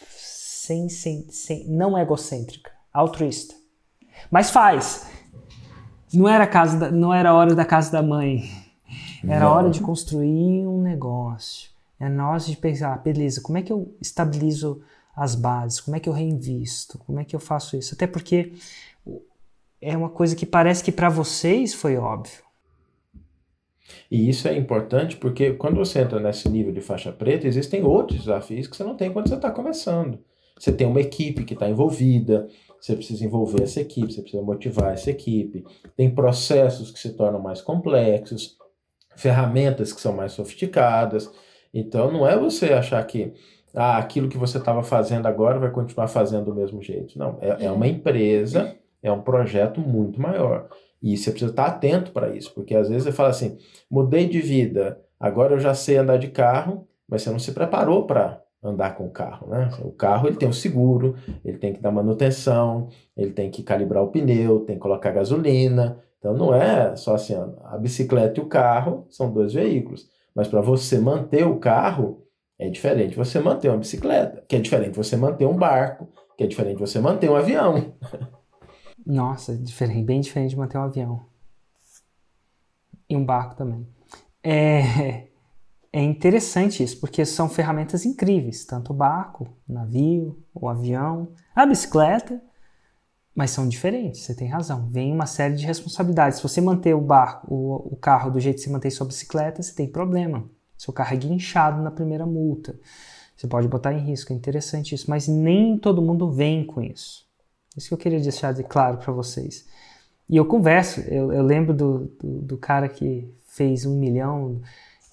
sem, 0.09 0.89
sem, 0.89 1.31
sem, 1.31 1.69
não 1.69 1.97
egocêntrica, 1.97 2.73
altruísta. 2.93 3.55
Mas 4.29 4.51
faz. 4.51 5.09
Não 6.13 6.29
era, 6.29 6.47
casa 6.49 6.79
da, 6.79 6.91
não 6.91 7.15
era 7.15 7.33
hora 7.33 7.55
da 7.55 7.65
casa 7.65 7.93
da 7.93 8.03
mãe 8.03 8.68
era 9.25 9.41
Não. 9.41 9.53
hora 9.53 9.71
de 9.71 9.81
construir 9.81 10.67
um 10.67 10.81
negócio. 10.81 11.71
É 12.01 12.09
nós 12.09 12.47
de 12.47 12.57
pensar, 12.57 12.97
beleza, 13.03 13.41
como 13.41 13.59
é 13.59 13.63
que 13.63 13.73
eu 13.73 13.93
estabilizo 14.01 14.81
as 15.17 15.35
bases? 15.35 15.81
Como 15.81 15.97
é 15.97 16.01
que 16.01 16.09
eu 16.09 16.13
reinvisto? 16.13 16.99
Como 16.99 17.19
é 17.19 17.25
que 17.25 17.35
eu 17.35 17.41
faço 17.41 17.77
isso? 17.77 17.95
Até 17.95 18.07
porque 18.07 18.53
é 19.81 19.97
uma 19.97 20.09
coisa 20.09 20.37
que 20.37 20.47
parece 20.47 20.83
que 20.83 20.93
para 20.93 21.09
vocês 21.09 21.75
foi 21.75 21.97
óbvio. 21.97 22.43
E 24.11 24.29
isso 24.29 24.47
é 24.47 24.57
importante 24.57 25.17
porque 25.17 25.53
quando 25.53 25.77
você 25.77 26.01
entra 26.01 26.21
nesse 26.21 26.49
nível 26.49 26.73
de 26.73 26.81
faixa 26.81 27.11
preta, 27.11 27.47
existem 27.47 27.83
outros 27.83 28.21
desafios 28.21 28.67
que 28.67 28.77
você 28.77 28.85
não 28.85 28.97
tem 28.97 29.13
quando 29.13 29.29
você 29.29 29.35
está 29.35 29.51
começando. 29.51 30.19
Você 30.59 30.73
tem 30.73 30.87
uma 30.87 31.01
equipe 31.01 31.45
que 31.45 31.55
está 31.55 31.69
envolvida, 31.69 32.49
você 32.81 32.95
precisa 32.95 33.25
envolver 33.25 33.63
essa 33.63 33.81
equipe, 33.81 34.13
você 34.13 34.21
precisa 34.21 34.43
motivar 34.43 34.93
essa 34.93 35.11
equipe. 35.11 35.65
Tem 35.97 36.11
processos 36.11 36.91
que 36.91 36.99
se 36.99 37.13
tornam 37.13 37.41
mais 37.41 37.61
complexos, 37.61 38.58
ferramentas 39.19 39.93
que 39.93 40.01
são 40.01 40.13
mais 40.13 40.33
sofisticadas. 40.33 41.31
Então 41.75 42.11
não 42.11 42.27
é 42.27 42.39
você 42.39 42.73
achar 42.73 43.05
que 43.05 43.35
ah, 43.75 43.99
aquilo 43.99 44.29
que 44.29 44.39
você 44.39 44.59
estava 44.59 44.83
fazendo 44.83 45.27
agora 45.27 45.59
vai 45.59 45.71
continuar 45.71 46.07
fazendo 46.07 46.47
do 46.47 46.55
mesmo 46.55 46.81
jeito. 46.81 47.19
Não, 47.19 47.37
é, 47.41 47.67
é 47.67 47.71
uma 47.71 47.87
empresa, 47.87 48.77
é 49.03 49.11
um 49.11 49.21
projeto 49.21 49.81
muito 49.81 50.21
maior. 50.21 50.69
E 51.03 51.17
você 51.17 51.31
precisa 51.31 51.51
estar 51.51 51.67
atento 51.67 52.13
para 52.13 52.31
isso, 52.31 52.53
porque 52.55 52.75
às 52.75 52.89
vezes 52.89 53.05
você 53.05 53.13
fala 53.13 53.31
assim: 53.31 53.59
mudei 53.91 54.29
de 54.29 54.41
vida, 54.41 55.01
agora 55.19 55.55
eu 55.55 55.59
já 55.59 55.75
sei 55.75 55.97
andar 55.97 56.17
de 56.19 56.29
carro, 56.29 56.87
mas 57.09 57.23
você 57.23 57.31
não 57.31 57.39
se 57.39 57.53
preparou 57.53 58.07
para 58.07 58.41
andar 58.63 58.97
com 58.97 59.07
o 59.07 59.11
carro, 59.11 59.49
né? 59.49 59.71
O 59.83 59.91
carro 59.91 60.29
ele 60.29 60.37
tem 60.37 60.49
o 60.49 60.53
seguro, 60.53 61.17
ele 61.45 61.59
tem 61.59 61.73
que 61.73 61.81
dar 61.81 61.93
manutenção, 61.93 62.89
ele 63.17 63.33
tem 63.33 63.51
que 63.51 63.63
calibrar 63.63 64.03
o 64.03 64.09
pneu, 64.09 64.61
tem 64.61 64.77
que 64.77 64.83
colocar 64.83 65.11
gasolina. 65.11 65.99
Então 66.19 66.35
não 66.35 66.55
é 66.55 66.97
só 66.97 67.15
assim, 67.15 67.35
a 67.65 67.79
bicicleta 67.79 68.41
e 68.41 68.43
o 68.43 68.49
carro 68.49 69.07
são 69.09 69.33
dois 69.33 69.53
veículos, 69.53 70.09
mas 70.35 70.49
para 70.49 70.61
você 70.61 70.99
manter 70.99 71.47
o 71.47 71.59
carro 71.59 72.25
é 72.59 72.69
diferente 72.69 73.17
você 73.17 73.39
manter 73.39 73.69
uma 73.69 73.79
bicicleta, 73.79 74.45
que 74.49 74.57
é 74.57 74.61
diferente 74.61 74.97
você 74.97 75.17
manter 75.17 75.47
um 75.47 75.57
barco, 75.57 76.09
que 76.37 76.45
é 76.45 76.47
diferente 76.47 76.81
você 76.81 77.01
manter 77.01 77.31
um 77.31 77.37
avião. 77.37 77.95
Nossa, 79.07 79.57
diferente, 79.57 80.05
bem 80.05 80.21
diferente 80.21 80.51
de 80.51 80.57
manter 80.57 80.77
um 80.77 80.83
avião. 80.83 81.27
E 83.09 83.17
um 83.17 83.25
barco 83.25 83.55
também. 83.55 83.87
É, 84.43 85.29
é 85.93 86.03
interessante 86.03 86.83
isso, 86.83 87.01
porque 87.01 87.25
são 87.25 87.49
ferramentas 87.49 88.05
incríveis, 88.05 88.65
tanto 88.65 88.93
o 88.93 88.97
barco, 88.97 89.49
o 89.69 89.73
navio, 89.73 90.45
o 90.53 90.69
avião, 90.69 91.33
a 91.55 91.65
bicicleta, 91.65 92.43
mas 93.39 93.53
são 93.53 93.69
diferentes, 93.69 94.23
você 94.23 94.35
tem 94.35 94.49
razão. 94.49 94.89
Vem 94.91 95.13
uma 95.13 95.25
série 95.25 95.55
de 95.55 95.65
responsabilidades. 95.65 96.39
Se 96.39 96.43
você 96.43 96.61
manter 96.61 96.93
o 96.93 97.01
barco, 97.01 97.47
o, 97.55 97.93
o 97.93 97.97
carro 97.97 98.33
do 98.33 98.41
jeito 98.41 98.57
que 98.57 98.63
você 98.63 98.71
mantém 98.71 98.91
sua 98.91 99.07
bicicleta, 99.07 99.63
você 99.63 99.73
tem 99.73 99.87
problema. 99.87 100.51
Seu 100.77 100.93
carro 100.93 101.15
é 101.15 101.17
guinchado 101.17 101.81
na 101.81 101.93
primeira 101.93 102.27
multa. 102.27 102.75
Você 103.37 103.47
pode 103.47 103.69
botar 103.69 103.93
em 103.93 104.01
risco, 104.01 104.33
é 104.33 104.37
interessante 104.37 104.93
isso, 104.93 105.09
mas 105.09 105.29
nem 105.29 105.79
todo 105.79 106.03
mundo 106.03 106.33
vem 106.33 106.67
com 106.67 106.83
isso. 106.83 107.29
Isso 107.77 107.87
que 107.87 107.95
eu 107.95 107.99
queria 107.99 108.19
deixar 108.19 108.53
de 108.53 108.65
claro 108.65 108.99
para 108.99 109.13
vocês. 109.13 109.69
E 110.29 110.37
eu 110.37 110.45
converso, 110.45 110.99
eu, 111.03 111.33
eu 111.33 111.45
lembro 111.45 111.73
do, 111.73 112.11
do, 112.21 112.41
do, 112.41 112.59
cara 112.59 112.89
que 112.89 113.33
fez 113.47 113.87
um 113.87 114.01
milhão 114.01 114.61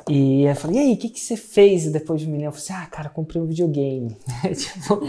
e 0.08 0.44
eu 0.44 0.56
falei, 0.56 0.78
e 0.78 0.80
aí, 0.80 0.94
o 0.94 0.98
que, 0.98 1.10
que 1.10 1.20
você 1.20 1.36
fez 1.36 1.92
depois 1.92 2.22
de 2.22 2.28
um 2.28 2.32
milhão? 2.32 2.48
Eu 2.48 2.52
falei 2.52 2.84
ah, 2.84 2.88
cara, 2.88 3.10
comprei 3.10 3.42
um 3.42 3.46
videogame. 3.46 4.16
tipo, 4.56 5.02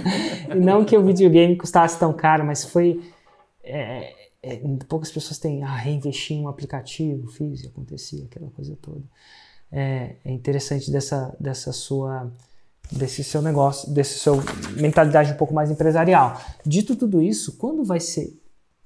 não 0.57 0.85
que 0.85 0.97
o 0.97 1.05
videogame 1.05 1.57
custasse 1.57 1.99
tão 1.99 2.13
caro, 2.13 2.45
mas 2.45 2.65
foi... 2.65 3.03
É, 3.63 4.15
é, 4.43 4.61
poucas 4.89 5.11
pessoas 5.11 5.39
têm, 5.39 5.65
ah, 5.65 5.75
reinvesti 5.75 6.35
em 6.35 6.43
um 6.43 6.49
aplicativo, 6.49 7.27
fiz 7.27 7.65
e 7.65 7.67
acontecia, 7.67 8.25
aquela 8.25 8.49
coisa 8.51 8.77
toda. 8.81 9.03
É, 9.73 10.15
é 10.25 10.31
interessante 10.31 10.91
dessa, 10.91 11.35
dessa 11.41 11.73
sua 11.73 12.31
desse 12.91 13.25
seu 13.25 13.43
negócio, 13.43 13.93
desse 13.93 14.21
seu 14.21 14.37
mentalidade 14.77 15.33
um 15.33 15.37
pouco 15.37 15.53
mais 15.53 15.71
empresarial. 15.73 16.41
Dito 16.65 16.95
tudo 16.95 17.21
isso, 17.21 17.57
quando 17.57 17.85
vai 17.85 17.99
ser 17.99 18.41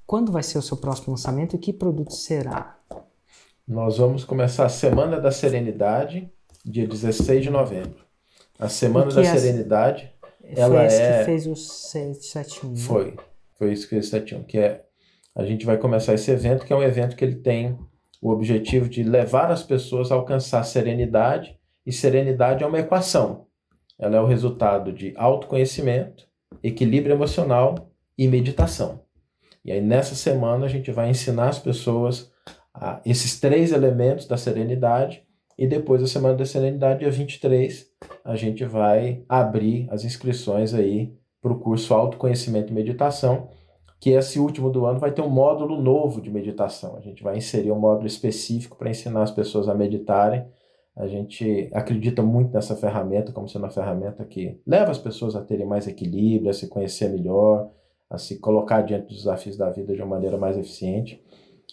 quando 0.07 0.33
vai 0.33 0.43
ser 0.43 0.59
o 0.59 0.63
seu 0.63 0.77
próximo 0.77 1.13
lançamento 1.13 1.55
e 1.55 1.59
que 1.59 1.73
produto 1.73 2.13
será? 2.13 2.77
Nós 3.71 3.99
vamos 3.99 4.25
começar 4.25 4.67
a 4.67 4.69
Semana 4.69 5.21
da 5.21 5.31
Serenidade, 5.31 6.29
dia 6.65 6.89
16 6.89 7.45
de 7.45 7.51
novembro. 7.51 8.05
A 8.59 8.69
Semana 8.69 9.13
da 9.13 9.21
é 9.21 9.25
Serenidade, 9.25 10.13
ela 10.43 10.85
esse 10.87 11.01
é 11.01 11.21
que 11.21 11.25
fez 11.27 11.47
o 11.47 11.55
771. 11.55 12.71
Né? 12.71 12.77
Foi. 12.77 13.17
Foi 13.57 13.73
isso 13.73 13.85
que 13.85 13.91
fez 13.91 14.09
o 14.09 14.11
71, 14.11 14.43
que 14.43 14.59
é 14.59 14.85
a 15.37 15.45
gente 15.45 15.65
vai 15.65 15.79
começar 15.79 16.15
esse 16.15 16.33
evento, 16.33 16.67
que 16.67 16.73
é 16.73 16.77
um 16.77 16.83
evento 16.83 17.15
que 17.15 17.25
ele 17.25 17.37
tem 17.37 17.79
o 18.21 18.31
objetivo 18.31 18.89
de 18.89 19.05
levar 19.05 19.53
as 19.53 19.63
pessoas 19.63 20.11
a 20.11 20.17
alcançar 20.17 20.65
serenidade, 20.65 21.57
e 21.87 21.93
serenidade 21.93 22.65
é 22.65 22.67
uma 22.67 22.81
equação. 22.81 23.47
Ela 23.97 24.17
é 24.17 24.21
o 24.21 24.27
resultado 24.27 24.93
de 24.93 25.15
autoconhecimento, 25.17 26.27
equilíbrio 26.61 27.15
emocional 27.15 27.89
e 28.19 28.27
meditação. 28.27 29.03
E 29.65 29.71
aí 29.71 29.81
nessa 29.81 30.17
semana 30.17 30.67
a 30.67 30.69
gente 30.69 30.91
vai 30.91 31.09
ensinar 31.09 31.51
as 31.51 31.61
pessoas 31.61 32.30
a, 32.81 33.01
esses 33.05 33.39
três 33.39 33.73
elementos 33.73 34.27
da 34.27 34.37
serenidade 34.37 35.23
e 35.59 35.67
depois 35.67 36.01
da 36.01 36.07
semana 36.07 36.35
da 36.35 36.47
serenidade, 36.47 37.01
dia 37.01 37.11
23, 37.11 37.87
a 38.25 38.35
gente 38.35 38.65
vai 38.65 39.23
abrir 39.29 39.87
as 39.91 40.05
inscrições 40.05 40.73
aí 40.73 41.15
para 41.43 41.53
o 41.53 41.59
curso 41.59 41.93
Autoconhecimento 41.93 42.73
e 42.73 42.75
Meditação, 42.75 43.49
que 44.01 44.11
esse 44.11 44.39
último 44.39 44.71
do 44.71 44.87
ano 44.87 44.99
vai 44.99 45.13
ter 45.13 45.21
um 45.21 45.29
módulo 45.29 45.81
novo 45.81 46.23
de 46.23 46.31
meditação. 46.31 46.97
A 46.97 47.01
gente 47.01 47.23
vai 47.23 47.37
inserir 47.37 47.71
um 47.71 47.79
módulo 47.79 48.07
específico 48.07 48.79
para 48.79 48.89
ensinar 48.89 49.23
as 49.23 49.31
pessoas 49.31 49.69
a 49.69 49.75
meditarem 49.75 50.47
a 50.97 51.07
gente 51.07 51.71
acredita 51.73 52.23
muito 52.23 52.53
nessa 52.53 52.77
ferramenta 52.77 53.33
como 53.33 53.49
sendo 53.49 53.63
uma 53.63 53.71
ferramenta 53.71 54.25
que 54.25 54.61
leva 54.67 54.91
as 54.91 54.99
pessoas 54.99 55.35
a 55.37 55.41
terem 55.41 55.67
mais 55.67 55.87
equilíbrio, 55.87 56.51
a 56.51 56.53
se 56.53 56.69
conhecer 56.69 57.09
melhor, 57.09 57.71
a 58.09 58.19
se 58.19 58.39
colocar 58.39 58.83
diante 58.83 59.07
dos 59.07 59.19
desafios 59.19 59.57
da 59.57 59.71
vida 59.71 59.95
de 59.95 60.03
uma 60.03 60.17
maneira 60.17 60.37
mais 60.37 60.59
eficiente. 60.59 61.23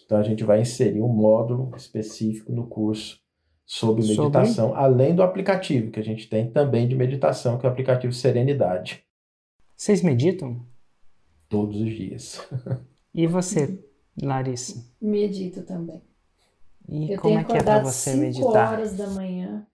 Então 0.08 0.16
a 0.16 0.22
gente 0.22 0.42
vai 0.42 0.62
inserir 0.62 1.02
um 1.02 1.08
módulo 1.08 1.70
específico 1.76 2.50
no 2.50 2.66
curso 2.66 3.20
sobre 3.66 4.06
meditação, 4.06 4.68
sobre... 4.68 4.82
além 4.82 5.14
do 5.14 5.22
aplicativo 5.22 5.90
que 5.90 6.00
a 6.00 6.02
gente 6.02 6.30
tem 6.30 6.50
também 6.50 6.88
de 6.88 6.94
meditação, 6.94 7.58
que 7.58 7.66
é 7.66 7.68
o 7.68 7.72
aplicativo 7.72 8.10
Serenidade. 8.10 9.04
Vocês 9.76 10.02
meditam? 10.02 10.64
Todos 11.46 11.78
os 11.78 11.90
dias. 11.90 12.40
E 13.14 13.26
você, 13.26 13.82
Larissa? 14.22 14.86
Medito 15.00 15.62
também. 15.62 16.00
E 16.88 17.14
eu 17.14 17.20
como 17.20 17.38
é 17.38 17.42
que 17.42 17.56
é 17.56 17.62
para 17.62 17.82
você 17.82 18.14
meditar? 18.14 18.74
horas 18.74 18.96
da 18.96 19.08
manhã. 19.08 19.66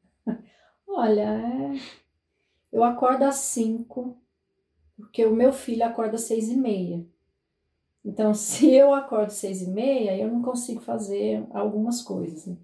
Olha, 0.88 1.20
é... 1.20 1.78
eu 2.72 2.82
acordo 2.82 3.24
às 3.24 3.34
5, 3.36 4.16
porque 4.96 5.26
o 5.26 5.34
meu 5.34 5.52
filho 5.52 5.84
acorda 5.84 6.14
às 6.14 6.22
6 6.22 6.48
e 6.48 6.56
meia. 6.56 7.06
Então, 8.04 8.34
se 8.34 8.72
eu 8.72 8.92
acordo 8.92 9.26
às 9.26 9.34
6 9.34 9.62
e 9.62 9.70
meia, 9.70 10.16
eu 10.16 10.28
não 10.28 10.42
consigo 10.42 10.80
fazer 10.80 11.46
algumas 11.50 12.02
coisas. 12.02 12.46
Né? 12.46 12.56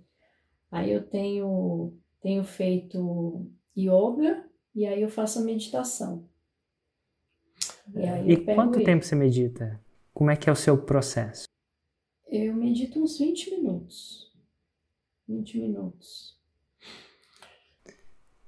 Aí 0.71 0.93
eu 0.93 1.07
tenho, 1.07 1.95
tenho 2.21 2.45
feito 2.45 3.51
yoga 3.77 4.45
e 4.75 4.87
aí 4.87 5.01
eu 5.03 5.09
faço 5.09 5.39
a 5.39 5.43
meditação. 5.43 6.29
E, 7.95 8.33
e 8.33 8.45
quanto 8.45 8.79
ele. 8.79 8.85
tempo 8.85 9.05
você 9.05 9.17
medita? 9.17 9.81
Como 10.13 10.31
é 10.31 10.37
que 10.37 10.49
é 10.49 10.53
o 10.53 10.57
seu 10.57 10.81
processo? 10.81 11.45
Eu 12.29 12.55
medito 12.55 13.03
uns 13.03 13.19
20 13.19 13.51
minutos. 13.51 14.33
20 15.27 15.59
minutos. 15.59 16.39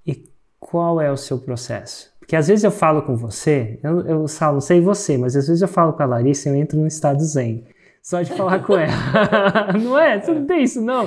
E 0.06 0.28
qual 0.60 1.00
é 1.00 1.10
o 1.10 1.16
seu 1.16 1.40
processo? 1.40 2.11
Porque 2.32 2.38
às 2.38 2.48
vezes 2.48 2.64
eu 2.64 2.70
falo 2.70 3.02
com 3.02 3.14
você, 3.14 3.78
eu, 3.82 4.00
eu 4.06 4.26
falo, 4.26 4.54
não 4.54 4.60
sei 4.62 4.80
você, 4.80 5.18
mas 5.18 5.36
às 5.36 5.48
vezes 5.48 5.60
eu 5.60 5.68
falo 5.68 5.92
com 5.92 6.02
a 6.02 6.06
Larissa 6.06 6.48
e 6.48 6.52
eu 6.52 6.56
entro 6.56 6.78
num 6.78 6.86
estado 6.86 7.22
zen. 7.22 7.66
Só 8.02 8.22
de 8.22 8.32
falar 8.32 8.64
com 8.64 8.74
ela. 8.74 9.70
não 9.78 9.98
é? 9.98 10.18
Você 10.18 10.32
não 10.32 10.46
tem 10.46 10.62
isso, 10.62 10.80
não? 10.80 11.06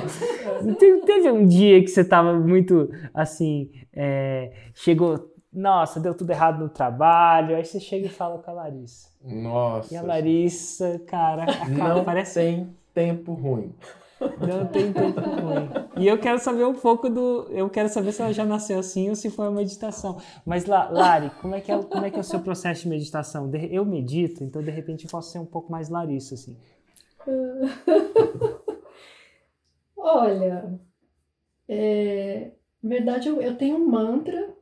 Teve, 0.78 1.00
teve 1.00 1.32
um 1.32 1.44
dia 1.44 1.80
que 1.80 1.88
você 1.88 2.02
estava 2.02 2.32
muito 2.32 2.88
assim, 3.12 3.72
é, 3.92 4.52
chegou, 4.72 5.34
nossa, 5.52 5.98
deu 5.98 6.14
tudo 6.14 6.30
errado 6.30 6.60
no 6.60 6.68
trabalho, 6.68 7.56
aí 7.56 7.64
você 7.64 7.80
chega 7.80 8.06
e 8.06 8.08
fala 8.08 8.38
com 8.38 8.48
a 8.52 8.54
Larissa. 8.54 9.08
Nossa. 9.24 9.92
E 9.92 9.96
a 9.96 10.02
Larissa, 10.02 11.02
cara, 11.08 11.42
a 11.42 11.46
cara 11.76 11.94
não 11.96 12.04
parece... 12.04 12.34
tem 12.34 12.76
tempo 12.94 13.32
ruim. 13.32 13.74
Não 14.20 14.66
tem 14.68 14.92
tempo 14.92 15.20
ruim. 15.20 15.68
E 15.98 16.06
eu 16.06 16.18
quero 16.18 16.38
saber 16.38 16.64
um 16.64 16.74
pouco 16.74 17.08
do. 17.10 17.46
Eu 17.50 17.68
quero 17.68 17.88
saber 17.88 18.12
se 18.12 18.22
ela 18.22 18.32
já 18.32 18.44
nasceu 18.44 18.78
assim 18.78 19.08
ou 19.10 19.14
se 19.14 19.28
foi 19.30 19.46
uma 19.46 19.58
meditação. 19.58 20.18
Mas, 20.44 20.64
Lari, 20.64 21.30
como 21.42 21.54
é 21.54 21.60
que 21.60 21.70
é, 21.70 21.82
como 21.82 22.04
é, 22.04 22.10
que 22.10 22.16
é 22.16 22.20
o 22.20 22.24
seu 22.24 22.40
processo 22.40 22.82
de 22.82 22.88
meditação? 22.88 23.50
Eu 23.70 23.84
medito, 23.84 24.42
então 24.42 24.62
de 24.62 24.70
repente 24.70 25.04
eu 25.04 25.10
posso 25.10 25.30
ser 25.32 25.38
um 25.38 25.44
pouco 25.46 25.70
mais 25.70 25.88
Larissa, 25.90 26.34
assim. 26.34 26.56
Olha, 29.96 30.78
é, 31.68 32.52
na 32.82 32.88
verdade 32.88 33.28
eu, 33.28 33.40
eu 33.42 33.56
tenho 33.56 33.76
um 33.76 33.86
mantra 33.88 34.54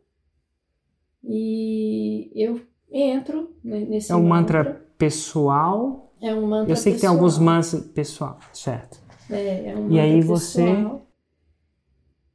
e 1.22 2.31
eu 2.35 2.60
entro 2.90 3.55
nesse 3.62 4.10
É 4.10 4.16
um 4.16 4.22
mantra. 4.22 4.64
mantra 4.64 4.86
pessoal? 4.97 6.12
É 6.20 6.35
um 6.35 6.47
mantra 6.47 6.72
Eu 6.72 6.76
sei 6.76 6.93
pessoal. 6.93 6.94
que 6.94 7.01
tem 7.01 7.09
alguns 7.10 7.39
mantras 7.39 7.74
pessoal, 7.93 8.39
certo. 8.52 9.03
É, 9.31 9.71
é 9.71 9.77
um 9.77 9.91
e 9.91 9.99
aí 9.99 10.21
pessoal. 10.21 10.39
você. 10.39 11.05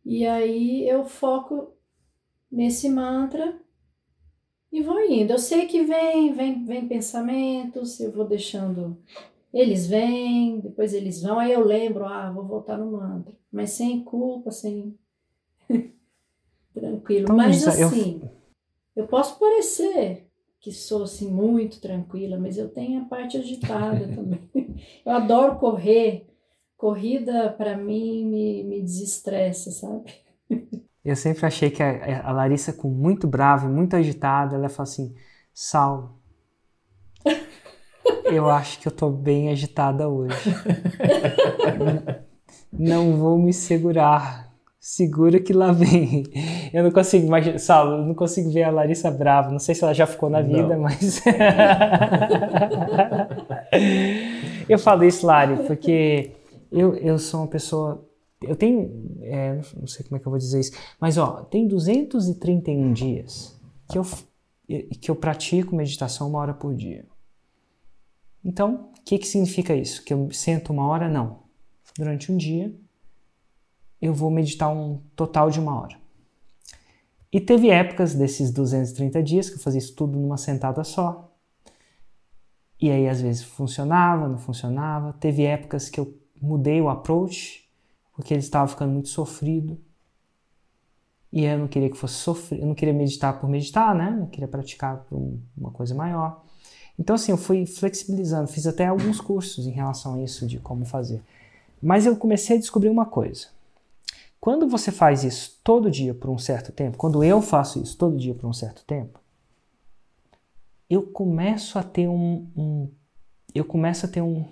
E 0.06 0.26
aí 0.26 0.88
eu 0.88 1.06
foco 1.06 1.74
nesse 2.52 2.90
mantra 2.90 3.60
e 4.72 4.82
vou 4.82 5.00
indo. 5.00 5.34
Eu 5.34 5.40
sei 5.40 5.66
que 5.66 5.84
vem, 5.84 6.34
vem, 6.34 6.64
vem 6.66 6.88
pensamentos, 6.88 8.00
eu 8.00 8.12
vou 8.12 8.26
deixando. 8.26 8.98
Eles 9.54 9.88
vêm, 9.88 10.60
depois 10.60 10.94
eles 10.94 11.22
vão, 11.22 11.40
aí 11.40 11.52
eu 11.52 11.64
lembro, 11.64 12.06
ah, 12.06 12.32
vou 12.32 12.46
voltar 12.46 12.78
no 12.78 12.92
mantra. 12.92 13.34
Mas 13.52 13.72
sem 13.72 14.04
culpa, 14.04 14.52
sem. 14.52 14.98
Tranquilo. 16.74 17.36
Mas 17.36 17.68
assim, 17.68 18.22
eu... 18.96 19.04
eu 19.04 19.08
posso 19.08 19.40
parecer 19.40 20.30
que 20.60 20.72
sou 20.72 21.04
assim 21.04 21.32
muito 21.32 21.80
tranquila, 21.80 22.38
mas 22.38 22.58
eu 22.58 22.70
tenho 22.70 23.02
a 23.02 23.06
parte 23.06 23.38
agitada 23.38 24.08
também. 24.14 24.50
Eu 25.06 25.12
adoro 25.14 25.58
correr. 25.58 26.29
Corrida 26.80 27.54
para 27.58 27.76
mim 27.76 28.26
me, 28.26 28.64
me 28.64 28.82
desestressa, 28.82 29.70
sabe? 29.70 30.14
Eu 31.04 31.16
sempre 31.16 31.46
achei 31.46 31.70
que 31.70 31.84
a, 31.84 32.26
a 32.26 32.32
Larissa, 32.32 32.72
com 32.72 32.88
muito 32.88 33.28
brava 33.28 33.66
e 33.66 33.70
muito 33.70 33.96
agitada, 33.96 34.56
ela 34.56 34.70
fala 34.70 34.84
assim: 34.84 35.14
Sal, 35.54 36.20
eu 38.32 38.50
acho 38.50 38.80
que 38.80 38.88
eu 38.88 38.92
tô 38.92 39.10
bem 39.10 39.50
agitada 39.50 40.08
hoje. 40.08 40.36
não 42.72 43.18
vou 43.18 43.38
me 43.38 43.54
segurar. 43.54 44.50
Segura 44.80 45.40
que 45.40 45.52
lá 45.52 45.72
vem. 45.72 46.24
Eu 46.72 46.84
não 46.84 46.92
consigo 46.92 47.26
imaginar, 47.26 47.60
Saulo, 47.60 47.98
eu 47.98 48.06
não 48.06 48.14
consigo 48.14 48.52
ver 48.52 48.64
a 48.64 48.72
Larissa 48.72 49.10
brava. 49.10 49.52
Não 49.52 49.60
sei 49.60 49.74
se 49.74 49.84
ela 49.84 49.94
já 49.94 50.06
ficou 50.06 50.30
na 50.30 50.42
vida, 50.42 50.76
não. 50.76 50.82
mas. 50.82 51.22
eu 54.70 54.80
falo 54.80 55.04
isso, 55.04 55.26
Lari, 55.26 55.58
porque 55.66 56.39
eu, 56.72 56.96
eu 56.96 57.18
sou 57.20 57.42
uma 57.42 57.48
pessoa. 57.48 58.08
Eu 58.42 58.56
tenho. 58.56 59.18
É, 59.22 59.62
não 59.76 59.88
sei 59.88 60.06
como 60.06 60.18
é 60.18 60.20
que 60.20 60.28
eu 60.28 60.32
vou 60.32 60.40
dizer 60.40 60.60
isso, 60.60 60.72
mas 61.00 61.18
ó, 61.18 61.44
tem 61.44 61.68
231 61.68 62.94
dias 62.94 63.60
que 63.90 63.98
eu, 63.98 64.06
que 65.02 65.12
eu 65.12 65.16
pratico 65.16 65.76
meditação 65.76 66.30
uma 66.30 66.40
hora 66.40 66.54
por 66.54 66.76
dia. 66.76 67.06
Então, 68.44 68.92
o 68.98 69.02
que, 69.04 69.18
que 69.18 69.28
significa 69.28 69.76
isso? 69.76 70.04
Que 70.04 70.14
eu 70.14 70.32
sento 70.32 70.72
uma 70.72 70.88
hora? 70.88 71.10
Não. 71.10 71.40
Durante 71.98 72.32
um 72.32 72.38
dia, 72.38 72.74
eu 74.02 74.14
vou 74.14 74.32
meditar 74.32 74.70
um 74.70 75.02
total 75.16 75.50
de 75.50 75.60
uma 75.60 75.80
hora. 75.80 75.98
E 77.32 77.40
teve 77.40 77.70
épocas 77.70 78.16
desses 78.16 78.52
230 78.52 79.22
dias 79.22 79.50
que 79.50 79.58
eu 79.58 79.60
fazia 79.60 79.80
isso 79.80 79.94
tudo 79.96 80.18
numa 80.18 80.38
sentada 80.38 80.84
só. 80.84 81.32
E 82.82 82.90
aí 82.90 83.08
às 83.08 83.22
vezes 83.22 83.44
funcionava, 83.44 84.28
não 84.28 84.38
funcionava. 84.38 85.14
Teve 85.14 85.44
épocas 85.44 85.90
que 85.90 86.00
eu 86.00 86.19
mudei 86.42 86.82
o 86.82 86.90
approach, 86.90 87.68
porque 88.14 88.34
ele 88.34 88.42
estava 88.42 88.68
ficando 88.68 88.92
muito 88.92 89.10
sofrido. 89.10 89.80
E 91.32 91.44
eu 91.44 91.58
não 91.60 91.68
queria 91.68 91.90
que 91.90 91.98
fosse 91.98 92.16
sofrer, 92.16 92.60
eu 92.60 92.66
não 92.66 92.74
queria 92.74 92.94
meditar 92.94 93.40
por 93.40 93.50
meditar, 93.50 93.94
né? 93.94 94.18
Eu 94.20 94.28
queria 94.28 94.48
praticar 94.48 95.06
por 95.06 95.40
uma 95.56 95.72
coisa 95.72 95.94
maior. 95.94 96.44
Então 96.98 97.16
assim, 97.16 97.32
eu 97.32 97.38
fui 97.38 97.66
flexibilizando, 97.66 98.48
fiz 98.48 98.66
até 98.66 98.88
alguns 98.88 99.22
cursos 99.22 99.66
em 99.68 99.72
relação 99.72 100.16
a 100.16 100.22
isso 100.22 100.48
de 100.48 100.60
como 100.60 100.86
fazer. 100.86 101.22
Mas 101.82 102.06
eu 102.06 102.16
comecei 102.16 102.58
a 102.58 102.60
descobrir 102.60 102.90
uma 102.90 103.06
coisa. 103.06 103.48
Quando 104.40 104.68
você 104.68 104.92
faz 104.92 105.24
isso 105.24 105.60
todo 105.64 105.92
dia 105.92 106.14
por 106.14 106.30
um 106.30 106.38
certo 106.38 106.72
tempo, 106.72 106.98
quando 106.98 107.24
eu 107.24 107.42
faço 107.42 107.82
isso 107.82 107.98
todo 107.98 108.18
dia 108.18 108.34
por 108.34 108.48
um 108.48 108.54
certo 108.54 108.84
tempo, 108.86 109.20
eu 110.90 111.04
começo 111.04 111.78
a 111.78 111.84
ter 111.84 112.08
um, 112.08 112.48
um 112.56 112.90
eu 113.54 113.66
começo 113.66 114.06
a 114.06 114.10
ter 114.10 114.22
um 114.22 114.46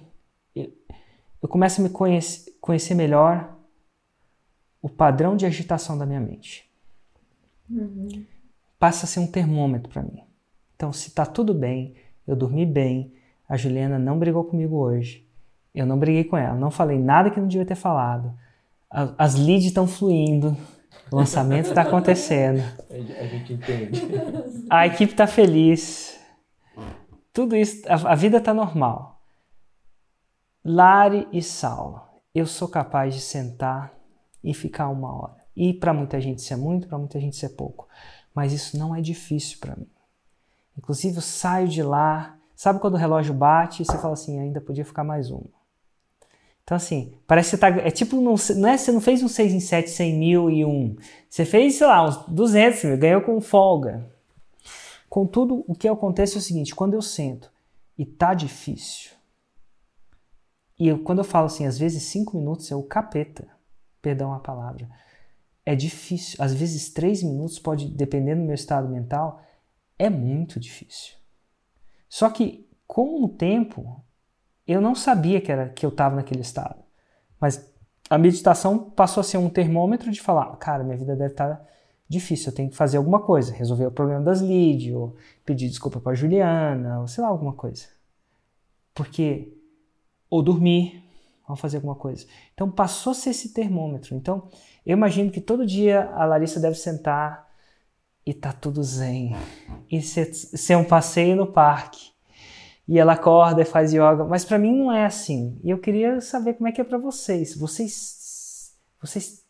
eu, 0.56 0.72
eu 1.42 1.48
começo 1.50 1.82
a 1.82 1.84
me 1.84 1.90
conhecer, 1.90 2.52
conhecer 2.60 2.96
melhor 2.96 3.56
o 4.82 4.90
padrão 4.90 5.36
de 5.36 5.46
agitação 5.46 5.98
da 5.98 6.06
minha 6.06 6.20
mente. 6.20 6.70
Uhum. 7.70 8.26
Passa 8.80 9.06
a 9.06 9.10
ser 9.10 9.20
um 9.20 9.28
termômetro 9.28 9.92
para 9.92 10.04
mim. 10.04 10.24
Então, 10.76 10.94
se 10.94 11.12
tá 11.12 11.26
tudo 11.26 11.54
bem, 11.54 11.96
eu 12.26 12.36
dormi 12.36 12.66
bem, 12.66 13.14
a 13.48 13.58
Juliana 13.58 13.98
não 13.98 14.20
brigou 14.20 14.44
comigo 14.44 14.76
hoje, 14.76 15.28
eu 15.74 15.86
não 15.86 15.98
briguei 15.98 16.24
com 16.24 16.38
ela, 16.38 16.56
não 16.56 16.70
falei 16.70 17.00
nada 17.00 17.30
que 17.30 17.40
não 17.40 17.48
devia 17.48 17.66
ter 17.66 17.76
falado, 17.76 18.34
as 18.90 19.36
leads 19.36 19.66
estão 19.66 19.88
fluindo, 19.88 20.56
o 21.12 21.16
lançamento 21.16 21.70
está 21.70 21.82
acontecendo. 21.82 22.62
A 22.90 23.26
gente 23.26 23.54
entende. 23.54 24.02
A 24.70 24.88
equipe 24.88 25.14
está 25.14 25.28
feliz. 25.28 26.20
Tudo 27.32 27.56
isso, 27.56 27.84
a, 27.88 28.14
a 28.14 28.16
vida 28.16 28.38
está 28.38 28.54
normal. 28.54 29.17
Lari 30.70 31.26
e 31.32 31.42
Saulo, 31.42 32.02
eu 32.36 32.46
sou 32.46 32.68
capaz 32.68 33.16
de 33.16 33.22
sentar 33.22 33.94
e 34.44 34.54
ficar 34.54 34.90
uma 34.90 35.16
hora. 35.18 35.38
E 35.56 35.74
para 35.74 35.94
muita 35.94 36.20
gente 36.20 36.40
isso 36.40 36.52
é 36.52 36.58
muito, 36.58 36.90
para 36.90 36.98
muita 36.98 37.22
gente 37.22 37.36
isso 37.36 37.46
é 37.46 37.50
pouco. 37.50 37.88
Mas 38.36 38.52
isso 38.52 38.78
não 38.78 38.94
é 38.94 39.00
difícil 39.00 39.60
para 39.62 39.78
mim. 39.78 39.88
Inclusive 40.78 41.16
eu 41.16 41.22
saio 41.22 41.70
de 41.70 41.82
lá, 41.82 42.36
sabe 42.54 42.82
quando 42.82 42.96
o 42.96 42.98
relógio 42.98 43.34
bate 43.34 43.82
e 43.82 43.86
você 43.86 43.98
fala 43.98 44.14
assim, 44.14 44.42
ainda 44.42 44.60
podia 44.60 44.84
ficar 44.84 45.06
mais 45.06 45.32
uma. 45.32 45.48
Então, 46.66 46.76
assim, 46.76 47.14
parece 47.26 47.52
que 47.52 47.56
você 47.56 47.62
tá. 47.62 47.70
É 47.70 47.90
tipo, 47.90 48.18
não, 48.18 48.36
não 48.58 48.68
é, 48.68 48.76
você 48.78 48.92
não 48.92 49.00
fez 49.00 49.24
um 49.24 49.30
6 49.30 49.54
em 49.54 49.62
7, 49.62 49.90
100 49.90 50.20
mil 50.20 50.50
e 50.50 50.66
um. 50.66 50.98
Você 51.30 51.46
fez, 51.46 51.76
sei 51.76 51.88
lá, 51.88 52.04
uns 52.04 52.18
200 52.28 52.84
mil, 52.84 52.98
ganhou 52.98 53.22
com 53.22 53.40
folga. 53.40 54.06
Contudo, 55.10 55.64
o 55.66 55.74
que 55.74 55.88
acontece 55.88 56.36
é 56.36 56.40
o 56.40 56.42
seguinte: 56.42 56.76
quando 56.76 56.94
eu 56.94 57.02
sento 57.02 57.50
e 57.98 58.06
tá 58.06 58.34
difícil, 58.34 59.17
e 60.80 60.88
eu, 60.88 61.00
quando 61.00 61.20
eu 61.20 61.24
falo 61.24 61.48
assim, 61.48 61.66
às 61.66 61.78
vezes 61.78 62.04
5 62.04 62.38
minutos 62.38 62.72
é 62.72 62.76
o 62.76 62.84
capeta, 62.84 63.48
perdão 64.02 64.34
a 64.34 64.40
palavra, 64.40 64.90
é 65.66 65.76
difícil. 65.76 66.42
Às 66.42 66.54
vezes 66.54 66.90
3 66.94 67.24
minutos 67.24 67.60
pode, 67.60 67.88
dependendo 67.90 68.42
do 68.42 68.46
meu 68.46 68.56
estado 68.56 68.88
mental, 68.88 69.42
é 69.98 70.10
muito 70.10 70.60
difícil. 70.60 71.16
Só 72.08 72.30
que 72.30 72.70
com 72.88 73.24
o 73.24 73.30
tempo 73.30 74.04
eu 74.68 74.80
não 74.80 74.94
sabia 74.94 75.42
que, 75.42 75.52
era, 75.52 75.70
que 75.70 75.86
eu 75.86 75.90
estava 75.90 76.16
naquele 76.16 76.42
estado. 76.42 76.84
Mas 77.40 77.70
a 78.10 78.18
meditação 78.18 78.90
passou 78.92 79.22
a 79.22 79.24
ser 79.24 79.38
um 79.38 79.50
termômetro 79.50 80.12
de 80.12 80.22
falar, 80.22 80.56
cara, 80.58 80.84
minha 80.84 80.98
vida 80.98 81.16
deve 81.16 81.34
estar 81.34 81.56
tá 81.56 81.68
difícil, 82.08 82.52
eu 82.52 82.56
tenho 82.56 82.70
que 82.70 82.76
fazer 82.76 82.98
alguma 82.98 83.20
coisa, 83.20 83.54
resolver 83.54 83.88
o 83.88 83.92
problema 83.92 84.22
das 84.22 84.42
leads, 84.42 84.94
ou 84.94 85.16
pedir 85.46 85.68
desculpa 85.68 86.00
para 86.00 86.16
Juliana, 86.16 87.02
ou 87.02 87.08
sei 87.08 87.24
lá, 87.24 87.30
alguma 87.30 87.54
coisa. 87.54 87.86
Porque 88.94 89.57
ou 90.30 90.42
dormir, 90.42 91.04
ou 91.48 91.56
fazer 91.56 91.78
alguma 91.78 91.96
coisa. 91.96 92.26
Então 92.54 92.70
passou 92.70 93.12
a 93.12 93.16
ser 93.16 93.30
esse 93.32 93.54
termômetro. 93.54 94.16
Então 94.16 94.50
eu 94.86 94.94
imagino 94.94 95.32
que 95.32 95.42
todo 95.42 95.66
dia 95.66 96.10
a 96.14 96.26
Larissa 96.26 96.60
deve 96.60 96.76
sentar 96.76 97.48
e 98.26 98.34
tá 98.34 98.52
tudo 98.52 98.84
zen. 98.84 99.36
E 99.90 100.02
ser, 100.02 100.34
ser 100.34 100.76
um 100.76 100.84
passeio 100.84 101.36
no 101.36 101.48
parque 101.48 102.12
e 102.88 102.98
ela 102.98 103.14
acorda 103.14 103.62
e 103.62 103.66
faz 103.66 103.92
yoga, 103.92 104.24
mas 104.24 104.46
para 104.46 104.58
mim 104.58 104.74
não 104.74 104.92
é 104.92 105.06
assim. 105.06 105.60
E 105.64 105.70
eu 105.70 105.78
queria 105.78 106.22
saber 106.22 106.54
como 106.54 106.70
é 106.70 106.72
que 106.72 106.80
é 106.80 106.84
para 106.84 106.98
vocês. 106.98 107.56
Vocês 107.56 108.74
vocês 109.02 109.46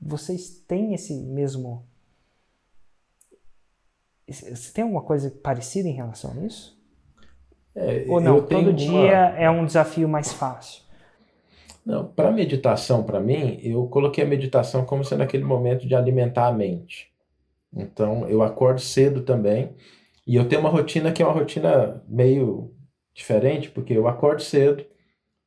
vocês 0.00 0.48
têm 0.66 0.94
esse 0.94 1.12
mesmo 1.14 1.86
você 4.26 4.72
tem 4.72 4.84
alguma 4.84 5.02
coisa 5.02 5.30
parecida 5.30 5.88
em 5.88 5.92
relação 5.92 6.32
a 6.32 6.44
isso? 6.44 6.77
É, 7.78 8.04
Ou 8.08 8.20
não? 8.20 8.42
Todo 8.42 8.72
dia 8.72 8.90
uma... 8.90 9.38
é 9.38 9.48
um 9.48 9.64
desafio 9.64 10.08
mais 10.08 10.32
fácil. 10.32 10.82
Não, 11.86 12.04
para 12.04 12.32
meditação, 12.32 13.02
para 13.02 13.20
mim, 13.20 13.58
eu 13.62 13.86
coloquei 13.86 14.24
a 14.24 14.26
meditação 14.26 14.84
como 14.84 15.04
sendo 15.04 15.22
aquele 15.22 15.44
momento 15.44 15.86
de 15.86 15.94
alimentar 15.94 16.48
a 16.48 16.52
mente. 16.52 17.10
Então, 17.74 18.28
eu 18.28 18.42
acordo 18.42 18.80
cedo 18.80 19.22
também, 19.22 19.70
e 20.26 20.36
eu 20.36 20.46
tenho 20.48 20.60
uma 20.60 20.70
rotina 20.70 21.12
que 21.12 21.22
é 21.22 21.26
uma 21.26 21.32
rotina 21.32 22.02
meio 22.06 22.74
diferente, 23.14 23.70
porque 23.70 23.94
eu 23.94 24.06
acordo 24.08 24.42
cedo. 24.42 24.84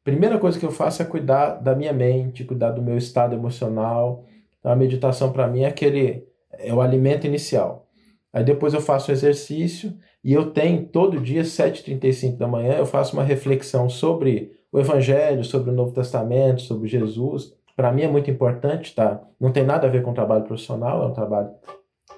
Primeira 0.03 0.39
coisa 0.39 0.59
que 0.59 0.65
eu 0.65 0.71
faço 0.71 1.01
é 1.01 1.05
cuidar 1.05 1.55
da 1.55 1.75
minha 1.75 1.93
mente, 1.93 2.43
cuidar 2.43 2.71
do 2.71 2.81
meu 2.81 2.97
estado 2.97 3.35
emocional. 3.35 4.25
Então, 4.59 4.71
a 4.71 4.75
meditação 4.75 5.31
para 5.31 5.47
mim 5.47 5.61
é 5.61 5.67
aquele 5.67 6.25
é 6.53 6.73
o 6.73 6.81
alimento 6.81 7.27
inicial. 7.27 7.87
Aí 8.33 8.43
depois 8.43 8.73
eu 8.73 8.81
faço 8.81 9.11
o 9.11 9.13
exercício 9.13 9.93
e 10.23 10.33
eu 10.33 10.51
tenho 10.51 10.85
todo 10.85 11.19
dia 11.19 11.41
7h35 11.41 12.37
da 12.37 12.47
manhã, 12.47 12.75
eu 12.75 12.85
faço 12.85 13.13
uma 13.13 13.23
reflexão 13.23 13.89
sobre 13.89 14.51
o 14.71 14.79
evangelho, 14.79 15.43
sobre 15.43 15.69
o 15.69 15.73
Novo 15.73 15.93
Testamento, 15.93 16.61
sobre 16.61 16.87
Jesus. 16.87 17.53
Para 17.75 17.91
mim 17.91 18.03
é 18.03 18.07
muito 18.07 18.29
importante, 18.31 18.95
tá? 18.95 19.21
Não 19.39 19.51
tem 19.51 19.65
nada 19.65 19.87
a 19.87 19.89
ver 19.89 20.01
com 20.01 20.11
o 20.11 20.13
trabalho 20.15 20.43
profissional, 20.45 21.03
é 21.03 21.07
um 21.07 21.13
trabalho 21.13 21.49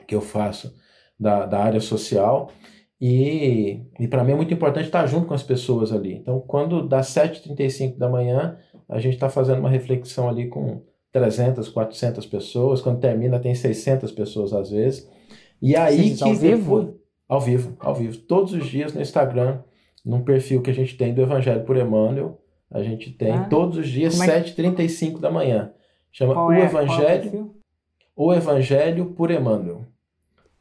que 0.07 0.13
eu 0.13 0.21
faço 0.21 0.75
da, 1.19 1.45
da 1.45 1.59
área 1.59 1.79
social. 1.79 2.51
E, 3.01 3.81
e 3.99 4.07
para 4.07 4.23
mim 4.23 4.33
é 4.33 4.35
muito 4.35 4.53
importante 4.53 4.85
estar 4.85 5.05
junto 5.07 5.27
com 5.27 5.33
as 5.33 5.43
pessoas 5.43 5.91
ali. 5.91 6.13
Então, 6.13 6.39
quando 6.39 6.87
dá 6.87 7.01
7h35 7.01 7.97
da 7.97 8.07
manhã, 8.07 8.57
a 8.87 8.99
gente 8.99 9.15
está 9.15 9.29
fazendo 9.29 9.59
uma 9.59 9.69
reflexão 9.69 10.29
ali 10.29 10.47
com 10.47 10.83
300, 11.11 11.69
400 11.69 12.25
pessoas. 12.25 12.81
Quando 12.81 12.99
termina, 12.99 13.39
tem 13.39 13.53
600 13.53 14.11
pessoas 14.11 14.53
às 14.53 14.69
vezes. 14.69 15.09
E 15.63 15.77
aí 15.77 16.13
que 16.13 16.23
ao 16.25 16.35
vivo? 16.35 16.99
Ao 17.25 17.39
vivo, 17.39 17.77
ao 17.79 17.95
vivo. 17.95 18.17
Todos 18.17 18.51
os 18.51 18.67
dias 18.67 18.93
no 18.93 19.01
Instagram, 19.01 19.59
num 20.03 20.21
perfil 20.21 20.61
que 20.61 20.69
a 20.69 20.73
gente 20.73 20.97
tem 20.97 21.13
do 21.13 21.21
Evangelho 21.21 21.63
por 21.63 21.77
Emmanuel, 21.77 22.37
a 22.69 22.83
gente 22.83 23.09
tem 23.11 23.31
ah, 23.31 23.45
todos 23.45 23.77
os 23.77 23.87
dias, 23.87 24.19
é 24.19 24.41
7h35 24.41 25.21
da 25.21 25.31
manhã. 25.31 25.71
Chama 26.11 26.33
Qual 26.33 26.47
O 26.47 26.51
é? 26.51 26.65
Evangelho. 26.65 27.55
o 28.13 28.33
Evangelho 28.33 29.05
por 29.11 29.31
Emmanuel. 29.31 29.85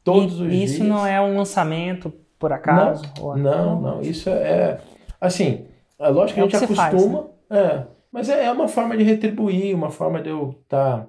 Todos 0.04 0.38
e, 0.38 0.42
os 0.44 0.52
isso 0.52 0.74
dias. 0.76 0.88
não 0.88 1.04
é 1.04 1.20
um 1.20 1.36
lançamento 1.36 2.12
por 2.38 2.52
acaso? 2.52 3.02
Não, 3.18 3.36
não, 3.36 3.80
não, 3.80 4.00
Isso 4.02 4.28
é, 4.28 4.32
é. 4.34 4.80
Assim, 5.20 5.66
é 5.98 6.08
lógico 6.10 6.34
que 6.34 6.54
é 6.54 6.58
a 6.58 6.60
gente 6.60 6.78
acostuma. 6.78 7.18
Faz, 7.18 7.32
né? 7.50 7.58
é, 7.58 7.86
mas 8.12 8.28
é, 8.28 8.44
é 8.44 8.52
uma 8.52 8.68
forma 8.68 8.96
de 8.96 9.02
retribuir, 9.02 9.74
uma 9.74 9.90
forma 9.90 10.22
de 10.22 10.28
eu 10.28 10.60
estar 10.62 10.98
tá 11.00 11.08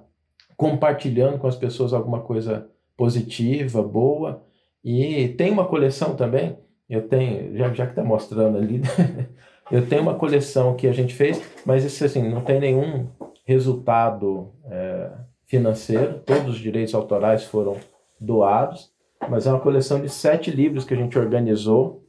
compartilhando 0.56 1.38
com 1.38 1.46
as 1.46 1.54
pessoas 1.54 1.92
alguma 1.92 2.20
coisa 2.20 2.73
positiva, 2.96 3.82
boa. 3.82 4.42
E 4.84 5.28
tem 5.28 5.50
uma 5.50 5.66
coleção 5.66 6.14
também, 6.14 6.58
eu 6.88 7.08
tenho, 7.08 7.56
já, 7.56 7.72
já 7.72 7.86
que 7.86 7.92
está 7.92 8.04
mostrando 8.04 8.58
ali, 8.58 8.82
eu 9.72 9.86
tenho 9.86 10.02
uma 10.02 10.14
coleção 10.14 10.76
que 10.76 10.86
a 10.86 10.92
gente 10.92 11.14
fez, 11.14 11.40
mas 11.64 11.84
isso 11.84 12.04
assim, 12.04 12.28
não 12.28 12.42
tem 12.42 12.60
nenhum 12.60 13.08
resultado 13.46 14.52
é, 14.66 15.10
financeiro, 15.46 16.20
todos 16.20 16.54
os 16.54 16.58
direitos 16.58 16.94
autorais 16.94 17.44
foram 17.44 17.78
doados, 18.20 18.92
mas 19.28 19.46
é 19.46 19.50
uma 19.50 19.60
coleção 19.60 20.00
de 20.00 20.08
sete 20.08 20.50
livros 20.50 20.84
que 20.84 20.92
a 20.92 20.96
gente 20.96 21.18
organizou, 21.18 22.04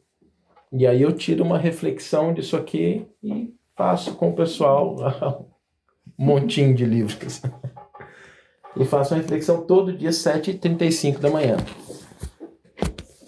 e 0.71 0.85
aí 0.85 1.01
eu 1.01 1.13
tiro 1.13 1.43
uma 1.43 1.57
reflexão 1.57 2.33
disso 2.33 2.57
aqui 2.57 3.07
e 3.23 3.53
faço 3.77 4.15
com 4.15 4.29
o 4.29 4.35
pessoal 4.35 4.95
um 6.19 6.25
montinho 6.25 6.73
de 6.75 6.85
livros. 6.85 7.41
E 8.77 8.85
faço 8.85 9.13
uma 9.13 9.21
reflexão 9.21 9.61
todo 9.61 9.95
dia, 9.95 10.09
7h35 10.09 11.19
da 11.19 11.29
manhã. 11.29 11.57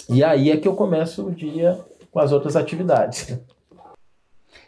E 0.09 0.23
aí 0.23 0.51
é 0.51 0.57
que 0.57 0.67
eu 0.67 0.75
começo 0.75 1.25
o 1.25 1.31
dia 1.31 1.79
com 2.11 2.19
as 2.19 2.31
outras 2.31 2.55
atividades. 2.55 3.37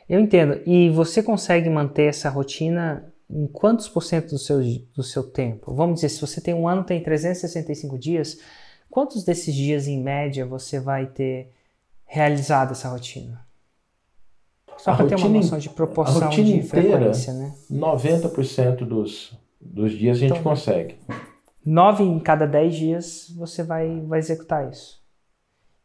Eu 0.07 0.19
entendo. 0.19 0.61
E 0.65 0.89
você 0.89 1.21
consegue 1.21 1.69
manter 1.69 2.05
essa 2.05 2.29
rotina 2.29 3.13
em 3.29 3.45
quantos 3.45 3.87
por 3.87 4.01
cento 4.01 4.29
do 4.29 4.39
seu, 4.39 4.59
do 4.95 5.03
seu 5.03 5.23
tempo? 5.23 5.73
Vamos 5.73 5.95
dizer, 5.95 6.09
se 6.09 6.21
você 6.21 6.41
tem 6.41 6.53
um 6.53 6.67
ano, 6.67 6.83
tem 6.83 7.01
365 7.01 7.97
dias, 7.97 8.39
quantos 8.89 9.23
desses 9.23 9.53
dias, 9.53 9.87
em 9.87 10.01
média, 10.01 10.45
você 10.45 10.79
vai 10.79 11.05
ter 11.05 11.51
realizado 12.05 12.71
essa 12.71 12.89
rotina? 12.89 13.45
Só 14.77 14.95
para 14.95 15.07
ter 15.07 15.15
uma 15.15 15.29
noção 15.29 15.59
de 15.59 15.69
proporção 15.69 16.29
de 16.29 16.41
inteira, 16.41 16.67
frequência, 16.67 17.33
né? 17.33 17.53
90% 17.69 18.77
dos, 18.85 19.33
dos 19.59 19.91
dias 19.91 20.17
a 20.17 20.19
gente 20.19 20.31
então, 20.31 20.43
consegue. 20.43 20.95
9 21.65 22.03
em 22.03 22.19
cada 22.19 22.45
10 22.45 22.75
dias 22.75 23.33
você 23.37 23.63
vai, 23.63 23.99
vai 24.01 24.19
executar 24.19 24.69
isso. 24.69 24.99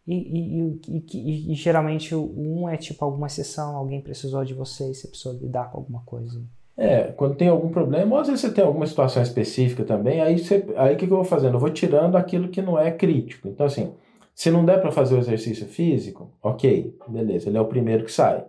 E, 0.07 0.15
e, 0.15 0.81
e, 0.89 1.53
e, 1.53 1.55
geralmente 1.55 2.15
um 2.15 2.69
é 2.69 2.77
tipo 2.77 3.03
alguma 3.03 3.27
exceção, 3.27 3.75
alguém 3.75 4.03
precisou 4.03 4.45
de 4.45 4.53
você 4.53 4.91
e 4.91 4.95
você 4.95 5.09
precisou 5.09 5.33
lidar 5.33 5.71
com 5.71 5.79
alguma 5.79 6.03
coisa. 6.05 6.43
É, 6.77 7.05
quando 7.13 7.37
tem 7.37 7.49
algum 7.49 7.71
problema, 7.71 8.15
ou 8.15 8.21
às 8.21 8.27
vezes 8.27 8.43
você 8.43 8.53
tem 8.53 8.65
alguma 8.65 8.87
situação 8.87 9.23
específica 9.23 9.83
também, 9.85 10.21
aí 10.21 10.39
você, 10.39 10.67
aí 10.77 10.95
o 10.95 10.99
que, 10.99 11.07
que 11.07 11.13
eu 11.13 11.17
vou 11.17 11.25
fazendo? 11.25 11.55
Eu 11.55 11.61
vou 11.61 11.71
tirando 11.71 12.17
aquilo 12.17 12.49
que 12.49 12.61
não 12.61 12.79
é 12.79 12.91
crítico. 12.91 13.49
Então, 13.49 13.65
assim, 13.65 13.95
se 14.35 14.51
não 14.51 14.65
der 14.65 14.81
para 14.81 14.91
fazer 14.91 15.15
o 15.15 15.19
exercício 15.19 15.67
físico, 15.67 16.31
ok, 16.43 16.95
beleza, 17.09 17.49
ele 17.49 17.57
é 17.57 17.61
o 17.61 17.67
primeiro 17.67 18.05
que 18.05 18.13
sai. 18.13 18.45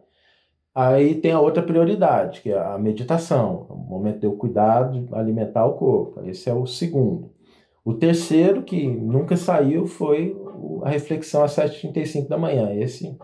Aí 0.75 1.15
tem 1.15 1.31
a 1.31 1.39
outra 1.39 1.63
prioridade, 1.63 2.41
que 2.41 2.51
é 2.51 2.59
a 2.59 2.77
meditação, 2.77 3.65
o 3.69 3.77
momento 3.77 4.19
de 4.19 4.25
eu 4.25 4.33
cuidar 4.33 4.91
de 4.91 5.07
alimentar 5.13 5.65
o 5.65 5.75
corpo. 5.75 6.21
Esse 6.25 6.49
é 6.49 6.53
o 6.53 6.65
segundo. 6.65 7.31
O 7.85 7.93
terceiro, 7.93 8.61
que 8.61 8.85
nunca 8.85 9.37
saiu, 9.37 9.87
foi 9.87 10.35
a 10.83 10.89
reflexão 10.89 11.45
às 11.45 11.55
7h35 11.55 12.27
da 12.27 12.37
manhã. 12.37 12.73
Esse 12.73 13.17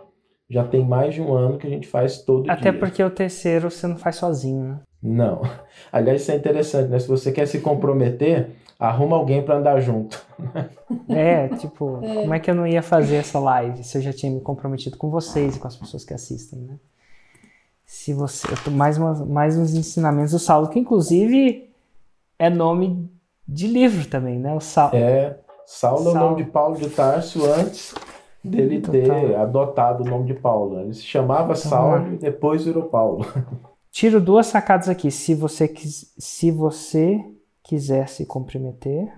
já 0.49 0.63
tem 0.63 0.85
mais 0.85 1.13
de 1.13 1.21
um 1.21 1.33
ano 1.33 1.57
que 1.57 1.67
a 1.67 1.69
gente 1.69 1.87
faz 1.87 2.21
todo 2.21 2.49
Até 2.49 2.61
dia. 2.61 2.69
Até 2.69 2.79
porque 2.79 3.03
o 3.03 3.09
terceiro 3.09 3.69
você 3.69 3.85
não 3.85 3.97
faz 3.97 4.15
sozinho, 4.17 4.63
né? 4.63 4.79
Não. 5.03 5.41
Aliás, 5.91 6.21
isso 6.21 6.31
é 6.31 6.35
interessante, 6.35 6.89
né? 6.89 6.99
Se 6.99 7.07
você 7.07 7.33
quer 7.33 7.47
se 7.47 7.59
comprometer, 7.59 8.51
arruma 8.79 9.17
alguém 9.17 9.43
para 9.43 9.57
andar 9.57 9.79
junto. 9.81 10.23
É, 11.07 11.47
tipo, 11.49 11.99
é. 12.03 12.21
como 12.21 12.33
é 12.33 12.39
que 12.39 12.49
eu 12.49 12.55
não 12.55 12.67
ia 12.67 12.81
fazer 12.81 13.15
essa 13.15 13.39
live 13.39 13.83
se 13.83 13.97
eu 13.97 14.01
já 14.01 14.11
tinha 14.11 14.31
me 14.31 14.41
comprometido 14.41 14.97
com 14.97 15.09
vocês 15.09 15.55
e 15.55 15.59
com 15.59 15.67
as 15.67 15.75
pessoas 15.75 16.03
que 16.03 16.13
assistem, 16.13 16.59
né? 16.59 16.75
Se 17.91 18.13
você. 18.13 18.47
Mais, 18.71 18.97
uma, 18.97 19.13
mais 19.25 19.57
uns 19.57 19.73
ensinamentos 19.73 20.31
do 20.31 20.39
Saulo, 20.39 20.69
que 20.69 20.79
inclusive 20.79 21.69
é 22.39 22.49
nome 22.49 23.11
de 23.45 23.67
livro 23.67 24.07
também, 24.07 24.39
né? 24.39 24.55
O 24.55 24.61
Saulo. 24.61 24.95
É, 24.95 25.37
Saulo, 25.65 26.05
Saulo. 26.05 26.17
é 26.17 26.21
o 26.21 26.23
nome 26.23 26.43
de 26.45 26.49
Paulo 26.49 26.77
de 26.77 26.89
Tarso 26.89 27.45
antes 27.45 27.93
dele 28.41 28.79
Total. 28.79 29.01
ter 29.01 29.35
adotado 29.35 30.03
o 30.03 30.09
nome 30.09 30.23
de 30.23 30.33
Paulo. 30.33 30.79
Ele 30.79 30.93
se 30.93 31.03
chamava 31.03 31.51
então, 31.51 31.55
Saulo 31.55 32.13
e 32.13 32.17
depois 32.17 32.63
virou 32.63 32.83
Paulo. 32.83 33.25
Tiro 33.91 34.21
duas 34.21 34.47
sacadas 34.47 34.87
aqui. 34.87 35.11
Se 35.11 35.35
você, 35.35 35.67
quis, 35.67 36.15
se 36.17 36.49
você 36.49 37.21
quiser 37.61 38.07
se 38.07 38.25
comprometer, 38.25 39.13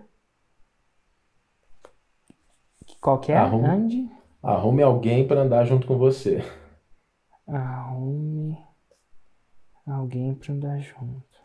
qualquer 3.00 3.38
arrume, 3.38 3.68
ande. 3.68 4.10
Arrume 4.42 4.82
alguém 4.82 5.28
para 5.28 5.42
andar 5.42 5.64
junto 5.64 5.86
com 5.86 5.96
você. 5.96 6.44
Arrume 7.48 8.58
alguém 9.86 10.34
para 10.34 10.54
andar 10.54 10.80
junto. 10.80 11.44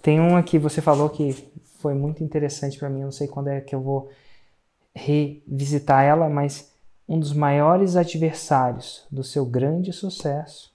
Tem 0.00 0.20
uma 0.20 0.42
que 0.42 0.58
você 0.58 0.80
falou 0.80 1.10
que 1.10 1.32
foi 1.78 1.94
muito 1.94 2.22
interessante 2.22 2.78
para 2.78 2.88
mim, 2.88 3.00
eu 3.00 3.06
não 3.06 3.12
sei 3.12 3.26
quando 3.26 3.48
é 3.48 3.60
que 3.60 3.74
eu 3.74 3.80
vou 3.80 4.10
revisitar 4.94 6.04
ela, 6.04 6.28
mas 6.28 6.72
um 7.08 7.18
dos 7.18 7.32
maiores 7.32 7.96
adversários 7.96 9.06
do 9.10 9.22
seu 9.22 9.44
grande 9.44 9.92
sucesso 9.92 10.74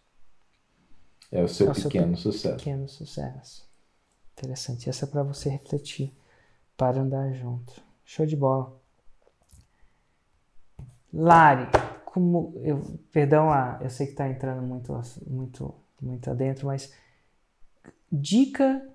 é 1.32 1.42
o 1.42 1.48
seu 1.48 1.68
é 1.68 1.72
o 1.72 1.74
pequeno 1.74 2.18
seu 2.18 2.32
sucesso. 2.32 2.58
Pequeno 2.58 2.90
sucesso. 2.90 3.72
Interessante. 4.38 4.90
Essa 4.90 5.06
é 5.06 5.08
para 5.08 5.24
você 5.24 5.50
refletir, 5.50 6.14
para 6.76 7.00
andar 7.00 7.32
junto. 7.34 7.82
Show 8.04 8.26
de 8.26 8.36
bola. 8.36 8.76
Lari, 11.14 11.68
como 12.12 12.54
eu, 12.62 13.00
perdão, 13.12 13.50
ah, 13.50 13.80
eu 13.82 13.90
sei 13.90 14.06
que 14.06 14.12
está 14.12 14.28
entrando 14.28 14.62
muito, 14.62 14.94
muito, 15.26 15.74
muito 16.02 16.30
adentro, 16.30 16.68
mas 16.68 16.94
dica 18.12 18.86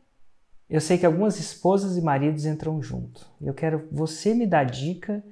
eu 0.69 0.81
sei 0.81 0.99
que 0.99 1.07
algumas 1.07 1.39
esposas 1.39 1.97
e 1.97 2.03
maridos 2.03 2.45
entram 2.45 2.83
junto. 2.83 3.25
Eu 3.41 3.55
quero 3.55 3.89
você 3.91 4.35
me 4.35 4.47
dar 4.47 4.65
dica 4.65 5.25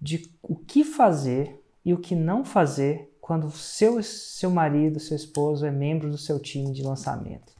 de 0.00 0.28
o 0.42 0.56
que 0.56 0.82
fazer 0.82 1.64
e 1.84 1.94
o 1.94 1.98
que 1.98 2.16
não 2.16 2.44
fazer 2.44 3.16
quando 3.20 3.50
seu 3.50 4.02
seu 4.02 4.50
marido, 4.50 4.98
seu 4.98 5.16
esposo 5.16 5.64
é 5.64 5.70
membro 5.70 6.10
do 6.10 6.18
seu 6.18 6.40
time 6.40 6.72
de 6.72 6.82
lançamento. 6.82 7.52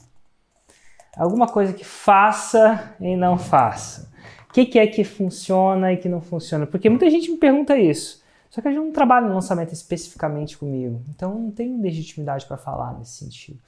Alguma 1.16 1.47
coisa 1.47 1.73
que 1.73 1.85
faça 1.85 2.97
e 3.01 3.15
não 3.16 3.39
faça. 3.39 4.11
O 4.51 4.53
que, 4.53 4.66
que 4.66 4.78
é 4.78 4.86
que 4.86 5.05
funciona 5.05 5.93
e 5.93 5.97
que 5.97 6.09
não 6.09 6.20
funciona? 6.20 6.66
Porque 6.66 6.90
muita 6.90 7.09
gente 7.09 7.31
me 7.31 7.39
pergunta 7.39 7.78
isso. 7.78 8.22
Só 8.53 8.61
que 8.61 8.69
a 8.69 8.70
gente 8.70 8.85
não 8.85 8.93
trabalha 8.93 9.27
no 9.27 9.35
lançamento 9.35 9.73
especificamente 9.73 10.57
comigo, 10.59 11.03
então 11.09 11.41
não 11.41 11.51
tenho 11.51 11.81
legitimidade 11.81 12.45
para 12.45 12.59
falar 12.59 12.99
nesse 12.99 13.12
sentido. 13.12 13.59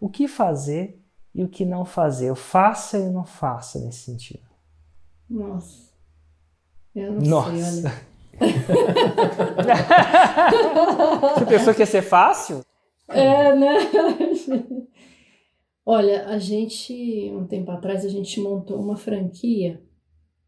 O 0.00 0.08
que 0.08 0.28
fazer 0.28 1.02
e 1.34 1.42
o 1.42 1.48
que 1.48 1.64
não 1.64 1.84
fazer. 1.84 2.28
Eu 2.28 2.36
faça 2.36 2.98
e 2.98 3.10
não 3.10 3.24
faça 3.24 3.80
nesse 3.80 3.98
sentido. 3.98 4.46
Nossa. 5.28 5.88
Eu 6.94 7.14
não 7.14 7.20
Nossa. 7.20 7.50
sei, 7.50 7.82
olha. 7.82 7.92
Você 11.34 11.46
pensou 11.46 11.74
que 11.74 11.80
ia 11.80 11.86
ser 11.86 12.02
fácil? 12.02 12.64
É, 13.08 13.56
né? 13.56 13.74
Olha, 15.84 16.28
a 16.28 16.38
gente, 16.38 17.32
um 17.34 17.44
tempo 17.44 17.72
atrás, 17.72 18.04
a 18.04 18.08
gente 18.08 18.40
montou 18.40 18.80
uma 18.80 18.96
franquia, 18.96 19.82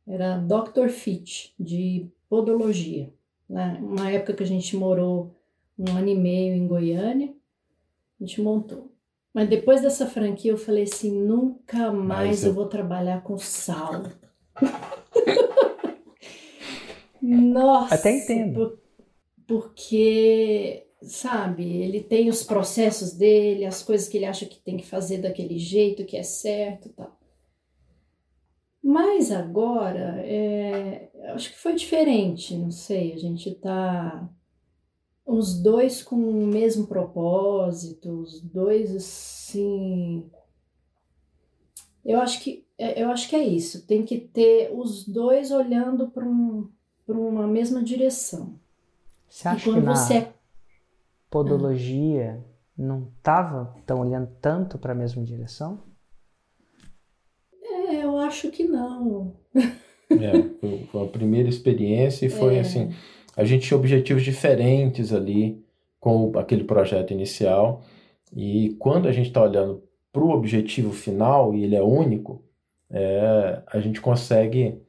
era 0.07 0.39
Dr. 0.39 0.91
Fit, 0.91 1.53
de 1.59 2.09
podologia. 2.29 3.13
Né? 3.51 3.79
Uma 3.83 4.11
época 4.13 4.35
que 4.35 4.45
a 4.45 4.47
gente 4.47 4.77
morou 4.77 5.35
um 5.77 5.97
ano 5.97 6.09
e 6.09 6.15
meio 6.15 6.55
em 6.55 6.69
Goiânia, 6.69 7.35
a 8.21 8.25
gente 8.25 8.41
montou. 8.41 8.93
Mas 9.35 9.49
depois 9.49 9.83
dessa 9.83 10.07
franquia 10.07 10.53
eu 10.53 10.57
falei 10.57 10.85
assim, 10.85 11.21
nunca 11.21 11.91
mais 11.91 12.45
eu... 12.45 12.51
eu 12.51 12.55
vou 12.55 12.67
trabalhar 12.67 13.25
com 13.25 13.37
sal. 13.37 14.05
Nossa. 17.21 17.97
Até 17.97 18.19
entendo. 18.19 18.79
Porque, 19.47 20.87
sabe, 21.03 21.83
ele 21.83 22.01
tem 22.01 22.29
os 22.29 22.45
processos 22.45 23.13
dele, 23.13 23.65
as 23.65 23.83
coisas 23.83 24.09
que 24.09 24.17
ele 24.17 24.27
acha 24.27 24.47
que 24.47 24.61
tem 24.61 24.77
que 24.77 24.87
fazer 24.87 25.19
daquele 25.19 25.59
jeito, 25.59 26.05
que 26.05 26.17
é 26.17 26.23
certo 26.23 26.87
e 26.87 26.93
tal. 26.93 27.20
Mas 28.83 29.31
agora, 29.31 30.21
é, 30.25 31.11
acho 31.35 31.51
que 31.51 31.59
foi 31.59 31.75
diferente, 31.75 32.57
não 32.57 32.71
sei, 32.71 33.13
a 33.13 33.19
gente 33.19 33.55
tá 33.55 34.29
os 35.25 35.61
dois 35.61 36.03
com 36.03 36.17
o 36.17 36.47
mesmo 36.47 36.87
propósito, 36.87 38.11
os 38.21 38.41
dois 38.41 38.95
assim. 38.95 40.29
Eu 42.05 42.21
acho 42.21 42.41
que 42.43 42.67
é, 42.79 43.03
eu 43.03 43.11
acho 43.11 43.29
que 43.29 43.37
é 43.37 43.43
isso. 43.43 43.87
Tem 43.87 44.05
que 44.05 44.19
ter 44.19 44.73
os 44.75 45.07
dois 45.07 45.51
olhando 45.51 46.09
para 46.09 46.25
um, 46.25 46.69
uma 47.07 47.47
mesma 47.47 47.83
direção. 47.83 48.59
Você 49.29 49.47
acha 49.47 49.71
que 49.71 49.81
na 49.81 49.95
você... 49.95 50.15
É 50.15 50.33
podologia 51.31 52.45
não 52.77 53.09
estava 53.17 53.77
tão 53.87 54.01
olhando 54.01 54.29
tanto 54.41 54.79
para 54.79 54.93
a 54.93 54.97
mesma 54.97 55.23
direção? 55.23 55.79
Acho 58.31 58.51
que 58.51 58.65
não. 58.65 59.35
é, 59.55 60.87
foi 60.91 61.03
a 61.05 61.09
primeira 61.09 61.49
experiência 61.49 62.27
e 62.27 62.31
foi 62.31 62.57
é. 62.57 62.61
assim 62.61 62.91
a 63.37 63.45
gente 63.45 63.67
tinha 63.67 63.79
objetivos 63.79 64.23
diferentes 64.23 65.13
ali 65.13 65.65
com 65.99 66.39
aquele 66.39 66.65
projeto 66.65 67.13
inicial. 67.13 67.83
E 68.37 68.77
quando 68.79 69.09
a 69.09 69.13
gente 69.13 69.29
está 69.29 69.43
olhando 69.43 69.83
para 70.13 70.23
o 70.23 70.31
objetivo 70.31 70.93
final, 70.93 71.55
e 71.55 71.65
ele 71.65 71.75
é 71.75 71.83
único, 71.83 72.45
é, 72.91 73.63
a 73.67 73.81
gente 73.81 74.01
consegue 74.01 74.81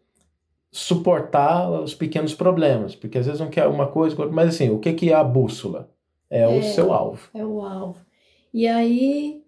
suportar 0.71 1.69
os 1.69 1.93
pequenos 1.93 2.33
problemas, 2.33 2.95
porque 2.95 3.17
às 3.17 3.25
vezes 3.25 3.41
não 3.41 3.49
quer 3.49 3.67
uma 3.67 3.87
coisa, 3.87 4.15
mas 4.27 4.49
assim, 4.49 4.69
o 4.69 4.79
que, 4.79 4.93
que 4.93 5.11
é 5.11 5.13
a 5.13 5.23
bússola? 5.23 5.89
É, 6.29 6.41
é 6.41 6.47
o 6.47 6.63
seu 6.63 6.91
alvo. 6.91 7.29
É 7.33 7.45
o 7.45 7.61
alvo. 7.61 8.05
E 8.53 8.67
aí, 8.67 9.43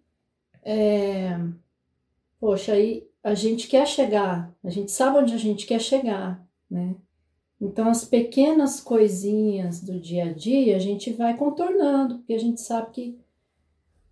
é, 0.63 1.39
poxa, 2.39 2.73
aí 2.73 3.07
a 3.23 3.33
gente 3.33 3.67
quer 3.67 3.87
chegar, 3.87 4.53
a 4.61 4.69
gente 4.69 4.91
sabe 4.91 5.19
onde 5.19 5.33
a 5.33 5.37
gente 5.37 5.65
quer 5.65 5.79
chegar, 5.79 6.45
né? 6.69 6.95
Então, 7.59 7.87
as 7.87 8.03
pequenas 8.03 8.81
coisinhas 8.81 9.81
do 9.81 9.97
dia 9.97 10.25
a 10.25 10.33
dia 10.33 10.75
a 10.75 10.79
gente 10.79 11.13
vai 11.13 11.37
contornando, 11.37 12.17
porque 12.17 12.33
a 12.33 12.39
gente 12.39 12.59
sabe 12.59 12.91
que, 12.91 13.19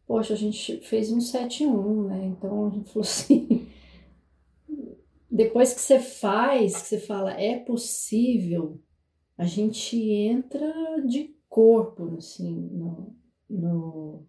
poxa, 0.07 0.33
a 0.33 0.37
gente 0.37 0.77
fez 0.79 1.11
um 1.11 1.17
7-1, 1.17 2.07
né? 2.07 2.25
Então, 2.27 2.67
a 2.67 2.69
gente 2.69 2.87
falou 2.93 3.01
assim. 3.01 3.67
Depois 5.29 5.73
que 5.73 5.81
você 5.81 5.99
faz, 5.99 6.81
que 6.81 6.87
você 6.87 6.99
fala, 6.99 7.33
é 7.33 7.57
possível, 7.57 8.79
a 9.37 9.45
gente 9.45 9.97
entra 9.97 10.73
de 11.05 11.35
corpo, 11.49 12.15
assim, 12.17 12.69
no, 12.71 13.15
no, 13.49 14.25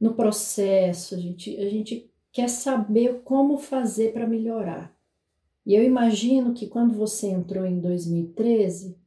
no 0.00 0.14
processo, 0.14 1.14
a 1.14 1.18
gente, 1.18 1.56
a 1.58 1.68
gente 1.68 2.09
quer 2.32 2.48
saber 2.48 3.22
como 3.22 3.58
fazer 3.58 4.12
para 4.12 4.26
melhorar. 4.26 4.94
E 5.64 5.74
eu 5.74 5.84
imagino 5.84 6.54
que 6.54 6.66
quando 6.66 6.94
você 6.94 7.28
entrou 7.28 7.64
em 7.64 7.80
2013, 7.80 8.98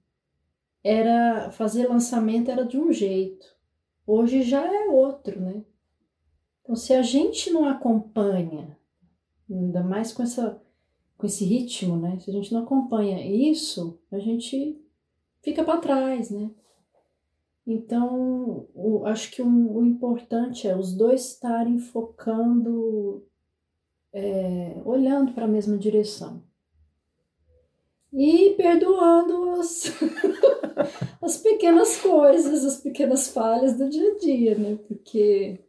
era 0.83 1.49
fazer 1.51 1.87
lançamento 1.87 2.51
era 2.51 2.65
de 2.65 2.77
um 2.77 2.91
jeito. 2.91 3.45
Hoje 4.05 4.43
já 4.43 4.65
é 4.65 4.89
outro, 4.89 5.39
né? 5.39 5.63
Então, 6.61 6.75
se 6.75 6.93
a 6.93 7.01
gente 7.01 7.51
não 7.51 7.67
acompanha, 7.67 8.77
ainda 9.49 9.83
mais 9.83 10.13
com, 10.13 10.23
essa, 10.23 10.61
com 11.17 11.25
esse 11.25 11.45
ritmo, 11.45 11.97
né? 11.97 12.19
Se 12.19 12.29
a 12.29 12.33
gente 12.33 12.53
não 12.53 12.63
acompanha 12.63 13.25
isso, 13.25 13.99
a 14.11 14.19
gente 14.19 14.81
fica 15.41 15.63
para 15.63 15.79
trás, 15.79 16.29
né? 16.29 16.51
Então, 17.65 18.67
o, 18.73 19.05
acho 19.05 19.31
que 19.31 19.41
o, 19.41 19.47
o, 19.47 19.85
importante 19.85 20.67
é 20.67 20.75
os 20.75 20.93
dois 20.93 21.29
estarem 21.29 21.79
focando, 21.79 23.25
é, 24.11 24.81
olhando 24.83 25.33
para 25.33 25.45
a 25.45 25.47
mesma 25.47 25.77
direção. 25.77 26.43
E 28.11 28.53
perdoando 28.57 29.61
as, 29.61 29.85
as 31.21 31.37
pequenas 31.37 31.97
coisas, 31.97 32.65
as 32.65 32.81
pequenas 32.81 33.29
falhas 33.29 33.77
do 33.77 33.89
dia 33.89 34.11
a 34.11 34.17
dia, 34.17 34.57
né? 34.57 34.77
Porque 34.87 35.59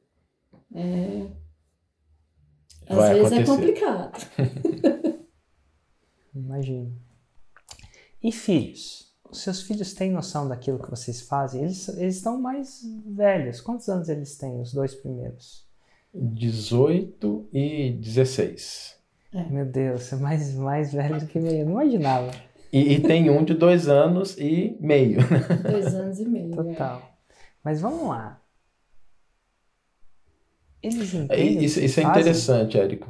é, 0.74 1.30
às 2.88 2.96
Vai 2.96 3.14
vezes 3.14 3.32
é 3.32 3.40
acontecer. 3.40 3.40
é 3.40 3.46
complicado. 3.46 5.24
Imagino. 6.34 6.92
E 8.22 8.32
filhos? 8.32 9.13
Seus 9.34 9.62
filhos 9.62 9.92
têm 9.92 10.10
noção 10.10 10.48
daquilo 10.48 10.78
que 10.78 10.90
vocês 10.90 11.22
fazem? 11.22 11.62
Eles, 11.62 11.88
eles 11.88 12.16
estão 12.16 12.40
mais 12.40 12.82
velhos. 13.06 13.60
Quantos 13.60 13.88
anos 13.88 14.08
eles 14.08 14.36
têm, 14.36 14.60
os 14.60 14.72
dois 14.72 14.94
primeiros? 14.94 15.66
18 16.14 17.48
e 17.52 17.92
16. 17.92 18.96
É. 19.32 19.42
Meu 19.44 19.66
Deus, 19.66 20.04
você 20.04 20.14
é 20.14 20.18
mais, 20.18 20.54
mais 20.54 20.92
velho 20.92 21.18
do 21.18 21.26
que 21.26 21.40
meio. 21.40 21.60
Eu 21.60 21.66
não 21.66 21.82
imaginava. 21.82 22.30
E, 22.72 22.94
e, 22.94 23.00
tem 23.00 23.30
um 23.30 23.44
de 23.44 23.54
dois 23.54 23.88
anos 23.88 24.36
e 24.38 24.76
meio. 24.80 25.20
Dois 25.62 25.94
anos 25.94 26.18
e 26.18 26.24
meio. 26.24 26.50
Total. 26.50 26.98
É. 26.98 27.34
Mas 27.62 27.80
vamos 27.80 28.08
lá. 28.08 28.40
Eles 30.82 31.14
é, 31.14 31.18
entendem. 31.18 31.64
Isso, 31.64 31.80
isso 31.80 32.00
é 32.00 32.02
interessante, 32.02 32.76
Érico. 32.76 33.06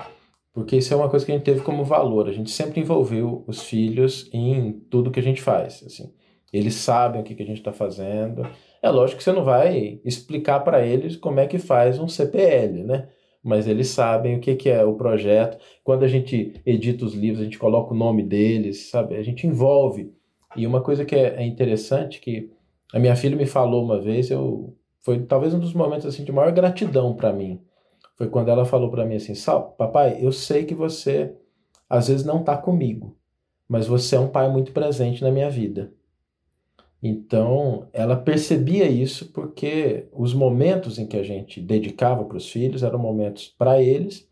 Porque 0.54 0.76
isso 0.76 0.94
é 0.94 0.96
uma 0.96 1.10
coisa 1.10 1.26
que 1.26 1.32
a 1.32 1.34
gente 1.34 1.44
teve 1.44 1.62
como 1.62 1.84
valor. 1.84 2.28
A 2.28 2.32
gente 2.32 2.48
sempre 2.48 2.80
envolveu 2.80 3.42
os 3.44 3.64
filhos 3.64 4.30
em 4.32 4.72
tudo 4.88 5.10
que 5.10 5.18
a 5.18 5.22
gente 5.22 5.42
faz. 5.42 5.82
Assim, 5.84 6.14
eles 6.52 6.76
sabem 6.76 7.20
o 7.20 7.24
que, 7.24 7.34
que 7.34 7.42
a 7.42 7.46
gente 7.46 7.58
está 7.58 7.72
fazendo. 7.72 8.46
É 8.80 8.88
lógico 8.88 9.18
que 9.18 9.24
você 9.24 9.32
não 9.32 9.44
vai 9.44 10.00
explicar 10.04 10.60
para 10.60 10.86
eles 10.86 11.16
como 11.16 11.40
é 11.40 11.48
que 11.48 11.58
faz 11.58 11.98
um 11.98 12.06
CPL, 12.06 12.84
né? 12.84 13.08
Mas 13.42 13.66
eles 13.66 13.88
sabem 13.88 14.36
o 14.36 14.40
que, 14.40 14.54
que 14.54 14.70
é 14.70 14.84
o 14.84 14.94
projeto. 14.94 15.58
Quando 15.82 16.04
a 16.04 16.08
gente 16.08 16.54
edita 16.64 17.04
os 17.04 17.14
livros, 17.14 17.40
a 17.40 17.44
gente 17.44 17.58
coloca 17.58 17.92
o 17.92 17.96
nome 17.96 18.22
deles, 18.22 18.90
sabe? 18.90 19.16
A 19.16 19.22
gente 19.24 19.48
envolve. 19.48 20.14
E 20.56 20.68
uma 20.68 20.80
coisa 20.80 21.04
que 21.04 21.16
é, 21.16 21.34
é 21.34 21.44
interessante 21.44 22.20
que 22.20 22.48
a 22.92 23.00
minha 23.00 23.16
filha 23.16 23.36
me 23.36 23.44
falou 23.44 23.84
uma 23.84 24.00
vez, 24.00 24.30
eu 24.30 24.72
foi 25.00 25.20
talvez 25.24 25.52
um 25.52 25.58
dos 25.58 25.74
momentos 25.74 26.06
assim 26.06 26.22
de 26.22 26.30
maior 26.30 26.52
gratidão 26.52 27.12
para 27.12 27.32
mim 27.32 27.60
foi 28.16 28.28
quando 28.28 28.50
ela 28.50 28.64
falou 28.64 28.90
para 28.90 29.04
mim 29.04 29.16
assim: 29.16 29.34
Sal, 29.34 29.74
papai, 29.78 30.18
eu 30.20 30.32
sei 30.32 30.64
que 30.64 30.74
você 30.74 31.34
às 31.88 32.08
vezes 32.08 32.24
não 32.24 32.40
está 32.40 32.56
comigo, 32.56 33.16
mas 33.68 33.86
você 33.86 34.16
é 34.16 34.20
um 34.20 34.28
pai 34.28 34.50
muito 34.50 34.72
presente 34.72 35.22
na 35.22 35.30
minha 35.30 35.50
vida. 35.50 35.92
Então, 37.06 37.86
ela 37.92 38.16
percebia 38.16 38.88
isso 38.88 39.30
porque 39.30 40.08
os 40.10 40.32
momentos 40.32 40.98
em 40.98 41.06
que 41.06 41.18
a 41.18 41.22
gente 41.22 41.60
dedicava 41.60 42.24
para 42.24 42.38
os 42.38 42.50
filhos 42.50 42.82
eram 42.82 42.98
momentos 42.98 43.54
para 43.58 43.80
eles 43.82 44.26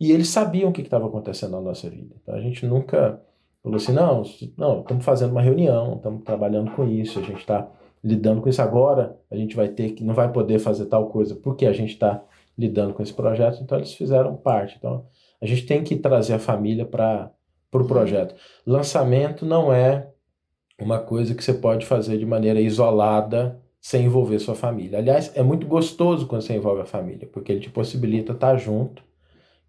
e 0.00 0.10
eles 0.10 0.28
sabiam 0.28 0.70
o 0.70 0.72
que 0.72 0.80
estava 0.80 1.06
acontecendo 1.06 1.50
na 1.52 1.60
nossa 1.60 1.90
vida. 1.90 2.16
Então, 2.22 2.34
a 2.34 2.40
gente 2.40 2.64
nunca 2.66 3.20
falou 3.62 3.76
assim: 3.76 3.92
não, 3.92 4.22
não, 4.56 4.80
estamos 4.80 5.04
fazendo 5.04 5.32
uma 5.32 5.42
reunião, 5.42 5.96
estamos 5.96 6.24
trabalhando 6.24 6.70
com 6.70 6.88
isso, 6.88 7.18
a 7.18 7.22
gente 7.22 7.40
está 7.40 7.70
lidando 8.02 8.40
com 8.40 8.48
isso 8.48 8.62
agora, 8.62 9.18
a 9.30 9.36
gente 9.36 9.54
vai 9.54 9.68
ter 9.68 9.92
que, 9.92 10.02
não 10.02 10.14
vai 10.14 10.32
poder 10.32 10.58
fazer 10.58 10.86
tal 10.86 11.08
coisa 11.08 11.34
porque 11.34 11.66
a 11.66 11.72
gente 11.72 11.92
está 11.92 12.22
lidando 12.56 12.94
com 12.94 13.02
esse 13.02 13.12
projeto, 13.12 13.60
então 13.62 13.78
eles 13.78 13.92
fizeram 13.92 14.36
parte. 14.36 14.76
Então 14.78 15.06
a 15.40 15.46
gente 15.46 15.66
tem 15.66 15.82
que 15.82 15.96
trazer 15.96 16.34
a 16.34 16.38
família 16.38 16.84
para 16.84 17.30
o 17.30 17.70
pro 17.70 17.82
uhum. 17.82 17.86
projeto. 17.88 18.34
Lançamento 18.66 19.44
não 19.44 19.72
é 19.72 20.08
uma 20.80 20.98
coisa 20.98 21.34
que 21.34 21.42
você 21.42 21.54
pode 21.54 21.86
fazer 21.86 22.18
de 22.18 22.26
maneira 22.26 22.60
isolada 22.60 23.60
sem 23.80 24.06
envolver 24.06 24.38
sua 24.38 24.54
família. 24.54 24.98
Aliás, 24.98 25.30
é 25.34 25.42
muito 25.42 25.66
gostoso 25.66 26.26
quando 26.26 26.42
você 26.42 26.54
envolve 26.54 26.80
a 26.80 26.86
família, 26.86 27.28
porque 27.30 27.52
ele 27.52 27.60
te 27.60 27.70
possibilita 27.70 28.32
estar 28.32 28.56
junto 28.56 29.02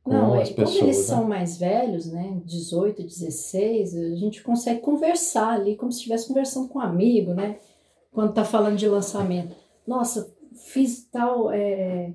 com 0.01 0.13
não, 0.13 0.39
as 0.39 0.49
pessoas. 0.49 0.77
Como 0.77 0.85
eles 0.85 0.97
né? 0.99 1.03
são 1.03 1.23
mais 1.25 1.57
velhos, 1.57 2.05
né, 2.05 2.41
18, 2.45 3.03
16, 3.03 3.95
a 3.95 4.15
gente 4.15 4.41
consegue 4.41 4.79
conversar 4.79 5.55
ali 5.55 5.75
como 5.75 5.91
se 5.91 5.97
estivesse 5.97 6.27
conversando 6.27 6.69
com 6.69 6.79
um 6.79 6.81
amigo, 6.81 7.33
né? 7.33 7.57
Quando 8.13 8.33
tá 8.33 8.45
falando 8.45 8.77
de 8.77 8.87
lançamento. 8.87 9.53
Nossa, 9.85 10.33
fiz 10.55 11.05
tal 11.11 11.51
é, 11.51 12.13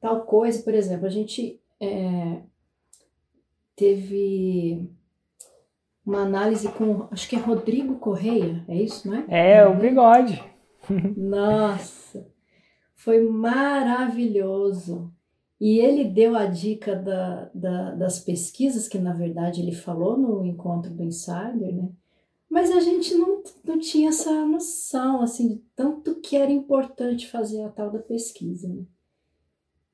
tal 0.00 0.22
coisa, 0.22 0.62
por 0.62 0.74
exemplo, 0.74 1.06
a 1.06 1.10
gente 1.10 1.60
é, 1.80 2.42
teve 3.76 4.90
uma 6.04 6.22
análise 6.22 6.68
com, 6.72 7.06
acho 7.10 7.28
que 7.28 7.36
é 7.36 7.38
Rodrigo 7.38 7.96
Correia, 7.98 8.64
é 8.66 8.76
isso, 8.82 9.08
não 9.08 9.16
é? 9.16 9.58
É, 9.58 9.66
o 9.66 9.76
bigode. 9.76 10.42
Nossa, 11.16 12.26
foi 12.94 13.20
maravilhoso. 13.28 15.12
E 15.60 15.78
ele 15.80 16.04
deu 16.04 16.36
a 16.36 16.46
dica 16.46 16.94
da, 16.94 17.50
da, 17.52 17.94
das 17.94 18.20
pesquisas, 18.20 18.88
que 18.88 18.98
na 18.98 19.12
verdade 19.12 19.60
ele 19.60 19.72
falou 19.72 20.16
no 20.16 20.44
encontro 20.44 20.90
do 20.90 21.02
Insider, 21.02 21.74
né? 21.74 21.90
Mas 22.48 22.70
a 22.70 22.80
gente 22.80 23.14
não, 23.14 23.42
não 23.62 23.78
tinha 23.78 24.08
essa 24.08 24.46
noção, 24.46 25.20
assim, 25.20 25.48
de 25.48 25.56
tanto 25.76 26.20
que 26.20 26.36
era 26.36 26.50
importante 26.50 27.28
fazer 27.28 27.62
a 27.62 27.68
tal 27.68 27.90
da 27.90 27.98
pesquisa, 27.98 28.68
né? 28.68 28.84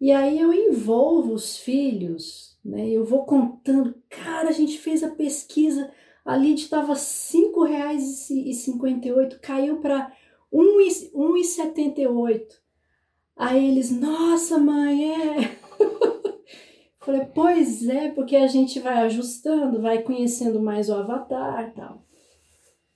E 0.05 0.13
aí 0.13 0.39
eu 0.39 0.53
envolvo 0.53 1.33
os 1.33 1.57
filhos, 1.57 2.59
né? 2.63 2.87
Eu 2.91 3.07
vou 3.07 3.25
contando, 3.25 3.95
cara, 4.11 4.51
a 4.51 4.53
gente 4.53 4.79
fez 4.79 5.03
a 5.03 5.09
pesquisa, 5.09 5.91
a 6.23 6.37
lead 6.37 6.61
estava 6.61 6.93
R$ 6.93 6.99
5,58, 6.99 9.41
caiu 9.41 9.81
para 9.81 10.13
R$ 10.53 10.53
1,78. 10.53 12.43
Aí 13.35 13.67
eles, 13.67 13.99
nossa 13.99 14.59
mãe, 14.59 15.11
é. 15.11 15.57
Falei, 17.01 17.25
pois 17.35 17.89
é, 17.89 18.11
porque 18.11 18.37
a 18.37 18.47
gente 18.47 18.79
vai 18.81 19.07
ajustando, 19.07 19.81
vai 19.81 20.03
conhecendo 20.03 20.61
mais 20.61 20.91
o 20.91 20.97
avatar 20.97 21.71
e 21.71 21.73
tal. 21.73 22.04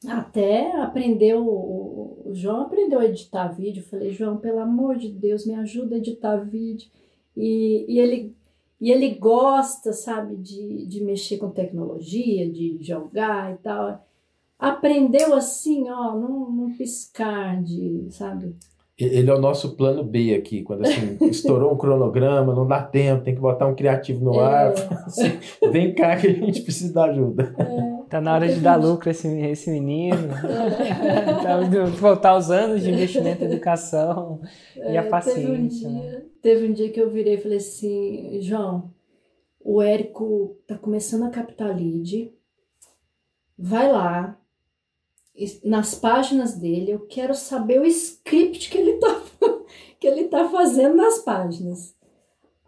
Até 0.07 0.81
aprendeu, 0.81 1.45
o 1.45 2.31
João 2.33 2.63
aprendeu 2.63 3.01
a 3.01 3.07
editar 3.07 3.49
vídeo. 3.49 3.83
Falei, 3.83 4.11
João, 4.11 4.37
pelo 4.37 4.61
amor 4.61 4.97
de 4.97 5.09
Deus, 5.09 5.45
me 5.45 5.55
ajuda 5.55 5.97
a 5.97 5.99
editar 5.99 6.37
vídeo. 6.37 6.89
E, 7.37 7.85
e, 7.89 7.99
ele, 7.99 8.37
e 8.81 8.93
ele 8.93 9.15
gosta, 9.15 9.93
sabe, 9.93 10.37
de, 10.37 10.87
de 10.87 11.03
mexer 11.03 11.39
com 11.39 11.51
tecnologia, 11.51 12.49
de 12.49 12.79
jogar 12.81 13.55
e 13.55 13.57
tal. 13.59 14.05
Aprendeu 14.59 15.35
assim, 15.35 15.89
ó, 15.91 16.15
num, 16.15 16.51
num 16.51 16.77
piscar 16.77 17.61
de, 17.63 18.07
sabe? 18.11 18.55
Ele 18.97 19.31
é 19.31 19.35
o 19.35 19.41
nosso 19.41 19.77
plano 19.77 20.03
B 20.03 20.35
aqui, 20.35 20.63
quando 20.63 20.83
assim, 20.83 21.17
estourou 21.27 21.73
um 21.73 21.77
cronograma, 21.77 22.55
não 22.55 22.67
dá 22.67 22.83
tempo, 22.83 23.23
tem 23.23 23.35
que 23.35 23.41
botar 23.41 23.67
um 23.67 23.75
criativo 23.75 24.25
no 24.25 24.35
é. 24.35 24.45
ar. 24.45 24.75
Assim, 25.07 25.39
vem 25.71 25.95
cá 25.95 26.17
que 26.17 26.27
a 26.27 26.33
gente 26.33 26.63
precisa 26.63 26.93
da 26.93 27.05
ajuda. 27.05 27.55
É. 27.59 27.98
Tá 28.09 28.21
na 28.21 28.35
hora 28.35 28.49
de 28.49 28.61
dar 28.61 28.77
lucro 28.77 29.11
esse, 29.11 29.29
esse 29.29 29.71
menino. 29.71 30.29
É. 30.33 31.35
tá, 31.43 31.61
voltar 31.99 32.37
os 32.37 32.51
anos 32.51 32.83
de 32.83 32.91
investimento 32.91 33.43
em 33.43 33.47
educação 33.47 34.41
é, 34.77 34.95
e 34.95 34.97
a 34.97 35.09
paciência. 35.09 35.43
Teve 35.43 35.63
um, 35.63 35.67
dia, 35.67 35.89
né? 35.89 36.23
teve 36.41 36.67
um 36.67 36.73
dia 36.73 36.91
que 36.91 37.01
eu 37.01 37.11
virei 37.11 37.35
e 37.35 37.41
falei 37.41 37.59
assim, 37.59 38.41
João, 38.41 38.95
o 39.61 39.83
Érico 39.83 40.57
tá 40.67 40.79
começando 40.79 41.25
a 41.25 41.31
captar 41.31 41.77
lead 41.77 42.33
vai 43.59 43.91
lá, 43.91 44.39
nas 45.65 45.95
páginas 45.95 46.55
dele, 46.55 46.93
eu 46.93 47.07
quero 47.07 47.35
saber 47.35 47.81
o 47.81 47.85
script 47.85 48.71
que 48.71 48.79
ele 48.79 48.95
tá, 48.95 49.23
que 49.99 50.07
ele 50.07 50.25
tá 50.29 50.49
fazendo 50.49 50.97
nas 50.97 51.19
páginas. 51.19 51.97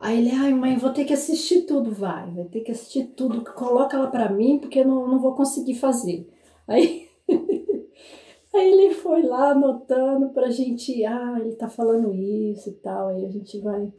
Aí 0.01 0.19
ele, 0.19 0.31
ai 0.31 0.55
mãe, 0.55 0.79
vou 0.79 0.91
ter 0.91 1.05
que 1.05 1.13
assistir 1.13 1.63
tudo, 1.63 1.93
vai, 1.93 2.31
vai 2.31 2.45
ter 2.47 2.61
que 2.61 2.73
assistir 2.73 3.05
tudo, 3.15 3.45
coloca 3.53 3.99
ela 3.99 4.07
para 4.07 4.31
mim, 4.31 4.59
porque 4.59 4.81
eu 4.81 4.87
não, 4.87 5.07
não 5.07 5.21
vou 5.21 5.35
conseguir 5.35 5.75
fazer. 5.75 6.27
Aí, 6.67 7.07
aí 8.55 8.73
ele 8.73 8.95
foi 8.95 9.23
lá 9.23 9.51
anotando 9.51 10.31
pra 10.31 10.51
gente, 10.51 11.05
ah, 11.05 11.37
ele 11.39 11.55
tá 11.55 11.69
falando 11.69 12.15
isso 12.15 12.71
e 12.71 12.73
tal, 12.73 13.09
aí 13.09 13.27
a 13.27 13.29
gente 13.29 13.59
vai 13.59 13.93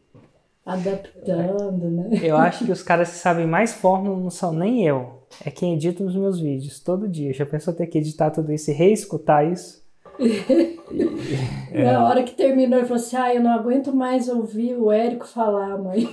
adaptando, 0.65 1.91
né? 1.91 2.09
Eu 2.23 2.35
acho 2.35 2.65
que 2.65 2.71
os 2.71 2.81
caras 2.81 3.11
que 3.11 3.17
sabem 3.17 3.45
mais 3.45 3.71
fórmula 3.71 4.17
não 4.17 4.29
são 4.29 4.53
nem 4.53 4.87
eu, 4.87 5.21
é 5.45 5.51
quem 5.51 5.73
edita 5.73 6.03
os 6.03 6.15
meus 6.15 6.39
vídeos 6.39 6.79
todo 6.79 7.07
dia. 7.07 7.33
Já 7.33 7.45
pensou 7.45 7.73
ter 7.73 7.87
que 7.87 7.97
editar 7.97 8.31
tudo 8.31 8.51
isso 8.51 8.71
e 8.71 8.73
reescutar 8.73 9.51
isso? 9.51 9.80
Na 11.73 12.05
hora 12.05 12.23
que 12.23 12.33
terminou, 12.33 12.79
ele 12.79 12.87
falou 12.87 13.01
assim: 13.01 13.15
Ah, 13.15 13.33
eu 13.33 13.41
não 13.41 13.51
aguento 13.51 13.95
mais 13.95 14.27
ouvir 14.27 14.75
o 14.75 14.91
Érico 14.91 15.25
falar, 15.25 15.77
mãe. 15.77 16.07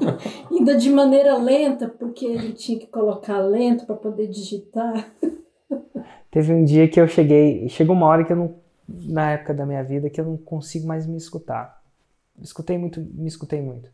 Ainda 0.50 0.76
de 0.76 0.90
maneira 0.90 1.36
lenta, 1.36 1.88
porque 1.88 2.24
ele 2.24 2.52
tinha 2.52 2.78
que 2.78 2.86
colocar 2.86 3.38
lento 3.38 3.86
para 3.86 3.96
poder 3.96 4.28
digitar. 4.28 5.12
Teve 6.30 6.52
um 6.52 6.64
dia 6.64 6.88
que 6.88 7.00
eu 7.00 7.06
cheguei, 7.06 7.68
chegou 7.68 7.94
uma 7.94 8.06
hora 8.06 8.24
que 8.24 8.32
eu 8.32 8.36
não, 8.36 8.54
na 8.88 9.32
época 9.32 9.52
da 9.52 9.66
minha 9.66 9.84
vida, 9.84 10.08
que 10.08 10.20
eu 10.20 10.24
não 10.24 10.36
consigo 10.36 10.86
mais 10.86 11.06
me 11.06 11.16
escutar. 11.16 11.82
Escutei 12.40 12.78
muito, 12.78 13.00
me 13.00 13.28
escutei 13.28 13.60
muito. 13.60 13.90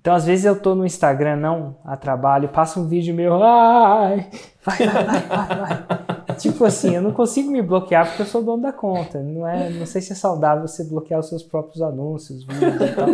Então, 0.00 0.14
às 0.14 0.24
vezes 0.24 0.44
eu 0.44 0.58
tô 0.58 0.74
no 0.74 0.86
Instagram, 0.86 1.36
não 1.36 1.76
a 1.84 1.96
trabalho, 1.96 2.48
passa 2.48 2.80
um 2.80 2.88
vídeo 2.88 3.14
meu, 3.14 3.42
ai, 3.42 4.30
vai, 4.64 4.78
vai, 4.78 5.04
vai, 5.04 5.20
vai, 5.28 5.58
vai. 5.58 6.21
Tipo 6.42 6.64
assim, 6.64 6.96
eu 6.96 7.02
não 7.02 7.12
consigo 7.12 7.50
me 7.50 7.62
bloquear 7.62 8.06
porque 8.06 8.22
eu 8.22 8.26
sou 8.26 8.42
dono 8.42 8.62
da 8.62 8.72
conta. 8.72 9.22
Não, 9.22 9.46
é, 9.46 9.70
não 9.70 9.86
sei 9.86 10.00
se 10.02 10.12
é 10.12 10.16
saudável 10.16 10.66
você 10.66 10.82
bloquear 10.84 11.20
os 11.20 11.28
seus 11.28 11.42
próprios 11.42 11.80
anúncios, 11.80 12.44
vídeos 12.44 12.74
e 12.74 12.94
tal. 12.94 13.08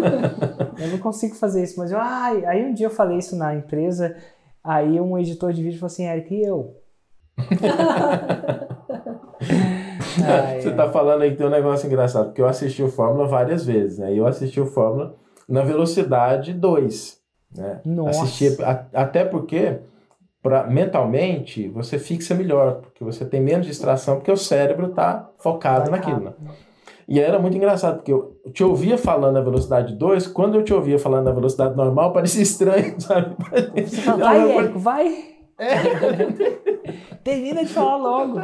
Eu 0.79 0.89
não 0.89 0.99
consigo 0.99 1.35
fazer 1.35 1.63
isso, 1.63 1.79
mas 1.79 1.93
eu, 1.93 1.99
ai, 2.01 2.45
aí 2.47 2.65
um 2.65 2.73
dia 2.73 2.87
eu 2.87 2.91
falei 2.91 3.19
isso 3.19 3.37
na 3.37 3.55
empresa, 3.55 4.17
aí 4.65 4.99
um 5.01 5.19
editor 5.19 5.53
de 5.53 5.63
vídeo 5.63 5.79
falou 5.79 5.93
assim, 5.93 6.07
Eric, 6.07 6.35
e 6.35 6.43
eu? 6.43 6.75
ai, 10.25 10.61
você 10.61 10.71
tá 10.73 10.91
falando 10.91 11.23
aí 11.23 11.33
que 11.33 11.37
tem 11.37 11.47
um 11.47 11.51
negócio 11.51 11.87
engraçado, 11.87 12.27
porque 12.27 12.41
eu 12.41 12.49
assisti 12.49 12.83
o 12.83 12.89
Fórmula 12.89 13.27
várias 13.27 13.65
vezes, 13.65 13.99
né? 13.99 14.15
E 14.15 14.19
eu 14.19 14.27
assisti 14.27 14.61
o 14.61 14.67
Fórmula 14.67 15.15
na 15.49 15.63
velocidade 15.63 16.53
2. 16.53 17.19
Né? 17.57 17.81
Nossa. 17.85 18.23
Assistir, 18.23 18.63
a, 18.63 18.87
até 18.93 19.25
porque 19.25 19.79
pra, 20.49 20.67
mentalmente 20.67 21.69
você 21.69 21.99
fixa 21.99 22.35
melhor, 22.35 22.81
porque 22.81 23.05
você 23.05 23.25
tem 23.25 23.41
menos 23.41 23.67
distração, 23.67 24.17
porque 24.17 24.33
o 24.33 24.37
cérebro 24.37 24.87
está 24.87 25.31
focado 25.39 25.91
Vai 25.91 26.01
naquilo. 26.01 26.21
Né? 26.21 26.33
E 27.07 27.21
era 27.21 27.39
muito 27.39 27.57
engraçado, 27.57 27.97
porque 27.97 28.13
eu 28.13 28.37
te 28.53 28.65
ouvia 28.65 28.99
falando 28.99 29.35
na 29.35 29.41
velocidade 29.41 29.95
2, 29.95 30.27
quando 30.29 30.57
eu 30.57 30.65
te 30.65 30.73
ouvia 30.73 30.99
falando 30.99 31.27
na 31.27 31.33
velocidade 31.33 31.77
normal, 31.77 32.13
parecia 32.13 32.43
estranho, 32.43 32.95
sabe? 33.01 33.37
Você 33.87 34.01
fala, 34.01 34.25
vai, 34.25 34.51
Érico, 34.51 34.79
vai! 34.79 35.25
É. 35.59 35.77
Termina 37.25 37.65
de 37.65 37.73
falar 37.73 37.97
logo. 37.97 38.41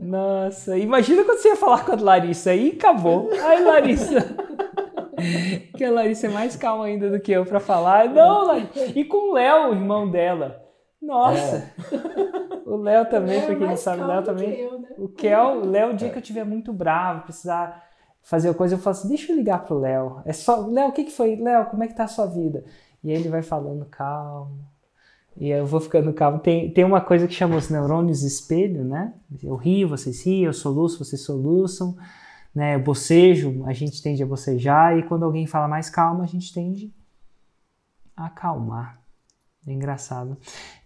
Nossa, 0.00 0.78
imagina 0.78 1.24
quando 1.24 1.38
você 1.38 1.48
ia 1.48 1.56
falar 1.56 1.84
com 1.84 1.92
a 1.92 1.96
Larissa 1.96 2.50
aí, 2.50 2.74
acabou. 2.76 3.30
Ai, 3.40 3.62
Larissa. 3.62 4.34
que 5.76 5.84
a 5.84 5.90
Larissa 5.90 6.26
é 6.26 6.30
mais 6.30 6.56
calma 6.56 6.84
ainda 6.86 7.10
do 7.10 7.20
que 7.20 7.32
eu 7.32 7.44
para 7.44 7.60
falar. 7.60 8.08
Não, 8.08 8.46
Larissa. 8.46 8.98
E 8.98 9.04
com 9.04 9.30
o 9.30 9.34
Léo, 9.34 9.70
o 9.70 9.72
irmão 9.72 10.08
dela. 10.08 10.63
Nossa! 11.04 11.56
É. 11.92 12.44
O 12.66 12.76
Léo 12.76 13.04
também, 13.10 13.38
é, 13.38 13.44
para 13.44 13.56
quem 13.56 13.68
não 13.68 13.76
sabe, 13.76 14.02
o 14.02 14.06
Léo 14.06 14.22
também. 14.22 14.58
Eu, 14.58 14.80
né? 14.80 14.88
O 14.96 15.06
Kel, 15.06 15.60
o 15.60 15.66
Léo, 15.66 15.92
o 15.92 15.94
dia 15.94 16.08
que 16.08 16.16
eu 16.16 16.22
estiver 16.22 16.44
muito 16.44 16.72
bravo, 16.72 17.24
precisar 17.24 17.84
fazer 18.22 18.52
coisa, 18.54 18.74
eu 18.74 18.78
falo 18.78 18.96
assim: 18.96 19.08
deixa 19.08 19.30
eu 19.30 19.36
ligar 19.36 19.62
pro 19.64 19.78
Léo. 19.78 20.22
É 20.24 20.32
só, 20.32 20.66
Léo, 20.66 20.88
o 20.88 20.92
que, 20.92 21.04
que 21.04 21.12
foi? 21.12 21.36
Léo, 21.36 21.66
como 21.66 21.84
é 21.84 21.86
que 21.86 21.94
tá 21.94 22.04
a 22.04 22.08
sua 22.08 22.24
vida? 22.24 22.64
E 23.02 23.10
aí 23.10 23.16
ele 23.16 23.28
vai 23.28 23.42
falando 23.42 23.84
calmo. 23.84 24.58
E 25.36 25.50
eu 25.50 25.66
vou 25.66 25.78
ficando 25.78 26.10
calmo. 26.14 26.38
Tem, 26.38 26.70
tem 26.70 26.84
uma 26.84 27.02
coisa 27.02 27.28
que 27.28 27.34
chama 27.34 27.54
os 27.54 27.68
neurônios 27.68 28.22
espelho, 28.22 28.82
né? 28.82 29.12
Eu 29.42 29.56
rio, 29.56 29.86
vocês 29.86 30.24
riem, 30.24 30.44
eu 30.44 30.52
soluço, 30.54 31.04
vocês 31.04 31.20
soluçam 31.20 31.94
né, 32.54 32.78
bocejo, 32.78 33.64
a 33.66 33.72
gente 33.72 34.00
tende 34.00 34.22
a 34.22 34.26
bocejar, 34.26 34.96
e 34.96 35.02
quando 35.02 35.24
alguém 35.24 35.46
fala 35.46 35.66
mais 35.66 35.90
calma, 35.90 36.22
a 36.22 36.26
gente 36.26 36.54
tende 36.54 36.94
a 38.16 38.26
acalmar. 38.26 39.03
É 39.66 39.72
engraçado. 39.72 40.36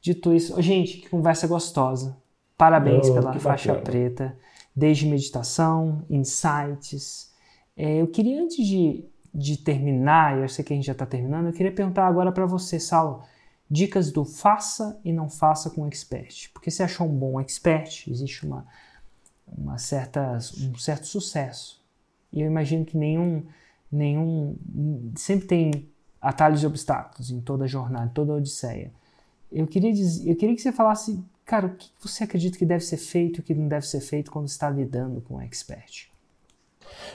Dito 0.00 0.32
isso, 0.32 0.60
gente, 0.62 0.98
que 0.98 1.08
conversa 1.08 1.46
gostosa. 1.46 2.16
Parabéns 2.56 3.08
oh, 3.08 3.14
pela 3.14 3.38
faixa 3.38 3.74
bacana. 3.74 3.84
preta, 3.84 4.38
desde 4.74 5.06
meditação, 5.06 6.04
insights. 6.08 7.32
É, 7.76 8.00
eu 8.00 8.06
queria, 8.08 8.42
antes 8.42 8.66
de, 8.66 9.04
de 9.34 9.56
terminar, 9.56 10.38
eu 10.38 10.48
sei 10.48 10.64
que 10.64 10.72
a 10.72 10.76
gente 10.76 10.86
já 10.86 10.92
está 10.92 11.06
terminando, 11.06 11.46
eu 11.46 11.52
queria 11.52 11.72
perguntar 11.72 12.06
agora 12.06 12.32
para 12.32 12.46
você, 12.46 12.80
Saulo, 12.80 13.22
dicas 13.70 14.10
do 14.10 14.24
faça 14.24 15.00
e 15.04 15.12
não 15.12 15.28
faça 15.28 15.70
com 15.70 15.86
expert. 15.86 16.50
Porque 16.52 16.70
você 16.70 16.82
achou 16.82 17.06
um 17.06 17.16
bom 17.16 17.40
expert, 17.40 18.08
existe 18.08 18.46
uma 18.46 18.66
uma 19.56 19.78
certa, 19.78 20.38
um 20.60 20.76
certo 20.76 21.06
sucesso. 21.06 21.82
E 22.32 22.40
eu 22.40 22.46
imagino 22.46 22.84
que 22.84 22.96
nenhum, 22.96 23.46
nenhum 23.90 24.56
sempre 25.16 25.46
tem 25.46 25.88
atalhos 26.20 26.62
e 26.62 26.66
obstáculos 26.66 27.30
em 27.30 27.40
toda 27.40 27.64
a 27.64 27.68
jornada, 27.68 28.06
em 28.06 28.14
toda 28.14 28.32
a 28.32 28.36
odisseia. 28.36 28.90
Eu 29.50 29.66
queria, 29.66 29.92
dizer, 29.92 30.28
eu 30.28 30.36
queria 30.36 30.54
que 30.54 30.60
você 30.60 30.72
falasse, 30.72 31.22
cara, 31.44 31.66
o 31.66 31.74
que 31.74 31.90
você 32.00 32.24
acredita 32.24 32.58
que 32.58 32.66
deve 32.66 32.84
ser 32.84 32.98
feito 32.98 33.38
e 33.38 33.40
o 33.40 33.42
que 33.42 33.54
não 33.54 33.68
deve 33.68 33.86
ser 33.86 34.00
feito 34.00 34.30
quando 34.30 34.46
está 34.46 34.68
lidando 34.68 35.20
com 35.22 35.36
o 35.36 35.40
expert? 35.40 36.10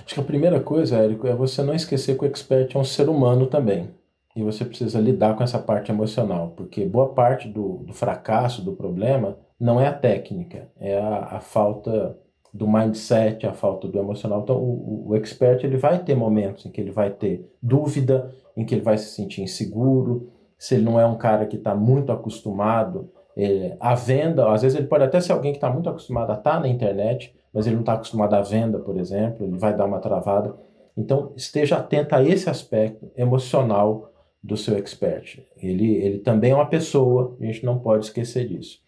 Acho 0.05 0.15
que 0.15 0.19
a 0.19 0.23
primeira 0.23 0.59
coisa, 0.59 0.97
Érico, 0.97 1.27
é 1.27 1.35
você 1.35 1.61
não 1.61 1.73
esquecer 1.73 2.17
que 2.17 2.23
o 2.23 2.27
expert 2.27 2.75
é 2.75 2.79
um 2.79 2.83
ser 2.83 3.09
humano 3.09 3.47
também. 3.47 3.89
E 4.35 4.41
você 4.41 4.65
precisa 4.65 4.99
lidar 4.99 5.35
com 5.35 5.43
essa 5.43 5.59
parte 5.59 5.91
emocional, 5.91 6.53
porque 6.55 6.85
boa 6.85 7.09
parte 7.09 7.47
do, 7.47 7.77
do 7.79 7.93
fracasso, 7.93 8.63
do 8.63 8.73
problema, 8.73 9.37
não 9.59 9.79
é 9.79 9.87
a 9.87 9.93
técnica, 9.93 10.67
é 10.79 10.97
a, 10.97 11.37
a 11.37 11.39
falta 11.39 12.17
do 12.51 12.67
mindset, 12.67 13.45
a 13.45 13.53
falta 13.53 13.87
do 13.87 13.99
emocional. 13.99 14.41
Então, 14.41 14.57
o, 14.57 15.09
o, 15.09 15.15
expert 15.15 15.63
ele 15.63 15.77
vai 15.77 16.03
ter 16.03 16.15
momentos 16.15 16.65
em 16.65 16.71
que 16.71 16.81
ele 16.81 16.91
vai 16.91 17.11
ter 17.11 17.47
dúvida, 17.61 18.33
em 18.55 18.65
que 18.65 18.75
ele 18.75 18.81
vai 18.81 18.97
se 18.97 19.15
sentir 19.15 19.41
inseguro, 19.41 20.31
se 20.57 20.75
ele 20.75 20.83
não 20.83 20.99
é 20.99 21.05
um 21.05 21.17
cara 21.17 21.45
que 21.45 21.57
está 21.57 21.75
muito 21.75 22.11
acostumado 22.11 23.11
é, 23.35 23.75
à 23.79 23.95
venda, 23.95 24.51
às 24.51 24.61
vezes 24.61 24.77
ele 24.77 24.87
pode 24.87 25.03
até 25.03 25.19
ser 25.19 25.33
alguém 25.33 25.51
que 25.51 25.57
está 25.57 25.69
muito 25.69 25.89
acostumado 25.89 26.29
a 26.31 26.35
estar 26.35 26.53
tá 26.53 26.59
na 26.59 26.67
internet, 26.67 27.35
mas 27.53 27.65
ele 27.65 27.75
não 27.75 27.81
está 27.81 27.93
acostumado 27.93 28.33
à 28.33 28.41
venda, 28.41 28.79
por 28.79 28.97
exemplo, 28.97 29.45
ele 29.45 29.57
vai 29.57 29.75
dar 29.75 29.85
uma 29.85 29.99
travada. 29.99 30.55
Então, 30.95 31.33
esteja 31.35 31.77
atento 31.77 32.15
a 32.15 32.23
esse 32.23 32.49
aspecto 32.49 33.11
emocional 33.17 34.11
do 34.41 34.55
seu 34.55 34.77
expert. 34.77 35.39
Ele, 35.57 35.95
ele 35.95 36.19
também 36.19 36.51
é 36.51 36.55
uma 36.55 36.69
pessoa, 36.69 37.35
a 37.39 37.45
gente 37.45 37.65
não 37.65 37.79
pode 37.79 38.05
esquecer 38.05 38.47
disso. 38.47 38.79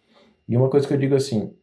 E 0.48 0.56
uma 0.56 0.70
coisa 0.70 0.88
que 0.88 0.94
eu 0.94 0.98
digo 0.98 1.16
assim, 1.16 1.54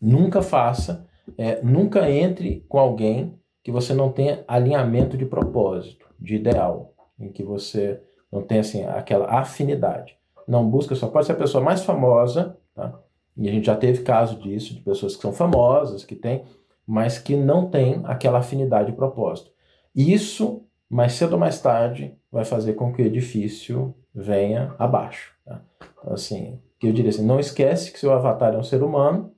nunca 0.00 0.42
faça 0.42 1.06
é, 1.36 1.62
nunca 1.62 2.10
entre 2.10 2.64
com 2.68 2.78
alguém 2.78 3.38
que 3.62 3.70
você 3.70 3.94
não 3.94 4.10
tenha 4.10 4.44
alinhamento 4.46 5.16
de 5.16 5.24
propósito, 5.24 6.06
de 6.18 6.36
ideal, 6.36 6.91
em 7.24 7.32
que 7.32 7.42
você 7.42 8.00
não 8.30 8.42
tenha 8.42 8.60
assim, 8.60 8.84
aquela 8.84 9.26
afinidade. 9.26 10.16
Não 10.46 10.68
busca 10.68 10.94
só, 10.94 11.08
pode 11.08 11.26
ser 11.26 11.32
a 11.32 11.36
pessoa 11.36 11.62
mais 11.62 11.84
famosa, 11.84 12.56
tá? 12.74 12.98
e 13.36 13.48
a 13.48 13.52
gente 13.52 13.66
já 13.66 13.76
teve 13.76 14.02
caso 14.02 14.36
disso, 14.36 14.74
de 14.74 14.80
pessoas 14.80 15.14
que 15.14 15.22
são 15.22 15.32
famosas, 15.32 16.04
que 16.04 16.14
têm, 16.14 16.44
mas 16.86 17.18
que 17.18 17.36
não 17.36 17.70
têm 17.70 18.00
aquela 18.04 18.38
afinidade 18.38 18.90
de 18.90 18.96
propósito. 18.96 19.50
Isso, 19.94 20.64
mais 20.90 21.12
cedo 21.12 21.34
ou 21.34 21.38
mais 21.38 21.60
tarde, 21.60 22.16
vai 22.30 22.44
fazer 22.44 22.74
com 22.74 22.92
que 22.92 23.02
o 23.02 23.06
edifício 23.06 23.94
venha 24.14 24.74
abaixo. 24.78 25.34
Tá? 25.44 25.62
Então, 26.00 26.12
assim, 26.12 26.58
eu 26.82 26.92
diria 26.92 27.10
assim, 27.10 27.24
não 27.24 27.38
esquece 27.38 27.92
que 27.92 27.98
seu 27.98 28.12
avatar 28.12 28.54
é 28.54 28.58
um 28.58 28.64
ser 28.64 28.82
humano, 28.82 29.32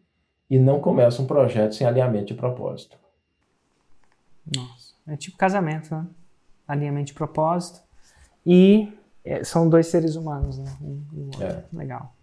e 0.48 0.58
não 0.58 0.80
começa 0.80 1.22
um 1.22 1.26
projeto 1.26 1.74
sem 1.74 1.86
alinhamento 1.86 2.26
de 2.26 2.34
propósito. 2.34 2.96
Nossa, 4.54 4.94
é 5.06 5.16
tipo 5.16 5.36
casamento, 5.36 5.94
né? 5.94 6.06
Alinhamento 6.66 7.06
de 7.06 7.14
propósito. 7.14 7.80
E 8.46 8.92
é, 9.24 9.42
são 9.42 9.68
dois 9.68 9.86
seres 9.86 10.16
humanos, 10.16 10.58
né? 10.58 10.76
Um, 10.80 11.02
um 11.12 11.42
é. 11.42 11.64
Legal. 11.72 12.14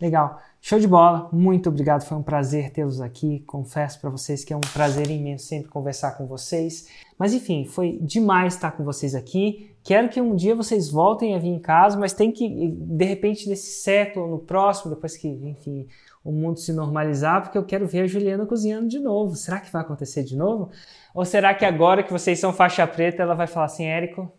Legal. 0.00 0.40
Show 0.60 0.78
de 0.80 0.88
bola. 0.88 1.28
Muito 1.32 1.68
obrigado. 1.68 2.02
Foi 2.02 2.18
um 2.18 2.22
prazer 2.22 2.70
tê-los 2.70 3.00
aqui. 3.00 3.40
Confesso 3.46 4.00
para 4.00 4.10
vocês 4.10 4.44
que 4.44 4.52
é 4.52 4.56
um 4.56 4.60
prazer 4.60 5.10
imenso 5.10 5.46
sempre 5.46 5.70
conversar 5.70 6.12
com 6.12 6.26
vocês. 6.26 6.88
Mas 7.18 7.32
enfim, 7.32 7.64
foi 7.64 7.98
demais 8.02 8.54
estar 8.54 8.72
com 8.72 8.82
vocês 8.82 9.14
aqui. 9.14 9.70
Quero 9.82 10.08
que 10.08 10.20
um 10.20 10.34
dia 10.34 10.54
vocês 10.54 10.90
voltem 10.90 11.34
a 11.34 11.38
vir 11.38 11.50
em 11.50 11.58
casa, 11.58 11.98
mas 11.98 12.12
tem 12.12 12.32
que, 12.32 12.48
de 12.48 13.04
repente, 13.04 13.48
nesse 13.48 13.82
século, 13.82 14.26
no 14.26 14.38
próximo, 14.38 14.94
depois 14.94 15.16
que, 15.16 15.28
enfim, 15.28 15.86
o 16.24 16.32
mundo 16.32 16.58
se 16.58 16.72
normalizar, 16.72 17.42
porque 17.42 17.58
eu 17.58 17.64
quero 17.64 17.86
ver 17.86 18.00
a 18.00 18.06
Juliana 18.06 18.46
cozinhando 18.46 18.88
de 18.88 18.98
novo. 18.98 19.36
Será 19.36 19.60
que 19.60 19.70
vai 19.70 19.82
acontecer 19.82 20.24
de 20.24 20.36
novo? 20.36 20.70
Ou 21.14 21.24
será 21.24 21.54
que 21.54 21.64
agora 21.64 22.02
que 22.02 22.12
vocês 22.12 22.38
são 22.38 22.52
faixa 22.52 22.86
preta, 22.86 23.22
ela 23.22 23.34
vai 23.34 23.46
falar 23.46 23.66
assim, 23.66 23.84
Érico, 23.84 24.32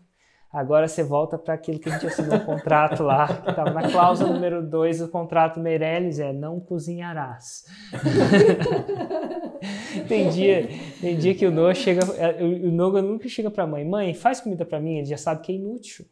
Agora 0.56 0.88
você 0.88 1.04
volta 1.04 1.36
para 1.36 1.52
aquilo 1.52 1.78
que 1.78 1.90
a 1.90 1.92
gente 1.92 2.06
assinou 2.06 2.38
o 2.38 2.44
contrato 2.46 3.02
lá, 3.02 3.26
que 3.26 3.50
estava 3.50 3.72
na 3.72 3.90
cláusula 3.90 4.32
número 4.32 4.66
2 4.66 5.00
do 5.00 5.08
contrato 5.08 5.60
Meirelles, 5.60 6.18
é 6.18 6.32
não 6.32 6.58
cozinharás. 6.58 7.66
tem, 10.08 10.30
dia, 10.30 10.66
tem 10.98 11.18
dia 11.18 11.34
que 11.34 11.44
o 11.44 11.50
Noah 11.50 11.74
chega, 11.74 12.00
é, 12.16 12.42
o 12.42 12.72
Noah 12.72 13.02
nunca 13.02 13.28
chega 13.28 13.50
para 13.50 13.64
a 13.64 13.66
mãe, 13.66 13.84
mãe, 13.84 14.14
faz 14.14 14.40
comida 14.40 14.64
para 14.64 14.80
mim, 14.80 14.96
ele 14.96 15.06
já 15.06 15.18
sabe 15.18 15.42
que 15.42 15.52
é 15.52 15.56
inútil. 15.56 16.06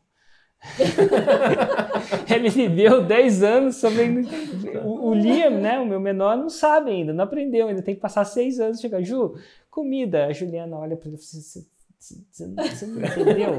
ele 2.34 2.48
viveu 2.48 3.04
10 3.04 3.42
anos 3.42 3.76
sobre. 3.76 4.26
O, 4.84 5.10
o, 5.10 5.14
Liam, 5.14 5.50
né, 5.60 5.78
o 5.78 5.86
meu 5.86 6.00
menor, 6.00 6.36
não 6.36 6.48
sabe 6.48 6.90
ainda, 6.90 7.12
não 7.12 7.24
aprendeu, 7.24 7.68
ainda 7.68 7.82
tem 7.82 7.94
que 7.94 8.00
passar 8.00 8.24
6 8.24 8.60
anos. 8.60 8.80
Chega, 8.80 9.02
Ju, 9.02 9.34
comida. 9.70 10.26
A 10.26 10.32
Juliana 10.32 10.76
olha 10.76 10.96
para 10.96 11.08
ele 11.08 11.16
e 11.16 11.20
fala 11.20 11.40
assim, 11.40 11.66
você, 12.04 12.46
você 12.70 12.86
não 12.86 12.98
entendeu? 13.02 13.52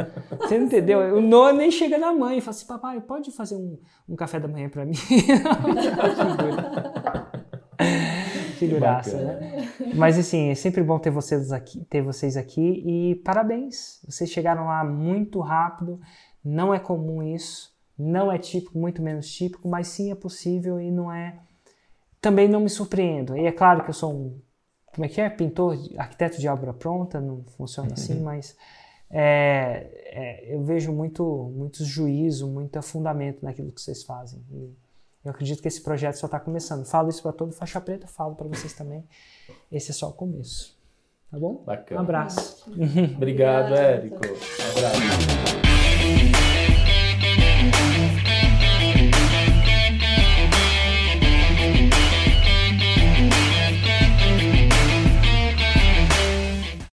Você 0.40 0.58
não 0.58 0.64
entendeu? 0.66 0.98
O 1.16 1.20
Noah 1.20 1.52
nem 1.52 1.70
chega 1.70 1.98
na 1.98 2.14
mãe 2.14 2.38
e 2.38 2.40
fala 2.40 2.56
assim: 2.56 2.66
Papai, 2.66 2.98
pode 2.98 3.30
fazer 3.30 3.56
um, 3.56 3.78
um 4.08 4.16
café 4.16 4.40
da 4.40 4.48
manhã 4.48 4.70
para 4.70 4.86
mim? 4.86 4.94
Figuraça, 8.56 9.18
né? 9.18 9.68
Mas 9.94 10.18
assim, 10.18 10.48
é 10.48 10.54
sempre 10.54 10.82
bom 10.82 10.98
ter 10.98 11.10
vocês 11.10 11.52
aqui, 11.52 11.84
ter 11.90 12.00
vocês 12.00 12.38
aqui 12.38 12.82
e 12.86 13.16
parabéns. 13.16 14.00
Vocês 14.06 14.30
chegaram 14.30 14.64
lá 14.66 14.82
muito 14.82 15.38
rápido. 15.40 16.00
Não 16.44 16.72
é 16.72 16.78
comum 16.78 17.22
isso, 17.22 17.72
não 17.98 18.32
é 18.32 18.38
típico, 18.38 18.78
muito 18.78 19.02
menos 19.02 19.30
típico, 19.30 19.68
mas 19.68 19.88
sim 19.88 20.10
é 20.10 20.14
possível 20.14 20.80
e 20.80 20.90
não 20.90 21.12
é. 21.12 21.38
Também 22.20 22.48
não 22.48 22.60
me 22.60 22.70
surpreendo. 22.70 23.36
E 23.36 23.46
é 23.46 23.52
claro 23.52 23.82
que 23.82 23.90
eu 23.90 23.94
sou 23.94 24.12
um. 24.12 24.40
Como 24.92 25.04
é 25.04 25.08
que 25.08 25.20
é? 25.20 25.28
Pintor, 25.30 25.78
arquiteto 25.96 26.40
de 26.40 26.48
obra 26.48 26.72
pronta, 26.72 27.20
não 27.20 27.44
funciona 27.56 27.92
assim, 27.92 28.18
uhum. 28.18 28.24
mas 28.24 28.56
é, 29.10 29.90
é, 30.06 30.54
eu 30.54 30.62
vejo 30.62 30.92
muito, 30.92 31.52
muito 31.54 31.84
juízo, 31.84 32.48
muito 32.48 32.80
fundamento 32.82 33.44
naquilo 33.44 33.70
que 33.70 33.80
vocês 33.80 34.02
fazem. 34.02 34.42
E 34.50 34.74
eu 35.24 35.30
acredito 35.30 35.60
que 35.60 35.68
esse 35.68 35.82
projeto 35.82 36.16
só 36.16 36.26
está 36.26 36.40
começando. 36.40 36.84
Falo 36.86 37.08
isso 37.08 37.22
para 37.22 37.32
todo 37.32 37.52
faixa 37.52 37.80
preta, 37.80 38.06
falo 38.06 38.34
para 38.34 38.48
vocês 38.48 38.72
também. 38.72 39.04
Esse 39.70 39.90
é 39.90 39.94
só 39.94 40.08
o 40.08 40.12
começo. 40.12 40.78
Tá 41.30 41.38
bom? 41.38 41.62
Bacana. 41.64 42.00
Um 42.00 42.04
abraço. 42.04 42.66
Obrigado, 43.16 43.74
Érico. 43.74 44.16
Um 44.16 44.78
abraço. 44.78 45.69